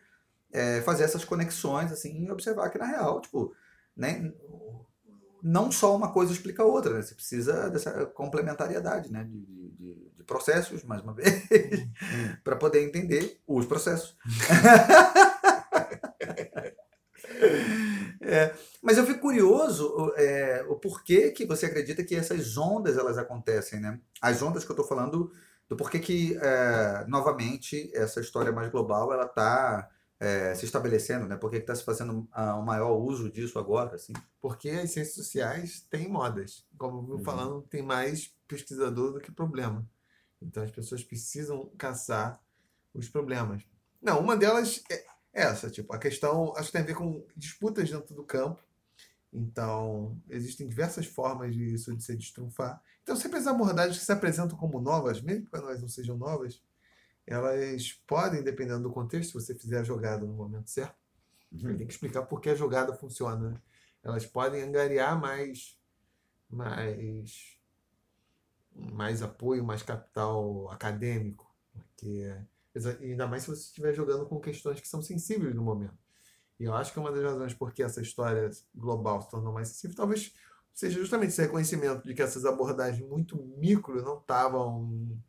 é, 0.53 0.81
fazer 0.81 1.03
essas 1.03 1.25
conexões 1.25 1.91
assim 1.91 2.23
e 2.23 2.31
observar 2.31 2.69
que 2.69 2.77
na 2.77 2.85
real, 2.85 3.19
tipo, 3.19 3.53
né, 3.97 4.31
não 5.43 5.69
só 5.71 5.93
uma 5.93 6.13
coisa 6.13 6.31
explica 6.31 6.63
a 6.63 6.65
outra, 6.65 6.93
né? 6.93 7.01
Você 7.01 7.13
precisa 7.13 7.69
dessa 7.69 8.05
complementariedade, 8.05 9.11
né? 9.11 9.25
De, 9.25 9.45
de, 9.71 10.11
de 10.15 10.23
processos, 10.23 10.85
mais 10.85 11.01
uma 11.01 11.11
vez, 11.13 11.43
uhum. 11.51 12.37
para 12.43 12.55
poder 12.55 12.81
entender 12.81 13.41
os 13.45 13.65
processos. 13.65 14.15
é, 18.21 18.53
mas 18.81 18.97
eu 18.97 19.05
fico 19.05 19.19
curioso 19.19 20.13
é, 20.15 20.63
o 20.69 20.75
porquê 20.75 21.31
que 21.31 21.45
você 21.45 21.65
acredita 21.65 22.05
que 22.05 22.15
essas 22.15 22.55
ondas 22.55 22.97
elas 22.97 23.17
acontecem, 23.17 23.81
né? 23.81 23.99
As 24.21 24.41
ondas 24.41 24.63
que 24.63 24.71
eu 24.71 24.75
estou 24.75 24.87
falando 24.87 25.29
do 25.67 25.75
porquê 25.75 25.99
que, 25.99 26.37
é, 26.41 27.03
novamente, 27.07 27.91
essa 27.93 28.21
história 28.21 28.53
mais 28.53 28.71
global 28.71 29.11
ela 29.11 29.25
está 29.25 29.89
é, 30.23 30.55
se 30.55 30.63
estabelecendo, 30.63 31.27
né? 31.27 31.35
Por 31.35 31.51
que 31.51 31.57
está 31.57 31.75
se 31.75 31.83
fazendo 31.83 32.25
um 32.33 32.61
maior 32.61 32.95
uso 32.95 33.29
disso 33.29 33.59
agora, 33.59 33.95
assim? 33.95 34.13
Porque 34.39 34.69
as 34.69 34.91
ciências 34.91 35.15
sociais 35.15 35.85
têm 35.89 36.07
modas. 36.07 36.65
Como 36.77 37.11
eu 37.11 37.17
uhum. 37.17 37.23
falando, 37.25 37.61
tem 37.63 37.81
mais 37.81 38.33
pesquisador 38.47 39.11
do 39.11 39.19
que 39.19 39.33
problema. 39.33 39.85
Então 40.41 40.63
as 40.63 40.71
pessoas 40.71 41.03
precisam 41.03 41.69
caçar 41.77 42.41
os 42.93 43.09
problemas. 43.09 43.63
Não, 44.01 44.21
uma 44.21 44.37
delas 44.37 44.81
é 44.89 45.03
essa, 45.33 45.69
tipo, 45.69 45.93
a 45.93 45.97
questão 45.97 46.53
acho 46.55 46.67
que 46.67 46.73
tem 46.73 46.81
a 46.81 46.85
ver 46.85 46.95
com 46.95 47.25
disputas 47.35 47.89
dentro 47.89 48.15
do 48.15 48.23
campo. 48.23 48.63
Então, 49.33 50.17
existem 50.29 50.67
diversas 50.69 51.05
formas 51.05 51.53
disso 51.53 51.93
de 51.97 52.01
se 52.01 52.15
destrunfar. 52.15 52.81
Então, 53.01 53.15
sempre 53.15 53.39
as 53.39 53.47
abordagens 53.47 53.97
que 53.97 54.05
se 54.05 54.11
apresentam 54.11 54.57
como 54.57 54.79
novas, 54.79 55.21
mesmo 55.21 55.47
que 55.47 55.55
elas 55.57 55.81
não 55.81 55.89
sejam 55.89 56.15
novas, 56.15 56.61
elas 57.25 57.93
podem, 58.05 58.43
dependendo 58.43 58.83
do 58.83 58.91
contexto, 58.91 59.29
se 59.29 59.33
você 59.45 59.55
fizer 59.55 59.79
a 59.79 59.83
jogada 59.83 60.25
no 60.25 60.33
momento 60.33 60.69
certo, 60.69 60.95
uhum. 61.51 61.77
tem 61.77 61.87
que 61.87 61.93
explicar 61.93 62.23
por 62.23 62.41
que 62.41 62.49
a 62.49 62.55
jogada 62.55 62.93
funciona. 62.93 63.51
Né? 63.51 63.61
Elas 64.03 64.25
podem 64.25 64.61
angariar 64.61 65.19
mais, 65.19 65.79
mais, 66.49 67.57
mais 68.75 69.21
apoio, 69.21 69.63
mais 69.63 69.81
capital 69.81 70.69
acadêmico, 70.69 71.49
porque 71.73 72.35
ainda 73.01 73.27
mais 73.27 73.43
se 73.43 73.49
você 73.49 73.61
estiver 73.61 73.93
jogando 73.93 74.25
com 74.25 74.39
questões 74.39 74.81
que 74.81 74.87
são 74.87 75.01
sensíveis 75.01 75.55
no 75.55 75.63
momento. 75.63 75.97
E 76.59 76.65
eu 76.65 76.73
acho 76.73 76.93
que 76.93 76.99
uma 76.99 77.11
das 77.11 77.23
razões 77.23 77.53
por 77.53 77.73
que 77.73 77.83
essa 77.83 78.01
história 78.01 78.49
global 78.75 79.21
se 79.21 79.29
tornou 79.29 79.53
mais 79.53 79.69
sensível, 79.69 79.95
talvez 79.95 80.33
seja 80.73 80.99
justamente 80.99 81.29
esse 81.29 81.41
reconhecimento 81.41 82.05
de 82.05 82.13
que 82.13 82.21
essas 82.21 82.45
abordagens 82.45 83.07
muito 83.07 83.37
micro 83.57 84.01
não 84.01 84.17
estavam 84.17 85.21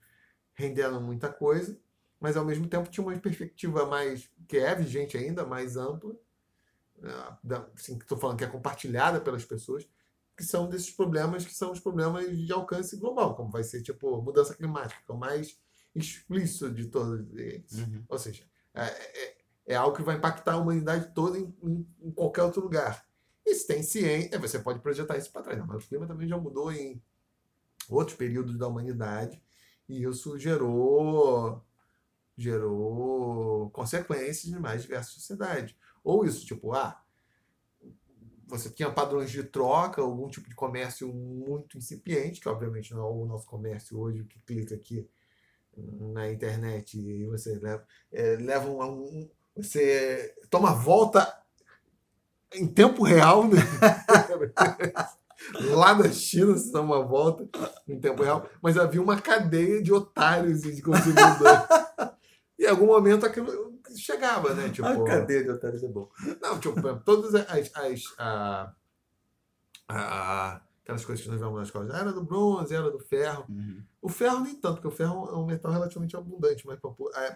rendendo 0.54 1.00
muita 1.00 1.28
coisa, 1.32 1.78
mas 2.24 2.38
ao 2.38 2.44
mesmo 2.46 2.66
tempo 2.66 2.88
tinha 2.88 3.06
uma 3.06 3.14
perspectiva 3.18 3.84
mais, 3.84 4.30
que 4.48 4.56
é 4.56 4.74
vigente 4.74 5.14
ainda, 5.14 5.44
mais 5.44 5.76
ampla, 5.76 6.16
né, 6.98 7.12
assim, 7.74 7.98
que 7.98 8.04
estou 8.06 8.16
falando 8.16 8.38
que 8.38 8.44
é 8.44 8.46
compartilhada 8.46 9.20
pelas 9.20 9.44
pessoas, 9.44 9.86
que 10.34 10.42
são 10.42 10.66
desses 10.66 10.90
problemas 10.90 11.44
que 11.44 11.52
são 11.52 11.70
os 11.70 11.80
problemas 11.80 12.34
de 12.34 12.50
alcance 12.50 12.96
global, 12.96 13.34
como 13.36 13.50
vai 13.50 13.62
ser 13.62 13.82
tipo 13.82 14.22
mudança 14.22 14.54
climática, 14.54 15.02
que 15.04 15.12
é 15.12 15.14
o 15.14 15.18
mais 15.18 15.60
explícito 15.94 16.70
de 16.70 16.86
todos 16.86 17.30
eles. 17.36 17.72
Uhum. 17.72 18.02
Ou 18.08 18.18
seja, 18.18 18.42
é, 18.72 18.86
é, 18.86 19.36
é, 19.66 19.76
algo 19.76 19.94
que 19.94 20.02
vai 20.02 20.16
impactar 20.16 20.54
a 20.54 20.56
humanidade 20.56 21.12
toda 21.14 21.38
em, 21.38 21.54
em, 21.62 21.86
em 22.04 22.10
qualquer 22.10 22.44
outro 22.44 22.62
lugar. 22.62 23.06
E 23.44 23.54
se 23.54 23.66
tem 23.66 23.82
ciência, 23.82 24.38
você 24.38 24.58
pode 24.58 24.80
projetar 24.80 25.18
isso 25.18 25.30
para 25.30 25.42
trás. 25.42 25.58
Não, 25.58 25.66
mas 25.66 25.84
o 25.84 25.88
clima 25.88 26.06
também 26.06 26.26
já 26.26 26.38
mudou 26.38 26.72
em 26.72 27.02
outros 27.90 28.16
períodos 28.16 28.56
da 28.56 28.66
humanidade 28.66 29.42
e 29.86 30.04
isso 30.04 30.38
gerou 30.38 31.62
gerou 32.36 33.70
consequências 33.70 34.52
em 34.52 34.58
mais 34.58 34.82
diversas 34.82 35.14
sociedades. 35.14 35.74
Ou 36.02 36.24
isso, 36.24 36.44
tipo, 36.44 36.72
ah, 36.72 37.00
você 38.46 38.70
tinha 38.70 38.90
padrões 38.90 39.30
de 39.30 39.42
troca, 39.42 40.02
algum 40.02 40.28
tipo 40.28 40.48
de 40.48 40.54
comércio 40.54 41.12
muito 41.12 41.78
incipiente, 41.78 42.40
que 42.40 42.48
obviamente 42.48 42.92
não 42.92 43.00
é 43.00 43.10
o 43.10 43.26
nosso 43.26 43.46
comércio 43.46 43.98
hoje, 43.98 44.24
que 44.24 44.38
clica 44.40 44.74
aqui 44.74 45.08
na 45.76 46.30
internet 46.30 46.98
e 46.98 47.26
você 47.26 47.56
leva, 47.56 47.84
é, 48.12 48.36
leva 48.36 48.68
um, 48.68 48.82
um, 48.82 49.30
você 49.56 50.34
toma 50.50 50.72
volta 50.72 51.36
em 52.54 52.66
tempo 52.66 53.02
real, 53.02 53.48
né? 53.48 53.58
Lá 55.74 55.92
da 55.92 56.10
China 56.10 56.54
você 56.54 56.70
dá 56.70 56.80
uma 56.80 57.04
volta 57.04 57.46
em 57.86 57.98
tempo 57.98 58.22
real, 58.22 58.48
mas 58.62 58.78
havia 58.78 59.02
uma 59.02 59.20
cadeia 59.20 59.82
de 59.82 59.92
otários 59.92 60.64
e 60.64 60.74
de 60.74 60.80
consumidores. 60.80 61.83
E 62.58 62.64
em 62.64 62.68
algum 62.68 62.86
momento 62.86 63.26
aquilo 63.26 63.74
chegava, 63.96 64.54
né? 64.54 64.70
Tipo, 64.70 64.88
a 64.88 65.04
cadeia 65.04 65.44
de 65.44 65.50
otários 65.50 65.82
é 65.82 65.88
bom. 65.88 66.08
Não, 66.40 66.58
tipo, 66.58 66.80
todas 67.04 67.34
as, 67.34 67.70
as 67.74 68.14
a, 68.18 68.74
a, 69.88 70.62
aquelas 70.82 71.04
coisas 71.04 71.24
que 71.24 71.30
nós 71.30 71.40
vemos 71.40 71.56
na 71.56 71.62
escola, 71.62 71.98
era 71.98 72.12
do 72.12 72.22
bronze, 72.22 72.74
era 72.74 72.90
do 72.90 72.98
ferro. 72.98 73.44
Uhum. 73.48 73.82
O 74.00 74.08
ferro 74.08 74.40
nem 74.40 74.54
tanto, 74.54 74.74
porque 74.74 74.88
o 74.88 74.90
ferro 74.90 75.28
é 75.30 75.36
um 75.36 75.46
metal 75.46 75.72
relativamente 75.72 76.16
abundante, 76.16 76.66
mas 76.66 76.78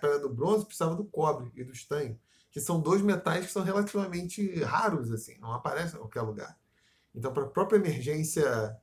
para 0.01 0.15
a 0.15 0.19
do 0.19 0.29
bronze 0.29 0.65
precisava 0.65 0.95
do 0.95 1.05
cobre 1.05 1.51
e 1.55 1.65
do 1.65 1.73
estanho, 1.73 2.19
que 2.51 2.61
são 2.61 2.81
dois 2.81 3.03
metais 3.03 3.47
que 3.47 3.53
são 3.53 3.63
relativamente 3.63 4.63
raros, 4.63 5.11
assim, 5.13 5.39
não 5.39 5.53
aparecem 5.53 5.97
em 5.97 6.01
qualquer 6.01 6.23
lugar. 6.23 6.59
Então, 7.15 7.33
para 7.33 7.45
a 7.45 7.49
própria 7.49 7.79
emergência 7.79 8.77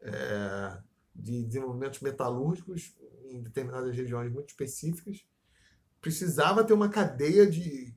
é, 0.00 0.78
de 1.14 1.44
desenvolvimentos 1.44 2.00
metalúrgicos 2.00 2.94
em 3.24 3.42
determinadas 3.42 3.94
regiões 3.94 4.32
muito 4.32 4.48
específicas, 4.48 5.24
precisava 6.00 6.64
ter 6.64 6.72
uma 6.72 6.88
cadeia 6.88 7.46
de. 7.46 7.94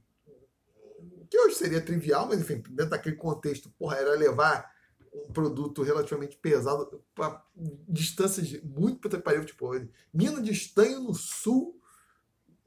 que 1.29 1.39
hoje 1.39 1.55
seria 1.55 1.81
trivial, 1.81 2.27
mas 2.27 2.41
enfim, 2.41 2.61
dentro 2.69 2.89
daquele 2.89 3.15
contexto, 3.15 3.69
porra, 3.77 3.97
era 3.97 4.15
levar 4.15 4.71
um 5.13 5.31
produto 5.31 5.83
relativamente 5.83 6.37
pesado 6.37 7.03
para 7.13 7.43
distâncias 7.87 8.61
muito 8.63 9.09
para 9.09 9.43
tipo 9.43 9.69
mina 10.13 10.41
de 10.41 10.51
estanho 10.51 11.01
no 11.01 11.13
sul 11.13 11.79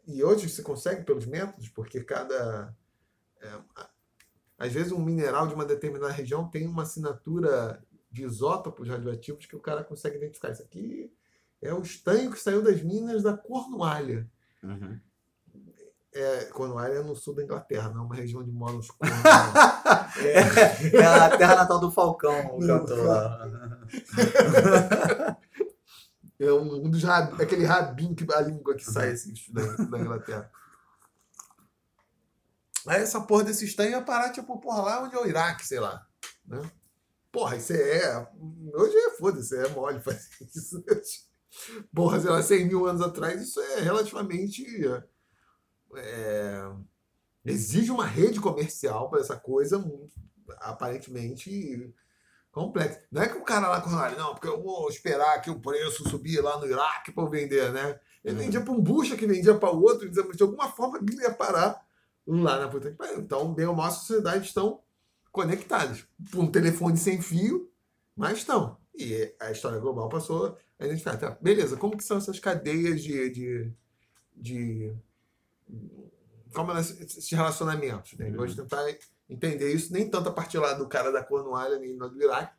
e 0.06 0.22
hoje 0.22 0.48
você 0.48 0.62
consegue 0.62 1.04
pelos 1.04 1.24
métodos 1.24 1.68
porque 1.70 2.02
cada 2.04 2.76
é, 3.40 3.60
às 4.58 4.72
vezes 4.72 4.92
um 4.92 5.02
mineral 5.02 5.48
de 5.48 5.54
uma 5.54 5.64
determinada 5.64 6.12
região 6.12 6.48
tem 6.48 6.66
uma 6.66 6.82
assinatura 6.82 7.82
de 8.10 8.24
isótopos 8.24 8.88
radioativos 8.88 9.46
que 9.46 9.56
o 9.56 9.60
cara 9.60 9.82
consegue 9.82 10.16
identificar 10.16 10.50
isso 10.50 10.62
aqui 10.62 11.10
é 11.62 11.72
o 11.72 11.80
estanho 11.80 12.30
que 12.30 12.38
saiu 12.38 12.62
das 12.62 12.82
minas 12.82 13.22
da 13.22 13.34
Cornualha 13.34 14.30
uhum. 14.62 15.00
É, 16.14 16.44
Cornualha 16.44 16.94
é 16.94 17.02
no 17.02 17.16
sul 17.16 17.34
da 17.34 17.42
Inglaterra, 17.42 17.90
não 17.90 18.02
é 18.02 18.04
uma 18.04 18.14
região 18.14 18.44
de 18.44 18.52
moram 18.52 18.78
os 18.78 18.88
é, 20.16 20.96
é 20.96 21.06
a 21.06 21.36
terra 21.36 21.56
natal 21.56 21.80
do 21.80 21.90
Falcão, 21.90 22.56
o 22.56 22.60
cantor 22.60 23.04
lá. 23.04 23.40
É 26.36 26.52
um, 26.52 26.84
um 26.84 26.90
dos 26.90 27.02
rab, 27.04 27.40
aquele 27.40 27.64
rabinho 27.64 28.14
que 28.14 28.26
a 28.32 28.40
língua 28.40 28.74
que 28.74 28.84
sai 28.84 29.12
assim 29.12 29.32
da, 29.50 29.62
da 29.62 29.98
Inglaterra. 30.00 30.50
Aí 32.86 33.00
essa 33.00 33.20
porra 33.20 33.44
desse 33.44 33.64
estanho 33.64 33.92
ia 33.92 34.02
parar, 34.02 34.30
tipo, 34.30 34.60
porra, 34.60 34.82
lá 34.82 35.02
onde 35.04 35.14
é 35.14 35.18
o 35.18 35.26
Iraque, 35.26 35.66
sei 35.66 35.78
lá. 35.78 36.04
Né? 36.44 36.60
Porra, 37.32 37.56
isso 37.56 37.72
é. 37.72 38.28
Hoje 38.74 38.96
é 38.96 39.10
foda-se, 39.10 39.56
é 39.56 39.68
mole 39.68 40.00
fazer 40.00 40.28
isso. 40.54 40.84
Porra, 41.94 42.20
sei 42.20 42.30
lá, 42.30 42.42
100 42.42 42.66
mil 42.66 42.86
anos 42.86 43.00
atrás, 43.00 43.40
isso 43.40 43.60
é 43.60 43.80
relativamente 43.80 44.64
é, 45.96 46.70
exige 47.44 47.90
uma 47.90 48.06
rede 48.06 48.40
comercial 48.40 49.08
para 49.08 49.20
essa 49.20 49.36
coisa 49.36 49.84
aparentemente 50.58 51.92
complexa. 52.50 53.02
Não 53.10 53.22
é 53.22 53.28
que 53.28 53.36
o 53.36 53.44
cara 53.44 53.68
lá 53.68 53.80
com 53.80 53.90
não, 53.90 54.34
porque 54.34 54.48
eu 54.48 54.62
vou 54.62 54.88
esperar 54.88 55.40
que 55.40 55.50
o 55.50 55.60
preço 55.60 56.08
subir 56.08 56.40
lá 56.40 56.58
no 56.58 56.66
Iraque 56.66 57.12
para 57.12 57.24
eu 57.24 57.30
vender, 57.30 57.72
né? 57.72 57.98
Ele 58.24 58.36
vendia 58.36 58.60
para 58.60 58.72
um 58.72 58.80
bucha 58.80 59.16
que 59.16 59.26
vendia 59.26 59.54
para 59.54 59.70
o 59.70 59.82
outro, 59.82 60.08
de 60.08 60.42
alguma 60.42 60.68
forma 60.68 60.98
ele 60.98 61.20
ia 61.20 61.34
parar 61.34 61.84
lá 62.26 62.58
na 62.58 62.68
puta 62.68 62.90
que 62.90 62.96
pariu. 62.96 63.20
Então, 63.20 63.52
bem 63.52 63.66
ou 63.66 63.74
mal, 63.74 63.86
a 63.86 63.90
sociedade 63.90 64.46
estão 64.46 64.80
conectadas. 65.30 66.06
Por 66.30 66.40
um 66.40 66.50
telefone 66.50 66.96
sem 66.96 67.20
fio, 67.20 67.70
mas 68.16 68.38
estão. 68.38 68.78
E 68.94 69.34
a 69.40 69.50
história 69.50 69.78
global 69.78 70.08
passou 70.08 70.56
a 70.78 70.84
identificar. 70.84 71.16
Tá, 71.16 71.36
beleza, 71.40 71.76
como 71.76 71.96
que 71.96 72.04
são 72.04 72.16
essas 72.16 72.38
cadeias 72.38 73.02
de, 73.02 73.30
de, 73.30 73.72
de 74.34 74.96
como 76.54 76.72
é 76.72 76.80
esse 76.80 77.34
relacionamento. 77.34 78.16
Né? 78.18 78.30
Uhum. 78.30 78.36
Gosto 78.36 78.54
de 78.54 78.62
tentar 78.62 78.84
entender 79.28 79.72
isso, 79.72 79.92
nem 79.92 80.08
tanto 80.08 80.28
a 80.28 80.32
partir 80.32 80.58
lá 80.58 80.72
do 80.72 80.86
cara 80.88 81.10
da 81.10 81.22
Cornualha, 81.22 81.78
nem 81.78 81.96
do 81.96 82.22
Iraque, 82.22 82.56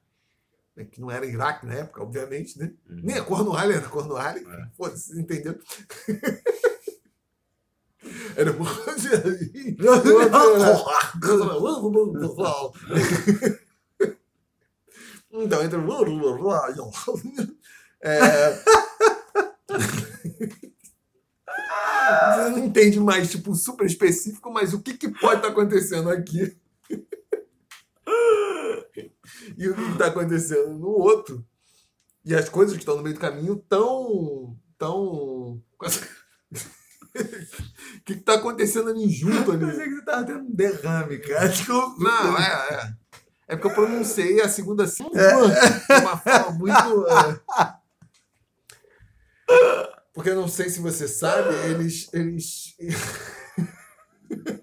né? 0.75 0.85
que 0.85 0.99
não 0.99 1.09
era 1.09 1.25
Iraque 1.25 1.65
na 1.65 1.75
época, 1.75 2.03
obviamente, 2.03 2.59
né? 2.59 2.73
Uhum. 2.89 3.01
Nem 3.03 3.17
a 3.17 3.23
Cornualha 3.23 3.73
era 3.75 3.87
Cornualha, 3.87 4.39
é. 4.39 4.67
foda-se, 4.75 5.19
entendeu? 5.19 5.57
era 8.35 8.51
então 15.31 15.63
entra 15.63 15.79
é 18.01 18.61
você 21.75 22.49
não 22.49 22.59
entende 22.59 22.99
mais, 22.99 23.31
tipo, 23.31 23.55
super 23.55 23.85
específico, 23.85 24.51
mas 24.51 24.73
o 24.73 24.81
que, 24.81 24.95
que 24.95 25.09
pode 25.09 25.37
estar 25.37 25.47
tá 25.47 25.49
acontecendo 25.49 26.09
aqui? 26.09 26.57
e 29.57 29.67
o 29.67 29.75
que 29.75 29.91
está 29.91 30.07
acontecendo 30.07 30.73
no 30.73 30.89
outro? 30.89 31.45
E 32.23 32.33
as 32.33 32.49
coisas 32.49 32.73
que 32.73 32.81
estão 32.81 32.97
no 32.97 33.03
meio 33.03 33.15
do 33.15 33.21
caminho 33.21 33.63
tão. 33.69 34.57
tão. 34.77 35.61
O 37.17 38.03
que, 38.03 38.11
está 38.11 38.33
acontecendo 38.33 38.89
ali 38.89 39.09
junto 39.09 39.53
ali? 39.53 39.63
Eu 39.63 39.69
pensei 39.69 39.85
que 39.85 39.93
você 39.93 39.99
estava 39.99 40.25
tendo 40.25 40.41
um 40.41 40.53
derrame, 40.53 41.17
cara. 41.19 41.49
Não, 41.97 42.37
é, 42.37 42.73
é. 42.73 42.93
É 43.47 43.55
porque 43.55 43.67
eu 43.67 43.73
pronunciei 43.73 44.41
a 44.41 44.49
segunda 44.49 44.85
sílaba 44.85 45.17
é. 45.17 45.99
de 45.99 46.05
uma 46.05 46.17
forma 46.17 46.51
muito. 46.51 47.07
É. 47.07 47.39
Porque 50.15 50.29
eu 50.29 50.35
não 50.35 50.47
sei 50.47 50.69
se 50.69 50.79
você 50.79 51.09
sabe, 51.09 51.53
eles. 51.69 52.11
eles... 52.13 52.75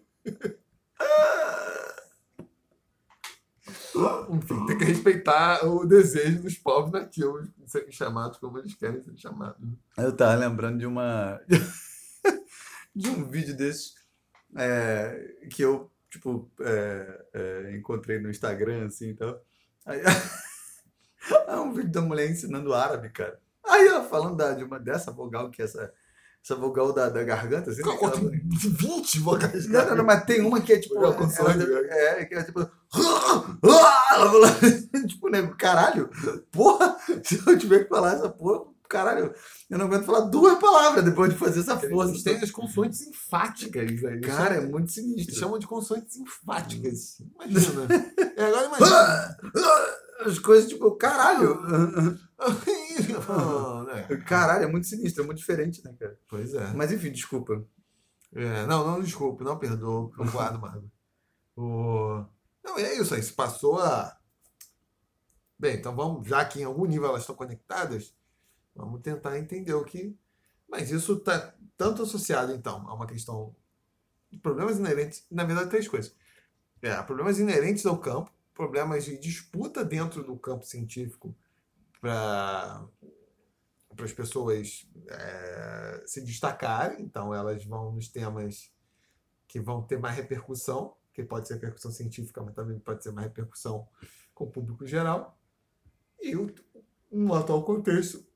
Enfim, 4.31 4.65
tem 4.67 4.79
que 4.79 4.85
respeitar 4.85 5.67
o 5.67 5.85
desejo 5.85 6.41
dos 6.41 6.57
povos 6.57 6.91
nativos 6.91 7.47
de 7.55 7.71
serem 7.71 7.93
chamados 7.93 8.39
como 8.39 8.59
eles 8.59 8.75
querem 8.75 9.03
ser 9.03 9.15
chamados. 9.19 9.61
Eu 9.99 10.17
tava 10.17 10.35
lembrando 10.37 10.79
de 10.79 10.87
uma. 10.87 11.39
de 12.97 13.11
um 13.11 13.29
vídeo 13.29 13.55
desses 13.55 13.95
é, 14.57 15.37
que 15.51 15.63
eu, 15.63 15.93
tipo, 16.11 16.51
é, 16.61 17.27
é, 17.35 17.77
encontrei 17.77 18.19
no 18.19 18.31
Instagram, 18.31 18.87
assim, 18.87 19.11
então. 19.11 19.39
Aí, 19.85 20.01
é 21.47 21.57
um 21.57 21.75
vídeo 21.75 21.93
da 21.93 22.01
mulher 22.01 22.31
ensinando 22.31 22.73
árabe, 22.73 23.11
cara. 23.11 23.39
Aí 23.83 23.89
ela 23.89 24.05
falando 24.05 24.37
da, 24.37 24.53
de 24.53 24.65
uma, 24.65 24.79
dessa 24.79 25.11
vogal, 25.11 25.51
que 25.51 25.63
é 25.63 25.65
essa, 25.65 25.93
essa 26.45 26.55
vogal 26.57 26.93
da, 26.93 27.09
da 27.09 27.23
garganta, 27.23 27.71
assim. 27.71 27.81
Aquela- 27.81 27.99
qual- 27.99 28.11
Tem 28.13 28.43
20 28.49 29.19
vogais. 29.21 29.69
Não, 29.69 29.87
não, 29.87 29.97
não, 29.97 30.05
mas 30.05 30.25
tem 30.25 30.41
uma 30.41 30.61
que 30.61 30.73
é 30.73 30.79
tipo. 30.79 30.95
Vogal 30.95 31.15
consoante, 31.15 31.63
ela- 31.63 31.83
né? 31.83 31.89
é, 32.21 32.25
que 32.25 32.35
é 32.35 32.43
tipo. 32.43 32.61
Ela 32.61 34.31
fala, 34.31 34.49
tipo, 35.09 35.29
nego, 35.31 35.57
caralho, 35.57 36.11
porra, 36.51 36.97
se 37.25 37.41
eu 37.47 37.59
tiver 37.59 37.85
que 37.85 37.89
falar 37.89 38.15
essa 38.15 38.29
porra, 38.29 38.65
caralho, 38.89 39.33
eu 39.71 39.79
não 39.79 39.87
aguento 39.87 40.05
falar 40.05 40.21
duas 40.27 40.59
palavras 40.59 41.03
depois 41.05 41.33
de 41.33 41.39
fazer 41.39 41.61
essa 41.61 41.79
força. 41.79 42.11
Eles 42.13 42.23
têm 42.23 42.37
as 42.37 42.51
consoantes 42.51 43.01
enfáticas. 43.07 43.91
Cara, 44.27 44.57
é 44.57 44.59
Eles 44.59 44.71
muito 44.71 44.93
sinistro. 44.93 45.35
chamam 45.35 45.59
de 45.59 45.67
consoantes 45.67 46.17
enfáticas. 46.17 47.19
Imagina. 47.21 47.87
É, 48.35 48.45
agora 48.47 48.67
imagina. 48.67 49.37
As 50.27 50.39
coisas, 50.39 50.69
tipo, 50.69 50.91
caralho. 50.93 51.61
Não, 53.01 53.85
né? 53.85 54.03
Caralho, 54.27 54.65
é 54.65 54.67
muito 54.67 54.87
sinistro, 54.87 55.23
é 55.23 55.27
muito 55.27 55.39
diferente, 55.39 55.85
né, 55.85 55.95
cara? 55.99 56.19
Pois 56.29 56.55
é. 56.55 56.73
Mas 56.73 56.93
enfim, 56.93 57.11
desculpa. 57.11 57.65
É, 58.35 58.67
não, 58.67 58.87
não, 58.87 59.01
desculpe, 59.01 59.45
não 59.45 59.59
perdoa, 59.59 60.11
não 60.17 60.27
guardo 60.27 60.61
mais. 60.61 60.83
O... 61.57 62.25
Não, 62.65 62.79
é 62.79 62.95
isso 62.95 63.15
aí, 63.15 63.23
se 63.23 63.33
passou 63.33 63.79
a. 63.79 64.17
Bem, 65.59 65.77
então 65.77 65.95
vamos, 65.95 66.27
já 66.27 66.45
que 66.45 66.61
em 66.61 66.65
algum 66.65 66.87
nível 66.87 67.09
elas 67.09 67.23
estão 67.23 67.37
conectadas, 67.37 68.15
vamos 68.75 69.01
tentar 69.03 69.39
entender 69.39 69.75
o 69.75 69.85
que. 69.85 70.17
Mas 70.69 70.91
isso 70.91 71.13
está 71.15 71.55
tanto 71.77 72.03
associado, 72.03 72.53
então, 72.53 72.89
a 72.89 72.95
uma 72.95 73.07
questão 73.07 73.55
de 74.31 74.39
problemas 74.39 74.79
inerentes, 74.79 75.27
na 75.31 75.45
verdade, 75.45 75.69
três 75.69 75.87
coisas. 75.87 76.15
É, 76.81 77.01
problemas 77.03 77.39
inerentes 77.39 77.85
ao 77.85 77.99
campo, 77.99 78.33
problemas 78.55 79.05
de 79.05 79.19
disputa 79.19 79.85
dentro 79.85 80.25
do 80.25 80.37
campo 80.37 80.65
científico 80.65 81.37
para 82.03 82.87
para 83.95 84.07
as 84.07 84.13
pessoas 84.13 84.89
é, 85.09 86.03
se 86.07 86.23
destacarem, 86.25 87.03
então 87.05 87.35
elas 87.35 87.63
vão 87.65 87.93
nos 87.93 88.09
temas 88.09 88.73
que 89.47 89.61
vão 89.61 89.83
ter 89.83 89.99
mais 89.99 90.17
repercussão, 90.17 90.97
que 91.13 91.23
pode 91.23 91.47
ser 91.47 91.55
repercussão 91.55 91.93
científica, 91.93 92.43
mas 92.43 92.55
também 92.55 92.79
pode 92.79 93.03
ser 93.03 93.13
mais 93.13 93.29
repercussão 93.29 93.87
com 94.35 94.45
o 94.45 94.51
público 94.51 94.87
geral. 94.87 95.39
E 96.21 96.35
o- 96.35 96.53
no 97.11 97.35
atual 97.35 97.63
contexto, 97.65 98.27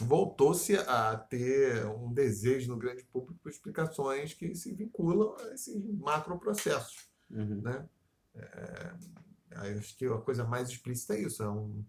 voltou-se 0.00 0.74
a 0.76 1.16
ter 1.18 1.84
um 1.86 2.12
desejo 2.12 2.70
no 2.72 2.78
grande 2.78 3.04
público 3.04 3.38
por 3.42 3.50
explicações 3.50 4.32
que 4.32 4.54
se 4.54 4.74
vinculam 4.74 5.36
a 5.38 5.54
esses 5.54 5.76
macroprocessos 5.84 7.08
né? 7.28 7.88
É, 8.34 8.94
acho 9.78 9.96
que 9.96 10.06
a 10.06 10.18
coisa 10.18 10.44
mais 10.44 10.68
explícita 10.68 11.14
é 11.14 11.20
isso, 11.20 11.42
é 11.42 11.50
um, 11.50 11.84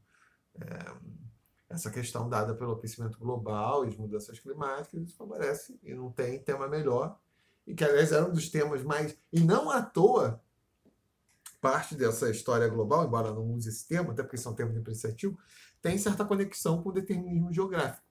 essa 1.70 1.92
questão 1.92 2.30
dada 2.30 2.54
pelo 2.56 2.74
aquecimento 2.74 3.18
global 3.20 3.86
e 3.86 3.90
as 3.90 3.98
mudanças 3.98 4.40
climáticas, 4.40 5.02
isso 5.02 5.18
favorece 5.18 5.78
e 5.84 5.94
não 5.94 6.12
tem 6.12 6.40
tema 6.40 6.68
melhor, 6.68 7.20
e 7.68 7.74
que 7.74 7.84
aliás 7.84 8.12
era 8.12 8.26
um 8.26 8.32
dos 8.32 8.50
temas 8.50 8.84
mais, 8.84 9.18
e 9.32 9.40
não 9.40 9.70
à 9.70 9.82
toa, 9.82 10.42
parte 11.60 11.96
dessa 11.96 12.30
história 12.30 12.68
global, 12.68 13.06
embora 13.06 13.34
não 13.34 13.52
use 13.52 13.70
esse 13.70 13.88
termo, 13.88 14.12
até 14.12 14.22
porque 14.22 14.38
são 14.38 14.54
termos 14.54 14.76
depreciativos, 14.76 15.38
tem 15.82 15.98
certa 15.98 16.24
conexão 16.24 16.82
com 16.82 16.90
o 16.90 16.94
determinismo 16.94 17.52
geográfico. 17.52 18.06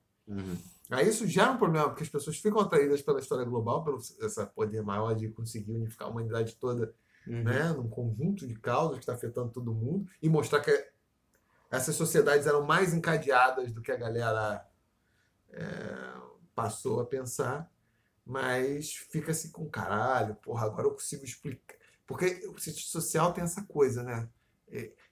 Aí 0.91 1.09
isso 1.09 1.27
gera 1.27 1.53
um 1.53 1.57
problema, 1.57 1.89
porque 1.89 2.03
as 2.03 2.09
pessoas 2.09 2.37
ficam 2.37 2.61
atraídas 2.61 3.01
pela 3.01 3.21
história 3.21 3.45
global, 3.45 3.85
pelo 3.85 3.99
esse 3.99 4.47
poder 4.47 4.83
maior 4.83 5.15
de 5.15 5.29
conseguir 5.29 5.73
unificar 5.73 6.09
a 6.09 6.11
humanidade 6.11 6.57
toda 6.57 6.93
né, 7.27 7.73
num 7.73 7.89
conjunto 7.89 8.47
de 8.47 8.55
causas 8.55 8.97
que 8.97 9.03
está 9.03 9.15
afetando 9.15 9.51
todo 9.51 9.73
mundo 9.73 10.07
e 10.21 10.29
mostrar 10.29 10.61
que 10.61 10.94
essas 11.77 11.97
sociedades 11.97 12.47
eram 12.47 12.65
mais 12.65 12.95
encadeadas 12.95 13.73
do 13.73 13.83
que 13.83 13.93
a 13.93 13.97
galera 13.97 14.67
é, 15.51 16.15
passou 16.55 17.01
a 17.01 17.07
pensar, 17.07 17.71
mas 18.25 18.95
fica-se 18.95 19.51
com 19.51 19.69
caralho, 19.69 20.35
porra, 20.37 20.67
agora 20.67 20.87
eu 20.87 20.93
consigo 20.93 21.25
explicar. 21.25 21.77
Porque 22.07 22.47
o 22.49 22.59
cientista 22.59 22.91
social 22.91 23.33
tem 23.33 23.45
essa 23.45 23.63
coisa, 23.63 24.03
né? 24.03 24.29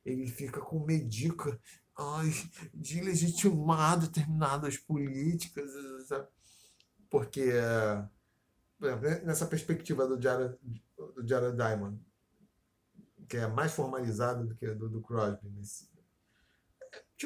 Ele 0.04 0.26
fica 0.26 0.60
com 0.60 0.80
medica 0.80 1.58
de 2.74 3.00
legitimar 3.00 3.98
determinadas 3.98 4.76
políticas, 4.76 5.70
sabe? 6.06 6.26
Porque 7.08 7.52
né, 8.80 9.20
nessa 9.24 9.46
perspectiva 9.46 10.06
do 10.06 10.20
Jared, 10.20 10.58
do 10.96 11.26
Jared 11.26 11.56
Diamond, 11.56 12.00
que 13.28 13.36
é 13.36 13.46
mais 13.46 13.72
formalizado 13.72 14.46
do 14.46 14.54
que 14.54 14.66
do, 14.74 14.88
do 14.88 15.00
Crosby. 15.00 15.48
Mas, 15.56 15.88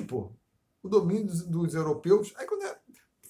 tipo, 0.00 0.36
o 0.82 0.88
domínio 0.88 1.26
dos, 1.26 1.46
dos 1.46 1.74
europeus. 1.74 2.32
Aí 2.36 2.46
quando, 2.46 2.64
é, 2.64 2.78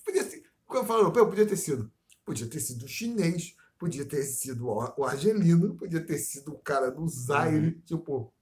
podia 0.05 0.25
ser, 0.25 0.43
quando 0.67 0.83
eu 0.83 0.87
falo 0.87 1.01
europeu, 1.01 1.29
podia 1.29 1.47
ter 1.47 1.57
sido. 1.57 1.91
Podia 2.25 2.49
ter 2.49 2.59
sido 2.61 2.85
o 2.85 2.89
chinês, 2.89 3.55
podia 3.79 4.05
ter 4.05 4.23
sido 4.25 4.67
o, 4.67 5.05
argelino, 5.05 5.77
podia 5.77 6.05
ter 6.05 6.19
sido 6.19 6.53
o 6.53 6.59
cara 6.59 6.91
do 6.91 7.07
Zaire, 7.09 7.81
tipo. 7.83 8.33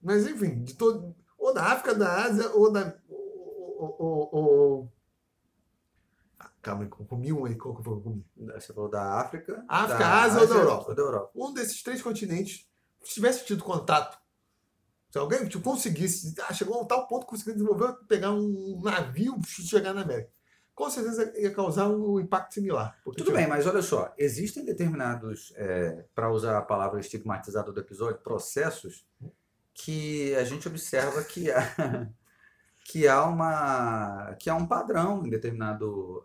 Mas 0.00 0.26
enfim, 0.26 0.62
de 0.62 0.74
todo. 0.74 1.14
Ou 1.36 1.52
da 1.52 1.64
África, 1.72 1.94
da 1.94 2.22
Ásia, 2.24 2.50
ou 2.50 2.72
da. 2.72 2.96
Ou, 3.08 3.96
ou, 3.98 4.28
ou- 4.32 4.92
Ah, 6.38 6.50
calma 6.62 6.84
aí, 6.84 6.88
comi 6.88 7.32
um 7.32 7.44
aí, 7.44 7.56
qual 7.56 7.74
que 7.74 7.82
foi 7.82 8.00
comi? 8.00 8.24
Você 8.36 8.72
falou 8.72 8.88
da 8.88 9.20
África. 9.20 9.64
África, 9.68 9.98
da 9.98 10.22
Ásia 10.22 10.40
ou 10.42 10.46
da 10.46 10.54
Europa? 10.54 10.94
da 10.94 11.02
Europa. 11.02 11.30
um 11.34 11.52
desses 11.52 11.82
três 11.82 12.00
continentes 12.00 12.68
tivesse 13.02 13.44
tido 13.44 13.64
contato, 13.64 14.21
se 15.12 15.18
alguém 15.18 15.46
tipo, 15.46 15.62
conseguisse, 15.62 16.34
ah, 16.48 16.54
chegou 16.54 16.78
a 16.78 16.80
um 16.80 16.86
tal 16.86 17.06
ponto 17.06 17.26
que 17.26 17.32
conseguiu 17.32 17.52
desenvolver, 17.52 17.92
pegar 18.08 18.32
um 18.32 18.80
navio 18.82 19.38
e 19.38 19.46
chegar 19.62 19.92
na 19.92 20.00
América, 20.00 20.30
com 20.74 20.88
certeza 20.88 21.30
ia 21.38 21.52
causar 21.52 21.86
um 21.90 22.18
impacto 22.18 22.54
similar. 22.54 22.98
Tudo 23.04 23.16
tipo, 23.16 23.32
bem, 23.32 23.46
mas 23.46 23.66
olha 23.66 23.82
só, 23.82 24.14
existem 24.16 24.64
determinados, 24.64 25.52
para 26.14 26.32
usar 26.32 26.56
a 26.56 26.62
palavra 26.62 26.98
estigmatizada 26.98 27.70
do 27.70 27.78
episódio, 27.78 28.22
processos 28.22 29.06
que 29.74 30.34
a 30.34 30.44
gente 30.44 30.66
observa 30.66 31.22
que 31.22 31.50
há, 31.50 32.08
que 32.86 33.06
há 33.06 33.22
uma 33.26 34.34
que 34.38 34.48
há 34.48 34.54
um 34.54 34.66
padrão 34.66 35.26
em 35.26 35.28
determinado 35.28 36.24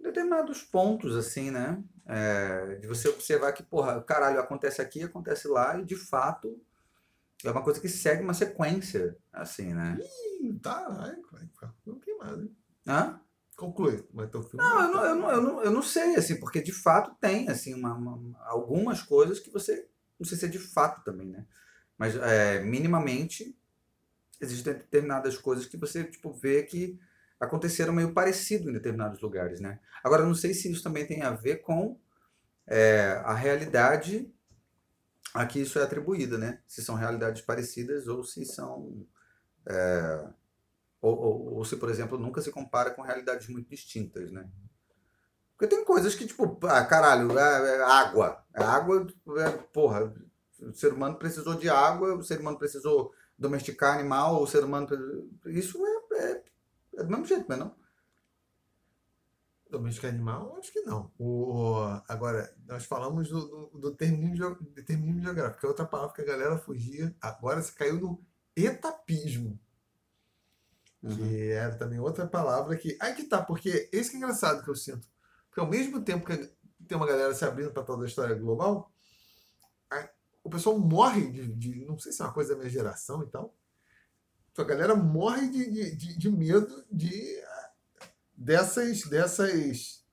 em 0.00 0.02
determinados 0.02 0.60
pontos 0.62 1.16
assim, 1.16 1.52
né? 1.52 1.80
É, 2.06 2.76
de 2.76 2.86
você 2.86 3.08
observar 3.08 3.52
que, 3.52 3.62
porra, 3.62 4.02
caralho, 4.02 4.38
acontece 4.38 4.82
aqui, 4.82 5.02
acontece 5.02 5.48
lá 5.48 5.78
e 5.78 5.84
de 5.84 5.96
fato 5.96 6.60
é 7.44 7.50
uma 7.50 7.62
coisa 7.62 7.80
que 7.80 7.88
segue 7.88 8.22
uma 8.22 8.34
sequência, 8.34 9.16
assim, 9.32 9.72
né? 9.74 9.98
Ih, 10.40 10.54
tá. 10.60 11.14
Não 11.86 11.98
tem 11.98 12.16
mais. 12.18 12.38
hein? 12.38 12.56
Hã? 12.86 13.20
Conclui, 13.56 14.06
mas 14.12 14.30
teu 14.30 14.42
filme. 14.42 14.64
Não, 14.64 14.82
eu 14.82 14.88
não, 14.92 15.04
eu 15.04 15.14
não, 15.16 15.30
eu 15.30 15.40
não, 15.42 15.62
eu 15.64 15.70
não 15.70 15.82
sei, 15.82 16.16
assim, 16.16 16.40
porque 16.40 16.60
de 16.60 16.72
fato 16.72 17.14
tem, 17.20 17.48
assim, 17.48 17.72
uma, 17.74 17.94
uma- 17.94 18.38
algumas 18.46 19.00
coisas 19.02 19.38
que 19.38 19.50
você, 19.50 19.86
não 20.18 20.26
sei 20.26 20.36
se 20.36 20.46
é 20.46 20.48
de 20.48 20.58
fato 20.58 21.04
também, 21.04 21.28
né? 21.28 21.46
Mas 21.96 22.16
é, 22.16 22.60
minimamente 22.60 23.56
existem 24.40 24.74
determinadas 24.74 25.36
coisas 25.38 25.66
que 25.66 25.76
você, 25.76 26.04
tipo, 26.04 26.32
vê 26.32 26.62
que 26.64 26.98
aconteceram 27.40 27.92
meio 27.92 28.12
parecido 28.14 28.70
em 28.70 28.72
determinados 28.72 29.20
lugares, 29.20 29.60
né? 29.60 29.80
Agora, 30.02 30.24
não 30.24 30.34
sei 30.34 30.54
se 30.54 30.70
isso 30.70 30.82
também 30.82 31.06
tem 31.06 31.22
a 31.22 31.30
ver 31.30 31.58
com 31.58 31.98
é, 32.66 33.20
a 33.24 33.34
realidade 33.34 34.32
a 35.34 35.46
que 35.46 35.60
isso 35.60 35.78
é 35.78 35.82
atribuída, 35.82 36.38
né? 36.38 36.60
Se 36.66 36.82
são 36.82 36.94
realidades 36.94 37.42
parecidas 37.42 38.06
ou 38.06 38.22
se 38.24 38.44
são... 38.44 39.06
é, 39.68 40.28
ou, 41.02 41.16
ou- 41.18 41.54
ou 41.56 41.64
se, 41.64 41.76
por 41.76 41.90
exemplo, 41.90 42.18
nunca 42.18 42.42
se 42.42 42.50
compara 42.52 42.90
com 42.92 43.02
realidades 43.02 43.48
muito 43.48 43.68
distintas, 43.70 44.30
né? 44.32 44.48
Porque 45.56 45.68
tem 45.74 45.84
coisas 45.84 46.14
que, 46.14 46.26
tipo, 46.26 46.58
ah, 46.66 46.84
caralho, 46.84 47.38
é, 47.38 47.76
é 47.78 47.82
água. 47.82 48.44
É 48.54 48.62
água, 48.62 49.06
é, 49.38 49.50
porra, 49.72 50.12
o 50.60 50.72
ser 50.74 50.92
humano 50.92 51.16
precisou 51.16 51.54
de 51.54 51.68
água, 51.68 52.14
o 52.14 52.22
ser 52.22 52.40
humano 52.40 52.58
precisou 52.58 53.12
domesticar 53.38 53.94
animal, 53.94 54.42
o 54.42 54.46
ser 54.46 54.64
humano. 54.64 54.88
Isso 55.46 55.78
é, 56.98 57.04
do 57.04 57.10
mesmo 57.10 57.24
jeito, 57.26 57.48
não 57.48 57.56
é 57.56 57.58
não? 57.60 57.76
Doméstica 59.70 60.08
animal, 60.08 60.56
acho 60.58 60.72
que 60.72 60.82
não. 60.82 61.10
O, 61.18 61.74
agora, 62.06 62.54
nós 62.66 62.84
falamos 62.84 63.28
do, 63.28 63.68
do, 63.72 63.90
do 63.90 63.96
geo- 64.36 64.58
determinismo 64.72 65.22
geográfico, 65.22 65.60
que 65.60 65.66
é 65.66 65.68
outra 65.68 65.86
palavra 65.86 66.14
que 66.14 66.22
a 66.22 66.24
galera 66.26 66.58
fugia. 66.58 67.14
Agora 67.20 67.60
você 67.60 67.72
caiu 67.72 67.98
no 68.00 68.24
etapismo. 68.54 69.58
Que 71.16 71.50
era 71.52 71.76
também 71.76 71.98
outra 71.98 72.26
palavra 72.26 72.76
que. 72.76 72.96
Aí 73.00 73.14
que 73.14 73.24
tá, 73.24 73.42
porque 73.42 73.88
esse 73.92 74.10
que 74.10 74.16
é 74.16 74.18
engraçado 74.18 74.62
que 74.64 74.70
eu 74.70 74.74
sinto. 74.76 75.06
Porque 75.48 75.60
ao 75.60 75.68
mesmo 75.68 76.02
tempo 76.02 76.24
que 76.26 76.36
tem 76.86 76.96
uma 76.96 77.06
galera 77.06 77.34
se 77.34 77.44
abrindo 77.44 77.72
para 77.72 77.82
tal 77.82 77.98
da 77.98 78.06
história 78.06 78.34
global, 78.34 78.90
o 80.42 80.50
pessoal 80.50 80.78
morre 80.78 81.30
de, 81.30 81.48
de- 81.54 81.84
Não 81.86 81.98
sei 81.98 82.12
se 82.12 82.22
é 82.22 82.24
uma 82.24 82.32
coisa 82.32 82.50
da 82.54 82.58
minha 82.58 82.70
geração 82.70 83.22
e 83.22 83.26
tal. 83.26 83.54
A 84.56 84.64
galera 84.64 84.94
morre 84.94 85.48
de, 85.48 85.70
de, 85.70 85.96
de, 85.96 86.18
de 86.18 86.30
medo 86.30 86.84
de 86.90 87.42
dessas, 88.36 89.02
dessas 89.02 90.04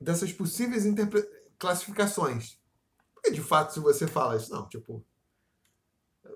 dessas 0.00 0.32
possíveis 0.32 0.84
classificações. 1.58 2.58
Porque, 3.12 3.30
de 3.30 3.42
fato, 3.42 3.74
se 3.74 3.80
você 3.80 4.06
fala 4.06 4.36
isso, 4.36 4.52
não, 4.52 4.68
tipo, 4.68 5.04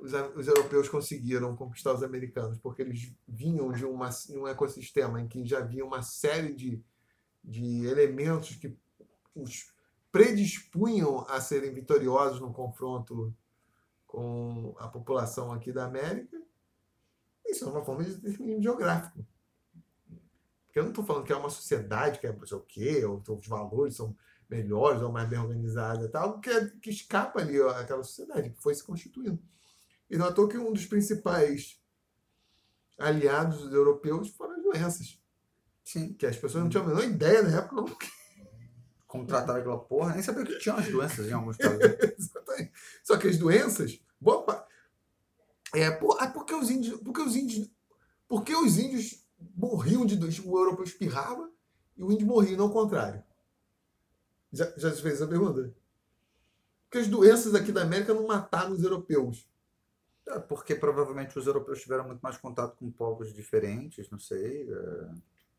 os, 0.00 0.12
os 0.36 0.48
europeus 0.48 0.88
conseguiram 0.88 1.54
conquistar 1.56 1.94
os 1.94 2.02
americanos 2.02 2.58
porque 2.58 2.82
eles 2.82 3.12
vinham 3.26 3.70
de 3.72 3.84
uma, 3.84 4.10
um 4.30 4.48
ecossistema 4.48 5.20
em 5.20 5.28
que 5.28 5.46
já 5.46 5.58
havia 5.58 5.84
uma 5.84 6.02
série 6.02 6.52
de, 6.54 6.82
de 7.42 7.86
elementos 7.86 8.56
que 8.56 8.76
os 9.34 9.72
predispunham 10.10 11.24
a 11.28 11.40
serem 11.40 11.72
vitoriosos 11.72 12.40
no 12.40 12.52
confronto 12.52 13.34
com 14.12 14.74
a 14.78 14.88
população 14.88 15.50
aqui 15.50 15.72
da 15.72 15.86
América. 15.86 16.38
Isso 17.46 17.64
é 17.64 17.68
uma 17.68 17.82
forma 17.82 18.04
de 18.04 18.14
determinismo 18.16 18.62
geográfico. 18.62 19.26
Porque 20.66 20.78
eu 20.78 20.82
não 20.82 20.90
estou 20.90 21.04
falando 21.04 21.24
que 21.24 21.32
é 21.32 21.36
uma 21.36 21.48
sociedade 21.48 22.18
que 22.18 22.26
é 22.26 22.32
não 22.32 22.46
sei 22.46 22.58
o 22.58 22.60
quê, 22.60 23.04
ou 23.06 23.22
os 23.26 23.46
valores 23.46 23.96
são 23.96 24.14
melhores 24.50 25.00
ou 25.00 25.10
mais 25.10 25.26
bem 25.30 25.38
organizadas, 25.38 26.12
é 26.12 26.16
algo 26.18 26.40
que, 26.40 26.50
é- 26.50 26.68
que 26.82 26.90
escapa 26.90 27.40
ali 27.40 27.58
ó, 27.58 27.70
àquela 27.70 28.04
sociedade 28.04 28.50
que 28.50 28.62
foi 28.62 28.74
se 28.74 28.84
constituindo. 28.84 29.42
E 30.10 30.18
não 30.18 30.26
é 30.26 30.32
que 30.32 30.58
um 30.58 30.74
dos 30.74 30.84
principais 30.84 31.80
aliados 32.98 33.62
dos 33.62 33.72
europeus 33.72 34.28
foram 34.28 34.56
as 34.56 34.62
doenças. 34.62 35.18
Sim. 35.82 36.12
Que 36.12 36.26
as 36.26 36.36
pessoas 36.36 36.62
não 36.62 36.70
tinham 36.70 36.84
a 36.84 36.88
menor 36.88 37.04
ideia 37.04 37.42
na 37.42 37.58
época 37.58 37.76
como 37.76 37.96
Como 37.96 38.21
tratar 39.26 39.58
aquela 39.58 39.78
porra, 39.78 40.14
nem 40.14 40.22
sabia 40.22 40.44
que 40.44 40.58
tinha 40.58 40.74
umas 40.74 40.88
doenças 40.90 41.28
em 41.28 41.32
alguns 41.32 41.56
casos. 41.56 41.78
Exatamente. 42.18 42.72
Só 43.04 43.16
que 43.18 43.28
as 43.28 43.36
doenças, 43.36 44.00
boa 44.20 44.42
pa- 44.42 44.66
é 45.74 45.90
por, 45.90 46.16
ah, 46.20 46.28
porque 46.28 46.54
os 46.54 46.70
índios, 46.70 46.98
porque 47.00 47.20
os 47.20 47.36
índios, 47.36 47.70
porque 48.28 48.54
os 48.54 48.78
índios 48.78 49.24
morriam 49.56 50.06
de 50.06 50.16
doença, 50.16 50.42
o 50.44 50.58
europeu 50.58 50.84
espirrava 50.84 51.50
e 51.96 52.02
o 52.02 52.10
índio 52.10 52.26
morria, 52.26 52.56
não 52.56 52.66
o 52.66 52.72
contrário. 52.72 53.22
Já, 54.52 54.70
já 54.76 54.90
se 54.94 55.00
fez 55.02 55.14
essa 55.14 55.26
pergunta? 55.26 55.74
Porque 56.84 56.98
as 56.98 57.08
doenças 57.08 57.54
aqui 57.54 57.72
da 57.72 57.82
América 57.82 58.12
não 58.12 58.26
mataram 58.26 58.72
os 58.72 58.82
europeus. 58.82 59.46
É, 60.28 60.38
porque 60.38 60.74
provavelmente 60.74 61.36
os 61.38 61.46
europeus 61.46 61.80
tiveram 61.80 62.04
muito 62.06 62.20
mais 62.20 62.36
contato 62.36 62.76
com 62.76 62.90
povos 62.90 63.32
diferentes, 63.34 64.08
não 64.10 64.18
sei. 64.18 64.70
é, 64.70 65.10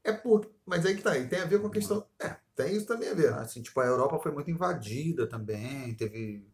É 0.03 0.11
por, 0.11 0.51
mas 0.65 0.85
aí 0.85 0.95
que 0.95 1.01
tá, 1.01 1.11
aí 1.11 1.27
tem 1.27 1.39
a 1.39 1.45
ver 1.45 1.61
com 1.61 1.67
a 1.67 1.71
questão. 1.71 2.05
É, 2.19 2.35
tem 2.55 2.75
isso 2.75 2.85
também 2.85 3.09
a 3.09 3.13
ver. 3.13 3.33
Assim, 3.33 3.61
tipo, 3.61 3.79
a 3.79 3.85
Europa 3.85 4.19
foi 4.19 4.31
muito 4.31 4.51
invadida 4.51 5.27
também, 5.27 5.95
teve. 5.95 6.45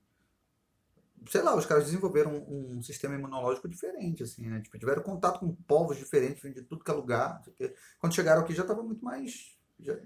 Sei 1.27 1.41
lá, 1.41 1.55
os 1.55 1.65
caras 1.65 1.85
desenvolveram 1.85 2.31
um, 2.31 2.77
um 2.77 2.81
sistema 2.81 3.15
imunológico 3.15 3.67
diferente, 3.67 4.23
assim, 4.23 4.47
né? 4.47 4.61
Tipo, 4.61 4.79
tiveram 4.79 5.03
contato 5.03 5.39
com 5.39 5.53
povos 5.67 5.97
diferentes, 5.97 6.41
de 6.53 6.61
tudo 6.63 6.83
que 6.83 6.91
é 6.91 6.93
lugar. 6.93 7.41
Quando 7.99 8.15
chegaram 8.15 8.41
aqui 8.41 8.53
já 8.53 8.61
estava 8.61 8.83
muito 8.83 9.03
mais. 9.03 9.57
Já, 9.79 9.97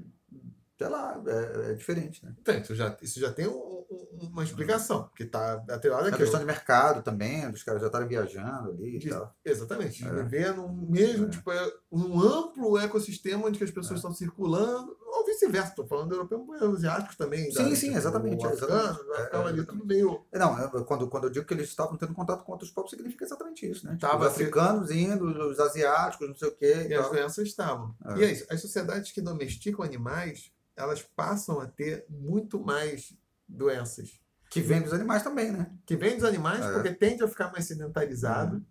sei 0.77 0.89
lá, 0.89 1.21
é, 1.27 1.71
é 1.71 1.73
diferente, 1.75 2.25
né? 2.25 2.33
Tem, 2.43 2.61
isso, 2.61 2.73
já, 2.75 2.97
isso 3.01 3.19
já 3.19 3.31
tem 3.31 3.47
um- 3.47 3.73
um- 3.91 4.29
uma 4.31 4.43
explicação, 4.43 5.09
que 5.15 5.23
está 5.23 5.53
atrelada 5.69 6.05
A 6.05 6.09
aqui. 6.09 6.17
questão 6.17 6.39
de 6.39 6.45
mercado 6.45 7.03
também, 7.03 7.49
dos 7.51 7.61
caras 7.63 7.79
já 7.81 7.87
estarem 7.87 8.07
viajando 8.07 8.71
ali 8.71 8.95
e 8.95 8.99
De- 8.99 9.09
tal. 9.09 9.35
Exatamente. 9.45 10.03
É. 10.05 10.09
Viver 10.23 10.55
num 10.55 10.67
mesmo, 10.89 11.27
É. 11.27 11.29
tipo, 11.29 11.51
é, 11.51 11.73
um 11.91 12.19
amplo 12.19 12.77
ecossistema 12.79 13.45
onde 13.47 13.63
as 13.63 13.69
pessoas 13.69 13.91
É. 13.93 13.95
estão 13.95 14.13
circulando, 14.13 14.97
ou 15.05 15.25
vice-versa. 15.25 15.69
Estou 15.69 15.85
falando 15.85 16.09
do 16.09 16.15
europeu, 16.15 16.43
mas 16.45 16.61
os 16.63 16.77
asiáticos 16.77 17.15
também. 17.15 17.51
Sim, 17.51 17.69
da- 17.69 17.75
sim, 17.75 17.85
tipo, 17.87 17.97
exatamente, 17.97 18.45
africano 18.45 18.99
É, 19.31 19.37
ali, 19.47 19.65
tudo 19.65 19.85
meio. 19.85 20.25
Não, 20.33 20.83
quando, 20.85 21.07
quando 21.07 21.25
eu 21.25 21.29
digo 21.29 21.45
que 21.45 21.53
eles 21.53 21.69
estavam 21.69 21.95
tendo 21.95 22.13
contato 22.13 22.43
com 22.43 22.51
outros 22.51 22.71
povos, 22.71 22.89
significa 22.89 23.23
exatamente 23.25 23.69
isso, 23.69 23.85
né? 23.85 23.93
Tipo, 23.95 24.07
Tava 24.07 24.25
os 24.25 24.31
africanos 24.31 24.89
indo, 24.89 25.25
os 25.25 25.59
asiáticos, 25.59 26.27
não 26.27 26.35
sei 26.35 26.47
o 26.47 26.55
quê. 26.55 26.85
E 26.87 26.93
E 26.93 26.95
as 26.95 27.09
doenças 27.09 27.47
estavam. 27.47 27.95
E 28.17 28.23
é 28.23 28.31
isso. 28.31 28.45
As 28.49 28.59
sociedades 28.61 29.11
que 29.11 29.21
domesticam 29.21 29.85
animais, 29.85 30.51
elas 30.75 31.01
passam 31.01 31.59
a 31.59 31.67
ter 31.67 32.05
muito 32.09 32.59
mais 32.63 33.15
doenças. 33.47 34.19
Que 34.49 34.61
vem 34.61 34.81
dos 34.81 34.93
animais 34.93 35.23
também, 35.23 35.51
né? 35.51 35.71
Que 35.85 35.95
vem 35.95 36.15
dos 36.15 36.23
animais 36.23 36.63
É. 36.63 36.73
porque 36.73 36.91
tende 36.93 37.23
a 37.23 37.27
ficar 37.27 37.51
mais 37.51 37.65
sedentarizado. 37.65 38.63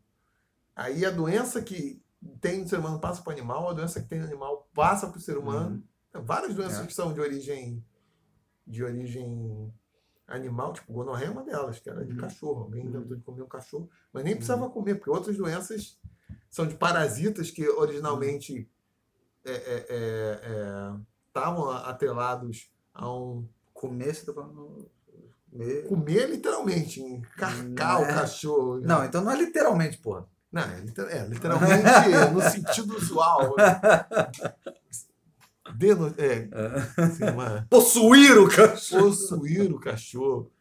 Aí 0.77 1.05
a 1.05 1.11
doença 1.11 1.61
que 1.61 2.01
tem 2.41 2.61
no 2.62 2.69
ser 2.69 2.79
humano 2.79 3.01
passa 3.01 3.20
para 3.23 3.31
o 3.31 3.33
animal, 3.33 3.69
a 3.69 3.73
doença 3.73 4.01
que 4.01 4.09
tem 4.09 4.20
no 4.20 4.27
animal 4.27 4.69
passa 4.73 5.09
para 5.09 5.19
o 5.19 5.20
ser 5.20 5.37
humano. 5.37 5.83
Várias 6.15 6.55
doenças 6.55 6.81
É. 6.81 6.87
que 6.87 6.95
são 6.95 7.12
de 7.12 7.20
origem 7.20 7.85
de 8.65 8.85
origem 8.85 9.74
animal, 10.29 10.73
tipo 10.73 10.93
gonorreia 10.93 11.27
é 11.29 11.31
uma 11.33 11.43
delas, 11.43 11.81
que 11.81 11.91
era 11.91 12.05
de 12.05 12.12
Uhum. 12.12 12.19
cachorro. 12.19 12.62
Alguém 12.62 12.83
Uhum. 12.85 12.91
inventou 12.91 13.16
de 13.16 13.23
comer 13.24 13.43
um 13.43 13.49
cachorro, 13.49 13.91
mas 14.12 14.23
nem 14.24 14.35
precisava 14.37 14.70
comer, 14.70 14.95
porque 14.95 15.11
outras 15.11 15.37
doenças 15.37 15.99
são 16.49 16.65
de 16.66 16.77
parasitas 16.77 17.51
que 17.51 17.69
originalmente 17.69 18.70
é, 19.45 19.51
é, 19.53 19.87
é, 19.89 20.41
é, 20.45 20.95
estavam 21.33 21.71
atrelados 21.71 22.71
a 22.95 23.11
um 23.11 23.49
Comer, 23.73 24.15
você 24.15 24.27
tá 24.27 24.33
falando. 24.33 24.89
Comer. 25.51 25.89
comer 25.89 26.31
literalmente, 26.31 27.03
encarcar 27.03 28.01
o 28.01 28.05
é. 28.05 28.15
cachorro. 28.15 28.81
Não, 28.81 29.05
então 29.05 29.23
não 29.23 29.33
é 29.33 29.37
literalmente, 29.37 29.99
porra. 29.99 30.27
Não, 30.53 30.63
é, 30.63 30.85
é, 31.11 31.27
literalmente 31.27 31.83
no 32.33 32.41
sentido 32.43 32.97
usual. 32.97 33.57
Deno, 35.75 36.15
é, 36.17 36.49
assim, 36.97 37.25
uma- 37.25 37.67
Possuir 37.69 38.39
o 38.39 38.49
cachorro. 38.49 39.03
possuir 39.05 39.73
o 39.73 39.81
cachorro. 39.81 40.53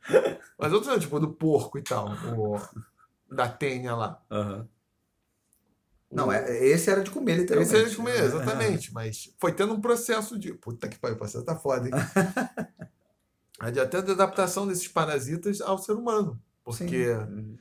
Mas 0.57 0.73
outros, 0.73 0.99
tipo, 0.99 1.19
do 1.19 1.29
porco 1.31 1.77
e 1.77 1.83
tal. 1.83 2.09
O, 2.35 2.59
da 3.33 3.47
tenha 3.47 3.95
lá. 3.95 4.21
Não, 6.11 6.31
é, 6.31 6.65
esse 6.67 6.89
era 6.89 7.01
de 7.03 7.09
comer, 7.09 7.37
literalmente. 7.37 7.73
Esse 7.73 7.85
é 7.85 7.89
de 7.89 7.95
comer, 7.95 8.23
exatamente. 8.23 8.93
Mas 8.93 9.33
foi 9.39 9.53
tendo 9.53 9.73
um 9.73 9.79
processo 9.81 10.37
de. 10.37 10.53
Puta 10.53 10.87
que 10.87 10.99
pariu, 10.99 11.15
o 11.15 11.17
processo 11.19 11.45
tá 11.45 11.55
foda, 11.55 11.87
hein? 11.87 11.93
de 13.71 13.79
até 13.79 14.01
de 14.01 14.11
adaptação 14.11 14.67
desses 14.67 14.87
parasitas 14.87 15.61
ao 15.61 15.77
ser 15.77 15.93
humano. 15.93 16.41
Porque, 16.63 17.05
Sim. 17.15 17.57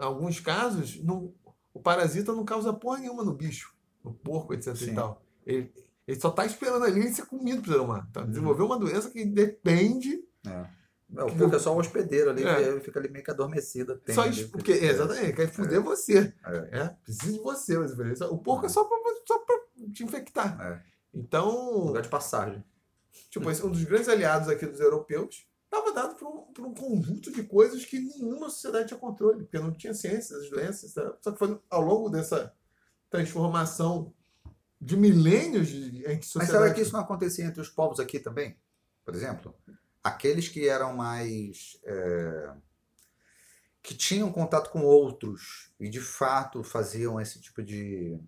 em 0.00 0.04
alguns 0.04 0.40
casos, 0.40 1.02
não, 1.02 1.32
o 1.74 1.80
parasita 1.80 2.32
não 2.32 2.44
causa 2.44 2.72
porra 2.72 2.98
nenhuma 3.00 3.24
no 3.24 3.34
bicho, 3.34 3.74
no 4.04 4.12
porco, 4.14 4.54
etc. 4.54 4.74
Sim. 4.76 4.92
E 4.92 4.94
tal. 4.94 5.22
Ele, 5.44 5.72
ele 6.06 6.20
só 6.20 6.30
tá 6.30 6.46
esperando 6.46 6.84
ali 6.84 7.00
ele 7.00 7.12
ser 7.12 7.26
comido 7.26 7.62
pelo 7.62 7.74
ser 7.74 7.80
humano. 7.80 8.06
Então, 8.10 8.22
Uhum. 8.22 8.28
desenvolveu 8.30 8.66
uma 8.66 8.78
doença 8.78 9.10
que 9.10 9.24
depende 9.24 10.22
É. 10.46 10.77
É, 11.16 11.22
o 11.22 11.34
porco 11.34 11.56
é 11.56 11.58
só 11.58 11.74
um 11.74 11.78
hospedeiro 11.78 12.30
ali, 12.30 12.44
É. 12.44 12.74
que 12.74 12.80
fica 12.80 12.98
ali 13.00 13.08
meio 13.08 13.24
que 13.24 13.30
adormecido. 13.30 14.00
Só 14.10 14.22
ali, 14.22 14.44
porque, 14.48 14.72
é. 14.72 14.84
exatamente, 14.86 15.32
quer 15.32 15.50
fuder 15.50 15.80
você. 15.82 16.34
É. 16.44 16.80
É, 16.80 16.88
precisa 17.02 17.32
de 17.32 17.38
você. 17.38 17.78
mas. 17.78 18.20
O 18.20 18.38
porco 18.38 18.66
é 18.66 18.68
só 18.68 18.84
pra, 18.84 18.96
só 19.26 19.38
pra 19.38 19.56
te 19.92 20.04
infectar. 20.04 20.60
É. 20.60 20.82
Então, 21.14 21.78
Lugar 21.86 22.02
de 22.02 22.08
passagem. 22.10 22.62
tipo, 23.30 23.50
esse, 23.50 23.64
um 23.64 23.70
dos 23.70 23.82
grandes 23.84 24.08
aliados 24.08 24.48
aqui 24.48 24.66
dos 24.66 24.80
europeus 24.80 25.46
estava 25.64 25.92
dado 25.92 26.14
por 26.16 26.26
um, 26.28 26.52
por 26.52 26.66
um 26.66 26.74
conjunto 26.74 27.32
de 27.32 27.42
coisas 27.42 27.84
que 27.84 27.98
nenhuma 27.98 28.50
sociedade 28.50 28.88
tinha 28.88 29.00
controle, 29.00 29.44
porque 29.44 29.58
não 29.58 29.72
tinha 29.72 29.94
ciência 29.94 30.36
das 30.38 30.50
doenças. 30.50 30.92
tá? 30.92 31.16
Só 31.22 31.32
que 31.32 31.38
foi 31.38 31.58
ao 31.70 31.80
longo 31.82 32.10
dessa 32.10 32.52
transformação 33.10 34.12
de 34.80 34.96
milênios 34.96 35.68
de, 35.68 35.98
em 36.00 36.02
que 36.02 36.16
Mas 36.16 36.26
sociedade... 36.26 36.62
será 36.64 36.74
que 36.74 36.80
isso 36.82 36.92
não 36.92 37.00
acontecia 37.00 37.44
entre 37.44 37.60
os 37.60 37.68
povos 37.68 37.98
aqui 37.98 38.20
também? 38.20 38.56
Por 39.04 39.14
exemplo, 39.14 39.54
aqueles 40.08 40.48
que 40.48 40.68
eram 40.68 40.96
mais. 40.96 41.80
é, 41.84 42.52
que 43.82 43.94
tinham 43.94 44.30
contato 44.30 44.70
com 44.70 44.82
outros 44.82 45.72
e 45.80 45.88
de 45.88 46.00
fato 46.00 46.62
faziam 46.62 47.18
esse 47.18 47.40
tipo 47.40 47.62
de 47.62 48.18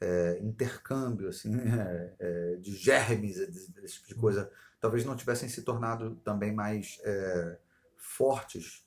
é, 0.00 0.38
intercâmbio 0.40 1.28
assim, 1.28 1.52
é, 1.60 2.14
é, 2.18 2.56
de 2.56 2.74
germes, 2.74 3.36
esse 3.36 3.96
tipo 3.96 4.08
de 4.08 4.14
coisa, 4.14 4.50
talvez 4.80 5.04
não 5.04 5.16
tivessem 5.16 5.48
se 5.48 5.62
tornado 5.62 6.16
também 6.24 6.52
mais 6.52 6.98
é, 7.04 7.58
fortes 7.96 8.86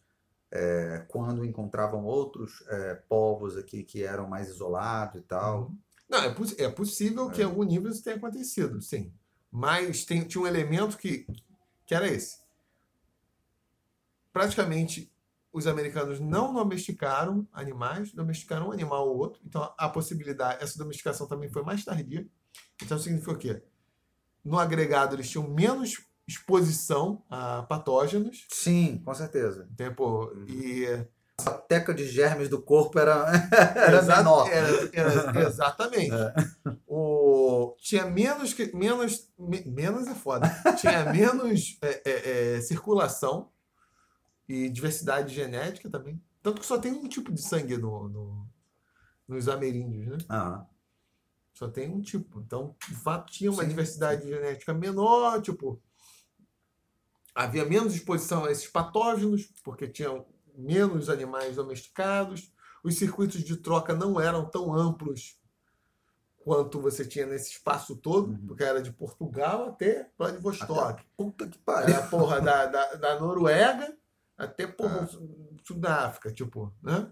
é, 0.51 1.05
quando 1.07 1.45
encontravam 1.45 2.03
outros 2.03 2.63
é, 2.67 2.95
povos 3.07 3.57
aqui 3.57 3.83
que 3.83 4.03
eram 4.03 4.27
mais 4.27 4.49
isolados 4.49 5.21
e 5.21 5.23
tal. 5.23 5.71
Não, 6.09 6.19
é, 6.19 6.35
é 6.57 6.69
possível 6.69 7.29
que 7.29 7.41
em 7.41 7.45
algum 7.45 7.63
nível 7.63 7.91
isso 7.91 8.03
tenha 8.03 8.17
acontecido, 8.17 8.81
sim. 8.81 9.13
Mas 9.49 10.03
tem, 10.03 10.23
tinha 10.23 10.41
um 10.41 10.47
elemento 10.47 10.97
que, 10.97 11.25
que 11.91 11.95
era 11.95 12.07
esse. 12.07 12.39
Praticamente, 14.31 15.13
os 15.51 15.67
americanos 15.67 16.21
não 16.21 16.53
domesticaram 16.53 17.45
animais, 17.51 18.13
domesticaram 18.13 18.69
um 18.69 18.71
animal 18.71 19.09
ou 19.09 19.17
outro. 19.17 19.41
Então, 19.45 19.73
a 19.77 19.89
possibilidade, 19.89 20.63
essa 20.63 20.77
domesticação 20.77 21.27
também 21.27 21.49
foi 21.49 21.63
mais 21.63 21.83
tardia. 21.83 22.25
Então, 22.81 22.97
significa 22.97 23.33
o 23.33 23.37
quê? 23.37 23.61
No 24.41 24.57
agregado, 24.57 25.17
eles 25.17 25.29
tinham 25.29 25.49
menos 25.49 26.07
exposição 26.25 27.25
a 27.29 27.63
patógenos. 27.63 28.47
Sim, 28.49 29.01
com 29.03 29.13
certeza. 29.13 29.67
Tempo, 29.75 30.31
e 30.47 30.85
A 31.47 31.53
teca 31.53 31.93
de 31.93 32.07
germes 32.07 32.49
do 32.49 32.61
corpo 32.61 32.97
era, 32.99 33.25
era 33.75 33.97
Exa- 33.97 34.17
menor. 34.17 34.47
era- 34.49 34.89
era- 34.93 35.41
exatamente. 35.47 36.11
O, 36.87 37.75
tinha 37.79 38.05
menos 38.05 38.55
menos 38.73 39.29
me- 39.37 39.63
menos 39.65 40.07
é 40.07 40.13
foda. 40.15 40.49
Tinha 40.79 41.11
menos 41.11 41.77
é, 41.81 42.01
é, 42.05 42.55
é, 42.57 42.61
circulação 42.61 43.49
e 44.47 44.69
diversidade 44.69 45.33
genética 45.33 45.89
também. 45.89 46.21
Tanto 46.43 46.59
que 46.61 46.65
só 46.67 46.77
tem 46.77 46.91
um 46.91 47.07
tipo 47.07 47.31
de 47.31 47.41
sangue 47.41 47.77
no, 47.77 48.09
no- 48.09 48.47
nos 49.27 49.47
ameríndios, 49.47 50.07
né? 50.07 50.17
Ah, 50.27 50.65
Só 51.53 51.67
tem 51.69 51.89
um 51.89 52.01
tipo. 52.01 52.41
Então, 52.41 52.75
de 52.87 52.95
fato, 52.95 53.31
tinha 53.31 53.51
uma 53.51 53.63
Sim, 53.63 53.69
diversidade 53.69 54.27
genética 54.27 54.73
menor, 54.73 55.41
tipo. 55.41 55.81
Havia 57.33 57.63
menos 57.63 57.93
exposição 57.95 58.43
a 58.43 58.51
esses 58.51 58.67
patógenos, 58.67 59.49
porque 59.63 59.87
tinham 59.87 60.25
menos 60.61 61.09
animais 61.09 61.55
domesticados. 61.55 62.51
Os 62.83 62.95
circuitos 62.95 63.43
de 63.43 63.55
troca 63.57 63.93
não 63.93 64.19
eram 64.19 64.45
tão 64.45 64.73
amplos 64.73 65.37
quanto 66.43 66.81
você 66.81 67.05
tinha 67.05 67.25
nesse 67.27 67.51
espaço 67.51 67.95
todo, 67.95 68.31
Uhum. 68.31 68.47
porque 68.47 68.63
era 68.63 68.81
de 68.81 68.91
Portugal 68.91 69.69
até 69.69 70.09
Vladivostok. 70.17 71.03
Puta 71.15 71.47
que 71.47 71.57
pariu. 71.59 71.93
Era, 71.95 72.07
porra, 72.07 72.41
da, 72.41 72.65
da, 72.67 72.93
da 72.95 73.19
Noruega 73.19 73.95
até, 74.37 74.65
porra, 74.65 75.01
Ah. 75.01 75.03
o 75.15 75.57
sul 75.63 75.77
da 75.77 76.07
África, 76.07 76.31
tipo, 76.31 76.73
né? 76.81 77.11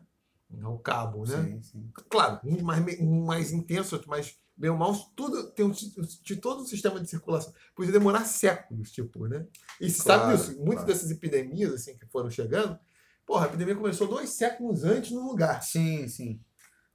O 0.63 0.79
cabo, 0.79 1.27
né? 1.27 1.43
Sim, 1.43 1.61
sim. 1.61 1.91
Claro, 2.09 2.39
uns 2.43 2.63
mais, 2.63 2.99
um 2.99 3.23
mais 3.25 3.51
intenso, 3.51 3.93
outro 3.95 4.09
mais 4.09 4.35
bem 4.57 4.71
ou 4.71 4.75
mal, 4.77 4.93
tudo 5.15 5.51
tem 5.51 5.63
um, 5.63 5.69
de 5.69 6.35
todo 6.37 6.63
o 6.63 6.65
sistema 6.65 6.99
de 6.99 7.07
circulação. 7.07 7.53
Podia 7.75 7.91
demorar 7.93 8.25
séculos, 8.25 8.91
tipo, 8.91 9.27
né? 9.27 9.45
E 9.79 9.89
se 9.91 10.03
Claro, 10.03 10.21
sabe 10.21 10.37
disso, 10.37 10.49
muitas 10.57 10.83
claro. 10.83 10.87
dessas 10.87 11.11
epidemias, 11.11 11.71
assim, 11.71 11.95
que 11.95 12.05
foram 12.07 12.31
chegando, 12.31 12.77
porra, 13.29 13.45
a 13.45 13.47
epidemia 13.49 13.75
começou 13.75 14.07
dois 14.07 14.31
séculos 14.31 14.83
antes 14.83 15.11
no 15.11 15.21
lugar. 15.27 15.61
Sim, 15.61 16.07
sim. 16.07 16.41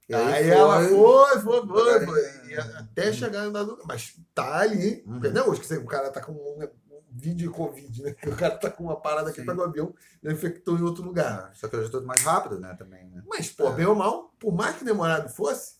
E 0.09 0.13
Aí, 0.13 0.49
ela 0.49 0.81
foi, 0.87 1.39
foi, 1.41 1.65
foi, 1.67 1.93
Aí- 1.99 2.05
foi. 2.05 2.47
E 2.51 2.55
até 2.57 3.11
chegar 3.13 3.49
dado 3.49 3.71
lugar. 3.71 3.85
Mas 3.87 4.19
tá 4.33 4.57
ali. 4.59 5.01
Uhum. 5.07 5.13
Porque 5.13 5.29
não 5.29 5.41
é 5.41 5.47
hoje 5.49 5.61
que 5.61 5.73
o 5.73 5.85
cara 5.85 6.11
tá 6.11 6.21
com 6.21 6.33
um, 6.33 6.63
um 6.63 7.01
vídeo 7.09 7.47
de 7.49 7.55
Covid, 7.55 8.03
né? 8.03 8.15
O 8.27 8.35
cara 8.35 8.57
tá 8.57 8.69
com 8.69 8.83
uma 8.83 8.99
parada 8.99 9.29
aqui, 9.29 9.41
pega 9.43 9.59
o 9.61 9.63
avião 9.63 9.95
e 10.21 10.31
infectou 10.31 10.77
em 10.77 10.83
outro 10.83 11.03
lugar. 11.03 11.49
Ah, 11.49 11.53
Só 11.55 11.67
que 11.69 11.75
hoje 11.77 11.87
é 11.87 11.91
tudo 11.91 12.05
mais 12.05 12.21
rápido, 12.21 12.59
né, 12.59 12.75
também, 12.77 13.09
né? 13.09 13.23
Mas, 13.27 13.49
pô, 13.49 13.69
É. 13.69 13.73
bem 13.73 13.85
ou 13.85 13.95
mal, 13.95 14.31
por 14.39 14.53
mais 14.53 14.75
que 14.75 14.83
demorado 14.85 15.27
fosse, 15.29 15.77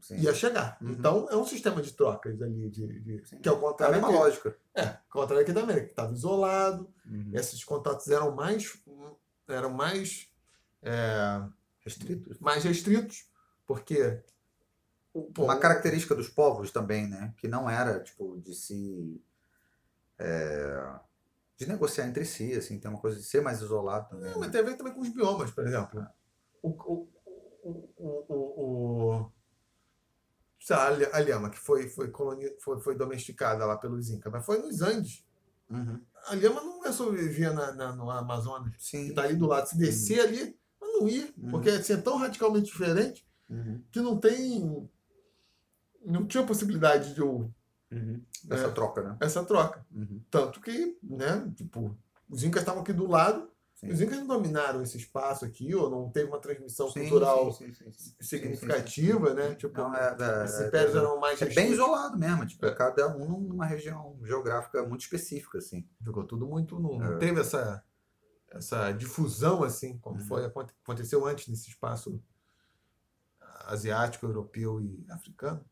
Sim. 0.00 0.18
ia 0.18 0.32
chegar. 0.34 0.76
Uhum. 0.80 0.90
Então 0.90 1.26
é 1.30 1.36
um 1.36 1.44
sistema 1.44 1.82
de 1.82 1.92
trocas 1.92 2.40
ali, 2.42 2.68
de, 2.70 2.86
de- 3.00 3.22
que 3.40 3.48
é 3.48 3.50
o 3.50 3.54
É 3.54 3.58
a 3.58 3.60
contrário 3.62 3.94
mesma 3.96 4.10
lógica. 4.10 4.56
É, 4.76 4.84
o 5.08 5.12
contrário 5.12 5.42
aqui 5.42 5.52
da 5.52 5.62
América, 5.62 5.86
que 5.86 5.92
estava 5.92 6.12
isolado, 6.12 6.88
Uhum. 7.04 7.30
esses 7.34 7.64
contatos 7.64 8.06
eram 8.08 8.30
mais, 8.32 8.78
eram 9.48 9.70
mais, 9.70 10.28
é, 10.82 11.42
Restritos. 11.80 12.38
mais 12.40 12.64
restritos, 12.64 13.28
porque 13.66 14.22
o- 15.14 15.24
pô, 15.32 15.44
Uma 15.44 15.58
característica 15.58 16.14
dos 16.14 16.28
povos 16.28 16.70
também, 16.70 17.08
né? 17.08 17.34
Que 17.38 17.48
não 17.48 17.68
era, 17.70 18.00
tipo, 18.00 18.38
de 18.40 18.54
se. 18.54 19.20
é, 20.18 20.98
de 21.56 21.66
negociar 21.66 22.06
entre 22.06 22.24
si, 22.24 22.52
assim, 22.54 22.78
tem 22.78 22.90
uma 22.90 23.00
coisa 23.00 23.16
de 23.18 23.24
ser 23.24 23.40
mais 23.40 23.62
isolado 23.62 24.10
também. 24.10 24.30
Não, 24.30 24.38
mas 24.40 24.48
né? 24.48 24.52
tem 24.52 24.60
a 24.60 24.64
ver 24.64 24.76
também 24.76 24.92
com 24.92 25.00
os 25.00 25.08
biomas, 25.08 25.50
por 25.50 25.66
exemplo. 25.66 26.06
O, 26.62 26.68
o, 26.70 27.08
o, 27.64 27.92
o, 27.96 28.26
o, 28.28 29.22
o- 29.22 29.32
a 30.70 30.88
lha- 30.90 31.10
a 31.12 31.18
lhama 31.20 31.50
que 31.50 31.58
foi, 31.58 31.88
foi, 31.88 32.12
foi, 32.60 32.80
foi 32.80 32.96
domesticada 32.96 33.64
lá 33.64 33.76
pelos 33.76 34.10
Incas, 34.10 34.32
mas 34.32 34.44
foi 34.44 34.58
nos 34.58 34.82
Andes. 34.82 35.24
Uhum. 35.70 36.00
A 36.28 36.34
lhama 36.34 36.60
não 36.60 36.84
é 36.84 36.92
sobrevivia 36.92 37.52
na, 37.52 37.72
na, 37.72 37.94
no 37.96 38.10
Amazonas, 38.10 38.72
Sim. 38.78 39.08
que 39.08 39.12
tá 39.14 39.22
ali 39.22 39.34
do 39.36 39.46
lado. 39.46 39.68
Se 39.68 39.76
descer 39.78 40.20
ali, 40.20 40.56
mas 40.80 40.92
não 40.92 41.08
ia, 41.08 41.28
Uhum. 41.38 41.50
porque 41.50 41.70
assim, 41.70 41.92
é 41.92 41.96
tão 41.98 42.16
radicalmente 42.16 42.66
diferente 42.66 43.26
Uhum. 43.48 43.82
que 43.92 44.00
não 44.00 44.18
tem. 44.18 44.88
Não 46.04 46.26
tinha 46.26 46.44
possibilidade 46.44 47.14
de 47.14 47.20
eu- 47.20 47.52
Uhum. 47.90 48.20
Essa 48.50 48.66
É. 48.66 48.70
troca, 48.70 49.02
né? 49.02 49.16
essa 49.20 49.44
troca. 49.44 49.86
Uhum. 49.94 50.20
Tanto 50.30 50.60
que, 50.60 50.98
né, 51.02 51.48
tipo, 51.56 51.96
os 52.28 52.42
Incas 52.42 52.62
estavam 52.62 52.82
aqui 52.82 52.92
do 52.92 53.06
lado, 53.06 53.48
Sim. 53.76 53.88
os 53.90 54.00
Incas 54.00 54.16
não 54.20 54.26
dominaram 54.26 54.80
esse 54.82 54.96
espaço 54.96 55.44
aqui, 55.44 55.74
ou 55.74 55.90
não 55.90 56.10
teve 56.10 56.28
uma 56.30 56.40
transmissão 56.40 56.90
Sim, 56.90 57.00
cultural 57.00 57.52
sim, 57.52 57.70
significativa, 58.18 59.34
né? 59.34 59.54
Tipo, 59.54 59.76
Não, 59.78 59.94
é, 59.94 60.16
é, 60.18 60.44
esses 60.46 60.60
é- 60.60 60.68
impérios 60.68 60.94
é- 60.94 60.98
eram 60.98 61.20
mais 61.20 61.42
é 61.42 61.46
bem 61.46 61.70
isolado 61.72 62.18
mesmo, 62.18 62.46
tipo, 62.46 62.64
É. 62.64 62.74
cada 62.74 63.14
um 63.14 63.38
numa 63.38 63.66
região 63.66 64.18
geográfica 64.24 64.82
muito 64.82 65.02
específica, 65.02 65.58
assim. 65.58 65.86
Ficou 66.02 66.24
tudo 66.24 66.46
muito. 66.46 66.80
Não, 66.80 66.98
não 66.98 67.12
É. 67.12 67.18
teve 67.18 67.38
essa, 67.38 67.84
essa 68.48 68.92
difusão 68.92 69.62
assim, 69.62 69.98
como 69.98 70.18
Uhum. 70.20 70.26
foi, 70.26 70.46
aconte- 70.46 70.72
aconteceu 70.82 71.26
antes 71.26 71.46
nesse 71.48 71.68
espaço 71.68 72.18
asiático, 73.66 74.24
europeu 74.24 74.80
e 74.80 75.04
africano. 75.10 75.62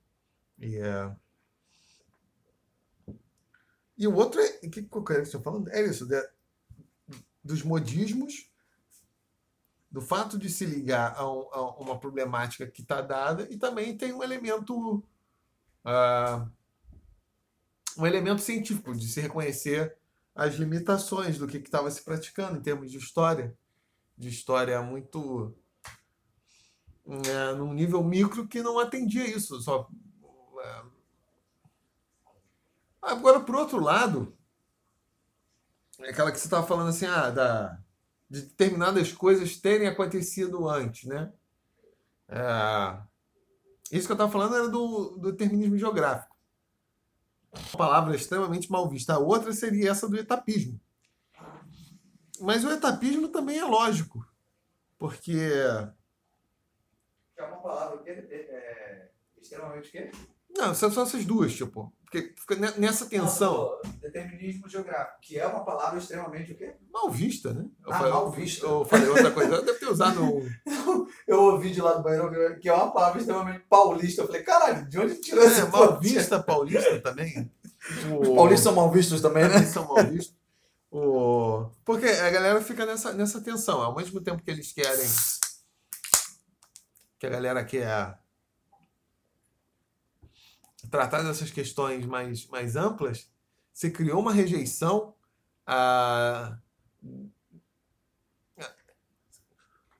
E, 0.59 0.76
é... 0.76 1.10
e 3.97 4.06
o 4.06 4.14
outro 4.14 4.40
é. 4.40 4.47
O 4.62 4.70
que, 4.70 4.82
que 4.82 4.89
eu 4.94 5.24
você 5.24 5.40
falando? 5.40 5.68
É 5.70 5.81
isso, 5.82 6.05
de- 6.06 6.28
dos 7.45 7.62
modismos, 7.62 8.51
do 9.91 10.01
fato 10.01 10.39
de 10.39 10.49
se 10.49 10.65
ligar 10.65 11.15
a, 11.16 11.31
um- 11.31 11.49
a 11.53 11.71
uma 11.79 11.99
problemática 11.99 12.66
que 12.66 12.83
está 12.83 13.01
dada, 13.01 13.47
e 13.51 13.57
também 13.57 13.97
tem 13.97 14.12
um 14.12 14.23
elemento. 14.23 15.05
ah, 15.85 16.49
um 17.97 18.05
elemento 18.07 18.43
científico, 18.43 18.93
de 18.93 19.07
se 19.07 19.21
reconhecer 19.21 19.97
as 20.35 20.55
limitações 20.55 21.39
do 21.39 21.47
que 21.47 21.59
estava 21.59 21.89
se 21.91 22.03
praticando 22.03 22.59
em 22.59 22.61
termos 22.61 22.91
de 22.91 22.99
história, 22.99 23.57
de 24.19 24.29
história 24.29 24.83
muito 24.83 25.55
é, 27.07 27.55
num 27.55 27.73
nível 27.73 28.03
micro 28.03 28.49
que 28.49 28.62
não 28.62 28.81
atendia 28.81 29.25
isso. 29.29 29.61
Só, 29.61 29.89
é. 30.61 30.83
Agora, 33.01 33.39
por 33.41 33.55
outro 33.55 33.79
lado, 33.79 34.37
aquela 36.01 36.33
que 36.33 36.39
você 36.39 36.47
estava 36.47 36.66
falando 36.66 36.89
assim, 36.89 37.07
ah, 37.07 37.31
da, 37.31 37.79
de 38.29 38.43
determinadas 38.43 39.12
coisas 39.12 39.57
terem 39.57 39.87
acontecido 39.87 40.69
antes, 40.69 41.05
né? 41.05 41.33
É, 42.29 42.99
isso 43.93 44.07
que 44.07 44.12
eu 44.12 44.15
estava 44.15 44.31
falando 44.31 44.57
era 44.57 44.69
do, 44.69 45.16
do 45.19 45.33
determinismo 45.33 45.79
geográfico. 45.79 46.35
Uma 47.53 47.79
palavra 47.79 48.16
extremamente 48.16 48.71
mal 48.71 48.89
vista. 48.89 49.15
A 49.15 49.19
outra 49.19 49.53
seria 49.53 49.91
essa 49.91 50.09
do 50.09 50.16
etapismo. 50.16 50.81
Mas 52.41 52.65
o 52.65 52.71
etapismo 52.71 53.29
também 53.29 53.59
é 53.59 53.65
lógico, 53.65 54.27
porque 54.99 55.39
É 57.37 57.45
uma 57.45 57.59
palavra 57.59 57.99
que 57.99 58.11
é, 58.11 59.11
extremamente 59.41 59.91
que 59.91 60.11
não, 60.57 60.73
são 60.75 60.91
só 60.91 61.03
essas 61.03 61.25
duas, 61.25 61.53
tipo, 61.53 61.93
porque 62.20 62.35
fica 62.41 62.55
ne- 62.57 62.73
nessa 62.78 63.07
tensão 63.07 63.78
determinismo 64.01 64.69
geográfico, 64.69 65.19
que 65.20 65.39
é 65.39 65.47
uma 65.47 65.65
palavra 65.65 65.99
extremamente 65.99 66.53
o 66.53 66.57
quê? 66.57 66.74
mal 66.93 67.11
vista, 67.11 67.53
né? 67.53 67.65
Eu 67.85 67.93
Ah, 67.93 67.99
falei, 67.99 68.12
mal 68.12 68.31
vista. 68.31 68.65
Eu 68.66 68.85
falei 68.85 69.09
outra 69.09 69.31
coisa, 69.32 69.55
eu 69.57 69.65
devo 69.65 69.78
ter 69.78 69.86
usado 69.89 70.23
um, 70.23 70.49
Eu 71.27 71.43
ouvi 71.43 71.70
de 71.73 71.81
lá 71.81 71.95
do 71.95 72.03
banheiro 72.03 72.59
que 72.61 72.69
é 72.69 72.73
uma 72.73 72.93
palavra 72.93 73.19
extremamente 73.20 73.65
paulista. 73.69 74.23
Eu 74.23 74.27
falei, 74.27 74.43
caralho, 74.43 74.89
de 74.89 74.99
onde 74.99 75.16
tirou 75.20 75.43
é, 75.43 75.47
esse 75.47 75.65
mal 75.66 75.99
vista 75.99 76.41
paulista 76.43 77.01
também. 77.01 77.51
Os 78.20 78.28
paulistas 78.28 78.61
são 78.61 78.74
mal 78.74 78.91
vistos 78.91 79.20
também, 79.20 79.49
né? 79.49 79.62
São 79.65 79.86
mal 79.86 80.05
vistos. 80.07 80.35
O... 80.91 81.66
Porque 81.85 82.07
a 82.07 82.31
galera 82.31 82.61
fica 82.62 82.86
nessa, 82.86 83.12
nessa 83.12 83.41
tensão. 83.41 83.82
Ao 83.82 83.95
mesmo 83.97 84.20
tempo 84.20 84.43
que 84.43 84.51
eles 84.51 84.73
querem. 84.73 85.07
Que 87.19 87.27
a 87.27 87.31
galera 87.31 87.65
quer 87.65 88.19
tratar 90.90 91.23
dessas 91.23 91.51
questões 91.51 92.05
mais, 92.06 92.47
mais 92.47 92.77
amplas, 92.77 93.31
se 93.73 93.90
criou 93.90 94.20
uma 94.20 94.32
rejeição 94.32 95.15
a. 95.66 96.59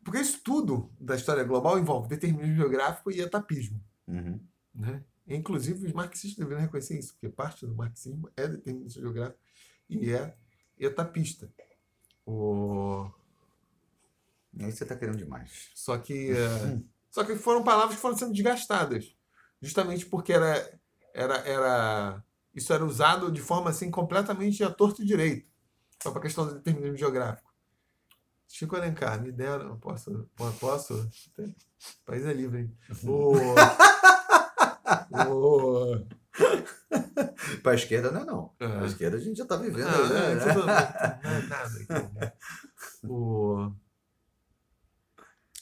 Porque 0.05 0.21
isso 0.21 0.41
tudo 0.45 0.93
da 1.01 1.17
história 1.17 1.43
global 1.45 1.79
envolve 1.79 2.09
determinismo 2.09 2.57
geográfico 2.57 3.11
e 3.11 3.21
etapismo. 3.21 3.83
Uhum. 4.07 4.39
Né? 4.75 5.03
Inclusive, 5.27 5.87
os 5.87 5.93
marxistas 5.95 6.35
deveriam 6.35 6.61
reconhecer 6.61 6.99
isso, 6.99 7.15
porque 7.15 7.31
parte 7.31 7.67
do 7.67 7.75
marxismo 7.75 8.31
é 8.37 8.47
determinismo 8.47 9.01
geográfico 9.01 9.41
e 9.89 10.13
é 10.13 10.37
etapista. 10.79 11.51
O... 12.27 13.11
Aí 14.59 14.71
você 14.71 14.85
tá 14.85 14.95
querendo 14.95 15.17
demais. 15.17 15.71
Só 15.75 15.97
que 15.97 16.33
é, 16.33 16.79
só 17.11 17.25
que 17.25 17.37
foram 17.37 17.65
palavras 17.65 17.97
que 17.97 18.03
foram 18.03 18.17
sendo 18.17 18.33
desgastadas, 18.33 19.17
justamente 19.65 20.07
porque 20.07 20.33
era 20.33 20.79
era 21.13 21.37
era 21.39 22.25
isso 22.55 22.73
era 22.73 22.85
usado 22.85 23.33
de 23.33 23.41
forma 23.41 23.71
assim 23.71 23.91
completamente 23.91 24.63
a 24.63 24.71
torto 24.71 25.03
e 25.03 25.05
direito, 25.07 25.49
só 26.03 26.11
para 26.11 26.21
a 26.21 26.23
questão 26.23 26.47
do 26.47 26.55
determinismo 26.55 26.97
geográfico. 26.97 27.53
Chico 28.47 28.77
Alencar, 28.77 29.21
me 29.21 29.33
deram, 29.33 29.77
posso, 29.79 30.29
posso, 30.61 30.95
o 31.39 32.05
país 32.05 32.25
é 32.25 32.33
livre, 32.33 32.61
hein? 32.61 32.79
O, 33.03 33.33
o, 35.29 36.07
Pra 37.63 37.75
esquerda 37.75 38.11
não 38.11 38.21
é 38.21 38.25
não. 38.25 38.55
É. 38.61 38.69
Pra 38.69 38.87
esquerda 38.87 39.17
a 39.17 39.21
gente 39.21 39.37
já 39.39 39.47
tá 39.47 39.57
vivendo. 39.57 39.87
Ah, 39.89 40.35
né? 40.35 40.53
tudo- 40.53 40.67
não 40.67 41.31
é 41.31 41.43
nada 41.49 42.11
né? 42.13 42.33
O... 43.05 43.73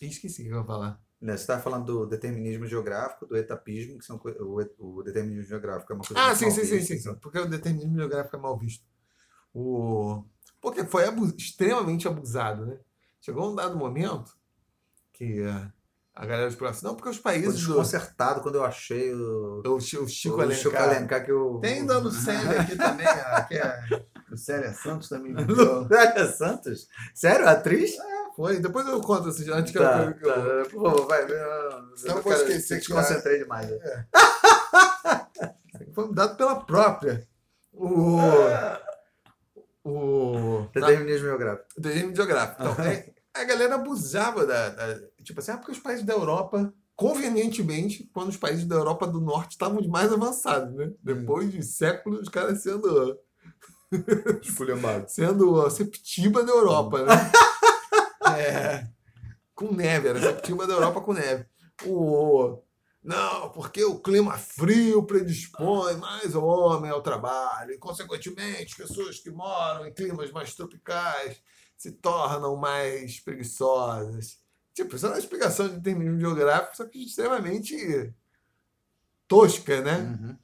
Esqueci 0.01 0.43
o 0.43 0.45
que 0.47 0.51
eu 0.53 0.59
ia 0.61 0.65
falar. 0.65 1.01
Né, 1.23 1.37
Você 1.37 1.43
estava 1.45 1.63
falando 1.63 1.85
do 1.87 2.07
determinismo 2.07 2.67
geográfico, 2.67 3.27
do 3.27 3.37
etapismo, 3.37 3.97
que 3.97 4.05
são 4.05 4.21
o, 4.41 4.61
o 4.99 5.03
determinismo 5.05 5.45
geográfico 5.49 5.93
é 5.93 5.95
uma 5.95 6.05
coisa 6.05 6.21
Ah, 6.21 6.35
sim, 6.35 6.51
sim, 6.51 6.65
sim, 6.65 6.81
sim, 6.83 6.95
então. 6.95 7.15
Porque 7.15 7.39
o 7.39 7.49
determinismo 7.49 7.97
geográfico 7.97 8.35
é 8.35 8.39
mal 8.41 8.59
visto. 8.59 8.85
O... 9.55 10.25
Porque 10.61 10.85
foi 10.85 11.05
abu- 11.07 11.33
extremamente 11.37 12.09
abusado, 12.09 12.67
né? 12.67 12.77
Chegou 13.21 13.51
um 13.51 13.55
dado 13.55 13.77
momento 13.77 14.33
que, 15.13 15.43
eh, 15.43 15.69
A 16.15 16.27
galera 16.27 16.49
explica 16.49 16.71
assim, 16.73 16.85
não, 16.85 16.97
porque 16.97 17.09
os 17.11 17.19
países 17.19 17.53
do... 17.63 17.67
desconcertado 17.69 18.41
quando 18.41 18.57
eu 18.57 18.65
achei 18.65 19.15
o, 19.15 19.63
O, 19.65 19.75
o 19.77 19.81
Chico 19.81 20.03
o 20.05 20.09
Chico 20.09 20.41
Alencar. 20.41 20.83
Alencar 20.83 21.25
que 21.25 21.33
o... 21.33 21.61
Tem 21.61 21.87
da 21.87 21.99
Lucélia 21.99 22.61
aqui 22.63 22.77
também, 22.77 23.07
a- 23.07 23.45
que 23.45 23.55
é... 23.55 24.07
Lucélia 24.29 24.73
Santos 24.73 25.09
também. 25.09 25.35
Lucélia 25.47 26.27
Santos? 26.33 26.89
Sério? 27.15 27.47
Atriz? 27.49 27.93
Foi, 28.37 28.59
depois 28.61 28.87
eu 28.89 29.01
conto, 29.01 29.29
assim, 29.29 29.51
antes 29.51 29.73
que 29.73 29.79
Tá, 29.79 30.05
eu... 30.05 30.15
que 30.15 30.25
eu- 30.27 30.33
tá. 30.65 30.71
Por 30.71 30.83
favor, 30.83 31.07
vai. 31.07 31.23
Eu, 31.23 31.29
Não 31.29 31.89
eu 32.05 32.15
vou 32.15 32.23
quero- 32.33 32.37
esquecer 32.49 32.81
te 32.81 32.87
que 32.87 32.93
concentrei 32.93 33.39
demais. 33.39 33.69
né? 33.71 34.07
Foi 35.95 36.13
dado 36.15 36.37
pela 36.37 36.57
própria. 36.65 37.27
O... 37.73 38.19
O... 39.85 40.67
Determinismo 40.73 41.27
geográfico. 41.29 41.67
Desenho 41.79 42.15
geográfico. 42.15 42.63
Então, 42.63 42.85
é, 42.85 43.11
a 43.35 43.45
galera 43.45 43.75
abusava 43.75 44.47
da, 44.47 44.69
da- 44.71 45.01
Tipo 45.23 45.41
assim, 45.41 45.51
ah, 45.53 45.57
porque 45.59 45.73
os 45.73 45.79
países 45.79 46.05
da 46.05 46.13
Europa, 46.15 46.73
convenientemente, 46.97 48.09
quando 48.15 48.29
os 48.31 48.37
países 48.37 48.65
da 48.65 48.77
Europa 48.77 49.07
do 49.07 49.21
Norte 49.21 49.53
estavam 49.53 49.83
mais 49.89 50.13
avançados, 50.13 50.75
né? 50.75 50.91
Depois 51.03 51.51
de 51.53 51.63
séculos, 51.63 52.23
os 52.23 52.29
caras 52.29 52.63
sendo, 52.63 53.19
Esculhambado. 54.41 55.05
sendo 55.11 55.61
a 55.65 55.71
Septiba 55.71 56.43
da 56.45 56.53
Europa, 56.53 57.05
né? 57.05 57.13
É, 58.39 58.89
com 59.55 59.73
neve, 59.73 60.09
era 60.09 60.19
a 60.19 60.23
Septiba 60.23 60.67
da 60.67 60.75
Europa 60.75 61.01
com 61.01 61.13
neve. 61.13 61.47
O, 61.85 62.63
não, 63.03 63.51
porque 63.51 63.85
o 63.85 63.99
clima 63.99 64.39
frio 64.39 65.03
predispõe 65.05 65.97
mais 65.97 66.35
o 66.37 66.45
homem 66.45 66.91
ao 66.91 67.03
trabalho, 67.03 67.73
e, 67.73 67.79
consequentemente, 67.79 68.77
pessoas 68.77 69.19
que 69.19 69.31
moram 69.31 69.87
em 69.87 69.93
climas 69.93 70.31
mais 70.31 70.55
tropicais 70.55 71.43
se 71.77 71.91
tornam 71.91 72.55
mais 72.55 73.19
preguiçosas. 73.19 74.39
Tipo, 74.73 74.95
isso 74.95 75.07
é 75.07 75.11
uma 75.11 75.19
explicação 75.19 75.69
de 75.69 75.75
determinismo 75.75 76.21
geográfico, 76.21 76.77
só 76.77 76.87
que 76.87 77.05
extremamente 77.05 78.15
tosca, 79.27 79.81
né? 79.81 79.99
Uhum. 79.99 80.37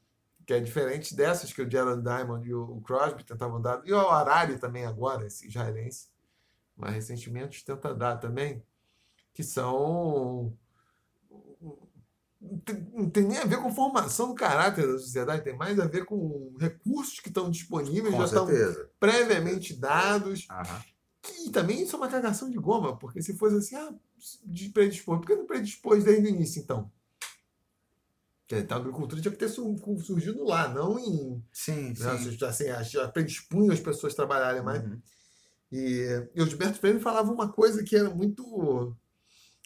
Que 0.45 0.55
é 0.55 0.61
diferente 0.61 1.15
dessas 1.15 1.53
que 1.53 1.63
o 1.63 1.71
Gerald 1.71 2.03
Diamond 2.03 2.49
e 2.49 2.53
o 2.53 2.81
Crosby 2.81 3.23
tentavam 3.23 3.61
dar. 3.61 3.83
E 3.85 3.93
o 3.93 4.11
Harari 4.11 4.59
também 4.59 4.85
agora, 4.85 5.27
esse 5.27 5.47
israelense, 5.47 6.09
mais 6.79 6.95
recentemente, 6.95 7.65
tenta 7.65 7.95
dar 7.95 8.17
também, 8.19 8.63
que 9.35 9.43
são... 9.43 10.57
Não 12.41 12.59
tem- 12.61 12.89
Não 12.95 13.11
tem 13.11 13.25
nem 13.25 13.39
a 13.39 13.45
ver 13.45 13.61
com 13.61 13.75
formação 13.75 14.29
do 14.29 14.35
caráter 14.35 14.87
da 14.87 14.99
sociedade, 14.99 15.43
tem 15.43 15.57
mais 15.57 15.79
a 15.81 15.87
ver 15.87 16.05
com 16.05 16.55
recursos 16.59 17.19
que 17.19 17.29
estão 17.29 17.51
disponíveis, 17.51 18.15
Com 18.15 18.21
já 18.21 18.25
estão 18.27 18.47
certeza. 18.47 18.91
previamente 19.01 19.75
dados, 19.75 20.47
Aham. 20.49 20.83
e 21.47 21.51
também 21.51 21.83
isso 21.83 21.97
é 21.97 21.99
uma 21.99 22.09
cagação 22.09 22.49
de 22.49 22.57
goma, 22.57 22.97
porque 22.97 23.21
se 23.21 23.37
fosse 23.37 23.57
assim, 23.57 23.75
ah, 23.77 23.93
de 24.45 24.69
predispor, 24.69 25.19
por 25.19 25.27
que 25.27 25.35
não 25.35 25.47
predispôs 25.47 26.05
desde 26.05 26.27
o 26.27 26.31
início, 26.31 26.63
então? 26.63 26.91
Porque 28.47 28.73
a 28.73 28.77
agricultura 28.77 29.21
tinha 29.21 29.33
que 29.33 29.37
ter 29.39 29.49
sur- 29.49 29.77
surgido 30.01 30.43
lá, 30.45 30.69
não 30.69 30.99
em. 30.99 31.45
Sim, 31.53 31.89
né, 31.89 31.95
sim. 32.17 32.39
assim, 32.47 32.65
já 32.89 33.07
predispunham 33.09 33.73
as 33.75 33.81
pessoas 33.81 34.13
a 34.15 34.17
trabalharem 34.17 34.63
mais. 34.63 34.83
Uhum. 34.83 35.03
E, 35.71 36.29
e 36.35 36.43
o 36.43 36.47
Gilberto 36.47 36.79
Freire 36.79 37.01
falava 37.01 37.33
uma 37.33 37.51
coisa 37.51 37.83
que 37.85 37.97
era 37.97 38.11
muito. 38.11 38.97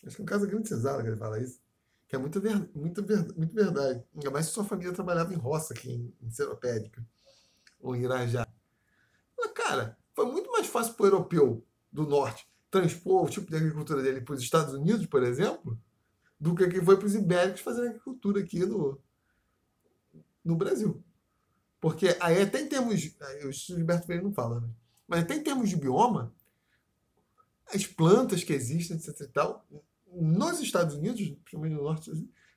Acho 0.04 0.16
que 0.16 0.22
no 0.22 0.26
caso 0.26 0.44
da 0.44 0.50
Grande 0.50 0.68
que 0.68 1.08
ele 1.08 1.16
fala 1.16 1.40
isso, 1.40 1.60
que 2.08 2.16
é 2.16 2.18
muito, 2.18 2.40
ver, 2.40 2.68
muito, 2.74 3.04
ver, 3.04 3.32
muito 3.36 3.54
verdade. 3.54 4.04
Ainda 4.14 4.30
mais 4.30 4.46
se 4.46 4.52
sua 4.52 4.64
família 4.64 4.92
trabalhava 4.92 5.32
em 5.32 5.36
roça 5.36 5.72
aqui 5.72 5.90
em, 5.92 6.14
em 6.20 6.30
Seropédica 6.30 7.04
ou 7.80 7.94
em 7.94 8.02
Irajá. 8.02 8.46
Mas, 9.38 9.52
cara, 9.52 9.96
foi 10.14 10.26
muito 10.26 10.50
mais 10.50 10.66
fácil 10.66 10.94
para 10.94 11.04
o 11.04 11.06
europeu 11.06 11.66
do 11.92 12.04
norte 12.04 12.46
transpor 12.72 13.24
o 13.24 13.28
tipo 13.28 13.50
de 13.50 13.56
agricultura 13.56 14.02
dele 14.02 14.22
para 14.22 14.34
os 14.34 14.40
Estados 14.40 14.72
Unidos, 14.72 15.06
por 15.06 15.22
exemplo, 15.22 15.78
do 16.40 16.54
que 16.54 16.80
foi 16.80 16.96
para 16.96 17.06
os 17.06 17.14
ibéricos 17.14 17.60
fazerem 17.60 17.90
agricultura 17.90 18.40
aqui 18.40 18.64
no, 18.64 18.98
no 20.42 20.56
Brasil. 20.56 21.04
Porque 21.78 22.16
aí 22.18 22.40
até 22.40 22.60
em 22.60 22.68
termos. 22.68 22.94
O 23.44 23.52
Gilberto 23.52 24.06
Freire 24.06 24.24
não 24.24 24.32
fala, 24.32 24.60
né? 24.60 24.68
Mas 25.06 25.20
até 25.20 25.34
em 25.36 25.42
termos 25.42 25.68
de 25.68 25.76
bioma, 25.76 26.32
as 27.72 27.86
plantas 27.86 28.44
que 28.44 28.52
existem, 28.52 28.96
etc 28.96 29.20
e 29.20 29.28
tal, 29.28 29.66
nos 30.14 30.60
Estados 30.60 30.94
Unidos, 30.94 31.20
principalmente 31.42 31.74
no 31.74 31.82
norte, 31.82 32.10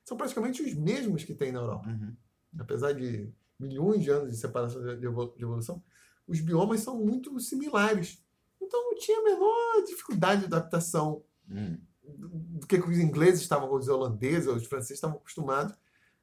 são 0.04 0.16
praticamente 0.16 0.62
os 0.62 0.74
mesmos 0.74 1.24
que 1.24 1.34
tem 1.34 1.50
na 1.52 1.60
Europa. 1.60 1.88
Uhum. 1.88 2.14
Apesar 2.58 2.92
de 2.92 3.32
milhões 3.58 4.02
de 4.02 4.10
anos 4.10 4.30
de 4.30 4.36
separação 4.36 4.82
de 4.82 4.96
de 4.96 5.06
evolu- 5.06 5.34
de 5.36 5.42
evolução, 5.42 5.82
os 6.26 6.40
biomas 6.40 6.80
são 6.80 6.98
muito 6.98 7.38
similares. 7.40 8.22
Então 8.60 8.90
não 8.90 8.98
tinha 8.98 9.18
a 9.20 9.22
menor 9.24 9.84
dificuldade 9.86 10.40
de 10.42 10.46
adaptação 10.46 11.22
Uhum. 11.48 11.78
do 12.02 12.66
que, 12.66 12.76
os 12.76 12.98
ingleses 12.98 13.40
estavam, 13.42 13.72
os 13.72 13.88
holandeses, 13.88 14.48
os 14.48 14.66
franceses 14.66 14.96
estavam 14.96 15.16
acostumados 15.16 15.74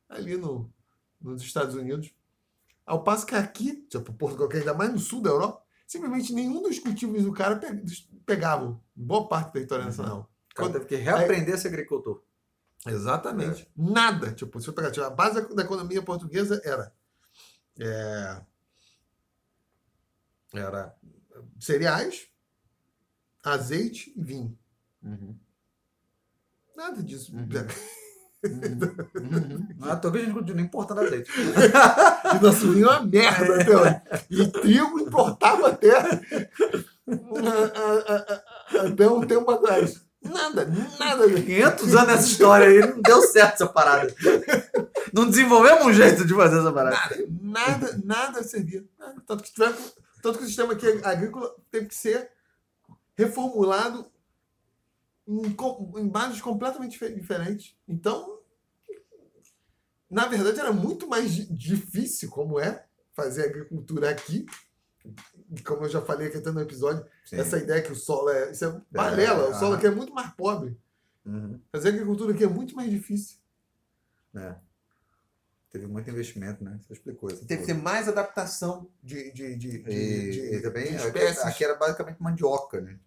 ali 0.09 0.35
no, 0.37 0.69
nos 1.21 1.41
Estados 1.41 1.75
Unidos. 1.75 2.13
Ao 2.85 3.03
passo 3.03 3.25
que 3.25 3.33
aqui, 3.33 3.77
tipo 3.89 4.13
Portugal, 4.13 4.49
que 4.49 4.57
ainda 4.57 4.73
mais 4.73 4.91
no 4.91 4.99
sul 4.99 5.21
da 5.21 5.29
Europa, 5.29 5.62
simplesmente 5.85 6.33
nenhum 6.33 6.61
dos 6.61 6.79
cultivos 6.79 7.23
do 7.23 7.33
cara 7.33 7.55
pe- 7.57 7.73
dos- 7.73 8.07
pegavam 8.25 8.81
boa 8.95 9.27
parte 9.27 9.47
do 9.47 9.53
território 9.53 9.83
Uhum. 9.83 9.89
nacional. 9.89 10.31
O 10.51 10.55
cara 10.55 10.71
teve 10.73 10.85
que 10.85 10.95
reaprender 10.95 11.55
a 11.55 11.57
ser 11.57 11.67
agricultor. 11.69 12.23
Exatamente. 12.85 13.69
Nada. 13.75 14.33
Tipo, 14.33 14.59
se 14.61 14.67
eu 14.67 14.73
pegar 14.73 14.91
tipo, 14.91 15.05
a 15.05 15.09
base 15.09 15.41
da, 15.41 15.47
da 15.55 15.63
economia 15.63 16.01
portuguesa 16.01 16.61
era, 16.65 16.93
é, 17.79 18.41
era 20.53 20.95
cereais, 21.59 22.27
azeite 23.43 24.13
e 24.15 24.21
vinho. 24.23 24.57
Uhum. 25.01 25.37
Nada 26.75 27.01
disso. 27.03 27.35
Uhum. 27.35 27.47
Uhum. 28.43 29.67
Não 29.77 29.89
é 29.89 29.91
à 29.91 29.95
toa 29.95 30.11
que 30.11 30.17
a 30.17 30.21
gente 30.21 30.33
continua 30.33 30.61
importando 30.61 31.01
azeite. 31.01 31.31
E 32.35 32.39
nosso 32.41 32.71
vinho 32.71 32.87
é 32.87 32.97
uma 32.97 33.05
merda 33.05 33.61
até 33.61 33.77
hoje. 33.77 34.01
E 34.29 34.47
trigo 34.47 34.99
importava 34.99 35.67
até, 35.69 35.91
até 38.79 39.07
um 39.07 39.21
tempo 39.21 39.51
atrás. 39.51 40.01
Nada, 40.23 40.67
nada. 40.99 41.29
500 41.29 41.95
anos 41.95 42.07
nessa 42.07 42.27
história 42.27 42.67
aí, 42.67 42.79
não 42.79 43.01
deu 43.01 43.21
certo 43.21 43.55
essa 43.55 43.67
parada. 43.67 44.13
Não 45.13 45.29
desenvolvemos 45.29 45.85
um 45.85 45.93
jeito 45.93 46.25
de 46.25 46.33
fazer 46.33 46.59
essa 46.59 46.71
parada. 46.71 46.97
Nada, 47.41 48.01
nada 48.03 48.43
servia. 48.43 48.83
Nada. 48.97 49.21
Tanto 49.27 49.43
que, 49.43 49.53
tiveram, 49.53 49.75
tanto 50.21 50.37
que 50.39 50.43
o 50.45 50.47
sistema 50.47 50.73
aqui 50.73 50.87
agrícola 51.03 51.53
teve 51.69 51.87
que 51.87 51.95
ser 51.95 52.29
reformulado 53.15 54.07
em, 55.27 55.55
em 56.01 56.07
bases 56.07 56.41
completamente 56.41 56.91
dife- 56.91 57.13
diferentes. 57.13 57.75
Então, 57.87 58.39
na 60.09 60.27
verdade, 60.27 60.59
era 60.59 60.71
muito 60.71 61.07
mais 61.07 61.33
di- 61.33 61.51
difícil, 61.53 62.29
como 62.29 62.59
é, 62.59 62.85
fazer 63.13 63.45
agricultura 63.45 64.09
aqui. 64.09 64.45
Como 65.65 65.83
eu 65.85 65.89
já 65.89 66.01
falei 66.01 66.27
aqui 66.27 66.37
até 66.37 66.51
no 66.51 66.61
episódio, 66.61 67.05
Sim. 67.25 67.35
essa 67.37 67.57
ideia 67.57 67.81
que 67.81 67.91
o 67.91 67.95
solo 67.95 68.29
é. 68.29 68.51
Isso 68.51 68.65
é 68.65 68.81
balela. 68.91 69.49
o 69.49 69.53
solo 69.59 69.75
aqui 69.75 69.85
é 69.87 69.91
muito 69.91 70.13
mais 70.13 70.31
pobre. 70.33 70.77
Uhum. 71.25 71.59
Fazer 71.71 71.89
agricultura 71.89 72.33
aqui 72.33 72.43
é 72.43 72.47
muito 72.47 72.75
mais 72.75 72.89
difícil. 72.89 73.37
É. 74.35 74.55
Teve 75.71 75.87
muito 75.87 76.09
investimento, 76.09 76.63
né? 76.63 76.79
Você 76.83 76.93
explicou 76.93 77.29
isso. 77.31 77.45
Teve 77.45 77.61
que 77.61 77.67
ter 77.67 77.73
mais 77.73 78.07
adaptação 78.07 78.87
de, 79.01 79.31
de, 79.31 79.55
de, 79.55 79.79
de, 79.83 79.89
E, 79.91 80.31
de- 80.31 80.55
e 80.55 80.61
também, 80.61 80.83
de 80.91 80.95
aqui, 80.97 81.07
espécies. 81.07 81.39
aqui 81.45 81.63
era 81.65 81.75
basicamente 81.75 82.21
mandioca, 82.21 82.79
né? 82.79 82.99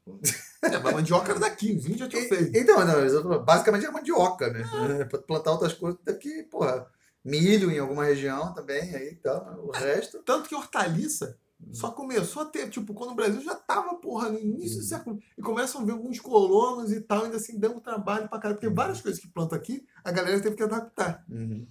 É, 0.76 0.78
mas 0.78 0.94
mandioca 0.94 1.30
era 1.30 1.38
daqui, 1.40 1.72
os 1.76 1.84
índios 1.84 1.98
já 2.00 2.08
tinham 2.08 2.24
E- 2.24 2.28
feito. 2.28 2.56
Então, 2.56 2.76
não, 2.84 3.44
basicamente 3.44 3.84
era 3.84 3.92
mandioca, 3.92 4.50
né? 4.52 5.04
Pra 5.04 5.18
plantar 5.20 5.52
outras 5.52 5.72
coisas, 5.74 6.00
teve 6.04 6.18
que, 6.18 6.42
porra, 6.44 6.86
milho 7.24 7.70
em 7.70 7.78
alguma 7.78 8.04
região 8.04 8.52
também, 8.54 8.94
aí 8.94 9.08
e 9.10 9.16
tal. 9.16 9.66
O 9.66 9.70
resto. 9.70 10.22
Tanto 10.22 10.48
que 10.48 10.54
hortaliça 10.54 11.38
só 11.72 11.90
começou 11.90 12.42
a 12.42 12.46
ter, 12.46 12.68
tipo, 12.68 12.92
quando 12.94 13.10
o 13.12 13.14
Brasil 13.14 13.40
já 13.42 13.54
tava, 13.54 13.94
porra, 13.96 14.28
no 14.30 14.38
início 14.38 14.76
do 14.78 14.82
Uhum. 14.82 14.88
século. 14.88 15.18
E 15.38 15.42
começam 15.42 15.80
a 15.80 15.84
ver 15.84 15.92
alguns 15.92 16.20
colonos 16.20 16.92
e 16.92 17.00
tal, 17.00 17.24
ainda 17.24 17.36
assim 17.36 17.58
dando 17.58 17.80
trabalho 17.80 18.28
pra 18.28 18.38
caralho. 18.38 18.56
Porque 18.56 18.68
Uhum. 18.68 18.74
várias 18.74 19.00
coisas 19.00 19.20
que 19.20 19.28
planta 19.28 19.56
aqui, 19.56 19.86
a 20.04 20.10
galera 20.12 20.40
teve 20.40 20.54
que 20.56 20.62
adaptar. 20.62 21.24
Uhum. 21.30 21.66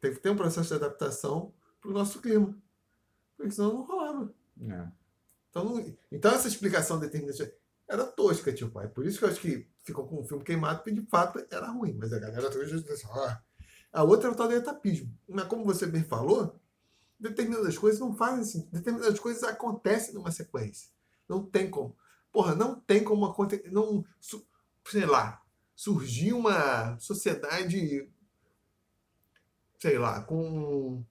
Teve 0.00 0.16
que 0.16 0.22
ter 0.22 0.30
um 0.30 0.36
processo 0.36 0.68
de 0.68 0.74
adaptação 0.74 1.52
pro 1.80 1.92
nosso 1.92 2.20
clima. 2.20 2.56
Porque 3.36 3.50
senão 3.52 3.72
não 3.74 3.82
rolava. 3.82 4.32
É. 4.68 4.86
Então, 5.50 5.64
não- 5.64 5.94
então 6.12 6.32
essa 6.32 6.48
explicação 6.48 6.98
determinante 6.98 7.52
era 7.88 8.04
tosca, 8.04 8.52
tipo, 8.52 8.80
é 8.80 8.86
por 8.88 9.06
isso 9.06 9.18
que 9.18 9.24
eu 9.24 9.28
acho 9.28 9.40
que 9.40 9.68
ficou 9.82 10.06
com 10.06 10.20
o 10.20 10.24
filme 10.24 10.44
queimado, 10.44 10.78
porque 10.78 10.92
de 10.92 11.06
fato 11.06 11.44
era 11.50 11.68
ruim, 11.68 11.94
mas 11.94 12.12
a 12.12 12.18
galera 12.18 12.50
diz 12.50 12.88
assim, 12.88 13.06
ah. 13.10 13.42
A 13.92 14.02
outra 14.02 14.28
é 14.28 14.32
o 14.32 14.34
tal 14.34 14.48
do 14.48 14.54
etapismo. 14.54 15.16
Mas 15.28 15.46
como 15.46 15.64
você 15.64 15.86
bem 15.86 16.04
falou, 16.04 16.60
determinadas 17.18 17.78
coisas 17.78 18.00
não 18.00 18.14
fazem 18.14 18.40
assim, 18.40 18.68
determinadas 18.72 19.18
coisas 19.18 19.42
acontecem 19.42 20.14
numa 20.14 20.30
sequência. 20.30 20.90
Não 21.28 21.44
tem 21.44 21.70
como. 21.70 21.96
Porra, 22.32 22.54
não 22.54 22.78
tem 22.78 23.02
como 23.02 23.24
acontecer, 23.24 23.70
não, 23.70 24.04
sei 24.84 25.06
lá, 25.06 25.42
surgir 25.74 26.32
uma 26.34 26.98
sociedade, 26.98 28.10
sei 29.78 29.98
lá, 29.98 30.22
com 30.22 31.02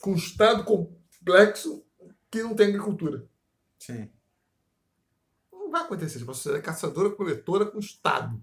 com 0.00 0.12
um 0.12 0.16
estado 0.16 0.64
complexo 0.64 1.84
que 2.30 2.42
não 2.42 2.54
tem 2.54 2.68
agricultura. 2.68 3.26
Sim. 3.78 4.10
Não 5.68 5.72
vai 5.72 5.82
acontecer. 5.82 6.18
Tipo, 6.18 6.30
uma 6.30 6.34
sociedade 6.34 6.64
caçadora, 6.64 7.10
coletora 7.10 7.66
com 7.66 7.78
Estado. 7.78 8.42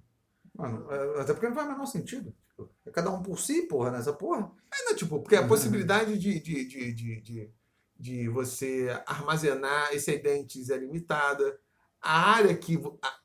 Mano, 0.54 0.90
é- 0.92 1.22
até 1.22 1.34
porque 1.34 1.48
não 1.48 1.56
faz 1.56 1.68
o 1.68 1.72
menor 1.72 1.86
sentido. 1.88 2.34
Tipo, 2.50 2.70
É 2.86 2.92
cada 2.92 3.10
um 3.12 3.22
por 3.24 3.40
si, 3.40 3.64
porra, 3.64 3.90
nessa 3.92 4.14
porra. 4.14 4.52
É, 4.72 4.86
não, 4.86 4.96
tipo, 4.96 5.20
porque 5.20 5.36
a 5.36 5.42
Uhum. 5.42 5.48
possibilidade 5.48 6.18
de, 6.20 6.40
de, 6.40 6.66
de, 6.66 6.94
de, 6.94 7.22
de, 7.22 7.52
de 8.00 8.30
você 8.30 8.88
armazenar 9.08 9.92
excedentes 9.94 10.70
é 10.70 10.78
limitada. 10.78 11.60
A 12.00 12.32
área 12.36 12.56
que, 12.56 12.76
a- 13.02 13.20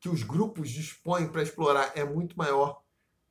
que 0.00 0.08
os 0.08 0.22
grupos 0.22 0.70
dispõem 0.70 1.28
para 1.28 1.42
explorar 1.42 1.90
é 1.96 2.04
muito 2.04 2.38
maior. 2.38 2.82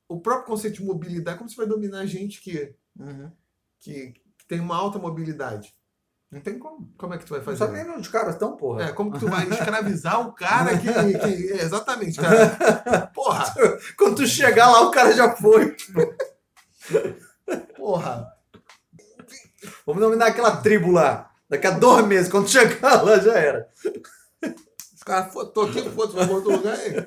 O 0.06 0.20
próprio 0.20 0.46
conceito 0.46 0.74
de 0.76 0.84
mobilidade, 0.84 1.38
como 1.38 1.48
você 1.48 1.56
vai 1.56 1.66
dominar 1.66 2.04
gente 2.06 2.40
que, 2.42 2.74
que, 3.80 4.12
que 4.36 4.46
tem 4.46 4.60
uma 4.60 4.76
alta 4.76 4.98
mobilidade? 4.98 5.74
Não 6.34 6.40
tem 6.40 6.58
como. 6.58 6.92
Como 6.98 7.14
é 7.14 7.18
que 7.18 7.24
tu 7.24 7.30
vai 7.30 7.38
Não 7.38 7.44
fazer? 7.44 7.58
sabe 7.58 7.72
nem 7.74 7.88
onde 7.90 8.00
os 8.00 8.08
caras 8.08 8.34
estão, 8.34 8.56
porra. 8.56 8.86
É, 8.86 8.92
como 8.92 9.12
que 9.12 9.20
tu 9.20 9.28
vai 9.28 9.48
escravizar 9.48 10.20
o 10.26 10.32
cara 10.32 10.76
que. 10.76 10.88
que- 11.18 11.52
exatamente, 11.52 12.20
cara. 12.20 13.06
Porra! 13.14 13.54
Quando 13.96 14.16
tu 14.16 14.26
chegar 14.26 14.68
lá, 14.68 14.80
o 14.82 14.90
cara 14.90 15.12
já 15.12 15.36
foi. 15.36 15.76
Porra! 17.76 18.32
Vamos 19.86 20.02
nominar 20.02 20.26
aquela 20.26 20.56
tribo 20.56 20.90
lá. 20.90 21.30
Daqui 21.48 21.66
a 21.68 21.70
dois 21.70 22.04
meses, 22.06 22.30
quando 22.30 22.48
chegar 22.48 23.02
lá, 23.02 23.18
já 23.20 23.34
era. 23.34 23.68
Os 24.94 25.02
caras, 25.04 25.32
"Pô, 25.32 25.44
tô 25.46 25.62
aqui, 25.62 25.88
foda-se, 25.90 26.26
vou 26.26 26.36
outro 26.36 26.50
lugar 26.56 26.74
aí. 26.74 27.06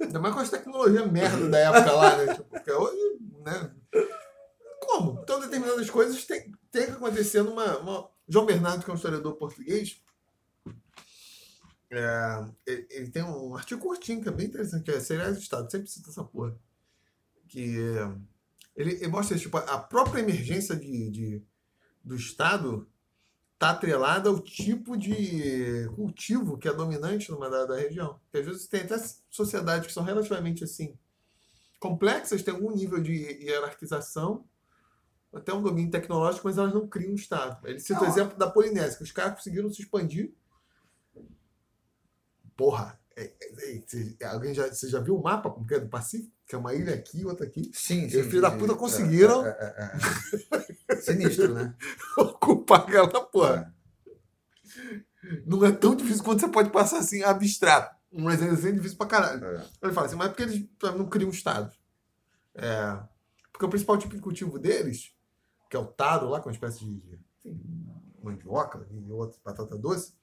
Ainda 0.00 0.18
mais 0.20 0.34
com 0.34 0.40
as 0.40 0.50
tecnologias 0.50 1.10
merda 1.10 1.48
da 1.48 1.58
época 1.58 1.92
lá, 1.92 2.16
né? 2.16 2.34
Tipo, 2.34 2.44
porque 2.50 2.72
hoje, 2.72 3.18
né? 3.44 3.70
Como? 4.80 5.20
Então, 5.22 5.40
determinadas 5.40 5.88
coisas 5.88 6.24
tem, 6.24 6.52
tem 6.72 6.86
que 6.86 6.92
acontecer 6.92 7.42
numa. 7.42 7.78
uma- 7.78 8.10
João 8.28 8.46
Bernardo, 8.46 8.84
que 8.84 8.90
é 8.90 8.92
um 8.94 8.96
historiador 8.96 9.34
português, 9.36 10.00
é, 11.90 12.46
ele, 12.66 12.86
ele 12.90 13.10
tem 13.10 13.22
um 13.22 13.54
artigo 13.54 13.80
curtinho 13.82 14.22
que 14.22 14.28
é 14.28 14.32
bem 14.32 14.46
interessante, 14.46 14.84
que 14.84 14.90
é 14.90 15.00
Cereais 15.00 15.36
do 15.36 15.42
Estado, 15.42 15.70
sempre 15.70 15.90
cita 15.90 16.10
essa 16.10 16.24
porra. 16.24 16.56
Que 17.48 17.78
é, 17.78 18.12
ele, 18.74 18.92
ele 18.94 19.08
mostra 19.08 19.36
tipo, 19.38 19.56
a 19.58 19.78
própria 19.78 20.20
emergência 20.20 20.74
de, 20.74 21.10
de- 21.10 21.42
do 22.02 22.16
Estado 22.16 22.88
está 23.54 23.70
atrelada 23.70 24.28
ao 24.30 24.40
tipo 24.40 24.96
de 24.96 25.86
cultivo 25.94 26.56
que 26.58 26.66
é 26.68 26.72
dominante 26.72 27.30
numa 27.30 27.50
dada 27.50 27.76
região. 27.76 28.18
Porque 28.24 28.38
às 28.38 28.46
vezes 28.46 28.66
tem 28.66 28.80
até 28.80 28.96
sociedades 29.30 29.86
que 29.88 29.92
são 29.92 30.02
relativamente 30.02 30.64
assim 30.64 30.96
complexas, 31.78 32.42
têm 32.42 32.54
algum 32.54 32.70
nível 32.74 33.00
de 33.02 33.12
hierarquização, 33.12 34.48
até 35.32 35.52
um 35.52 35.62
domínio 35.62 35.90
tecnológico, 35.90 36.46
mas 36.46 36.58
elas 36.58 36.74
não 36.74 36.86
criam 36.86 37.12
um 37.12 37.16
Estado. 37.16 37.66
Ele 37.66 37.80
cita 37.80 38.00
o 38.00 38.02
Não. 38.02 38.08
exemplo 38.10 38.36
da 38.38 38.50
Polinésia, 38.50 38.96
que 38.96 39.02
os 39.04 39.12
caras 39.12 39.34
conseguiram 39.34 39.70
se 39.72 39.82
expandir. 39.82 40.32
Porra! 42.56 42.98
é- 43.14 43.24
é- 43.42 43.76
é- 43.76 43.82
cê- 43.86 44.16
alguém 44.24 44.54
já, 44.54 44.66
você 44.68 44.88
já 44.88 44.98
viu 44.98 45.14
o 45.16 45.22
mapa 45.22 45.50
como 45.50 45.66
que 45.66 45.74
é 45.74 45.80
do 45.80 45.88
Pacífico? 45.88 46.32
Que 46.46 46.54
é 46.54 46.58
uma 46.58 46.74
ilha 46.74 46.94
aqui 46.94 47.20
e 47.20 47.26
outra 47.26 47.44
aqui. 47.46 47.70
Sim, 47.74 48.04
E 48.04 48.06
os 48.06 48.26
filhos 48.26 48.40
da 48.40 48.50
puta 48.50 48.74
conseguiram. 48.74 49.44
É, 49.46 49.50
é, 49.50 49.74
é, 49.78 50.88
é. 50.92 50.96
Sinistro, 50.96 51.52
né? 51.54 51.74
ocupar 52.16 52.80
aquela 52.80 53.08
porra. 53.26 53.74
Não 55.46 55.62
é 55.64 55.72
tão 55.72 55.94
difícil 55.94 56.24
quanto 56.24 56.40
você 56.40 56.48
pode 56.48 56.70
passar 56.70 56.98
assim, 56.98 57.22
abstrato. 57.22 57.94
Mas 58.10 58.40
é 58.42 58.48
assim, 58.48 58.74
difícil 58.74 58.96
pra 58.96 59.06
caralho. 59.06 59.44
É. 59.44 59.64
Ele 59.82 59.92
fala 59.92 60.06
assim, 60.06 60.16
mas 60.16 60.28
por 60.28 60.36
que 60.36 60.42
eles 60.42 60.66
não 60.82 61.06
criam 61.06 61.28
um 61.28 61.32
Estado? 61.32 61.70
É, 62.54 62.98
porque 63.52 63.64
o 63.66 63.68
principal 63.68 63.98
tipo 63.98 64.14
de 64.14 64.20
cultivo 64.22 64.58
deles, 64.58 65.14
que 65.72 65.76
é 65.78 65.80
o 65.80 65.86
taro 65.86 66.28
lá, 66.28 66.38
com 66.38 66.50
uma 66.50 66.54
espécie 66.54 66.80
de 66.84 67.18
enfim, 67.38 67.58
mandioca 68.22 68.86
e 68.90 69.10
outra 69.10 69.40
batata 69.42 69.74
doce, 69.78 70.14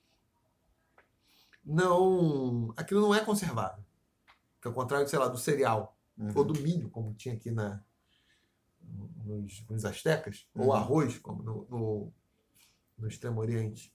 não. 1.66 2.72
Aquilo 2.78 3.02
não 3.02 3.16
é 3.16 3.26
conservável. 3.26 3.84
Que 4.62 4.68
ao 4.68 4.74
contrário, 4.76 5.08
sei 5.08 5.18
lá, 5.18 5.28
do 5.28 5.40
cereal 5.40 5.98
Uhum. 6.16 6.32
ou 6.36 6.44
do 6.44 6.62
milho, 6.62 6.88
como 6.92 7.16
tinha 7.16 7.34
aqui 7.34 7.50
na, 7.50 7.82
nos, 9.26 9.66
nos 9.68 9.86
astecas, 9.86 10.46
ou 10.54 10.66
Uhum. 10.68 10.74
arroz, 10.74 11.18
como 11.18 11.42
no, 11.42 11.66
no, 11.68 12.14
no 12.98 13.08
Extremo 13.08 13.40
Oriente. 13.42 13.92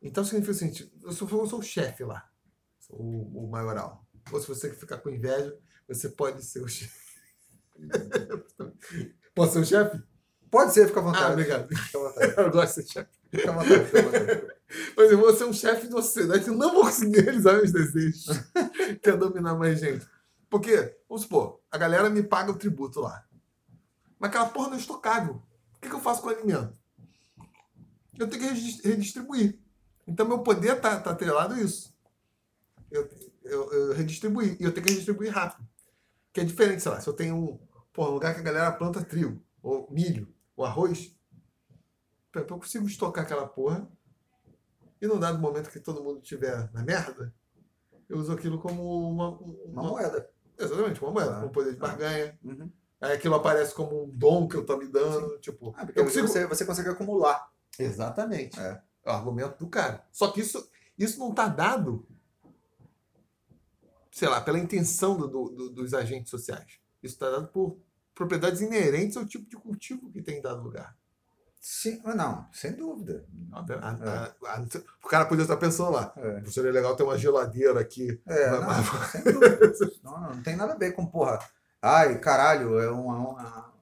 Então 0.00 0.24
significa 0.24 0.52
o 0.52 0.54
seguinte: 0.54 0.90
eu 1.02 1.12
sou, 1.12 1.28
eu 1.28 1.46
sou 1.46 1.58
o 1.58 1.62
chefe 1.62 2.04
lá, 2.04 2.30
sou 2.78 2.98
o, 2.98 3.44
o 3.46 3.50
maioral. 3.50 4.06
Ou 4.32 4.40
se 4.40 4.48
você 4.48 4.72
ficar 4.72 4.96
com 4.98 5.10
inveja, 5.10 5.58
você 5.86 6.08
pode 6.08 6.42
ser 6.42 6.62
o 6.62 6.68
chefe. 6.68 7.04
Posso 9.36 9.52
ser 9.52 9.58
o 9.60 9.64
chefe? 9.64 10.02
Pode 10.50 10.72
ser, 10.72 10.86
fica 10.88 10.98
à 11.00 11.02
Ah, 11.02 11.06
vontade. 11.06 11.32
obrigado. 11.32 11.68
Fica 11.76 11.98
à 11.98 12.02
vontade. 12.02 12.34
Eu 12.40 12.50
gosto 12.50 12.80
de 12.80 12.86
ser 12.86 12.92
chefe. 12.92 13.10
Fica 13.30 13.50
à 13.50 13.54
vontade, 13.54 13.84
fica 13.84 13.98
à 13.98 14.02
vontade. 14.02 14.56
Mas 14.96 15.10
eu 15.12 15.18
vou 15.18 15.36
ser 15.36 15.44
um 15.44 15.52
chefe 15.52 15.86
de 15.86 15.94
uma 15.94 16.02
sociedade 16.02 16.42
que 16.42 16.50
eu 16.50 16.56
não 16.56 16.72
vou 16.72 16.82
conseguir 16.84 17.20
realizar 17.20 17.52
meus 17.52 17.70
desejos. 17.70 18.26
que 19.00 19.10
é 19.10 19.16
dominar 19.16 19.54
mais 19.54 19.78
gente. 19.78 20.04
Porque, 20.50 20.96
vamos 21.08 21.22
supor, 21.22 21.60
a 21.70 21.78
galera 21.78 22.10
me 22.10 22.22
paga 22.22 22.50
o 22.50 22.56
tributo 22.56 23.00
lá. 23.00 23.24
Mas 24.18 24.30
aquela 24.30 24.46
porra 24.48 24.68
não 24.70 24.76
é 24.76 24.80
estocável. 24.80 25.34
O 25.76 25.80
que, 25.80 25.88
que 25.88 25.94
eu 25.94 26.00
faço 26.00 26.20
com 26.22 26.28
o 26.28 26.32
alimento? 26.32 26.72
Eu 28.18 28.26
tenho 28.28 28.42
que 28.42 28.48
redis- 28.48 28.80
redistribuir. 28.82 29.58
Então, 30.06 30.26
meu 30.26 30.38
poder 30.40 30.76
está 30.76 30.98
tá 30.98 31.10
atrelado 31.10 31.54
a 31.54 31.60
isso. 31.60 31.94
Eu, 32.90 33.08
eu, 33.44 33.72
eu 33.72 33.92
redistribuir. 33.92 34.56
E 34.58 34.64
eu 34.64 34.72
tenho 34.72 34.84
que 34.86 34.90
redistribuir 34.92 35.32
rápido. 35.32 35.66
Que 36.32 36.40
é 36.40 36.44
diferente, 36.44 36.82
sei 36.82 36.90
lá, 36.92 37.00
se 37.00 37.08
eu 37.08 37.12
tenho 37.12 37.60
um, 37.96 38.08
um 38.08 38.10
lugar 38.10 38.34
que 38.34 38.40
a 38.40 38.44
galera 38.44 38.72
planta 38.72 39.02
trigo, 39.04 39.42
ou 39.62 39.88
milho, 39.90 40.32
ou 40.56 40.64
arroz, 40.64 41.14
eu 42.34 42.44
consigo 42.46 42.86
estocar 42.86 43.24
aquela 43.24 43.46
porra 43.46 43.88
e 45.00 45.06
num 45.06 45.18
dado 45.18 45.38
momento 45.38 45.70
que 45.70 45.80
todo 45.80 46.02
mundo 46.02 46.20
estiver 46.22 46.70
na 46.72 46.82
merda, 46.82 47.34
eu 48.08 48.18
uso 48.18 48.32
aquilo 48.32 48.58
como 48.58 49.08
uma, 49.10 49.30
Uma 49.38 49.82
moeda. 49.82 50.30
Exatamente, 50.58 51.02
uma 51.02 51.10
moeda, 51.12 51.38
Ah, 51.38 51.42
com 51.42 51.48
poder 51.50 51.72
de 51.72 51.76
ah. 51.78 51.80
barganha. 51.80 52.38
Uhum. 52.44 52.70
Aí 53.00 53.12
aquilo 53.12 53.34
aparece 53.34 53.74
como 53.74 54.04
um 54.04 54.08
dom 54.10 54.48
que 54.48 54.56
eu 54.56 54.64
tô 54.64 54.76
me 54.78 54.86
dando. 54.88 55.38
Tipo, 55.38 55.74
Ah, 55.76 55.86
eu 55.94 56.04
consigo. 56.04 56.26
você, 56.28 56.46
você 56.46 56.64
consegue 56.64 56.88
acumular. 56.88 57.50
Exatamente. 57.78 58.58
É. 58.58 58.82
É 59.04 59.10
o 59.10 59.12
argumento 59.12 59.58
do 59.58 59.68
cara. 59.68 60.06
Só 60.12 60.30
que 60.30 60.40
isso, 60.40 60.66
isso 60.98 61.18
não 61.18 61.34
tá 61.34 61.46
dado, 61.46 62.06
sei 64.10 64.28
lá, 64.28 64.40
pela 64.40 64.58
intenção 64.58 65.16
do- 65.16 65.28
do- 65.28 65.48
do- 65.50 65.70
dos 65.70 65.92
agentes 65.94 66.30
sociais. 66.30 66.80
Isso 67.02 67.14
está 67.14 67.30
dado 67.30 67.48
por 67.48 67.78
propriedades 68.16 68.60
inerentes 68.60 69.16
ao 69.16 69.24
tipo 69.26 69.48
de 69.48 69.56
cultivo 69.56 70.10
que 70.10 70.20
tem 70.22 70.38
em 70.38 70.42
dado 70.42 70.62
lugar. 70.62 70.96
Sim, 71.60 72.00
mas 72.04 72.14
não, 72.16 72.46
sem 72.52 72.72
dúvida. 72.72 73.24
A- 73.52 73.58
a- 73.60 74.54
a- 74.56 74.66
o 75.04 75.08
cara 75.08 75.26
podia 75.26 75.42
estar 75.42 75.56
pensando 75.56 75.90
lá. 75.90 76.12
É, 76.16 76.44
Seria 76.46 76.70
legal 76.72 76.96
ter 76.96 77.02
uma 77.02 77.18
geladeira 77.18 77.78
aqui. 77.80 78.20
é 78.26 78.50
Mas- 78.50 78.86
não, 78.92 79.04
sem 79.08 79.22
dúvida. 79.22 79.72
Não, 80.02 80.12
não, 80.20 80.34
não 80.34 80.42
tem 80.42 80.56
nada 80.56 80.72
a 80.74 80.76
ver 80.76 80.92
com, 80.92 81.04
porra. 81.06 81.38
Ai, 81.82 82.18
caralho, 82.20 82.78
é 82.78 82.90
uma. 82.90 83.16
uma- 83.30 83.74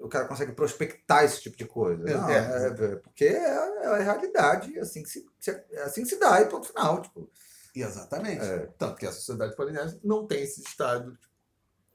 O 0.00 0.08
cara 0.08 0.26
consegue 0.26 0.52
prospectar 0.52 1.24
esse 1.24 1.40
tipo 1.40 1.56
de 1.56 1.64
coisa. 1.64 2.04
Não, 2.04 2.28
É, 2.30 2.36
é, 2.36 2.66
é, 2.92 2.96
porque 2.96 3.24
é, 3.24 3.38
é 3.38 3.86
a 3.86 3.96
realidade, 3.96 4.76
é 4.78 4.82
assim 4.82 5.02
que 5.02 5.08
se, 5.08 5.26
é 5.72 5.82
assim 5.82 6.02
que 6.02 6.08
se 6.10 6.20
dá, 6.20 6.40
e 6.40 6.46
ponto 6.46 6.68
final. 6.68 7.02
Tipo, 7.02 7.28
Exatamente. 7.74 8.44
É. 8.44 8.68
Tanto 8.78 8.96
que 8.96 9.06
a 9.06 9.10
sociedade 9.12 9.56
polinésia 9.56 9.98
não 10.04 10.26
tem 10.26 10.42
esses 10.44 10.64
estados, 10.64 11.18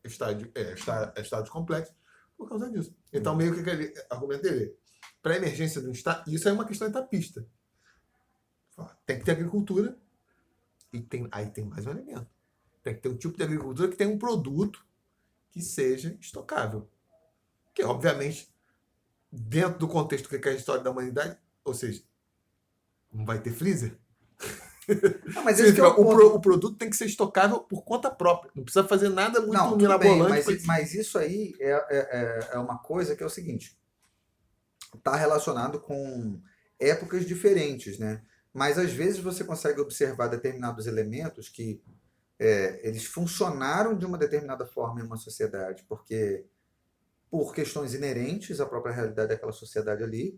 estádio, 0.04 0.52
é, 0.56 0.74
está- 0.74 1.14
estados 1.18 1.50
complexos 1.50 1.96
por 2.38 2.50
causa 2.50 2.70
disso. 2.72 2.96
Então, 3.14 3.36
meio 3.36 3.54
que 3.54 3.62
aquele 3.62 3.94
argumento 4.10 4.44
dele, 4.44 4.76
para 5.22 5.34
a 5.34 5.38
emergência 5.38 5.82
de 5.82 5.88
um 5.88 5.92
estado, 5.92 6.32
isso 6.34 6.48
é 6.50 6.52
uma 6.52 6.66
questão 6.66 6.88
etapista. 6.88 7.46
Tem 9.06 9.20
que 9.20 9.26
ter 9.26 9.32
agricultura 9.32 9.98
e 10.92 11.02
tem, 11.02 11.28
aí 11.32 11.50
tem 11.50 11.66
mais 11.66 11.86
um 11.86 11.92
elemento. 11.92 12.28
Tem 12.82 12.96
que 12.96 13.02
ter 13.02 13.10
um 13.10 13.18
tipo 13.18 13.38
de 13.38 13.44
agricultura 13.44 13.90
que 13.90 13.96
tenha 13.96 14.10
um 14.10 14.18
produto 14.18 14.84
que 15.52 15.62
seja 15.62 16.18
estocável. 16.20 16.90
Que, 17.76 17.84
obviamente, 17.84 18.52
dentro 19.32 19.78
do 19.80 19.88
contexto 19.88 20.28
que 20.28 20.36
é 20.36 20.52
a 20.52 20.56
história 20.56 20.84
da 20.84 20.90
humanidade, 20.90 21.38
ou 21.64 21.74
seja, 21.74 22.04
não 23.12 23.26
vai 23.26 23.40
ter 23.42 23.52
freezer, 23.52 23.98
não, 25.34 25.44
mas 25.44 25.60
esse 25.60 25.80
é 25.80 25.84
o 25.84 25.90
o, 26.02 26.10
pro- 26.10 26.36
o 26.36 26.42
produto 26.42 26.78
tem 26.78 26.90
que 26.90 26.96
ser 26.96 27.06
estocável 27.06 27.60
por 27.60 27.84
conta 27.84 28.10
própria. 28.10 28.52
Não 28.56 28.64
precisa 28.64 28.88
fazer 28.88 29.10
nada 29.10 29.40
muito 29.40 29.54
Não, 29.54 29.70
tudo 29.78 29.98
bem, 30.00 30.18
mirabolante. 30.18 30.46
mas, 30.48 30.66
mas 30.66 30.94
isso 30.94 31.18
aí 31.18 31.54
é, 31.60 31.70
é, 31.72 31.80
é- 31.90 32.50
é 32.54 32.58
uma 32.60 32.78
coisa 32.80 33.16
que 33.16 33.24
é 33.24 33.26
o 33.26 33.30
seguinte: 33.30 33.78
está 34.96 35.16
relacionado 35.16 35.80
com 35.80 36.40
épocas 36.80 37.26
diferentes, 37.26 37.98
né? 38.00 38.22
Mas 38.54 38.78
às 38.78 38.92
vezes 38.92 39.20
você 39.20 39.44
consegue 39.44 39.80
observar 39.80 40.28
determinados 40.28 40.86
elementos 40.88 41.48
que 41.48 41.82
é, 42.38 42.82
eles 42.86 43.06
funcionaram 43.06 43.96
de 43.98 44.06
uma 44.06 44.18
determinada 44.18 44.66
forma 44.66 45.00
em 45.00 45.04
uma 45.04 45.16
sociedade, 45.18 45.86
porque 45.88 46.46
por 47.30 47.54
questões 47.54 47.94
inerentes 47.94 48.60
à 48.60 48.66
própria 48.66 48.94
realidade 48.94 49.30
daquela 49.30 49.54
sociedade 49.54 50.04
ali, 50.04 50.38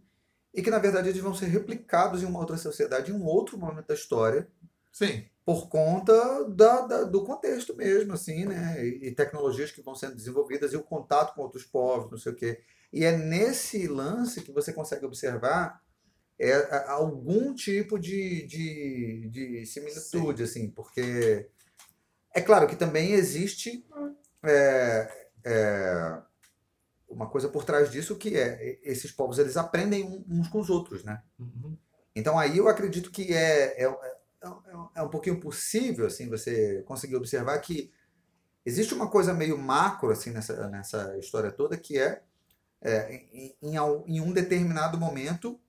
e 0.53 0.61
que 0.61 0.69
na 0.69 0.80
verdade 0.80 1.09
eles 1.09 1.21
vão 1.21 1.34
ser 1.34 1.47
replicados 1.47 2.21
em 2.23 2.25
uma 2.25 2.39
outra 2.39 2.57
sociedade 2.57 3.11
em 3.11 3.15
um 3.15 3.25
outro 3.25 3.57
momento 3.57 3.88
da 3.88 3.93
história, 3.93 4.47
Sim. 4.91 5.25
por 5.45 5.67
conta 5.69 6.47
da, 6.49 6.81
da- 6.81 7.03
do 7.03 7.23
contexto 7.23 7.75
mesmo, 7.75 8.13
assim, 8.13 8.45
né? 8.45 8.85
E, 8.85 9.07
e 9.09 9.11
tecnologias 9.15 9.71
que 9.71 9.81
vão 9.81 9.95
sendo 9.95 10.15
desenvolvidas 10.15 10.73
e 10.73 10.77
o 10.77 10.84
contato 10.84 11.34
com 11.35 11.41
outros 11.41 11.63
povos, 11.65 12.11
não 12.11 12.17
sei 12.17 12.31
o 12.31 12.35
quê. 12.35 12.61
E 12.91 13.03
é 13.03 13.17
nesse 13.17 13.88
lance 13.88 14.41
que 14.41 14.51
você 14.51 14.71
consegue 14.71 15.05
observar 15.05 15.81
é, 16.39 16.53
a- 16.53 16.91
algum 16.93 17.53
tipo 17.53 17.99
de, 17.99 18.45
de, 18.47 19.30
de 19.30 19.65
similitude, 19.65 20.43
assim, 20.43 20.69
porque 20.69 21.49
É 22.34 22.41
claro 22.41 22.67
que 22.67 22.75
também 22.75 23.13
existe 23.13 23.85
é, 24.43 25.27
é, 25.45 26.21
uma 27.14 27.27
coisa 27.27 27.48
por 27.48 27.64
trás 27.64 27.91
disso 27.91 28.15
que 28.15 28.35
é 28.35 28.80
esses 28.84 29.11
povos 29.11 29.38
eles 29.38 29.56
aprendem 29.56 30.26
uns 30.27 30.48
com 30.48 30.60
os 30.60 30.69
outros, 30.69 31.03
né? 31.03 31.22
Uhum. 31.40 31.77
Então 32.15 32.38
aí 32.38 32.57
eu 32.57 32.68
acredito 32.68 33.11
que 33.11 33.34
é, 33.34 33.84
é, 33.84 33.85
é, 33.85 34.49
é 34.95 35.02
um 35.02 35.10
pouquinho 35.10 35.40
possível 35.40 36.06
assim 36.06 36.30
você 36.30 36.84
conseguir 36.84 37.15
observar 37.15 37.57
que 37.60 37.91
existe 38.65 38.94
uma 38.94 39.10
coisa 39.10 39.34
meio 39.34 39.57
macro 39.57 40.11
assim 40.11 40.31
nessa, 40.31 40.68
nessa 40.68 41.18
história 41.18 41.52
toda 41.52 41.77
que 41.77 41.98
é, 41.98 42.22
é 42.81 43.15
em, 43.31 43.56
em, 43.61 43.76
em, 44.07 44.22
um 44.22 44.31
determinado 44.31 44.98
momento 44.98 45.60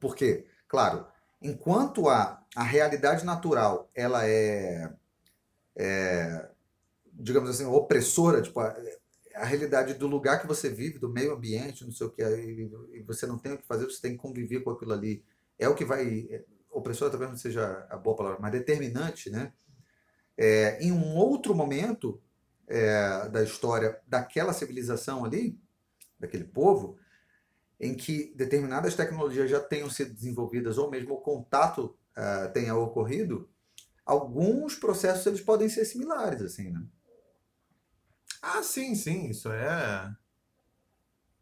porque 0.00 0.46
claro 0.68 1.06
enquanto 1.40 2.08
a, 2.08 2.42
a 2.54 2.62
realidade 2.62 3.24
natural 3.24 3.90
ela 3.94 4.26
é, 4.26 4.92
é 5.76 6.48
digamos 7.12 7.50
assim 7.50 7.66
opressora 7.66 8.42
tipo 8.42 8.60
a, 8.60 8.76
a 9.34 9.44
realidade 9.44 9.94
do 9.94 10.06
lugar 10.06 10.40
que 10.40 10.46
você 10.46 10.68
vive, 10.68 10.98
do 10.98 11.08
meio 11.08 11.34
ambiente, 11.34 11.84
não 11.84 11.92
sei 11.92 12.06
o 12.06 12.10
que, 12.10 12.22
e 12.22 13.02
você 13.02 13.26
não 13.26 13.38
tem 13.38 13.52
o 13.52 13.58
que 13.58 13.66
fazer, 13.66 13.84
você 13.84 14.00
tem 14.00 14.12
que 14.12 14.18
conviver 14.18 14.60
com 14.60 14.70
aquilo 14.70 14.92
ali. 14.92 15.24
É 15.58 15.68
o 15.68 15.74
que 15.74 15.84
vai. 15.84 16.26
É, 16.30 16.44
opressor 16.70 17.10
talvez 17.10 17.30
não 17.30 17.36
seja 17.36 17.86
a 17.88 17.96
boa 17.96 18.16
palavra, 18.16 18.38
mas 18.40 18.52
determinante, 18.52 19.30
né? 19.30 19.52
É, 20.36 20.82
em 20.82 20.90
um 20.90 21.16
outro 21.16 21.54
momento 21.54 22.20
é, 22.66 23.28
da 23.28 23.42
história 23.42 24.00
daquela 24.06 24.52
civilização 24.52 25.24
ali, 25.24 25.58
daquele 26.18 26.44
povo, 26.44 26.98
em 27.78 27.94
que 27.94 28.32
determinadas 28.34 28.94
tecnologias 28.94 29.50
já 29.50 29.60
tenham 29.60 29.90
sido 29.90 30.14
desenvolvidas 30.14 30.78
ou 30.78 30.90
mesmo 30.90 31.14
o 31.14 31.20
contato 31.20 31.96
uh, 32.16 32.52
tenha 32.52 32.74
ocorrido, 32.74 33.48
alguns 34.06 34.76
processos 34.76 35.26
eles 35.26 35.40
podem 35.40 35.68
ser 35.68 35.84
similares, 35.84 36.40
assim, 36.42 36.70
né? 36.70 36.82
Ah, 38.46 38.62
sim, 38.62 38.94
sim, 38.94 39.30
isso 39.30 39.50
é. 39.50 40.14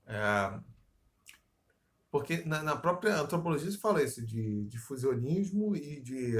é 0.06 0.60
porque 2.10 2.44
na, 2.44 2.62
na, 2.62 2.76
própria 2.76 3.20
antropologia 3.20 3.70
se 3.70 3.78
fala 3.78 4.02
isso 4.02 4.24
de, 4.24 4.66
de 4.66 4.78
fusionismo 4.78 5.74
e 5.74 6.00
de. 6.00 6.34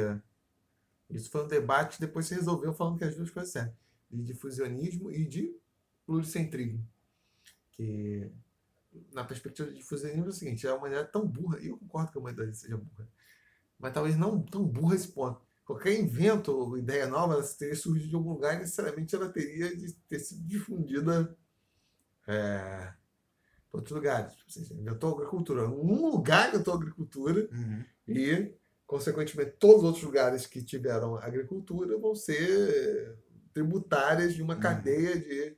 Isso 1.11 1.31
foi 1.31 1.45
um 1.45 1.49
debate, 1.49 2.01
depois 2.01 2.27
se 2.27 2.35
resolveu 2.35 2.73
falando 2.73 2.97
que 2.97 3.05
as 3.05 3.17
duas 3.17 3.31
coisas 3.31 3.51
certas. 3.53 3.77
De 4.09 4.23
difusionismo 4.23 5.11
e 5.11 5.27
de 5.27 5.53
pluricentrismo. 6.07 6.87
Que, 7.73 8.31
na 9.13 9.25
perspectiva 9.25 9.69
de 9.69 9.79
difusionismo, 9.79 10.27
é 10.27 10.29
o 10.29 10.33
seguinte: 10.33 10.69
a 10.69 10.77
humanidade 10.77 11.09
é 11.09 11.11
tão 11.11 11.27
burra, 11.27 11.59
e 11.61 11.69
eu 11.69 11.79
concordo 11.79 12.13
que 12.13 12.19
a 12.19 12.21
humanidade 12.21 12.57
seja 12.57 12.77
burra, 12.77 13.09
mas 13.79 13.93
talvez 13.93 14.17
não 14.17 14.41
tão 14.41 14.65
burra 14.65 14.95
esse 14.95 15.09
ponto 15.09 15.43
qualquer 15.73 15.99
invento 15.99 16.53
ou 16.53 16.77
ideia 16.77 17.07
nova, 17.07 17.35
ela 17.35 17.43
teria 17.43 17.75
surgido 17.75 18.11
de 18.11 18.15
algum 18.15 18.33
lugar 18.33 18.57
e 18.57 18.61
necessariamente 18.61 19.15
ela 19.15 19.29
teria 19.29 19.75
de 19.75 19.93
ter 20.09 20.19
sido 20.19 20.43
difundida 20.45 21.37
é, 22.27 22.93
para 23.71 23.79
outros 23.79 23.97
lugares. 23.97 24.35
Tipo, 24.35 24.53
você 24.53 24.75
inventou 24.75 25.15
agricultura. 25.15 25.69
Um 25.69 26.11
lugar 26.11 26.51
inventou 26.51 26.75
agricultura 26.75 27.49
uhum. 27.51 27.85
e, 28.07 28.55
consequentemente, 28.87 29.57
todos 29.59 29.79
os 29.79 29.85
outros 29.85 30.05
lugares 30.05 30.47
que 30.47 30.63
tiveram 30.63 31.17
agricultura 31.17 31.99
vão 31.99 32.15
ser 32.15 33.19
tributárias 33.55 34.35
de 34.35 34.43
uma 34.43 34.55
uhum. 34.55 34.61
cadeia 34.61 35.19
de, 35.19 35.57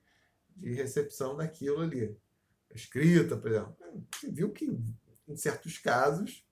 de 0.56 0.72
recepção 0.74 1.36
daquilo 1.36 1.80
ali. 1.80 2.16
Escrita, 2.72 3.36
por 3.36 3.50
exemplo. 3.50 3.76
Você 4.12 4.30
viu 4.30 4.50
que, 4.50 4.66
em 5.26 5.36
certos 5.36 5.78
casos, 5.78 6.44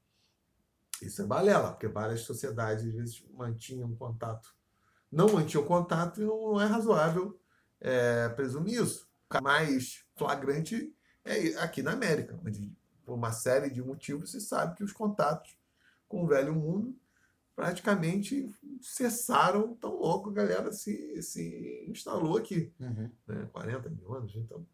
isso 1.07 1.23
é 1.23 1.27
balela, 1.27 1.71
porque 1.71 1.89
várias 1.89 2.21
sociedades 2.21 2.85
às 2.85 2.93
vezes 2.93 3.25
mantinham 3.35 3.95
contato. 3.97 4.55
Não 5.11 5.29
mantinham 5.33 5.65
contato 5.65 6.21
e 6.21 6.25
não 6.25 6.61
é 6.61 6.67
razoável 6.67 7.39
é, 7.81 8.29
presumir 8.31 8.83
isso. 8.83 9.09
O 9.31 9.43
mais 9.43 10.05
flagrante 10.17 10.95
é 11.25 11.57
aqui 11.59 11.83
na 11.83 11.93
América, 11.93 12.39
onde 12.45 12.73
por 13.05 13.15
uma 13.15 13.33
série 13.33 13.71
de 13.71 13.83
motivos 13.83 14.31
se 14.31 14.41
sabe 14.41 14.77
que 14.77 14.85
os 14.85 14.93
contatos 14.93 15.57
com 16.09 16.25
o 16.25 16.27
velho 16.27 16.55
mundo 16.55 16.97
praticamente 17.55 18.51
cessaram 18.81 19.75
tão 19.75 19.99
logo 19.99 20.31
a 20.31 20.33
galera 20.33 20.73
se, 20.73 21.21
se 21.23 21.85
instalou 21.89 22.37
aqui. 22.37 22.73
Uhum. 22.81 23.11
Né? 23.27 23.49
40 23.53 23.89
mil 23.91 24.15
anos, 24.15 24.35
então. 24.35 24.67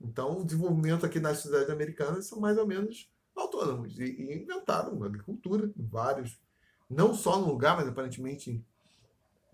Então, 0.00 0.40
o 0.40 0.44
desenvolvimento 0.44 1.06
aqui 1.06 1.20
nas 1.20 1.38
cidades 1.38 1.70
americanas 1.70 2.26
são 2.26 2.40
mais 2.40 2.58
ou 2.58 2.66
menos 2.66 3.10
autônomos 3.36 3.98
e, 3.98 4.04
e 4.04 4.42
inventaram 4.42 5.02
agricultura 5.02 5.72
em 5.76 5.86
vários, 5.86 6.40
não 6.88 7.14
só 7.14 7.38
num 7.38 7.48
lugar, 7.48 7.76
mas 7.76 7.88
aparentemente 7.88 8.64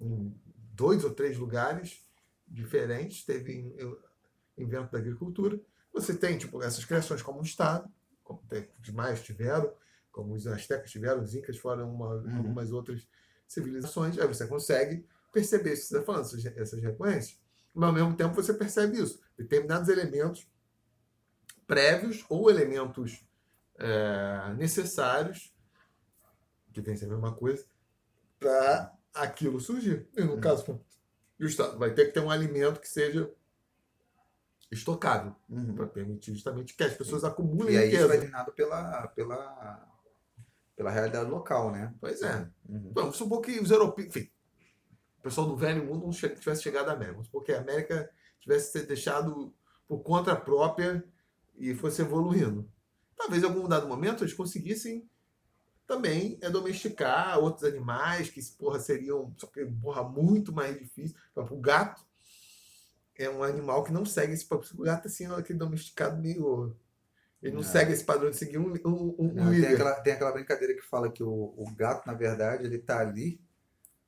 em, 0.00 0.34
dois 0.74 1.04
ou 1.04 1.10
três 1.10 1.36
lugares 1.36 2.02
diferentes 2.46 3.24
teve 3.24 3.74
invento 4.56 4.92
da 4.92 4.98
agricultura. 4.98 5.60
Você 5.92 6.14
tem 6.14 6.38
tipo 6.38 6.62
essas 6.62 6.84
criações 6.84 7.22
como 7.22 7.40
o 7.40 7.44
Estado, 7.44 7.90
como 8.24 8.42
tem, 8.48 8.68
demais 8.78 9.22
tiveram, 9.22 9.72
como 10.10 10.34
os 10.34 10.46
astecas 10.46 10.90
tiveram, 10.90 11.22
os 11.22 11.34
incas 11.34 11.56
foram 11.56 11.92
uma, 11.92 12.14
uhum. 12.14 12.36
algumas 12.36 12.72
outras 12.72 13.06
civilizações. 13.46 14.18
Aí 14.18 14.26
você 14.26 14.46
consegue 14.46 15.04
perceber 15.32 15.74
isso 15.74 15.82
que 15.82 15.88
você 15.88 15.98
está 15.98 16.06
falando, 16.06 16.24
essas, 16.24 16.46
essas 16.46 16.82
recorrências. 16.82 17.38
Mas 17.74 17.88
ao 17.88 17.94
mesmo 17.94 18.16
tempo 18.16 18.34
você 18.34 18.52
percebe 18.54 19.00
isso. 19.00 19.20
Determinados 19.36 19.88
elementos 19.88 20.46
prévios 21.66 22.24
ou 22.28 22.50
elementos 22.50 23.24
é, 23.80 24.54
necessários, 24.56 25.52
que 26.72 26.82
tem 26.82 26.94
que 26.94 27.00
ser 27.00 27.06
a 27.06 27.08
mesma 27.08 27.34
coisa, 27.34 27.64
para 28.38 28.94
aquilo 29.14 29.58
surgir. 29.58 30.06
E 30.16 30.22
no 30.22 30.34
uhum. 30.34 30.40
caso, 30.40 30.80
o 31.38 31.44
Estado 31.44 31.78
vai 31.78 31.92
ter 31.92 32.06
que 32.06 32.12
ter 32.12 32.20
um 32.20 32.30
alimento 32.30 32.80
que 32.80 32.88
seja 32.88 33.30
estocável, 34.70 35.34
uhum. 35.48 35.74
para 35.74 35.86
permitir 35.86 36.32
justamente 36.32 36.76
que 36.76 36.84
as 36.84 36.94
pessoas 36.94 37.24
acumulem 37.24 37.74
e 37.74 37.78
aí 37.78 37.84
riqueza. 37.86 38.02
isso 38.02 38.08
vai 38.08 38.18
treinado 38.18 38.52
pela, 38.52 39.08
pela, 39.08 39.88
pela 40.76 40.90
realidade 40.90 41.28
local, 41.28 41.72
né? 41.72 41.92
Pois 42.00 42.22
é. 42.22 42.48
Uhum. 42.68 42.92
Vamos 42.94 43.16
supor 43.16 43.40
que 43.40 43.58
os 43.58 43.70
europeus, 43.70 44.08
enfim, 44.08 44.30
o 45.18 45.22
pessoal 45.22 45.48
do 45.48 45.56
velho 45.56 45.84
mundo 45.84 46.04
não 46.04 46.12
tivesse 46.12 46.62
chegado 46.62 46.88
à 46.88 46.92
América, 46.92 47.20
porque 47.32 47.52
a 47.52 47.60
América 47.60 48.08
tivesse 48.38 48.72
sido 48.72 48.86
deixado 48.86 49.52
por 49.88 50.00
conta 50.00 50.36
própria 50.36 51.04
e 51.58 51.74
fosse 51.74 52.00
evoluindo 52.00 52.70
talvez 53.20 53.42
em 53.42 53.46
algum 53.46 53.68
dado 53.68 53.86
momento 53.86 54.24
eles 54.24 54.32
conseguissem 54.32 55.08
também 55.86 56.38
é 56.40 56.48
domesticar 56.48 57.38
outros 57.38 57.64
animais 57.64 58.30
que 58.30 58.40
porra, 58.56 58.78
seriam 58.78 59.34
só 59.36 59.48
que, 59.48 59.66
porra, 59.66 60.04
muito 60.04 60.52
mais 60.52 60.78
difícil. 60.78 61.16
O 61.34 61.56
gato 61.56 62.06
é 63.18 63.28
um 63.28 63.42
animal 63.42 63.82
que 63.82 63.92
não 63.92 64.06
segue 64.06 64.32
esse 64.32 64.44
padrão. 64.44 64.70
O 64.78 64.82
gato 64.82 65.08
assim, 65.08 65.26
é 65.26 65.34
aquele 65.34 65.58
domesticado 65.58 66.16
meio. 66.22 66.76
Ele 67.42 67.54
não, 67.54 67.62
não, 67.62 67.68
segue 67.68 67.92
esse 67.92 68.04
padrão 68.04 68.30
de 68.30 68.36
seguir 68.36 68.58
um, 68.58 68.72
um, 68.84 69.16
um 69.18 69.34
não, 69.34 69.52
líder. 69.52 69.66
Tem 69.66 69.74
aquela, 69.74 69.94
tem 70.00 70.12
aquela 70.12 70.32
brincadeira 70.32 70.74
que 70.74 70.82
fala 70.82 71.10
que 71.10 71.24
o, 71.24 71.54
o 71.56 71.64
gato, 71.76 72.06
na 72.06 72.14
verdade, 72.14 72.64
ele 72.64 72.78
tá 72.78 73.00
ali 73.00 73.40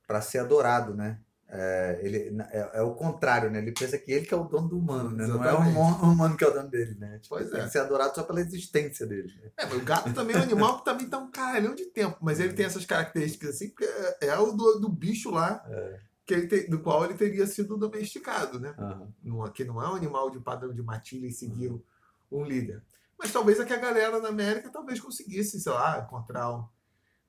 para 0.06 0.20
ser 0.20 0.39
adorado, 0.39 0.94
né? 0.94 1.20
É, 1.55 2.01
ele, 2.03 2.35
é, 2.51 2.70
é, 2.79 2.83
o 2.83 2.95
contrário, 2.95 3.51
né? 3.51 3.59
Ele 3.59 3.73
pensa 3.73 3.99
que 3.99 4.11
ele 4.11 4.24
que 4.24 4.33
é 4.33 4.37
o 4.37 4.45
dono 4.45 4.70
do 4.70 4.79
humano, 4.79 5.11
né? 5.11 5.27
Não 5.27 5.45
é 5.45 5.53
o 5.53 5.59
humano 5.59 6.35
que 6.35 6.43
é 6.43 6.49
o 6.49 6.51
dono 6.51 6.70
dele, 6.70 6.95
né? 6.99 7.19
Tipo, 7.19 7.37
pois 7.37 7.51
tem 7.51 7.61
é. 7.61 7.65
que 7.65 7.70
ser 7.70 7.81
adorado 7.81 8.15
só 8.15 8.23
pela 8.23 8.41
existência 8.41 9.07
dele. 9.07 9.31
Né? 9.37 9.51
É, 9.59 9.66
mas 9.66 9.77
o 9.77 9.85
gato 9.85 10.15
também 10.15 10.35
é 10.35 10.39
um 10.39 10.43
animal 10.45 10.79
que 10.79 10.85
também 10.87 11.07
tá 11.11 11.19
um 11.19 11.31
caralhão 11.31 11.74
de 11.74 11.85
tempo, 11.85 12.16
mas 12.23 12.41
ele 12.41 12.55
tem 12.55 12.65
essas 12.65 12.87
características 12.87 13.51
assim, 13.51 13.69
porque 13.69 13.85
é, 13.85 14.29
é 14.29 14.39
o 14.39 14.53
do, 14.53 14.81
do 14.81 14.89
bicho 14.89 15.31
lá, 15.31 15.62
é. 15.69 16.01
que 16.24 16.33
ele 16.33 16.47
te, 16.47 16.70
do 16.70 16.81
qual 16.81 17.05
ele 17.05 17.15
teria 17.15 17.47
sido 17.47 17.77
domesticado, 17.77 18.59
né? 18.59 18.74
Uhum. 18.79 19.12
Não, 19.23 19.53
que 19.53 19.62
não 19.62 19.83
é 19.83 19.87
um 19.91 19.95
animal 19.95 20.31
de 20.31 20.41
padrão 20.41 20.73
de 20.73 20.83
matilha 20.83 21.27
e 21.27 21.33
seguir 21.33 21.70
uhum. 21.70 21.83
um 22.31 22.45
líder. 22.47 22.83
Mas 23.19 23.31
talvez 23.31 23.61
aqui 23.61 23.74
a 23.74 23.79
galera 23.79 24.19
na 24.20 24.31
América 24.31 24.70
talvez 24.70 24.99
conseguisse, 24.99 25.61
sei 25.61 25.73
lá, 25.73 26.01
encontrar 26.01 26.51
um, 26.51 26.65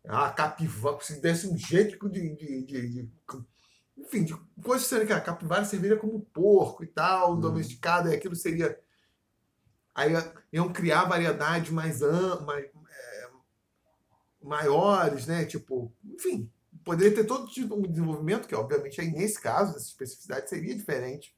uma 0.06 0.32
capivara, 0.32 0.98
se 1.02 1.20
desse 1.20 1.46
um 1.46 1.58
jeito 1.58 2.10
de, 2.10 2.36
de, 2.38 2.66
de, 2.66 2.90
de 2.90 3.12
enfim, 3.98 4.24
de 4.24 4.36
coisas 4.62 4.88
que 5.06 5.14
a 5.14 5.22
capivara 5.22 5.66
serviria 5.66 5.98
como 5.98 6.20
porco 6.20 6.84
e 6.84 6.88
tal, 6.88 7.34
hum. 7.34 7.40
domesticado, 7.40 8.10
e 8.10 8.16
aquilo 8.16 8.36
seria. 8.36 8.80
Aí 9.96 10.12
iam 10.52 10.74
criar 10.74 11.06
variedades 11.06 11.72
mais, 11.72 12.02
mais 12.46 12.66
é, 12.66 13.30
maiores, 14.42 15.28
né? 15.28 15.46
Tipo, 15.46 15.94
enfim, 16.04 16.52
poderia 16.84 17.14
ter 17.14 17.26
todo 17.26 17.48
tipo 17.48 17.80
de 17.82 17.90
desenvolvimento, 17.90 18.48
que 18.48 18.56
obviamente 18.56 19.00
aí 19.00 19.12
nesse 19.12 19.40
caso, 19.40 19.76
essa 19.76 19.88
especificidade 19.88 20.50
seria 20.50 20.76
diferente. 20.76 21.36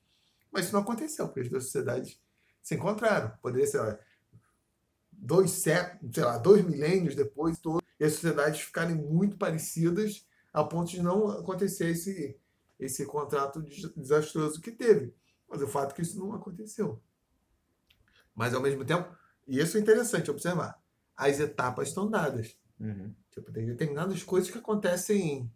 Mas 0.51 0.65
isso 0.65 0.73
não 0.73 0.81
aconteceu, 0.81 1.27
porque 1.27 1.41
as 1.41 1.49
duas 1.49 1.65
sociedades 1.65 2.17
se 2.61 2.75
encontraram. 2.75 3.31
Poderia 3.41 3.67
ser 3.67 3.99
dois 5.11 5.51
séculos, 5.51 6.15
sei 6.15 6.23
lá, 6.23 6.37
dois 6.37 6.63
milênios 6.63 7.15
depois, 7.15 7.59
todo, 7.59 7.83
e 7.99 8.05
as 8.05 8.13
sociedades 8.13 8.61
ficarem 8.61 8.95
muito 8.95 9.37
parecidas 9.37 10.25
a 10.53 10.63
ponto 10.63 10.89
de 10.89 11.01
não 11.01 11.29
acontecer 11.29 11.89
esse, 11.89 12.39
esse 12.79 13.05
contrato 13.05 13.61
desastroso 13.61 14.61
que 14.61 14.71
teve. 14.71 15.13
Mas 15.47 15.61
o 15.61 15.67
fato 15.67 15.91
é 15.91 15.95
que 15.95 16.01
isso 16.01 16.19
não 16.19 16.33
aconteceu. 16.33 17.01
Mas 18.33 18.53
ao 18.53 18.61
mesmo 18.61 18.83
tempo, 18.83 19.15
e 19.47 19.59
isso 19.59 19.77
é 19.77 19.79
interessante 19.79 20.29
observar, 20.29 20.81
as 21.15 21.39
etapas 21.39 21.89
estão 21.89 22.09
dadas. 22.09 22.57
Uhum. 22.79 23.13
Tipo, 23.31 23.51
tem 23.51 23.65
determinadas 23.65 24.23
coisas 24.23 24.49
que 24.49 24.57
acontecem, 24.57 25.51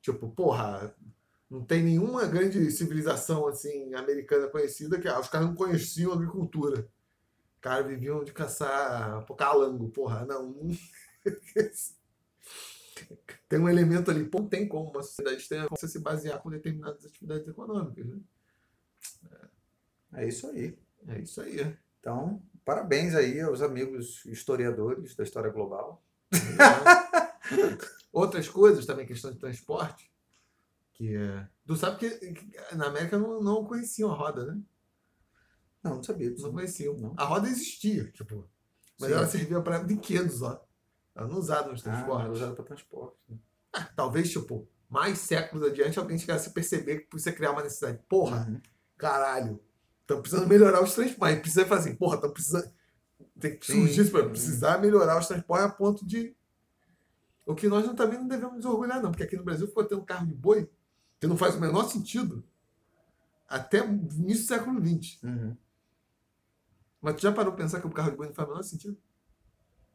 tipo, 0.00 0.30
porra, 0.30 0.94
Não 1.48 1.64
tem 1.64 1.82
nenhuma 1.82 2.26
grande 2.26 2.70
civilização 2.70 3.46
assim 3.48 3.92
americana 3.94 4.48
conhecida 4.48 5.00
que 5.00 5.08
ah, 5.08 5.18
os 5.18 5.28
caras 5.28 5.48
não 5.48 5.54
conheciam 5.56 6.12
agricultura. 6.12 6.88
Os 7.54 7.60
caras 7.60 7.86
viviam 7.86 8.22
de 8.24 8.32
caçar 8.32 9.26
calango, 9.36 9.90
porra, 9.90 10.24
não. 10.24 10.54
tem 13.48 13.58
um 13.58 13.68
elemento 13.68 14.10
ali, 14.10 14.28
não 14.32 14.46
tem 14.46 14.66
como 14.68 14.90
uma 14.90 15.02
sociedade 15.02 15.46
como 15.48 15.68
você 15.70 15.88
se 15.88 15.98
basear 15.98 16.40
com 16.40 16.50
determinadas 16.50 17.04
atividades 17.04 17.46
econômicas. 17.48 18.06
Né? 18.06 18.20
É 20.14 20.28
isso 20.28 20.46
aí. 20.48 20.78
É 21.08 21.18
isso 21.18 21.40
aí. 21.40 21.76
Então, 21.98 22.42
parabéns 22.64 23.14
aí 23.14 23.40
aos 23.40 23.62
amigos 23.62 24.24
historiadores 24.26 25.14
da 25.14 25.24
história 25.24 25.50
global. 25.50 26.02
Outras 28.12 28.48
coisas 28.48 28.86
também, 28.86 29.06
questão 29.06 29.30
de 29.30 29.38
transporte, 29.38 30.10
que 30.94 31.16
é. 31.16 31.48
Tu 31.66 31.76
sabe 31.76 31.98
que, 31.98 32.10
que 32.10 32.74
na 32.74 32.86
América 32.86 33.18
não, 33.18 33.42
não 33.42 33.64
conheciam 33.64 34.10
a 34.10 34.14
roda, 34.14 34.44
né? 34.44 34.60
Não, 35.82 35.96
não 35.96 36.02
sabia. 36.02 36.34
Não 36.38 36.52
conheciam. 36.52 36.96
Não. 36.98 37.14
A 37.16 37.24
roda 37.24 37.48
existia, 37.48 38.10
tipo. 38.10 38.48
Mas 38.98 39.08
Sim. 39.08 39.16
ela 39.16 39.26
servia 39.26 39.62
para 39.62 39.78
brinquedos, 39.78 40.42
ó. 40.42 40.62
Ela 41.20 41.28
não 41.28 41.38
usada 41.38 41.70
nos 41.70 41.82
transportes. 41.82 42.22
Ah, 42.22 42.24
ela 42.24 42.32
usada 42.32 42.54
para 42.54 42.64
transporte. 42.64 43.16
Né? 43.28 43.36
Ah, 43.74 43.84
talvez, 43.94 44.30
tipo, 44.30 44.66
mais 44.88 45.18
séculos 45.18 45.68
adiante 45.68 45.98
alguém 45.98 46.18
chegasse 46.18 46.48
a 46.48 46.52
perceber 46.52 47.00
que 47.00 47.08
precisa 47.08 47.32
criar 47.32 47.52
uma 47.52 47.62
necessidade. 47.62 48.00
Porra, 48.08 48.46
uhum. 48.48 48.60
caralho. 48.96 49.60
Estão 50.00 50.22
precisando 50.22 50.48
melhorar 50.48 50.82
os 50.82 50.94
transportes. 50.94 51.40
Precisa 51.40 51.66
fazer 51.66 51.90
assim, 51.90 51.98
porra, 51.98 52.14
estão 52.14 52.30
precisando. 52.30 52.72
Tem 53.38 53.58
que 53.58 53.66
surgir 53.66 54.00
isso 54.00 54.10
para 54.10 54.26
precisar 54.30 54.78
melhorar 54.78 55.18
os 55.18 55.26
transportes 55.26 55.66
a 55.66 55.68
ponto 55.70 56.06
de. 56.06 56.34
O 57.44 57.54
que 57.54 57.68
nós 57.68 57.84
não, 57.84 57.94
também 57.94 58.18
não 58.18 58.26
devemos 58.26 58.56
nos 58.56 58.64
orgulhar, 58.64 59.02
não, 59.02 59.10
porque 59.10 59.24
aqui 59.24 59.36
no 59.36 59.44
Brasil 59.44 59.66
ficou 59.66 59.84
tendo 59.84 60.02
carro 60.02 60.26
de 60.26 60.34
boi 60.34 60.70
que 61.18 61.26
não 61.26 61.36
faz 61.36 61.54
o 61.54 61.60
menor 61.60 61.84
sentido 61.84 62.42
até 63.46 63.84
início 63.84 64.44
do 64.44 64.48
século 64.48 64.80
XX. 64.80 65.22
Uhum. 65.22 65.56
Mas 67.02 67.16
tu 67.16 67.22
já 67.22 67.32
parou 67.32 67.52
para 67.52 67.64
pensar 67.64 67.80
que 67.80 67.86
o 67.86 67.90
carro 67.90 68.10
de 68.10 68.16
boi 68.16 68.26
não 68.26 68.34
faz 68.34 68.48
o 68.48 68.52
menor 68.52 68.62
sentido? 68.62 68.96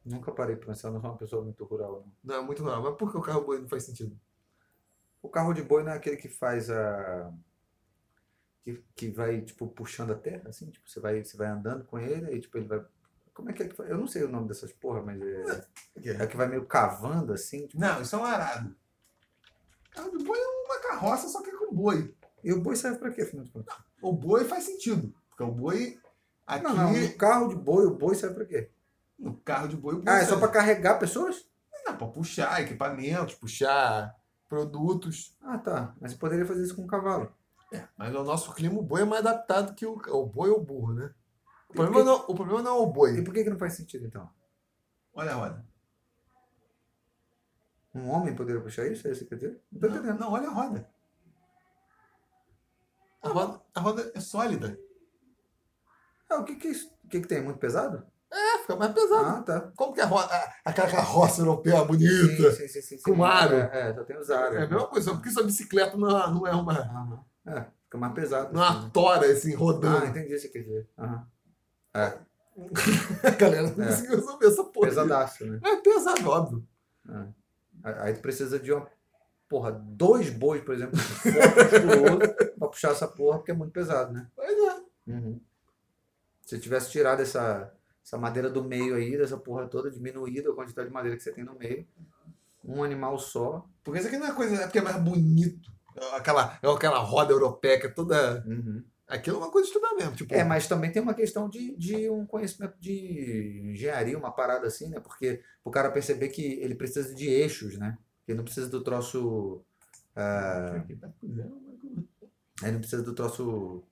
Nunca 0.06 0.32
parei 0.32 0.56
para 0.56 0.68
pensar, 0.68 0.92
não 0.92 1.02
sou 1.02 1.10
uma 1.10 1.18
pessoa 1.18 1.44
muito 1.44 1.66
rural. 1.66 2.06
Não, 2.24 2.36
não 2.36 2.44
é 2.44 2.46
muito 2.46 2.62
rural. 2.62 2.84
Mas 2.84 2.96
por 2.96 3.12
que 3.12 3.18
o 3.18 3.22
carro 3.22 3.44
boi 3.44 3.60
não 3.60 3.68
faz 3.68 3.84
sentido? 3.84 4.16
O 5.20 5.28
carro 5.28 5.52
de 5.52 5.64
boi 5.64 5.82
não 5.84 5.92
é 5.92 5.96
aquele 5.96 6.16
que 6.16 6.30
faz 6.30 6.70
a. 6.70 7.34
Que, 8.64 8.84
que 8.96 9.10
vai, 9.10 9.42
tipo, 9.42 9.68
puxando 9.68 10.12
a 10.12 10.16
terra, 10.16 10.50
assim? 10.50 10.70
Tipo, 10.70 10.88
você 10.88 11.00
vai, 11.00 11.24
você 11.24 11.36
vai 11.36 11.48
andando 11.48 11.84
com 11.86 11.98
ele, 11.98 12.28
aí, 12.28 12.40
tipo, 12.40 12.56
ele 12.58 12.68
vai. 12.68 12.86
Como 13.34 13.50
é 13.50 13.54
que 13.54 13.64
é 13.64 13.68
que 13.68 13.76
faz? 13.76 13.90
Eu 13.90 13.98
não 13.98 14.08
sei 14.08 14.24
o 14.24 14.30
nome 14.30 14.48
dessas 14.48 14.72
porra, 14.72 15.02
mas 15.02 15.20
é. 15.20 15.68
É, 16.04 16.10
é 16.24 16.28
que 16.28 16.38
vai 16.38 16.48
meio 16.48 16.66
cavando, 16.66 17.34
assim? 17.34 17.66
Tipo... 17.66 17.82
Não, 17.82 18.02
isso 18.02 18.16
é 18.16 18.20
um 18.20 18.24
arado. 18.24 18.76
Carro 19.90 20.16
de 20.16 20.24
boi 20.24 20.38
é 20.38 20.48
uma 20.48 20.80
carroça, 20.80 21.28
só 21.28 21.42
que 21.42 21.50
é 21.50 21.58
com 21.58 21.74
boi. 21.74 22.14
E 22.44 22.54
o 22.54 22.62
boi 22.62 22.76
serve 22.76 23.00
para 23.00 23.12
quê, 23.12 23.24
afinal 23.24 23.44
de 23.44 23.52
contas? 23.52 23.76
O 24.02 24.14
boi 24.14 24.46
faz 24.46 24.66
sentido. 24.66 25.12
Porque 25.30 25.44
o 25.44 25.52
boi. 25.52 26.00
Aqui... 26.46 26.64
Não, 26.64 26.76
não, 26.76 26.94
no 26.94 27.18
carro 27.18 27.48
de 27.48 27.56
boi, 27.56 27.88
o 27.88 27.96
boi 27.96 28.14
serve 28.14 28.36
para 28.36 28.46
quê? 28.46 28.70
No 29.18 29.38
carro 29.38 29.68
de 29.68 29.78
boi. 29.78 30.02
Ah, 30.06 30.20
é 30.20 30.26
só 30.26 30.38
para 30.38 30.50
carregar 30.52 31.00
pessoas? 31.00 31.46
Não, 31.86 31.96
para 31.96 32.08
puxar 32.08 32.62
equipamentos, 32.62 33.36
puxar 33.36 34.16
produtos. 34.50 35.36
Ah, 35.42 35.58
tá. 35.58 35.96
Mas 36.00 36.12
você 36.12 36.18
poderia 36.18 36.46
fazer 36.46 36.64
isso 36.64 36.76
com 36.76 36.84
um 36.84 36.88
cavalo. 36.88 37.34
É, 37.72 37.88
mas 37.98 38.14
o 38.14 38.24
nosso 38.24 38.54
clima, 38.54 38.80
o 38.80 38.84
boi 38.84 39.02
é 39.02 39.06
mais 39.06 39.26
adaptado 39.26 39.74
que 39.74 39.86
o, 39.86 39.94
o 39.94 40.26
boi 40.26 40.50
ou 40.50 40.60
o 40.60 40.64
burro, 40.64 40.94
né? 40.94 41.14
O 41.70 41.74
problema, 41.74 42.04
não, 42.04 42.26
o 42.28 42.36
problema 42.36 42.62
não 42.62 42.78
é 42.78 42.80
o 42.80 42.88
boi. 42.88 43.18
E 43.18 43.24
por 43.24 43.34
que, 43.34 43.44
que 43.44 43.50
não 43.50 43.58
faz 43.58 43.74
sentido, 43.74 44.06
então? 44.06 44.30
Olha 45.14 45.32
a 45.32 45.36
roda. 45.36 45.66
Um 47.94 48.10
homem 48.10 48.36
poderia 48.36 48.62
puxar 48.62 48.88
isso? 48.88 49.08
É 49.08 49.12
isso 49.12 49.24
que 49.24 49.30
quer 49.30 49.36
dizer? 49.36 49.62
Não, 49.72 49.90
não, 49.90 50.18
não, 50.18 50.32
olha 50.34 50.48
a 50.50 50.52
roda. 50.52 50.90
A 53.22 53.30
roda, 53.30 53.62
a 53.74 53.80
roda 53.80 54.12
é 54.14 54.20
sólida. 54.20 54.78
Ah, 56.30 56.38
o 56.38 56.44
que 56.44 56.56
que 56.56 56.68
é 56.68 56.72
isso? 56.72 56.94
O 57.04 57.08
que 57.08 57.22
que 57.22 57.28
tem? 57.28 57.42
Muito 57.42 57.60
pesado? 57.60 58.06
É, 58.36 58.58
fica 58.60 58.76
mais 58.76 58.92
pesado. 58.92 59.26
Ah, 59.26 59.42
tá. 59.42 59.72
Como 59.76 59.94
que 59.94 60.02
a 60.02 60.06
roda, 60.06 60.30
aquela 60.66 60.90
carroça 60.90 61.42
europeia 61.42 61.84
bonita, 61.86 62.52
sim, 62.52 62.68
sim, 62.68 62.82
sim, 62.82 62.98
sim, 62.98 63.02
com 63.02 63.24
aro. 63.24 63.56
É, 63.56 63.90
é, 63.90 63.94
só 63.94 64.04
tem 64.04 64.18
os 64.18 64.30
aros. 64.30 64.58
É 64.58 64.64
a 64.64 64.68
mesma 64.68 64.88
coisa, 64.88 65.12
porque 65.12 65.32
sua 65.32 65.44
bicicleta 65.44 65.96
não, 65.96 66.10
é, 66.10 66.32
não 66.32 66.48
é 66.48 66.54
uma... 66.54 67.26
É, 67.48 67.66
fica 67.86 67.98
mais 67.98 68.14
pesado. 68.14 68.54
Não 68.54 68.64
é 68.64 68.70
uma 68.70 68.90
tora, 68.90 69.32
assim, 69.32 69.54
rodando. 69.56 70.06
Ah, 70.06 70.08
entendi 70.10 70.26
o 70.26 70.30
que 70.30 70.40
você 70.40 70.50
quer 70.50 70.60
dizer. 70.60 70.90
Uhum. 70.98 71.22
É. 71.94 72.18
a 73.28 73.30
galera 73.32 73.74
não 73.76 73.84
é. 73.84 73.88
conseguiu 73.88 74.16
resolver 74.16 74.48
essa 74.48 74.64
porra. 74.64 74.88
Pesadaço, 74.88 75.46
né? 75.46 75.60
É 75.64 75.76
pesado, 75.78 76.30
óbvio. 76.30 76.68
É. 77.10 77.28
Aí 78.02 78.14
tu 78.14 78.22
precisa 78.22 78.60
de 78.60 78.74
uma, 78.74 78.88
porra, 79.48 79.72
dois 79.72 80.30
bois, 80.30 80.62
por 80.64 80.74
exemplo, 80.74 80.98
forte, 81.00 82.52
pra 82.58 82.68
puxar 82.68 82.92
essa 82.92 83.08
porra, 83.08 83.38
porque 83.38 83.52
é 83.52 83.56
muito 83.56 83.72
pesado, 83.72 84.12
né? 84.12 84.28
Pois 84.36 84.58
é. 84.58 85.12
Uhum. 85.12 85.40
Se 86.42 86.60
tivesse 86.60 86.92
tirado 86.92 87.22
essa, 87.22 87.74
essa 88.06 88.20
madeira 88.20 88.52
do 88.52 88.64
meio 88.64 88.94
aí, 88.94 89.18
dessa 89.18 89.36
porra 89.36 89.68
toda, 89.68 89.90
diminuído 89.90 90.52
a 90.52 90.56
quantidade 90.56 90.88
de 90.88 90.94
madeira 90.94 91.18
que 91.18 91.24
você 91.24 91.32
tem 91.32 91.44
no 91.44 91.58
meio, 91.58 91.88
um 92.64 92.84
animal 92.84 93.18
só. 93.18 93.68
Porque 93.84 94.00
isso 94.00 94.08
aqui 94.08 94.18
não 94.18 94.28
é 94.28 94.34
coisa, 94.34 94.56
é 94.56 94.64
porque 94.64 94.78
é 94.78 94.84
mais 94.84 95.02
bonito. 95.02 95.72
Aquela, 96.14 96.60
é 96.62 96.68
aquela 96.70 97.00
roda 97.00 97.32
europeia 97.32 97.80
é 97.84 97.88
toda. 97.88 98.44
Uhum. 98.46 98.84
Aquilo 99.08 99.38
é 99.38 99.40
uma 99.40 99.52
coisa 99.52 99.68
de 99.68 99.74
estudar 99.76 99.96
mesmo. 99.96 100.16
Tipo... 100.16 100.36
É, 100.36 100.44
mas 100.44 100.68
também 100.68 100.92
tem 100.92 101.02
uma 101.02 101.16
questão 101.16 101.50
de, 101.50 101.76
de 101.78 102.08
um 102.10 102.28
conhecimento 102.28 102.76
de 102.80 103.72
engenharia, 103.72 104.18
uma 104.18 104.32
parada 104.32 104.68
assim, 104.68 104.90
né? 104.90 105.00
Porque 105.00 105.42
o 105.64 105.72
cara 105.72 105.92
perceber 105.92 106.30
que 106.30 106.60
ele 106.62 106.76
precisa 106.76 107.14
de 107.14 107.28
eixos, 107.28 107.78
né? 107.78 107.98
Ele 108.28 108.38
não 108.38 108.44
precisa 108.44 108.68
do 108.70 108.84
troço. 108.84 109.64
Ah, 110.16 110.84
ele 112.62 112.72
não 112.72 112.80
precisa 112.80 113.02
do 113.02 113.14
troço 113.14 113.84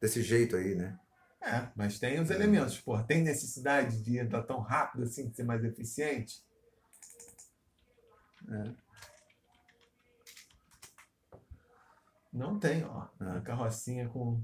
desse 0.00 0.22
jeito 0.22 0.56
aí, 0.56 0.74
né? 0.74 0.98
É, 1.42 1.68
mas 1.74 1.98
tem 1.98 2.20
os 2.20 2.30
elementos. 2.30 2.78
Porra, 2.80 3.02
tem 3.02 3.22
necessidade 3.22 4.02
de 4.02 4.18
entrar 4.18 4.42
tão 4.42 4.60
rápido 4.60 5.04
assim, 5.04 5.28
de 5.28 5.36
ser 5.36 5.44
mais 5.44 5.64
eficiente? 5.64 6.44
É. 8.48 8.74
Não 12.32 12.58
tem, 12.58 12.84
ó. 12.84 13.06
É. 13.20 13.38
A 13.38 13.40
carrocinha 13.40 14.08
com 14.08 14.42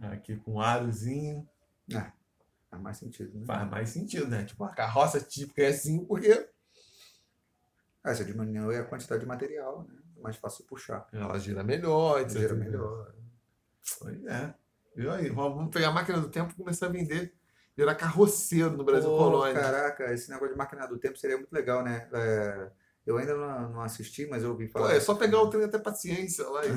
Aqui 0.00 0.36
com 0.36 0.60
arozinho. 0.60 1.48
É, 1.92 2.12
faz 2.70 2.82
mais 2.82 2.96
sentido, 2.98 3.38
né? 3.38 3.46
Faz 3.46 3.70
mais 3.70 3.88
sentido, 3.88 4.28
né? 4.28 4.44
Tipo, 4.44 4.64
a 4.64 4.68
carroça 4.68 5.20
típica 5.20 5.62
é 5.62 5.68
assim 5.68 6.04
porque. 6.04 6.48
É, 8.04 8.14
você 8.14 8.24
diminui 8.24 8.76
a 8.76 8.84
quantidade 8.84 9.20
de 9.22 9.26
material, 9.26 9.84
né? 9.88 9.98
É 10.16 10.20
mais 10.20 10.36
fácil 10.36 10.64
puxar. 10.66 11.06
Ela 11.12 11.38
gira 11.38 11.64
melhor, 11.64 12.20
etc. 12.20 12.38
Gira 12.38 12.54
melhor. 12.54 13.14
Pois 13.98 14.24
é. 14.26 14.54
Viu 14.94 15.12
aí? 15.12 15.28
Vamos 15.30 15.70
pegar 15.70 15.88
a 15.88 15.92
máquina 15.92 16.20
do 16.20 16.28
tempo 16.28 16.52
e 16.52 16.56
começar 16.56 16.86
a 16.86 16.90
vender. 16.90 17.32
Virar 17.76 17.94
carroceiro 17.94 18.76
no 18.76 18.84
Brasil 18.84 19.08
Pô, 19.08 19.16
Colônia. 19.16 19.54
Caraca, 19.54 20.12
esse 20.12 20.28
negócio 20.28 20.52
de 20.52 20.58
máquina 20.58 20.86
do 20.86 20.98
tempo 20.98 21.16
seria 21.16 21.36
muito 21.36 21.52
legal, 21.52 21.84
né? 21.84 22.08
É, 22.12 22.70
eu 23.06 23.16
ainda 23.16 23.36
não, 23.36 23.70
não, 23.70 23.82
assisti, 23.82 24.26
mas 24.26 24.42
eu 24.42 24.50
ouvi 24.50 24.66
falar. 24.66 24.88
Pô, 24.88 24.94
é 24.94 24.98
só 24.98 25.14
pegar 25.14 25.40
o 25.40 25.48
trem 25.48 25.64
até 25.64 25.78
paciência 25.78 26.48
lá 26.48 26.66
e. 26.66 26.70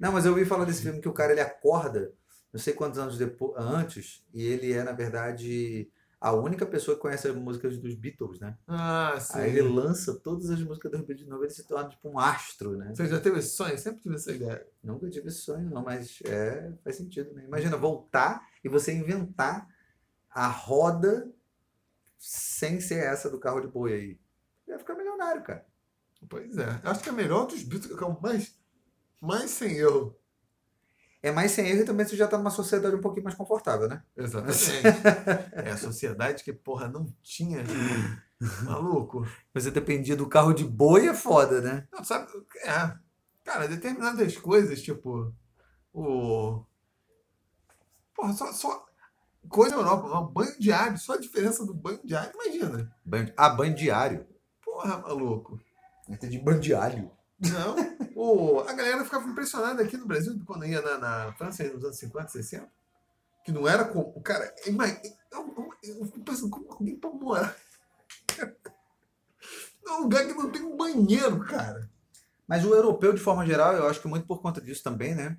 Não, 0.00 0.10
mas 0.12 0.24
eu 0.24 0.32
ouvi 0.32 0.44
falar 0.44 0.64
desse 0.64 0.82
filme 0.82 1.00
que 1.00 1.08
o 1.08 1.12
cara 1.12 1.32
ele 1.32 1.40
acorda, 1.40 2.12
não 2.52 2.58
sei 2.58 2.72
quantos 2.72 2.98
anos 2.98 3.18
depois, 3.18 3.54
antes, 3.56 4.24
e 4.32 4.44
ele 4.44 4.72
é, 4.72 4.82
na 4.82 4.92
verdade, 4.92 5.88
a 6.20 6.32
única 6.32 6.64
pessoa 6.64 6.96
que 6.96 7.02
conhece 7.02 7.28
as 7.28 7.34
músicas 7.34 7.76
dos 7.78 7.94
Beatles, 7.94 8.40
né? 8.40 8.56
Ah, 8.66 9.16
sim. 9.20 9.38
Aí 9.38 9.50
ele 9.50 9.68
lança 9.68 10.18
todas 10.18 10.50
as 10.50 10.62
músicas 10.62 10.90
dos 10.90 11.00
Beatles 11.00 11.24
de 11.24 11.30
novo, 11.30 11.44
ele 11.44 11.52
se 11.52 11.66
torna 11.66 11.88
tipo 11.88 12.08
um 12.08 12.18
astro, 12.18 12.76
né? 12.76 12.92
Você 12.94 13.06
já 13.06 13.20
teve 13.20 13.38
esse 13.38 13.50
sonho? 13.50 13.78
Sempre 13.78 14.00
tive 14.00 14.14
essa 14.14 14.32
ideia. 14.32 14.66
Nunca 14.82 15.08
tive 15.10 15.28
esse 15.28 15.40
sonho, 15.40 15.68
não, 15.70 15.82
mas 15.82 16.18
é, 16.24 16.72
faz 16.82 16.96
sentido, 16.96 17.32
né? 17.34 17.44
Imagina 17.44 17.76
voltar 17.76 18.48
e 18.64 18.68
você 18.68 18.92
inventar 18.92 19.68
a 20.30 20.48
roda 20.48 21.30
sem 22.18 22.80
ser 22.80 23.04
essa 23.04 23.30
do 23.30 23.38
carro 23.38 23.60
de 23.60 23.68
boi 23.68 23.92
aí. 23.92 24.20
Ia 24.68 24.78
ficar 24.78 24.94
milionário, 24.94 25.42
cara. 25.42 25.66
Pois 26.28 26.56
é. 26.56 26.80
Acho 26.82 27.02
que 27.02 27.08
é 27.08 27.12
melhor 27.12 27.46
dos 27.46 27.62
Beatles, 27.62 27.96
que 27.96 28.02
é 28.02 28.06
o 28.06 28.20
mais 28.20 28.56
mais 29.20 29.50
sem 29.50 29.76
erro. 29.76 30.16
É 31.26 31.32
mais 31.32 31.50
sem 31.50 31.66
erro 31.66 31.80
e 31.80 31.84
também 31.84 32.06
você 32.06 32.14
já 32.14 32.26
está 32.26 32.38
numa 32.38 32.50
sociedade 32.50 32.94
um 32.94 33.00
pouquinho 33.00 33.24
mais 33.24 33.34
confortável, 33.34 33.88
né? 33.88 34.00
Exatamente. 34.16 34.70
é 35.52 35.70
a 35.72 35.76
sociedade 35.76 36.44
que, 36.44 36.52
porra, 36.52 36.86
não 36.86 37.12
tinha. 37.20 37.64
Maluco. 38.62 39.26
Você 39.52 39.72
dependia 39.72 40.14
do 40.14 40.28
carro 40.28 40.52
de 40.52 40.62
boi 40.64 41.08
é 41.08 41.14
foda, 41.14 41.60
né? 41.60 41.88
Não, 41.92 42.04
sabe? 42.04 42.28
É. 42.62 42.96
Cara, 43.42 43.66
determinadas 43.66 44.36
coisas, 44.36 44.80
tipo. 44.80 45.34
O. 45.92 46.64
Porra, 48.14 48.32
só. 48.32 48.52
só 48.52 48.86
coisa 49.48 49.74
na 49.74 49.82
Europa, 49.82 50.20
um 50.20 50.26
banho 50.26 50.56
diário, 50.60 50.96
só 50.96 51.14
a 51.14 51.20
diferença 51.20 51.66
do 51.66 51.74
banho 51.74 51.98
diário, 52.04 52.30
imagina. 52.34 52.96
Banho, 53.04 53.32
ah, 53.36 53.50
banho 53.50 53.74
diário. 53.74 54.24
Porra, 54.64 54.98
maluco. 54.98 55.60
Entendi 56.08 56.38
banho 56.38 56.60
diário. 56.60 57.10
Não. 57.38 57.76
o, 58.16 58.60
a 58.60 58.72
galera 58.72 59.04
ficava 59.04 59.28
impressionada 59.28 59.82
aqui 59.82 59.96
no 59.96 60.06
Brasil, 60.06 60.38
quando 60.46 60.66
ia 60.66 60.80
na, 60.80 60.98
na 60.98 61.32
França, 61.34 61.64
nos 61.64 61.84
anos 61.84 61.98
50, 61.98 62.28
60, 62.28 62.68
que 63.44 63.52
não 63.52 63.68
era 63.68 63.84
como. 63.84 64.12
O 64.16 64.20
cara, 64.22 64.54
eu, 64.66 64.74
eu, 65.32 65.70
eu 66.00 66.04
fico 66.06 66.20
pensando, 66.20 66.50
como 66.50 66.72
alguém 66.72 66.96
pra 66.96 67.10
morar. 67.10 67.56
É 69.86 69.90
um 69.92 70.02
lugar 70.02 70.26
que 70.26 70.34
não 70.34 70.50
tem 70.50 70.62
um 70.62 70.76
banheiro, 70.76 71.40
cara. 71.44 71.88
Mas 72.48 72.64
o 72.64 72.74
europeu, 72.74 73.12
de 73.12 73.20
forma 73.20 73.46
geral, 73.46 73.74
eu 73.74 73.88
acho 73.88 74.00
que 74.00 74.08
muito 74.08 74.26
por 74.26 74.42
conta 74.42 74.60
disso 74.60 74.82
também, 74.82 75.14
né? 75.14 75.38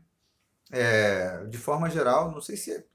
É, 0.71 1.45
de 1.45 1.57
forma 1.57 1.89
geral, 1.89 2.31
não 2.31 2.41
sei 2.41 2.57
se 2.57 2.71
é, 2.73 2.85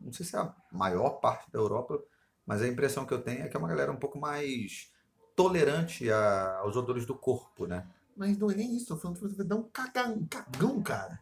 não 0.00 0.12
sei 0.12 0.26
se 0.26 0.36
é 0.36 0.40
a 0.40 0.54
maior 0.72 1.20
parte 1.20 1.50
da 1.52 1.58
Europa, 1.58 2.02
mas 2.46 2.62
a 2.62 2.68
impressão 2.68 3.06
que 3.06 3.14
eu 3.14 3.22
tenho 3.22 3.44
é 3.44 3.48
que 3.48 3.56
é 3.56 3.60
uma 3.60 3.68
galera 3.68 3.92
um 3.92 3.96
pouco 3.96 4.18
mais 4.18 4.90
tolerante 5.36 6.10
a- 6.12 6.58
aos 6.58 6.76
odores 6.76 7.06
do 7.06 7.14
corpo, 7.14 7.66
né? 7.66 7.86
Mas 8.20 8.36
não 8.36 8.50
é 8.50 8.54
nem 8.54 8.76
isso, 8.76 8.88
tô 8.88 8.98
falando 8.98 9.16
que 9.16 9.26
você 9.26 9.34
vai 9.34 9.46
dar 9.46 9.56
um 9.56 9.70
cagão, 9.70 10.12
um 10.12 10.26
cagão, 10.26 10.82
cara. 10.82 11.18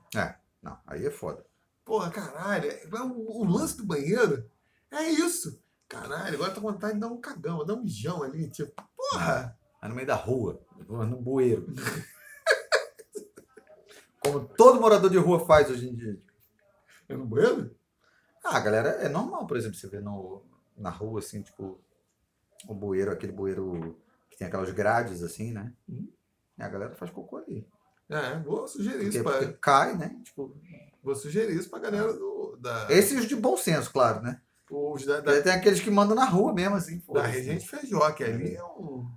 Não, 0.61 0.77
aí 0.85 1.07
é 1.07 1.11
foda. 1.13 1.47
Porra, 1.85 2.11
caralho, 2.11 2.69
é- 2.69 2.89
o, 2.93 3.41
o 3.41 3.45
lance 3.45 3.77
do 3.77 3.87
banheiro 3.87 4.51
é 4.91 5.09
isso. 5.09 5.63
Caralho, 5.89 6.35
agora 6.35 6.53
tô 6.53 6.61
com 6.61 6.73
vontade 6.73 6.95
de 6.95 7.01
dar 7.01 7.07
um 7.07 7.21
cagão, 7.21 7.65
dar 7.65 7.75
um 7.75 7.85
mijão 7.85 8.25
ali, 8.25 8.51
tipo, 8.51 8.73
porra. 8.97 9.57
É 9.81 9.87
no 9.87 9.95
meio 9.95 10.09
da 10.09 10.17
rua, 10.17 10.61
no 10.89 11.23
bueiro. 11.23 11.73
Como 14.19 14.49
todo 14.49 14.81
morador 14.81 15.09
de 15.09 15.19
rua 15.19 15.47
faz 15.47 15.71
hoje 15.71 15.89
em 15.89 15.95
dia. 15.95 16.21
É 17.09 17.15
no 17.15 17.27
banheiro? 17.27 17.77
Ah, 18.45 18.59
galera, 18.59 18.89
é 18.89 19.09
normal, 19.09 19.47
por 19.47 19.57
exemplo, 19.57 19.79
você 19.79 19.87
vê 19.87 20.01
no, 20.01 20.43
na 20.77 20.91
rua, 20.91 21.21
assim, 21.21 21.43
tipo, 21.43 21.81
o 22.67 22.75
bueiro, 22.75 23.13
aquele 23.13 23.31
bueiro 23.31 23.97
que 24.29 24.37
tem 24.37 24.49
aquelas 24.49 24.73
grades, 24.73 25.23
assim, 25.23 25.53
né? 25.53 25.73
Hum. 25.89 26.09
E 26.59 26.63
a 26.63 26.69
galera 26.69 26.95
faz 26.95 27.11
cocô 27.11 27.37
ali. 27.37 27.67
É, 28.09 28.39
vou 28.41 28.67
sugerir 28.67 28.97
Porque, 29.05 29.09
isso 29.19 29.23
pra, 29.23 29.33
porque 29.39 29.53
cai, 29.61 29.97
né? 29.97 30.17
Tipo, 30.25 30.57
vou 31.03 31.15
sugerir 31.15 31.55
isso 31.57 31.69
pra 31.69 31.79
galera 31.79 32.13
do, 32.13 32.57
da, 32.59 32.87
esses 32.91 33.27
de 33.27 33.37
bom 33.37 33.57
senso, 33.57 33.93
claro, 33.93 34.23
né? 34.23 34.41
os 34.71 35.05
da, 35.07 35.21
da, 35.21 35.41
Tem 35.43 35.53
aqueles 35.53 35.81
que 35.81 35.91
mandam 35.91 36.15
na 36.15 36.25
rua 36.27 36.53
mesmo, 36.53 36.77
assim. 36.77 36.99
da 36.99 37.05
foda-se. 37.05 37.31
Regente 37.31 37.69
Feijó, 37.69 38.11
que 38.13 38.25
ali 38.25 38.55
é 38.55 38.65
um. 38.65 39.09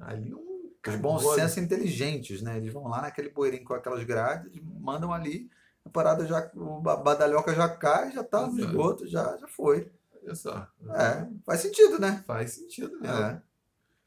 Ali 0.00 0.30
é 0.30 0.34
um. 0.34 0.50
Os 0.86 0.96
bom 0.96 1.18
cagode. 1.18 1.40
senso 1.40 1.60
inteligentes, 1.60 2.40
né? 2.40 2.56
Eles 2.56 2.72
vão 2.72 2.88
lá 2.88 3.02
naquele 3.02 3.28
bueirinho 3.28 3.64
com 3.64 3.74
aquelas 3.74 4.02
grades, 4.04 4.50
mandam 4.62 5.12
ali, 5.12 5.50
a 5.84 5.90
parada 5.90 6.26
já, 6.26 6.50
o 6.54 6.80
ba- 6.80 6.96
badalhoca 6.96 7.54
já 7.54 7.68
cai, 7.68 8.10
já 8.12 8.24
tá 8.24 8.46
no 8.46 8.58
esgoto, 8.58 9.06
já, 9.06 9.36
já 9.36 9.46
foi. 9.46 9.90
Olha 10.22 10.34
só. 10.34 10.66
É, 10.94 11.28
faz 11.44 11.60
sentido, 11.60 11.98
né? 11.98 12.24
Faz 12.26 12.52
sentido 12.52 12.98
mesmo. 12.98 13.16
É. 13.16 13.42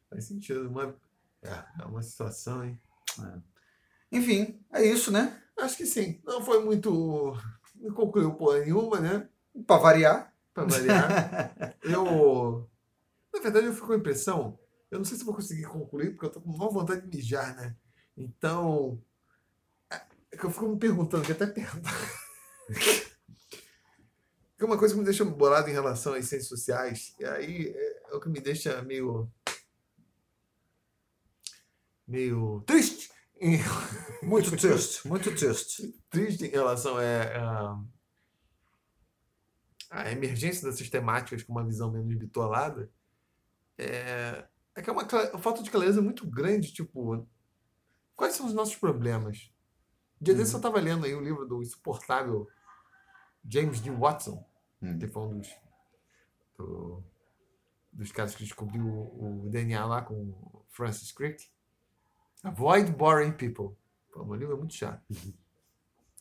Faz 0.10 0.26
sentido. 0.26 0.68
Uma, 0.68 0.96
é, 1.44 1.82
é 1.82 1.86
uma 1.86 2.02
situação, 2.02 2.64
hein? 2.64 2.80
Enfim, 4.12 4.64
é 4.72 4.84
isso, 4.84 5.12
né? 5.12 5.42
Acho 5.58 5.78
que 5.78 5.86
sim. 5.86 6.22
Não 6.26 6.44
foi 6.44 6.64
muito. 6.64 7.38
Não 7.76 7.94
concluiu 7.94 8.34
porra 8.34 8.60
nenhuma, 8.60 9.00
né? 9.00 9.28
Pra 9.66 9.78
variar. 9.78 10.34
Pra 10.54 10.66
variar. 10.66 11.76
eu. 11.84 12.70
Na 13.34 13.40
verdade, 13.40 13.66
eu 13.66 13.74
fico 13.74 13.88
com 13.88 13.94
a 13.94 13.98
impressão. 13.98 14.60
Eu 14.90 15.00
não 15.00 15.06
sei 15.06 15.18
se 15.18 15.24
vou 15.24 15.34
conseguir 15.34 15.66
concluir, 15.66 16.12
porque 16.12 16.28
eu 16.28 16.30
tô 16.30 16.42
com 16.42 16.56
maior 16.56 16.72
vontade 16.72 17.02
de 17.02 17.18
mijar, 17.18 17.56
né? 17.56 17.76
Então. 18.16 19.02
É 20.34 20.38
que 20.38 20.46
eu 20.46 20.52
fico 20.52 20.68
me 20.68 20.80
perguntando, 20.80 21.24
que 21.24 21.32
até 21.32 21.46
perguntar. 21.46 21.94
Porque 22.66 23.06
uma 24.66 24.80
coisa 24.80 24.96
que 24.96 25.00
me 25.00 25.06
deixa 25.06 25.24
bolado 25.24 25.70
em 25.70 25.74
relação 25.74 26.14
às 26.14 26.26
ciências 26.26 26.48
sociais, 26.48 27.14
e 27.20 27.26
aí 27.26 27.68
é, 27.68 28.12
é 28.12 28.16
o 28.16 28.20
que 28.20 28.30
me 28.30 28.42
deixa 28.42 28.82
meio. 28.82 29.30
Meio 32.18 32.62
triste. 32.68 33.12
em- 33.42 33.58
Muito 34.24 34.56
triste, 34.56 35.06
muito 35.08 35.36
triste. 35.36 35.92
triste 36.10 36.46
em 36.46 36.50
relação 36.50 36.98
é, 37.00 37.36
a, 37.36 37.78
a 39.92 40.12
emergência 40.12 40.66
das 40.66 40.76
sistemáticas 40.78 41.44
com 41.44 41.52
uma 41.52 41.66
visão 41.66 41.92
menos 41.92 42.16
bitolada 42.16 42.90
é, 43.78 44.46
é 44.76 44.82
que 44.82 44.90
é 44.90 44.94
uma, 44.94 45.06
falta 45.40 45.62
de 45.62 45.70
clareza 45.70 46.02
muito 46.02 46.26
grande, 46.30 46.72
tipo, 46.72 47.28
quais 48.16 48.34
são 48.36 48.46
os 48.46 48.54
nossos 48.54 48.76
problemas? 48.76 49.52
Dia 50.22 50.34
desse 50.36 50.54
eu 50.54 50.58
estava 50.58 50.80
lendo 50.80 51.06
aí 51.06 51.14
o 51.14 51.20
livro 51.22 51.46
do 51.46 51.62
insuportável 51.62 52.48
James 53.48 53.82
D. 53.82 53.90
Watson, 53.92 54.46
Hum. 54.82 54.98
que 55.00 55.08
foi 55.08 55.24
um 55.24 55.38
dos, 55.40 55.50
do- 56.58 57.04
dos 57.92 58.12
caras 58.12 58.36
que 58.36 58.44
descobriu 58.44 58.86
o, 58.86 59.46
o 59.48 59.50
DNA 59.50 59.86
lá 59.86 60.02
com 60.02 60.64
Francis 60.70 61.12
Crick. 61.12 61.50
Avoid 62.44 62.92
boring 62.92 63.32
people. 63.32 63.76
Pô, 64.12 64.24
meu 64.26 64.36
livro 64.36 64.54
é 64.56 64.58
muito 64.58 64.74
chato. 64.74 65.02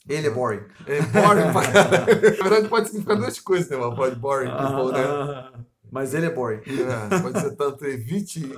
Ele 0.09 0.27
é 0.27 0.31
boring. 0.31 0.65
É 0.87 1.01
boring 1.03 1.53
pra 1.53 1.73
caralho. 1.73 2.39
Na 2.39 2.49
verdade, 2.49 2.69
pode 2.69 2.87
significar 2.89 3.17
duas 3.17 3.39
coisas, 3.41 3.69
né? 3.71 3.77
Uma 3.77 3.95
pode 3.95 4.17
boring 4.17 4.51
people, 4.51 4.93
né? 4.93 5.65
Mas 5.91 6.15
ele 6.15 6.27
é 6.27 6.31
boring. 6.31 6.61
É, 6.61 7.21
pode 7.21 7.41
ser 7.41 7.55
tanto 7.57 7.85
evite 7.87 8.51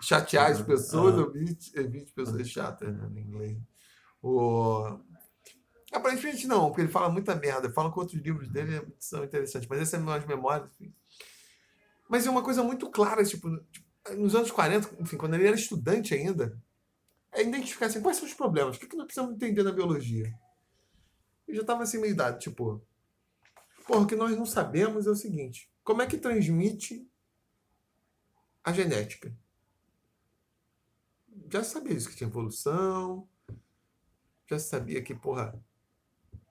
chatear 0.00 0.50
as 0.50 0.62
pessoas 0.62 1.14
Ah. 1.14 1.18
ou 1.22 1.36
evite, 1.36 1.72
evite 1.78 2.12
pessoas 2.12 2.48
chatas, 2.48 2.88
né? 2.96 3.08
No 3.10 3.18
inglês. 3.18 3.58
O... 4.22 4.98
Aparentemente 5.92 6.46
não, 6.46 6.68
porque 6.68 6.82
ele 6.82 6.88
fala 6.92 7.08
muita 7.08 7.34
merda. 7.34 7.70
Falam 7.70 7.90
que 7.92 7.98
outros 7.98 8.20
livros 8.20 8.48
dele 8.48 8.80
são 8.98 9.24
interessantes, 9.24 9.68
mas 9.68 9.80
esse 9.82 9.96
é 9.96 9.98
mais 9.98 10.24
memórias. 10.26 10.70
enfim. 10.80 10.92
Mas 12.08 12.26
é 12.26 12.30
uma 12.30 12.42
coisa 12.42 12.62
muito 12.62 12.88
clara, 12.90 13.24
tipo, 13.24 13.48
tipo, 13.70 13.86
nos 14.16 14.34
anos 14.34 14.50
40, 14.50 14.88
enfim, 15.00 15.16
quando 15.16 15.34
ele 15.34 15.46
era 15.46 15.54
estudante 15.56 16.14
ainda, 16.14 16.56
é 17.32 17.42
identificar 17.42 17.86
assim, 17.86 18.00
quais 18.00 18.16
são 18.16 18.26
os 18.26 18.34
problemas, 18.34 18.76
o 18.76 18.80
que, 18.80 18.86
que 18.86 18.96
nós 18.96 19.06
precisamos 19.06 19.34
entender 19.34 19.62
na 19.62 19.72
biologia. 19.72 20.32
Eu 21.46 21.54
já 21.54 21.60
estava 21.62 21.82
assim 21.82 21.98
meio 21.98 22.14
dado, 22.14 22.38
tipo, 22.38 22.84
porra, 23.86 24.02
o 24.02 24.06
que 24.06 24.16
nós 24.16 24.36
não 24.36 24.46
sabemos 24.46 25.06
é 25.06 25.10
o 25.10 25.16
seguinte, 25.16 25.70
como 25.82 26.02
é 26.02 26.06
que 26.06 26.18
transmite 26.18 27.08
a 28.62 28.72
genética? 28.72 29.34
Já 31.52 31.64
sabia 31.64 31.94
isso, 31.94 32.08
que 32.08 32.16
tinha 32.16 32.28
evolução, 32.28 33.28
já 34.48 34.58
sabia 34.58 35.02
que, 35.02 35.14
porra, 35.14 35.60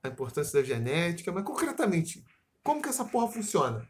a 0.01 0.07
importância 0.07 0.59
da 0.59 0.65
genética, 0.65 1.31
mas 1.31 1.43
concretamente, 1.43 2.25
como 2.63 2.81
que 2.81 2.89
essa 2.89 3.05
porra 3.05 3.31
funciona? 3.31 3.87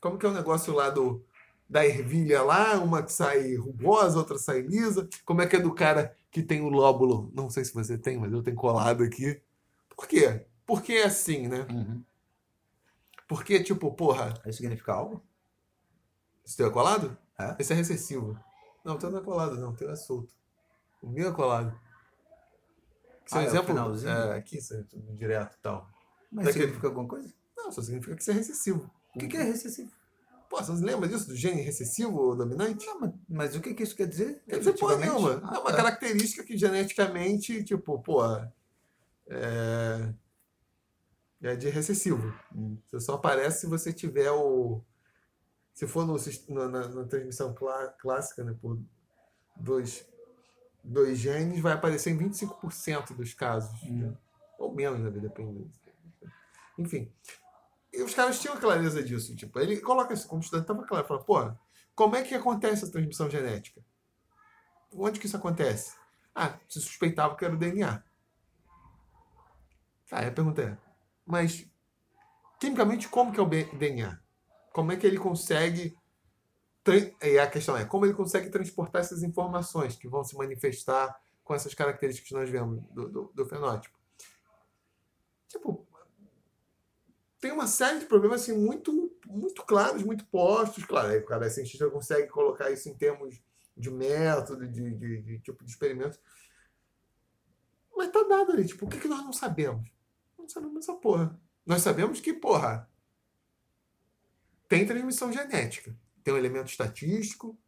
Como 0.00 0.18
que 0.18 0.26
é 0.26 0.28
o 0.28 0.34
negócio 0.34 0.72
lá 0.74 0.90
do 0.90 1.24
da 1.72 1.86
ervilha 1.86 2.42
lá, 2.42 2.74
uma 2.78 3.02
que 3.02 3.10
sai 3.10 3.54
rugosa, 3.56 4.18
outra 4.18 4.36
sai 4.38 4.60
lisa? 4.60 5.08
Como 5.24 5.40
é 5.40 5.46
que 5.46 5.56
é 5.56 5.58
do 5.58 5.74
cara 5.74 6.14
que 6.30 6.42
tem 6.42 6.60
o 6.60 6.68
lóbulo? 6.68 7.32
Não 7.34 7.48
sei 7.48 7.64
se 7.64 7.72
você 7.72 7.96
tem, 7.96 8.18
mas 8.18 8.30
eu 8.30 8.42
tenho 8.42 8.56
colado 8.56 9.02
aqui. 9.02 9.40
Por 9.96 10.06
quê? 10.06 10.44
Porque 10.66 10.92
é 10.92 11.04
assim, 11.04 11.48
né? 11.48 11.66
Uhum. 11.70 12.04
Porque, 13.26 13.62
tipo, 13.62 13.90
porra, 13.94 14.34
Isso 14.46 14.58
significa 14.58 14.92
algo? 14.92 15.22
esse 16.44 16.56
teu 16.58 16.66
é 16.66 16.70
colado? 16.70 17.16
É. 17.38 17.56
Esse 17.58 17.72
é 17.72 17.76
recessivo. 17.76 18.38
Não, 18.84 18.94
o 18.96 18.98
teu 18.98 19.10
não 19.10 19.20
é 19.20 19.22
colado, 19.22 19.56
não. 19.58 19.70
O 19.70 19.76
teu 19.76 19.90
é 19.90 19.96
solto. 19.96 20.34
O 21.00 21.08
meu 21.08 21.30
é 21.30 21.32
colado. 21.32 21.74
Seu 23.26 23.38
Ah, 23.38 23.42
é 23.42 23.46
o 23.46 23.48
exemplo. 23.48 24.08
É, 24.08 24.36
aqui, 24.36 24.58
isso 24.58 24.74
é 24.74 24.84
direto 25.14 25.54
e 25.56 25.60
tal. 25.62 25.88
Mas 26.30 26.44
Daquele- 26.46 26.64
significa 26.64 26.88
alguma 26.88 27.08
coisa? 27.08 27.32
Não, 27.56 27.72
só 27.72 27.80
significa 27.80 28.14
que 28.16 28.22
você 28.24 28.32
é 28.32 28.34
recessivo. 28.34 28.90
O 29.14 29.18
que, 29.18 29.28
que 29.28 29.36
é 29.38 29.42
recessivo? 29.42 29.90
Pô, 30.52 30.62
você 30.62 30.70
não 30.70 30.76
se 30.76 30.84
lembra 30.84 31.08
disso? 31.08 31.28
Do 31.28 31.34
gene 31.34 31.62
recessivo 31.62 32.14
ou 32.14 32.36
dominante? 32.36 32.84
Não, 32.84 33.00
mas, 33.00 33.12
mas 33.26 33.56
o 33.56 33.60
que, 33.62 33.72
que 33.72 33.82
isso 33.84 33.96
quer 33.96 34.06
dizer? 34.06 34.42
Quer 34.46 34.58
dizer 34.58 34.74
porra 34.78 34.98
nenhuma. 34.98 35.40
Ah, 35.44 35.54
é 35.56 35.58
uma 35.58 35.70
tá. 35.70 35.76
característica 35.78 36.44
que 36.44 36.58
geneticamente, 36.58 37.64
tipo, 37.64 37.98
pô, 38.02 38.22
é, 39.28 40.12
é 41.42 41.56
de 41.56 41.70
recessivo. 41.70 42.34
Hum. 42.54 42.76
Você 42.86 43.00
só 43.00 43.14
aparece 43.14 43.60
se 43.60 43.66
você 43.66 43.94
tiver 43.94 44.30
o. 44.30 44.82
Se 45.72 45.86
for 45.86 46.06
no, 46.06 46.16
na- 46.68 46.86
na 46.86 47.04
transmissão 47.04 47.54
clá- 47.54 47.88
clássica, 47.98 48.44
né, 48.44 48.54
por 48.60 48.78
dois, 49.56 50.06
dois 50.84 51.16
genes, 51.18 51.60
vai 51.60 51.72
aparecer 51.72 52.10
em 52.10 52.18
25% 52.18 53.14
dos 53.16 53.32
casos. 53.32 53.82
Hum. 53.84 54.00
né? 54.02 54.14
Ou 54.58 54.74
menos, 54.74 55.00
né, 55.00 55.08
depende. 55.18 55.66
Enfim. 56.78 57.10
E 57.92 58.02
os 58.02 58.14
caras 58.14 58.40
tinham 58.40 58.56
clareza 58.56 59.02
disso. 59.02 59.36
Tipo, 59.36 59.60
ele 59.60 59.80
coloca 59.80 60.14
isso 60.14 60.26
como 60.26 60.40
estudante, 60.40 60.64
estava 60.64 60.86
claro. 60.86 61.06
Fala, 61.06 61.22
pô, 61.22 61.52
como 61.94 62.16
é 62.16 62.22
que 62.22 62.34
acontece 62.34 62.84
a 62.84 62.90
transmissão 62.90 63.28
genética? 63.28 63.84
Onde 64.92 65.20
que 65.20 65.26
isso 65.26 65.36
acontece? 65.36 65.94
Ah, 66.34 66.58
se 66.68 66.80
suspeitava 66.80 67.36
que 67.36 67.44
era 67.44 67.54
o 67.54 67.58
DNA. 67.58 68.02
Tá, 70.08 70.18
aí 70.20 70.28
a 70.28 70.32
pergunta 70.32 70.62
é, 70.62 70.76
mas 71.26 71.66
quimicamente 72.60 73.08
como 73.08 73.32
que 73.32 73.40
é 73.40 73.42
o 73.42 73.48
DNA? 73.48 74.20
Como 74.72 74.92
é 74.92 74.96
que 74.96 75.06
ele 75.06 75.18
consegue 75.18 75.96
e 77.22 77.38
a 77.38 77.46
questão 77.48 77.76
é 77.76 77.84
como 77.84 78.04
ele 78.04 78.14
consegue 78.14 78.50
transportar 78.50 79.02
essas 79.02 79.22
informações 79.22 79.96
que 79.96 80.08
vão 80.08 80.24
se 80.24 80.36
manifestar 80.36 81.16
com 81.44 81.54
essas 81.54 81.74
características 81.74 82.28
que 82.28 82.34
nós 82.34 82.50
vemos 82.50 82.82
do, 82.90 83.08
do, 83.08 83.32
do 83.34 83.46
fenótipo. 83.46 83.96
Tipo, 85.48 85.86
tem 87.42 87.50
uma 87.50 87.66
série 87.66 87.98
de 87.98 88.06
problemas 88.06 88.42
assim, 88.42 88.56
muito, 88.56 89.12
muito 89.26 89.64
claros, 89.64 90.04
muito 90.04 90.24
postos. 90.26 90.84
Claro, 90.84 91.08
aí 91.08 91.18
o 91.18 91.26
cara 91.26 91.44
é 91.46 91.50
cientista 91.50 91.90
consegue 91.90 92.28
colocar 92.28 92.70
isso 92.70 92.88
em 92.88 92.94
termos 92.94 93.42
de 93.76 93.90
método, 93.90 94.64
de, 94.68 94.94
de, 94.94 95.22
de 95.22 95.38
tipo 95.40 95.64
de 95.64 95.70
experimento. 95.72 96.20
Mas 97.96 98.12
tá 98.12 98.22
dado 98.22 98.52
ali, 98.52 98.64
tipo, 98.64 98.86
o 98.86 98.88
que, 98.88 99.00
que 99.00 99.08
nós 99.08 99.24
não 99.24 99.32
sabemos? 99.32 99.90
Não 100.38 100.48
sabemos 100.48 100.88
essa 100.88 100.94
porra. 100.96 101.36
Nós 101.66 101.82
sabemos 101.82 102.20
que, 102.20 102.32
porra, 102.32 102.88
tem 104.68 104.86
transmissão 104.86 105.32
genética. 105.32 105.98
Tem 106.22 106.32
um 106.32 106.38
elemento 106.38 106.68
estatístico. 106.68 107.58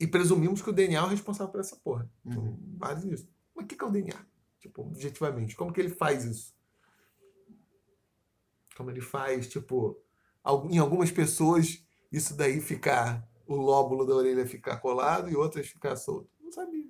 E 0.00 0.08
presumimos 0.08 0.60
que 0.60 0.70
o 0.70 0.72
DNA 0.72 0.98
é 1.00 1.04
o 1.04 1.06
responsável 1.06 1.52
por 1.52 1.60
essa 1.60 1.76
porra. 1.76 2.10
Então, 2.24 2.42
Uhum. 2.42 2.56
base 2.60 3.06
nisso. 3.06 3.28
Mas 3.54 3.64
o 3.64 3.68
que 3.68 3.76
que 3.76 3.84
é 3.84 3.86
o 3.86 3.92
DNA? 3.92 4.26
Tipo, 4.58 4.82
objetivamente. 4.82 5.54
Como 5.54 5.72
que 5.72 5.80
ele 5.80 5.90
faz 5.90 6.24
isso? 6.24 6.55
Como 8.76 8.90
ele 8.90 9.00
faz, 9.00 9.48
tipo, 9.48 9.98
em 10.70 10.78
algumas 10.78 11.10
pessoas, 11.10 11.82
isso 12.12 12.36
daí 12.36 12.60
ficar, 12.60 13.26
o 13.46 13.54
lóbulo 13.56 14.04
da 14.06 14.14
orelha 14.14 14.46
ficar 14.46 14.76
colado 14.78 15.28
e 15.30 15.36
outras 15.36 15.66
ficar 15.68 15.96
solto. 15.96 16.28
Não 16.40 16.52
sabia. 16.52 16.86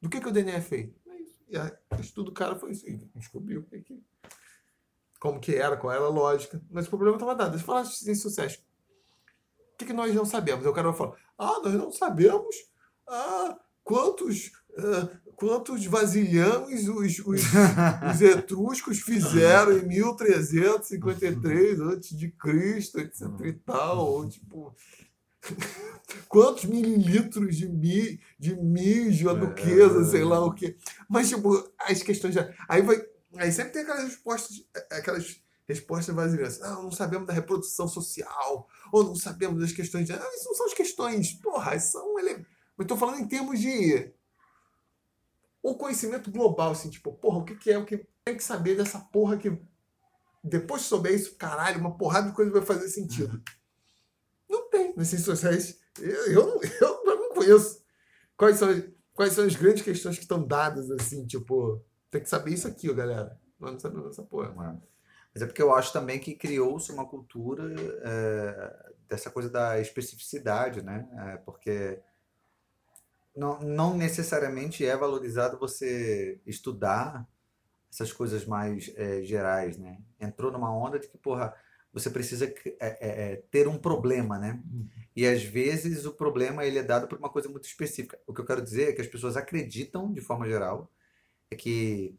Do 0.00 0.08
que, 0.08 0.20
que 0.20 0.28
o 0.28 0.32
DNA 0.32 0.54
é 0.54 0.60
feito? 0.60 0.98
É 1.08 1.20
isso. 1.20 1.40
E 1.48 1.56
a- 1.56 1.78
o 1.96 2.00
estudo 2.00 2.30
do 2.30 2.34
cara 2.34 2.56
foi. 2.56 2.72
E 2.72 2.96
descobriu 3.14 3.66
como 5.20 5.38
que 5.38 5.54
era, 5.54 5.76
qual 5.76 5.92
era 5.92 6.04
a 6.04 6.08
lógica. 6.08 6.60
Mas 6.70 6.86
o 6.86 6.90
problema 6.90 7.16
estava 7.16 7.34
dado. 7.36 7.50
Deixa 7.50 7.62
eu 7.62 7.66
falar 7.66 7.82
de 7.82 8.14
sucesso. 8.16 8.60
O 9.74 9.76
que, 9.78 9.86
que 9.86 9.92
nós 9.92 10.14
não 10.14 10.24
sabemos? 10.24 10.64
Aí 10.64 10.70
O 10.70 10.74
cara 10.74 10.88
vai 10.90 10.98
falar, 10.98 11.16
ah, 11.38 11.60
nós 11.62 11.74
não 11.74 11.92
sabemos 11.92 12.54
ah, 13.08 13.58
quantos, 13.84 14.50
ah, 14.76 15.08
quantos 15.42 15.84
vasilhames 15.86 16.86
os, 16.86 17.18
os, 17.18 17.42
os 18.14 18.22
etruscos 18.22 19.00
fizeram 19.00 19.76
em 19.76 19.84
1353 19.84 21.80
antes 21.80 22.16
de 22.16 22.30
Cristo, 22.30 23.00
etc 23.00 23.26
e 23.44 23.52
tal, 23.52 24.06
ou 24.06 24.28
tipo 24.28 24.72
quantos 26.28 26.66
mililitros 26.66 27.56
de, 27.56 27.68
mi, 27.68 28.20
de 28.38 28.54
mijo, 28.54 29.28
a 29.28 29.34
duquesa, 29.34 30.04
sei 30.04 30.22
lá 30.22 30.38
o 30.44 30.54
quê. 30.54 30.76
Mas 31.08 31.28
tipo, 31.28 31.68
as 31.76 32.04
questões 32.04 32.36
já 32.36 32.48
aí 32.68 32.80
vai, 32.82 33.04
aí 33.34 33.50
sempre 33.50 33.72
tem 33.72 33.82
aquelas 33.82 34.04
respostas, 34.04 34.64
aquelas 34.92 35.42
respostas 35.66 36.14
vazias. 36.14 36.60
Não, 36.60 36.84
não 36.84 36.92
sabemos 36.92 37.26
da 37.26 37.32
reprodução 37.32 37.88
social, 37.88 38.68
ou 38.92 39.02
não 39.02 39.16
sabemos 39.16 39.60
das 39.60 39.72
questões 39.72 40.06
de, 40.06 40.12
ah, 40.12 40.30
isso 40.36 40.44
não 40.44 40.54
são 40.54 40.66
as 40.66 40.74
questões, 40.74 41.32
porra, 41.32 41.74
isso 41.74 41.90
são 41.90 42.16
ele... 42.20 42.46
Mas 42.76 42.84
estou 42.84 42.96
falando 42.96 43.18
em 43.18 43.26
termos 43.26 43.58
de 43.58 44.12
o 45.62 45.74
conhecimento 45.76 46.30
global, 46.30 46.72
assim, 46.72 46.90
tipo, 46.90 47.12
porra, 47.12 47.38
o 47.38 47.44
que, 47.44 47.54
que 47.54 47.70
é 47.70 47.78
o 47.78 47.84
que 47.86 48.06
tem 48.24 48.36
que 48.36 48.42
saber 48.42 48.76
dessa 48.76 48.98
porra 48.98 49.36
que 49.36 49.56
depois 50.44 50.82
que 50.82 50.88
souber 50.88 51.14
isso, 51.14 51.36
caralho, 51.36 51.78
uma 51.78 51.96
porrada 51.96 52.28
de 52.28 52.34
coisa 52.34 52.50
vai 52.50 52.62
fazer 52.62 52.88
sentido. 52.88 53.40
Não 54.48 54.68
tem 54.68 54.94
nas 54.96 55.08
ciências 55.08 55.24
sociais. 55.38 55.80
Eu, 56.00 56.26
eu, 56.32 56.46
não- 56.46 56.60
eu, 56.80 57.04
não 57.04 57.34
conheço. 57.34 57.82
Quais 58.36 58.56
são, 58.58 58.68
as- 58.70 58.84
quais 59.14 59.32
são 59.34 59.44
as 59.44 59.54
grandes 59.54 59.82
questões 59.82 60.16
que 60.16 60.22
estão 60.22 60.44
dadas, 60.46 60.90
assim, 60.90 61.24
tipo, 61.26 61.82
tem 62.10 62.20
que 62.22 62.28
saber 62.28 62.52
isso 62.52 62.66
aqui, 62.66 62.90
ó, 62.90 62.94
galera. 62.94 63.38
Nós 63.58 63.72
não 63.72 63.78
sabemos 63.80 64.10
essa 64.10 64.22
porra. 64.22 64.52
Mas 65.32 65.42
é 65.42 65.46
porque 65.46 65.62
eu 65.62 65.72
acho 65.72 65.92
também 65.92 66.18
que 66.18 66.34
criou-se 66.34 66.90
uma 66.92 67.06
cultura 67.08 67.72
é, 68.02 68.92
dessa 69.08 69.30
coisa 69.30 69.48
da 69.48 69.80
especificidade, 69.80 70.82
né? 70.82 71.08
É, 71.32 71.36
porque 71.38 72.00
não, 73.34 73.60
não 73.60 73.96
necessariamente 73.96 74.84
é 74.84 74.96
valorizado 74.96 75.58
você 75.58 76.40
estudar 76.46 77.26
essas 77.90 78.12
coisas 78.12 78.46
mais 78.46 78.92
é, 78.96 79.22
gerais, 79.22 79.76
né? 79.76 79.98
Entrou 80.20 80.50
numa 80.50 80.74
onda 80.74 80.98
de 80.98 81.08
que, 81.08 81.18
porra, 81.18 81.54
você 81.92 82.08
precisa 82.08 82.46
é, 82.46 82.74
é, 82.80 83.32
é, 83.32 83.36
ter 83.50 83.68
um 83.68 83.76
problema, 83.76 84.38
né? 84.38 84.62
E 85.14 85.26
às 85.26 85.42
vezes 85.42 86.06
o 86.06 86.12
problema 86.12 86.64
ele 86.64 86.78
é 86.78 86.82
dado 86.82 87.06
por 87.06 87.18
uma 87.18 87.28
coisa 87.28 87.48
muito 87.48 87.64
específica. 87.64 88.18
O 88.26 88.32
que 88.32 88.40
eu 88.40 88.46
quero 88.46 88.62
dizer 88.62 88.88
é 88.88 88.92
que 88.92 89.02
as 89.02 89.06
pessoas 89.06 89.36
acreditam, 89.36 90.10
de 90.10 90.22
forma 90.22 90.48
geral, 90.48 90.90
é 91.50 91.54
que 91.54 92.16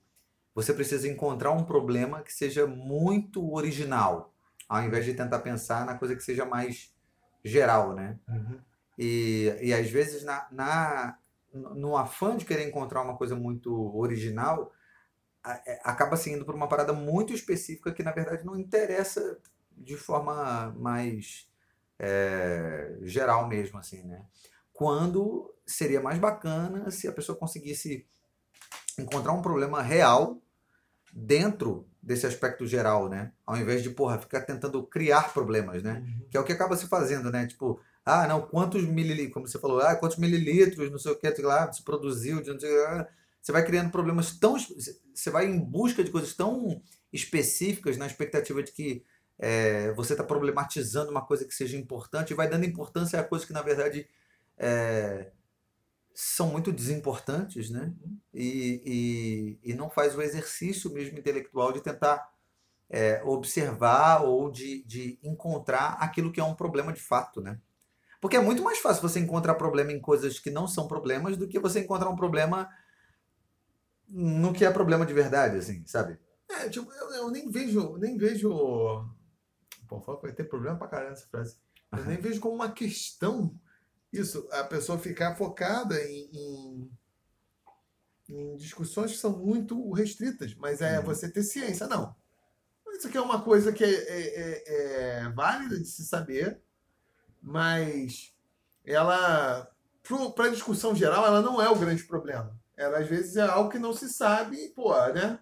você 0.54 0.74
precisa 0.74 1.08
encontrar 1.08 1.52
um 1.52 1.64
problema 1.64 2.22
que 2.22 2.32
seja 2.32 2.68
muito 2.68 3.52
original, 3.52 4.32
ao 4.70 4.84
invés 4.84 5.06
de 5.06 5.16
tentar 5.16 5.40
pensar 5.40 5.86
na 5.86 5.96
coisa 5.96 6.16
que 6.16 6.24
seja 6.24 6.46
mais 6.46 6.94
geral, 7.44 7.96
né? 7.96 8.20
E, 8.98 9.58
e 9.62 9.74
às 9.74 9.90
vezes 9.90 10.24
na, 10.24 10.48
na, 10.52 11.18
no 11.54 11.98
afã 11.98 12.36
de 12.38 12.46
querer 12.46 12.68
encontrar 12.68 13.02
uma 13.02 13.18
coisa 13.18 13.36
muito 13.36 13.74
original, 13.98 14.72
a- 15.44 15.62
é, 15.66 15.82
acaba 15.84 16.18
se 16.18 16.32
indo 16.32 16.46
por 16.46 16.56
uma 16.56 16.68
parada 16.68 16.94
muito 16.94 17.34
específica 17.34 17.94
que 17.94 18.04
na 18.04 18.12
verdade 18.12 18.46
não 18.46 18.58
interessa 18.58 19.40
de 19.72 19.98
forma 19.98 20.72
mais 20.78 21.50
é, 22.00 22.98
geral 23.04 23.48
mesmo, 23.48 23.78
assim, 23.80 24.04
né? 24.04 24.26
Quando 24.74 25.54
seria 25.66 26.02
mais 26.02 26.20
bacana 26.20 26.92
se 26.92 27.08
a 27.08 27.14
pessoa 27.14 27.38
conseguisse 27.38 28.06
encontrar 28.98 29.34
um 29.34 29.42
problema 29.42 29.82
real 29.82 30.42
dentro 31.14 31.88
desse 32.02 32.26
aspecto 32.28 32.66
geral, 32.68 33.10
né? 33.10 33.34
Ao 33.46 33.58
invés 33.58 33.84
de, 33.84 33.90
porra, 33.92 34.20
ficar 34.20 34.42
tentando 34.42 34.84
criar 34.86 35.34
problemas, 35.34 35.84
né? 35.84 36.04
Que 36.30 36.38
é 36.38 36.40
o 36.40 36.44
que 36.44 36.54
acaba 36.54 36.78
se 36.78 36.88
fazendo, 36.88 37.32
né? 37.32 37.48
Tipo, 37.48 37.80
ah, 38.06 38.28
não, 38.28 38.42
quantos 38.42 38.84
mililitros, 38.84 39.34
como 39.34 39.48
você 39.48 39.60
falou, 39.60 39.80
ah, 39.80 39.96
quantos 39.96 40.18
mililitros, 40.18 40.92
não 40.92 41.00
sei 41.00 41.12
o 41.14 41.16
que, 41.16 41.42
lá, 41.42 41.72
se 41.72 41.84
produziu, 41.84 42.42
de 42.42 42.52
ah, 42.52 43.08
você 43.42 43.52
vai 43.52 43.66
criando 43.66 43.92
problemas 43.92 44.38
tão, 44.38 44.56
você 44.58 45.30
vai 45.30 45.46
em 45.46 45.60
busca 45.60 46.04
de 46.04 46.12
coisas 46.12 46.34
tão 46.34 46.82
específicas 47.12 47.98
na 47.98 48.08
expectativa 48.08 48.64
de 48.64 48.72
que 48.72 49.04
é, 49.38 49.92
você 49.94 50.14
está 50.14 50.24
problematizando 50.24 51.12
uma 51.12 51.26
coisa 51.26 51.46
que 51.46 51.54
seja 51.54 51.78
importante 51.78 52.32
e 52.32 52.36
vai 52.36 52.50
dando 52.50 52.66
importância 52.66 53.20
a 53.20 53.24
coisas 53.24 53.46
que, 53.48 53.54
na 53.54 53.62
verdade, 53.62 54.08
é, 54.58 55.32
são 56.14 56.50
muito 56.50 56.72
desimportantes, 56.72 57.70
né? 57.70 57.94
E, 58.34 59.60
e, 59.64 59.72
e 59.72 59.74
não 59.74 59.90
faz 59.90 60.16
o 60.16 60.22
exercício 60.22 60.92
mesmo 60.94 61.18
intelectual 61.18 61.74
de 61.74 61.82
tentar 61.82 62.32
é, 62.90 63.22
observar 63.24 64.24
ou 64.24 64.52
de, 64.52 64.84
de 64.84 65.20
encontrar 65.24 65.98
aquilo 66.00 66.32
que 66.32 66.40
é 66.40 66.44
um 66.44 66.56
problema 66.56 66.94
de 66.94 67.02
fato, 67.02 67.42
né? 67.42 67.60
Porque 68.24 68.38
é 68.38 68.42
muito 68.42 68.64
mais 68.64 68.80
fácil 68.80 69.02
você 69.02 69.20
encontrar 69.20 69.56
problema 69.56 69.92
em 69.92 70.00
coisas 70.00 70.40
que 70.40 70.50
não 70.50 70.66
são 70.66 70.88
problemas 70.88 71.36
do 71.36 71.46
que 71.46 71.60
você 71.60 71.82
encontrar 71.82 72.10
um 72.10 72.16
problema 72.16 72.70
no 74.08 74.54
que 74.54 74.64
é 74.64 74.72
problema 74.72 75.06
de 75.06 75.14
verdade, 75.14 75.58
assim, 75.58 75.86
sabe? 75.86 76.18
É, 76.50 76.70
tipo, 76.70 76.90
eu, 76.94 77.12
eu 77.16 77.32
nem 77.32 77.52
vejo, 77.52 77.98
nem 77.98 78.16
vejo. 78.18 78.50
Pô, 79.90 80.00
fala 80.00 80.18
que 80.20 80.28
vai 80.28 80.32
ter 80.34 80.46
problema 80.46 80.78
pra 80.78 80.88
caramba 80.88 81.12
essa 81.12 81.28
frase. 81.28 81.58
Eu 81.92 82.06
nem 82.06 82.16
vejo 82.18 82.40
como 82.40 82.56
uma 82.56 82.72
questão 82.72 83.60
isso, 84.14 84.48
a 84.54 84.64
pessoa 84.64 84.98
ficar 84.98 85.36
focada 85.36 86.02
em, 86.02 86.30
em, 86.34 86.92
em 88.30 88.56
discussões 88.56 89.12
que 89.12 89.18
são 89.18 89.38
muito 89.38 89.92
restritas, 89.92 90.56
mas 90.56 90.80
é 90.80 90.98
Uhum. 91.00 91.06
você 91.08 91.30
ter 91.30 91.44
ciência, 91.44 91.88
não. 91.88 92.16
Isso 92.94 93.10
aqui 93.10 93.18
é 93.18 93.22
uma 93.22 93.42
coisa 93.44 93.74
que 93.74 93.84
é, 93.84 93.90
é- 93.90 94.34
é- 94.38 95.20
é 95.26 95.30
válida 95.32 95.78
de 95.78 95.86
se 95.88 96.06
saber, 96.06 96.62
mas 97.44 98.34
ela, 98.86 99.70
para 100.34 100.46
a 100.46 100.50
discussão 100.50 100.96
geral, 100.96 101.26
ela 101.26 101.42
não 101.42 101.62
é 101.62 101.70
o 101.70 101.76
grande 101.76 102.04
problema. 102.06 102.58
Ela, 102.78 103.00
às 103.00 103.08
vezes, 103.08 103.36
é 103.36 103.42
algo 103.42 103.70
que 103.70 103.78
não 103.78 103.94
se 103.94 104.10
sabe, 104.10 104.70
pô, 104.70 104.96
né? 105.10 105.38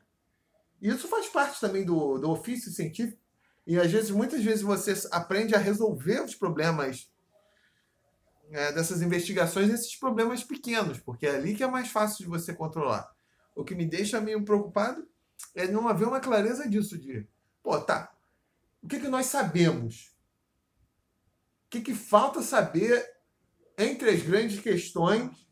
E 0.82 0.90
isso 0.90 1.08
faz 1.08 1.28
parte 1.28 1.60
também 1.60 1.86
do, 1.86 2.18
do 2.18 2.32
ofício 2.32 2.72
científico. 2.72 3.22
E 3.68 3.80
às 3.80 3.92
vezes, 3.92 4.10
muitas 4.10 4.44
vezes, 4.44 4.64
você 4.64 4.94
aprende 5.12 5.54
a 5.54 5.60
resolver 5.60 6.22
os 6.22 6.34
problemas 6.34 7.12
é, 8.50 8.72
dessas 8.72 9.02
investigações, 9.04 9.70
esses 9.70 9.96
problemas 9.96 10.44
pequenos, 10.44 11.00
porque 11.00 11.28
é 11.28 11.36
ali 11.36 11.56
que 11.56 11.64
é 11.64 11.68
mais 11.68 11.90
fácil 11.90 12.18
de 12.26 12.30
você 12.30 12.52
controlar. 12.54 13.10
O 13.56 13.64
que 13.64 13.76
me 13.76 13.86
deixa 13.86 14.20
meio 14.20 14.44
preocupado 14.44 15.08
é 15.54 15.68
não 15.68 15.88
haver 15.88 16.08
uma 16.08 16.20
clareza 16.20 16.68
disso, 16.68 16.98
de, 16.98 17.28
pô, 17.62 17.80
tá, 17.80 18.12
o 18.82 18.88
que, 18.88 19.00
que 19.00 19.08
nós 19.08 19.28
sabemos? 19.28 20.12
Que, 21.72 21.82
que 21.82 21.96
falta 21.96 22.42
saber 22.44 23.04
entre 23.78 24.10
as 24.10 24.22
grandes 24.22 24.60
questões 24.60 25.48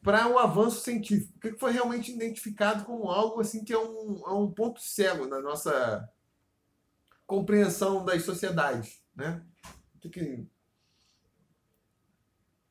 para 0.00 0.28
o 0.28 0.38
avanço 0.38 0.80
científico? 0.82 1.36
O 1.36 1.40
que 1.40 1.52
que 1.52 1.58
foi 1.58 1.72
realmente 1.72 2.12
identificado 2.12 2.84
como 2.84 3.10
algo 3.10 3.40
assim 3.40 3.64
que 3.64 3.72
é 3.72 3.78
um, 3.78 4.22
é 4.24 4.32
um 4.32 4.50
ponto 4.50 4.80
cego 4.80 5.26
na 5.26 5.40
nossa 5.40 6.08
compreensão 7.26 8.04
das 8.04 8.22
sociedades, 8.22 9.02
né? 9.16 9.44
O 9.96 9.98
que, 9.98 10.08
que, 10.08 10.46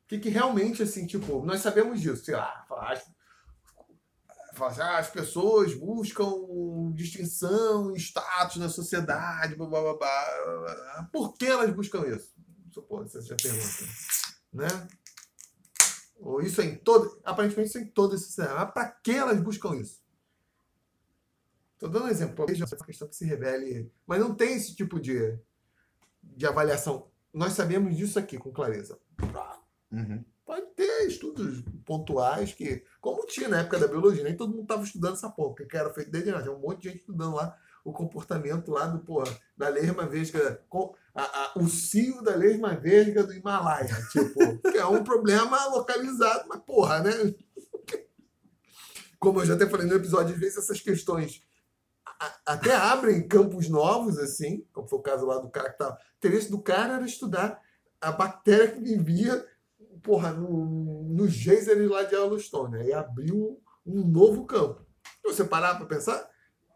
que, 0.07 0.19
que 0.19 0.29
realmente, 0.29 0.81
assim, 0.81 1.05
tipo, 1.05 1.43
nós 1.43 1.59
sabemos 1.59 1.99
disso, 1.99 2.23
sei 2.23 2.35
lá, 2.35 2.65
falar, 2.69 3.03
assim, 4.61 4.81
ah, 4.81 4.97
as 4.97 5.09
pessoas 5.09 5.73
buscam 5.73 6.31
distinção 6.93 7.95
status 7.95 8.57
na 8.57 8.69
sociedade, 8.69 9.55
blá, 9.55 9.67
blá, 9.67 9.81
blá, 9.81 9.95
blá. 9.95 11.09
por 11.11 11.34
que 11.34 11.45
elas 11.45 11.73
buscam 11.73 12.05
isso? 12.07 12.34
Supor, 12.71 13.07
você 13.07 13.21
já 13.21 13.35
pergunta, 13.35 13.85
né? 14.51 14.88
Ou 16.23 16.41
isso 16.41 16.61
é 16.61 16.65
em 16.65 16.75
todo. 16.75 17.19
Aparentemente 17.23 17.69
isso 17.69 17.77
é 17.77 17.81
em 17.81 17.88
toda 17.88 18.15
esse 18.15 18.31
cenário. 18.31 18.57
Mas 18.57 18.71
para 18.71 18.88
que 18.89 19.11
elas 19.11 19.39
buscam 19.41 19.75
isso? 19.75 20.01
Estou 21.73 21.89
dando 21.89 22.05
um 22.05 22.09
exemplo. 22.09 22.45
Veja 22.47 22.63
essa 22.63 22.77
questão 22.77 23.07
que 23.07 23.15
se 23.15 23.25
revele. 23.25 23.91
Mas 24.07 24.19
não 24.19 24.34
tem 24.34 24.55
esse 24.55 24.73
tipo 24.73 24.99
de, 24.99 25.38
de 26.23 26.47
avaliação. 26.47 27.11
Nós 27.34 27.53
sabemos 27.53 27.97
disso 27.97 28.17
aqui 28.17 28.38
com 28.38 28.53
clareza. 28.53 28.97
Uhum. 29.91 30.23
Ter 30.75 31.07
estudos 31.07 31.63
pontuais 31.85 32.53
que, 32.53 32.83
como 32.99 33.25
tinha 33.25 33.47
na 33.47 33.59
época 33.59 33.77
da 33.79 33.87
biologia, 33.87 34.23
nem 34.23 34.35
todo 34.35 34.51
mundo 34.51 34.63
estava 34.63 34.83
estudando 34.83 35.13
essa 35.13 35.29
porra, 35.29 35.55
porque 35.55 35.77
era 35.77 35.93
feito 35.93 36.09
desde. 36.11 36.31
Tinha 36.31 36.51
um 36.51 36.59
monte 36.59 36.81
de 36.83 36.89
gente 36.89 36.99
estudando 37.01 37.35
lá 37.35 37.55
o 37.85 37.91
comportamento 37.91 38.71
lá 38.71 38.87
do, 38.87 38.99
porra, 38.99 39.29
da 39.57 39.67
lesma 39.69 40.05
vesga, 40.07 40.61
a- 41.13 41.21
a- 41.21 41.51
o 41.57 41.67
cio 41.67 42.21
da 42.21 42.33
lesma 42.33 42.75
vesga 42.75 43.23
do 43.23 43.33
Himalaia, 43.33 43.93
tipo, 44.11 44.57
que 44.71 44.77
é 44.77 44.85
um 44.85 45.03
problema 45.03 45.65
localizado, 45.67 46.45
mas 46.47 46.61
porra, 46.61 46.99
né? 47.01 47.11
Como 49.19 49.39
eu 49.41 49.45
já 49.45 49.53
até 49.53 49.67
falei 49.69 49.87
no 49.87 49.95
episódio, 49.95 50.33
às 50.33 50.39
vezes 50.39 50.57
essas 50.57 50.81
questões 50.81 51.41
até 52.45 52.73
abrem 52.75 53.27
campos 53.27 53.67
novos, 53.69 54.17
assim, 54.17 54.65
como 54.73 54.87
foi 54.87 54.99
o 54.99 55.01
caso 55.01 55.25
lá 55.25 55.37
do 55.39 55.49
cara 55.49 55.69
que 55.71 55.77
tava. 55.77 55.95
O 55.95 55.97
interesse 56.17 56.49
do 56.49 56.61
cara 56.61 56.95
era 56.95 57.05
estudar 57.05 57.61
a 57.99 58.11
bactéria 58.11 58.69
que 58.71 58.79
vivia, 58.79 59.45
porra, 60.03 60.31
no, 60.31 61.03
nos 61.03 61.31
geysers 61.31 61.89
lá 61.89 62.03
de 62.03 62.13
Yellowstone. 62.13 62.77
Aí 62.77 62.93
abriu 62.93 63.59
um 63.85 64.05
novo 64.05 64.45
campo. 64.45 64.85
Se 65.21 65.34
você 65.34 65.43
parar 65.43 65.75
para 65.75 65.85
pensar, 65.85 66.30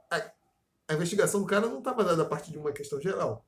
a, 0.09 0.31
a 0.87 0.93
investigação 0.93 1.41
do 1.41 1.45
cara 1.45 1.67
não 1.67 1.79
estava 1.79 2.03
dada 2.03 2.23
a 2.23 2.25
partir 2.25 2.51
de 2.51 2.57
uma 2.57 2.71
questão 2.71 2.99
geral. 2.99 3.45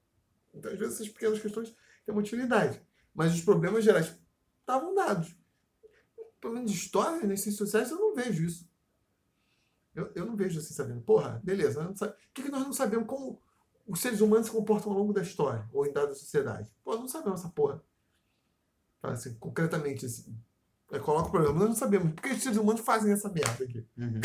Então, 0.53 0.71
às 0.71 0.77
vezes, 0.77 0.95
essas 0.95 1.09
pequenas 1.09 1.39
questões 1.39 1.69
têm 2.05 2.13
uma 2.13 2.21
utilidade. 2.21 2.81
Mas 3.13 3.33
os 3.33 3.41
problemas 3.41 3.83
gerais 3.83 4.13
estavam 4.59 4.93
dados. 4.93 5.35
Pelo 6.41 6.53
menos 6.53 6.71
de 6.71 6.77
história, 6.77 7.25
nas 7.25 7.41
ciências 7.41 7.55
sociais, 7.55 7.91
eu 7.91 7.97
não 7.97 8.13
vejo 8.13 8.43
isso. 8.43 8.69
Eu, 9.95 10.11
eu 10.15 10.25
não 10.25 10.35
vejo 10.35 10.59
assim, 10.59 10.73
sabendo. 10.73 11.01
Porra, 11.01 11.41
beleza. 11.43 11.81
O 11.81 12.33
que, 12.33 12.43
que 12.43 12.51
nós 12.51 12.63
não 12.63 12.73
sabemos 12.73 13.07
como 13.07 13.41
os 13.87 13.99
seres 13.99 14.21
humanos 14.21 14.47
se 14.47 14.51
comportam 14.51 14.91
ao 14.91 14.97
longo 14.97 15.13
da 15.13 15.21
história 15.21 15.67
ou 15.73 15.85
em 15.85 15.91
dada 15.91 16.13
sociedade? 16.13 16.71
Pô, 16.83 16.95
não 16.95 17.07
sabemos 17.07 17.41
essa 17.41 17.49
porra. 17.49 17.83
Assim, 19.01 19.33
concretamente, 19.35 20.05
assim. 20.05 20.37
Aí 20.91 20.99
coloca 20.99 21.29
o 21.29 21.31
problema. 21.31 21.59
Nós 21.59 21.69
não 21.69 21.75
sabemos. 21.75 22.13
Por 22.13 22.23
que 22.23 22.29
os 22.29 22.41
seres 22.41 22.57
humanos 22.57 22.81
fazem 22.81 23.11
essa 23.11 23.29
merda 23.29 23.63
aqui? 23.63 23.85
Uhum. 23.97 24.21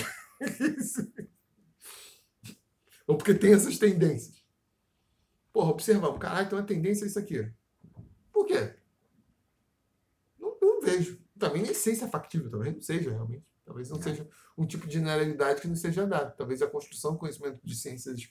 Isso. 0.79 1.13
Ou 3.07 3.17
porque 3.17 3.35
tem 3.35 3.53
essas 3.53 3.79
tendências. 3.79 4.43
Porra, 5.53 5.71
observamos. 5.71 6.19
Caralho, 6.19 6.49
tem 6.49 6.59
uma 6.59 6.67
tendência 6.67 7.05
a 7.05 7.07
isso 7.07 7.19
aqui. 7.19 7.53
Por 8.33 8.47
quê? 8.47 8.75
Não, 10.39 10.57
não 10.61 10.81
vejo. 10.81 11.21
Também 11.39 11.63
nem 11.63 11.75
sei 11.75 11.95
se 11.95 12.03
é 12.03 12.09
factível. 12.09 12.51
Talvez 12.51 12.75
não 12.75 12.81
seja, 12.83 13.11
realmente. 13.11 13.45
Talvez 13.65 13.89
não 13.89 14.01
seja 14.01 14.29
um 14.57 14.67
tipo 14.67 14.87
de 14.87 14.95
generalidade 14.95 15.61
que 15.61 15.69
não 15.69 15.77
seja 15.77 16.07
dado. 16.07 16.37
Talvez 16.37 16.61
a 16.63 16.67
construção 16.67 17.13
do 17.13 17.19
conhecimento 17.19 17.61
de 17.63 17.75
ciências 17.75 18.29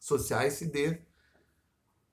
sociais 0.00 0.54
se 0.54 0.66
dê, 0.66 1.02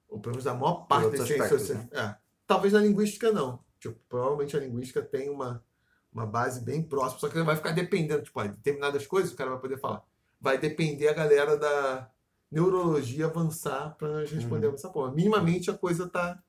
ou 0.07 0.19
pelo 0.19 0.33
menos 0.33 0.45
da 0.45 0.53
maior 0.53 0.85
parte 0.87 1.17
das 1.17 1.27
ciências 1.27 1.61
sociais. 1.61 1.87
É. 1.91 2.26
Talvez 2.48 2.74
na 2.74 2.80
linguística 2.80 3.32
não. 3.32 3.60
Tipo, 3.80 3.99
provavelmente 4.07 4.56
a 4.56 4.60
linguística 4.60 5.02
tem 5.02 5.30
uma, 5.30 5.64
uma 6.11 6.26
base 6.26 6.61
bem 6.61 6.82
próxima, 6.82 7.19
só 7.19 7.30
que 7.30 7.40
vai 7.41 7.56
ficar 7.56 7.72
dependendo, 7.72 8.24
tipo, 8.24 8.41
determinadas 8.41 9.06
coisas 9.06 9.32
o 9.32 9.36
cara 9.36 9.52
vai 9.52 9.60
poder 9.60 9.78
falar. 9.78 10.03
Vai 10.40 10.57
depender 10.57 11.10
a 11.10 11.14
galera 11.14 11.57
da 11.57 12.10
neurologia 12.52 13.26
avançar 13.26 13.95
para 13.98 14.07
nós 14.07 14.32
respondermos 14.32 14.80
essa 14.80 14.90
porra. 14.90 15.11
Minimamente 15.11 15.69
a 15.69 15.78
coisa 15.78 16.07
tá. 16.07 16.41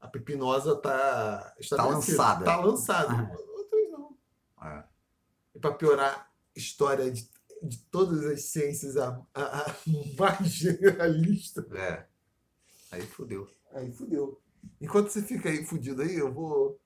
A 0.00 0.06
pepinosa 0.06 0.76
tá 0.76 1.54
estabelecida. 1.58 2.16
lançada. 2.16 2.44
Tá 2.44 2.56
lançada. 2.56 3.12
Ah. 3.12 3.36
Outras 3.56 3.90
não. 3.90 4.16
É. 4.62 4.84
E 5.56 5.58
para 5.58 5.74
piorar 5.74 6.30
a 6.56 6.58
história 6.58 7.10
de, 7.10 7.28
de 7.62 7.78
todas 7.90 8.24
as 8.24 8.42
ciências, 8.44 8.96
a, 8.96 9.20
a, 9.34 9.62
a 9.62 9.74
mais 10.16 10.48
generalista. 10.48 11.66
É. 11.74 12.06
Aí 12.92 13.02
fodeu. 13.02 13.48
Aí 13.72 13.90
fudeu. 13.92 14.40
Enquanto 14.80 15.10
você 15.10 15.22
fica 15.22 15.48
aí 15.48 15.64
fudido 15.64 16.02
aí, 16.02 16.14
eu 16.16 16.32
vou. 16.32 16.78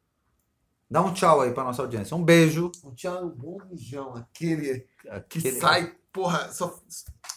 Dá 0.90 1.00
um 1.00 1.12
tchau 1.12 1.40
aí 1.40 1.52
pra 1.52 1.64
nossa 1.64 1.80
audiência. 1.82 2.16
Um 2.16 2.22
beijo. 2.24 2.70
Um 2.84 2.94
tchau, 2.94 3.24
um 3.24 3.30
bom 3.30 3.58
mijão. 3.70 4.14
Aquele 4.14 4.86
que 5.00 5.08
Aquele- 5.08 5.58
sai, 5.60 5.94
porra, 6.12 6.52
só 6.52 6.78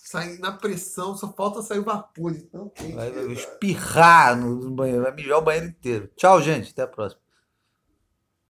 sai 0.04 0.38
na 0.38 0.52
pressão, 0.52 1.16
só 1.16 1.32
falta 1.34 1.62
sair 1.62 1.80
o 1.80 1.84
vapor 1.84 2.34
de 2.34 2.42
tão 2.44 2.70
quente. 2.70 2.94
Vai, 2.94 3.10
que 3.12 3.16
vai 3.16 3.26
tá. 3.28 3.32
espirrar 3.34 4.38
no 4.38 4.72
banheiro, 4.72 5.04
vai 5.04 5.14
mijar 5.16 5.38
o 5.38 5.42
banheiro 5.42 5.68
inteiro. 5.68 6.10
Tchau, 6.18 6.42
gente. 6.42 6.72
Até 6.72 6.82
a 6.84 6.88
próxima. 6.88 7.22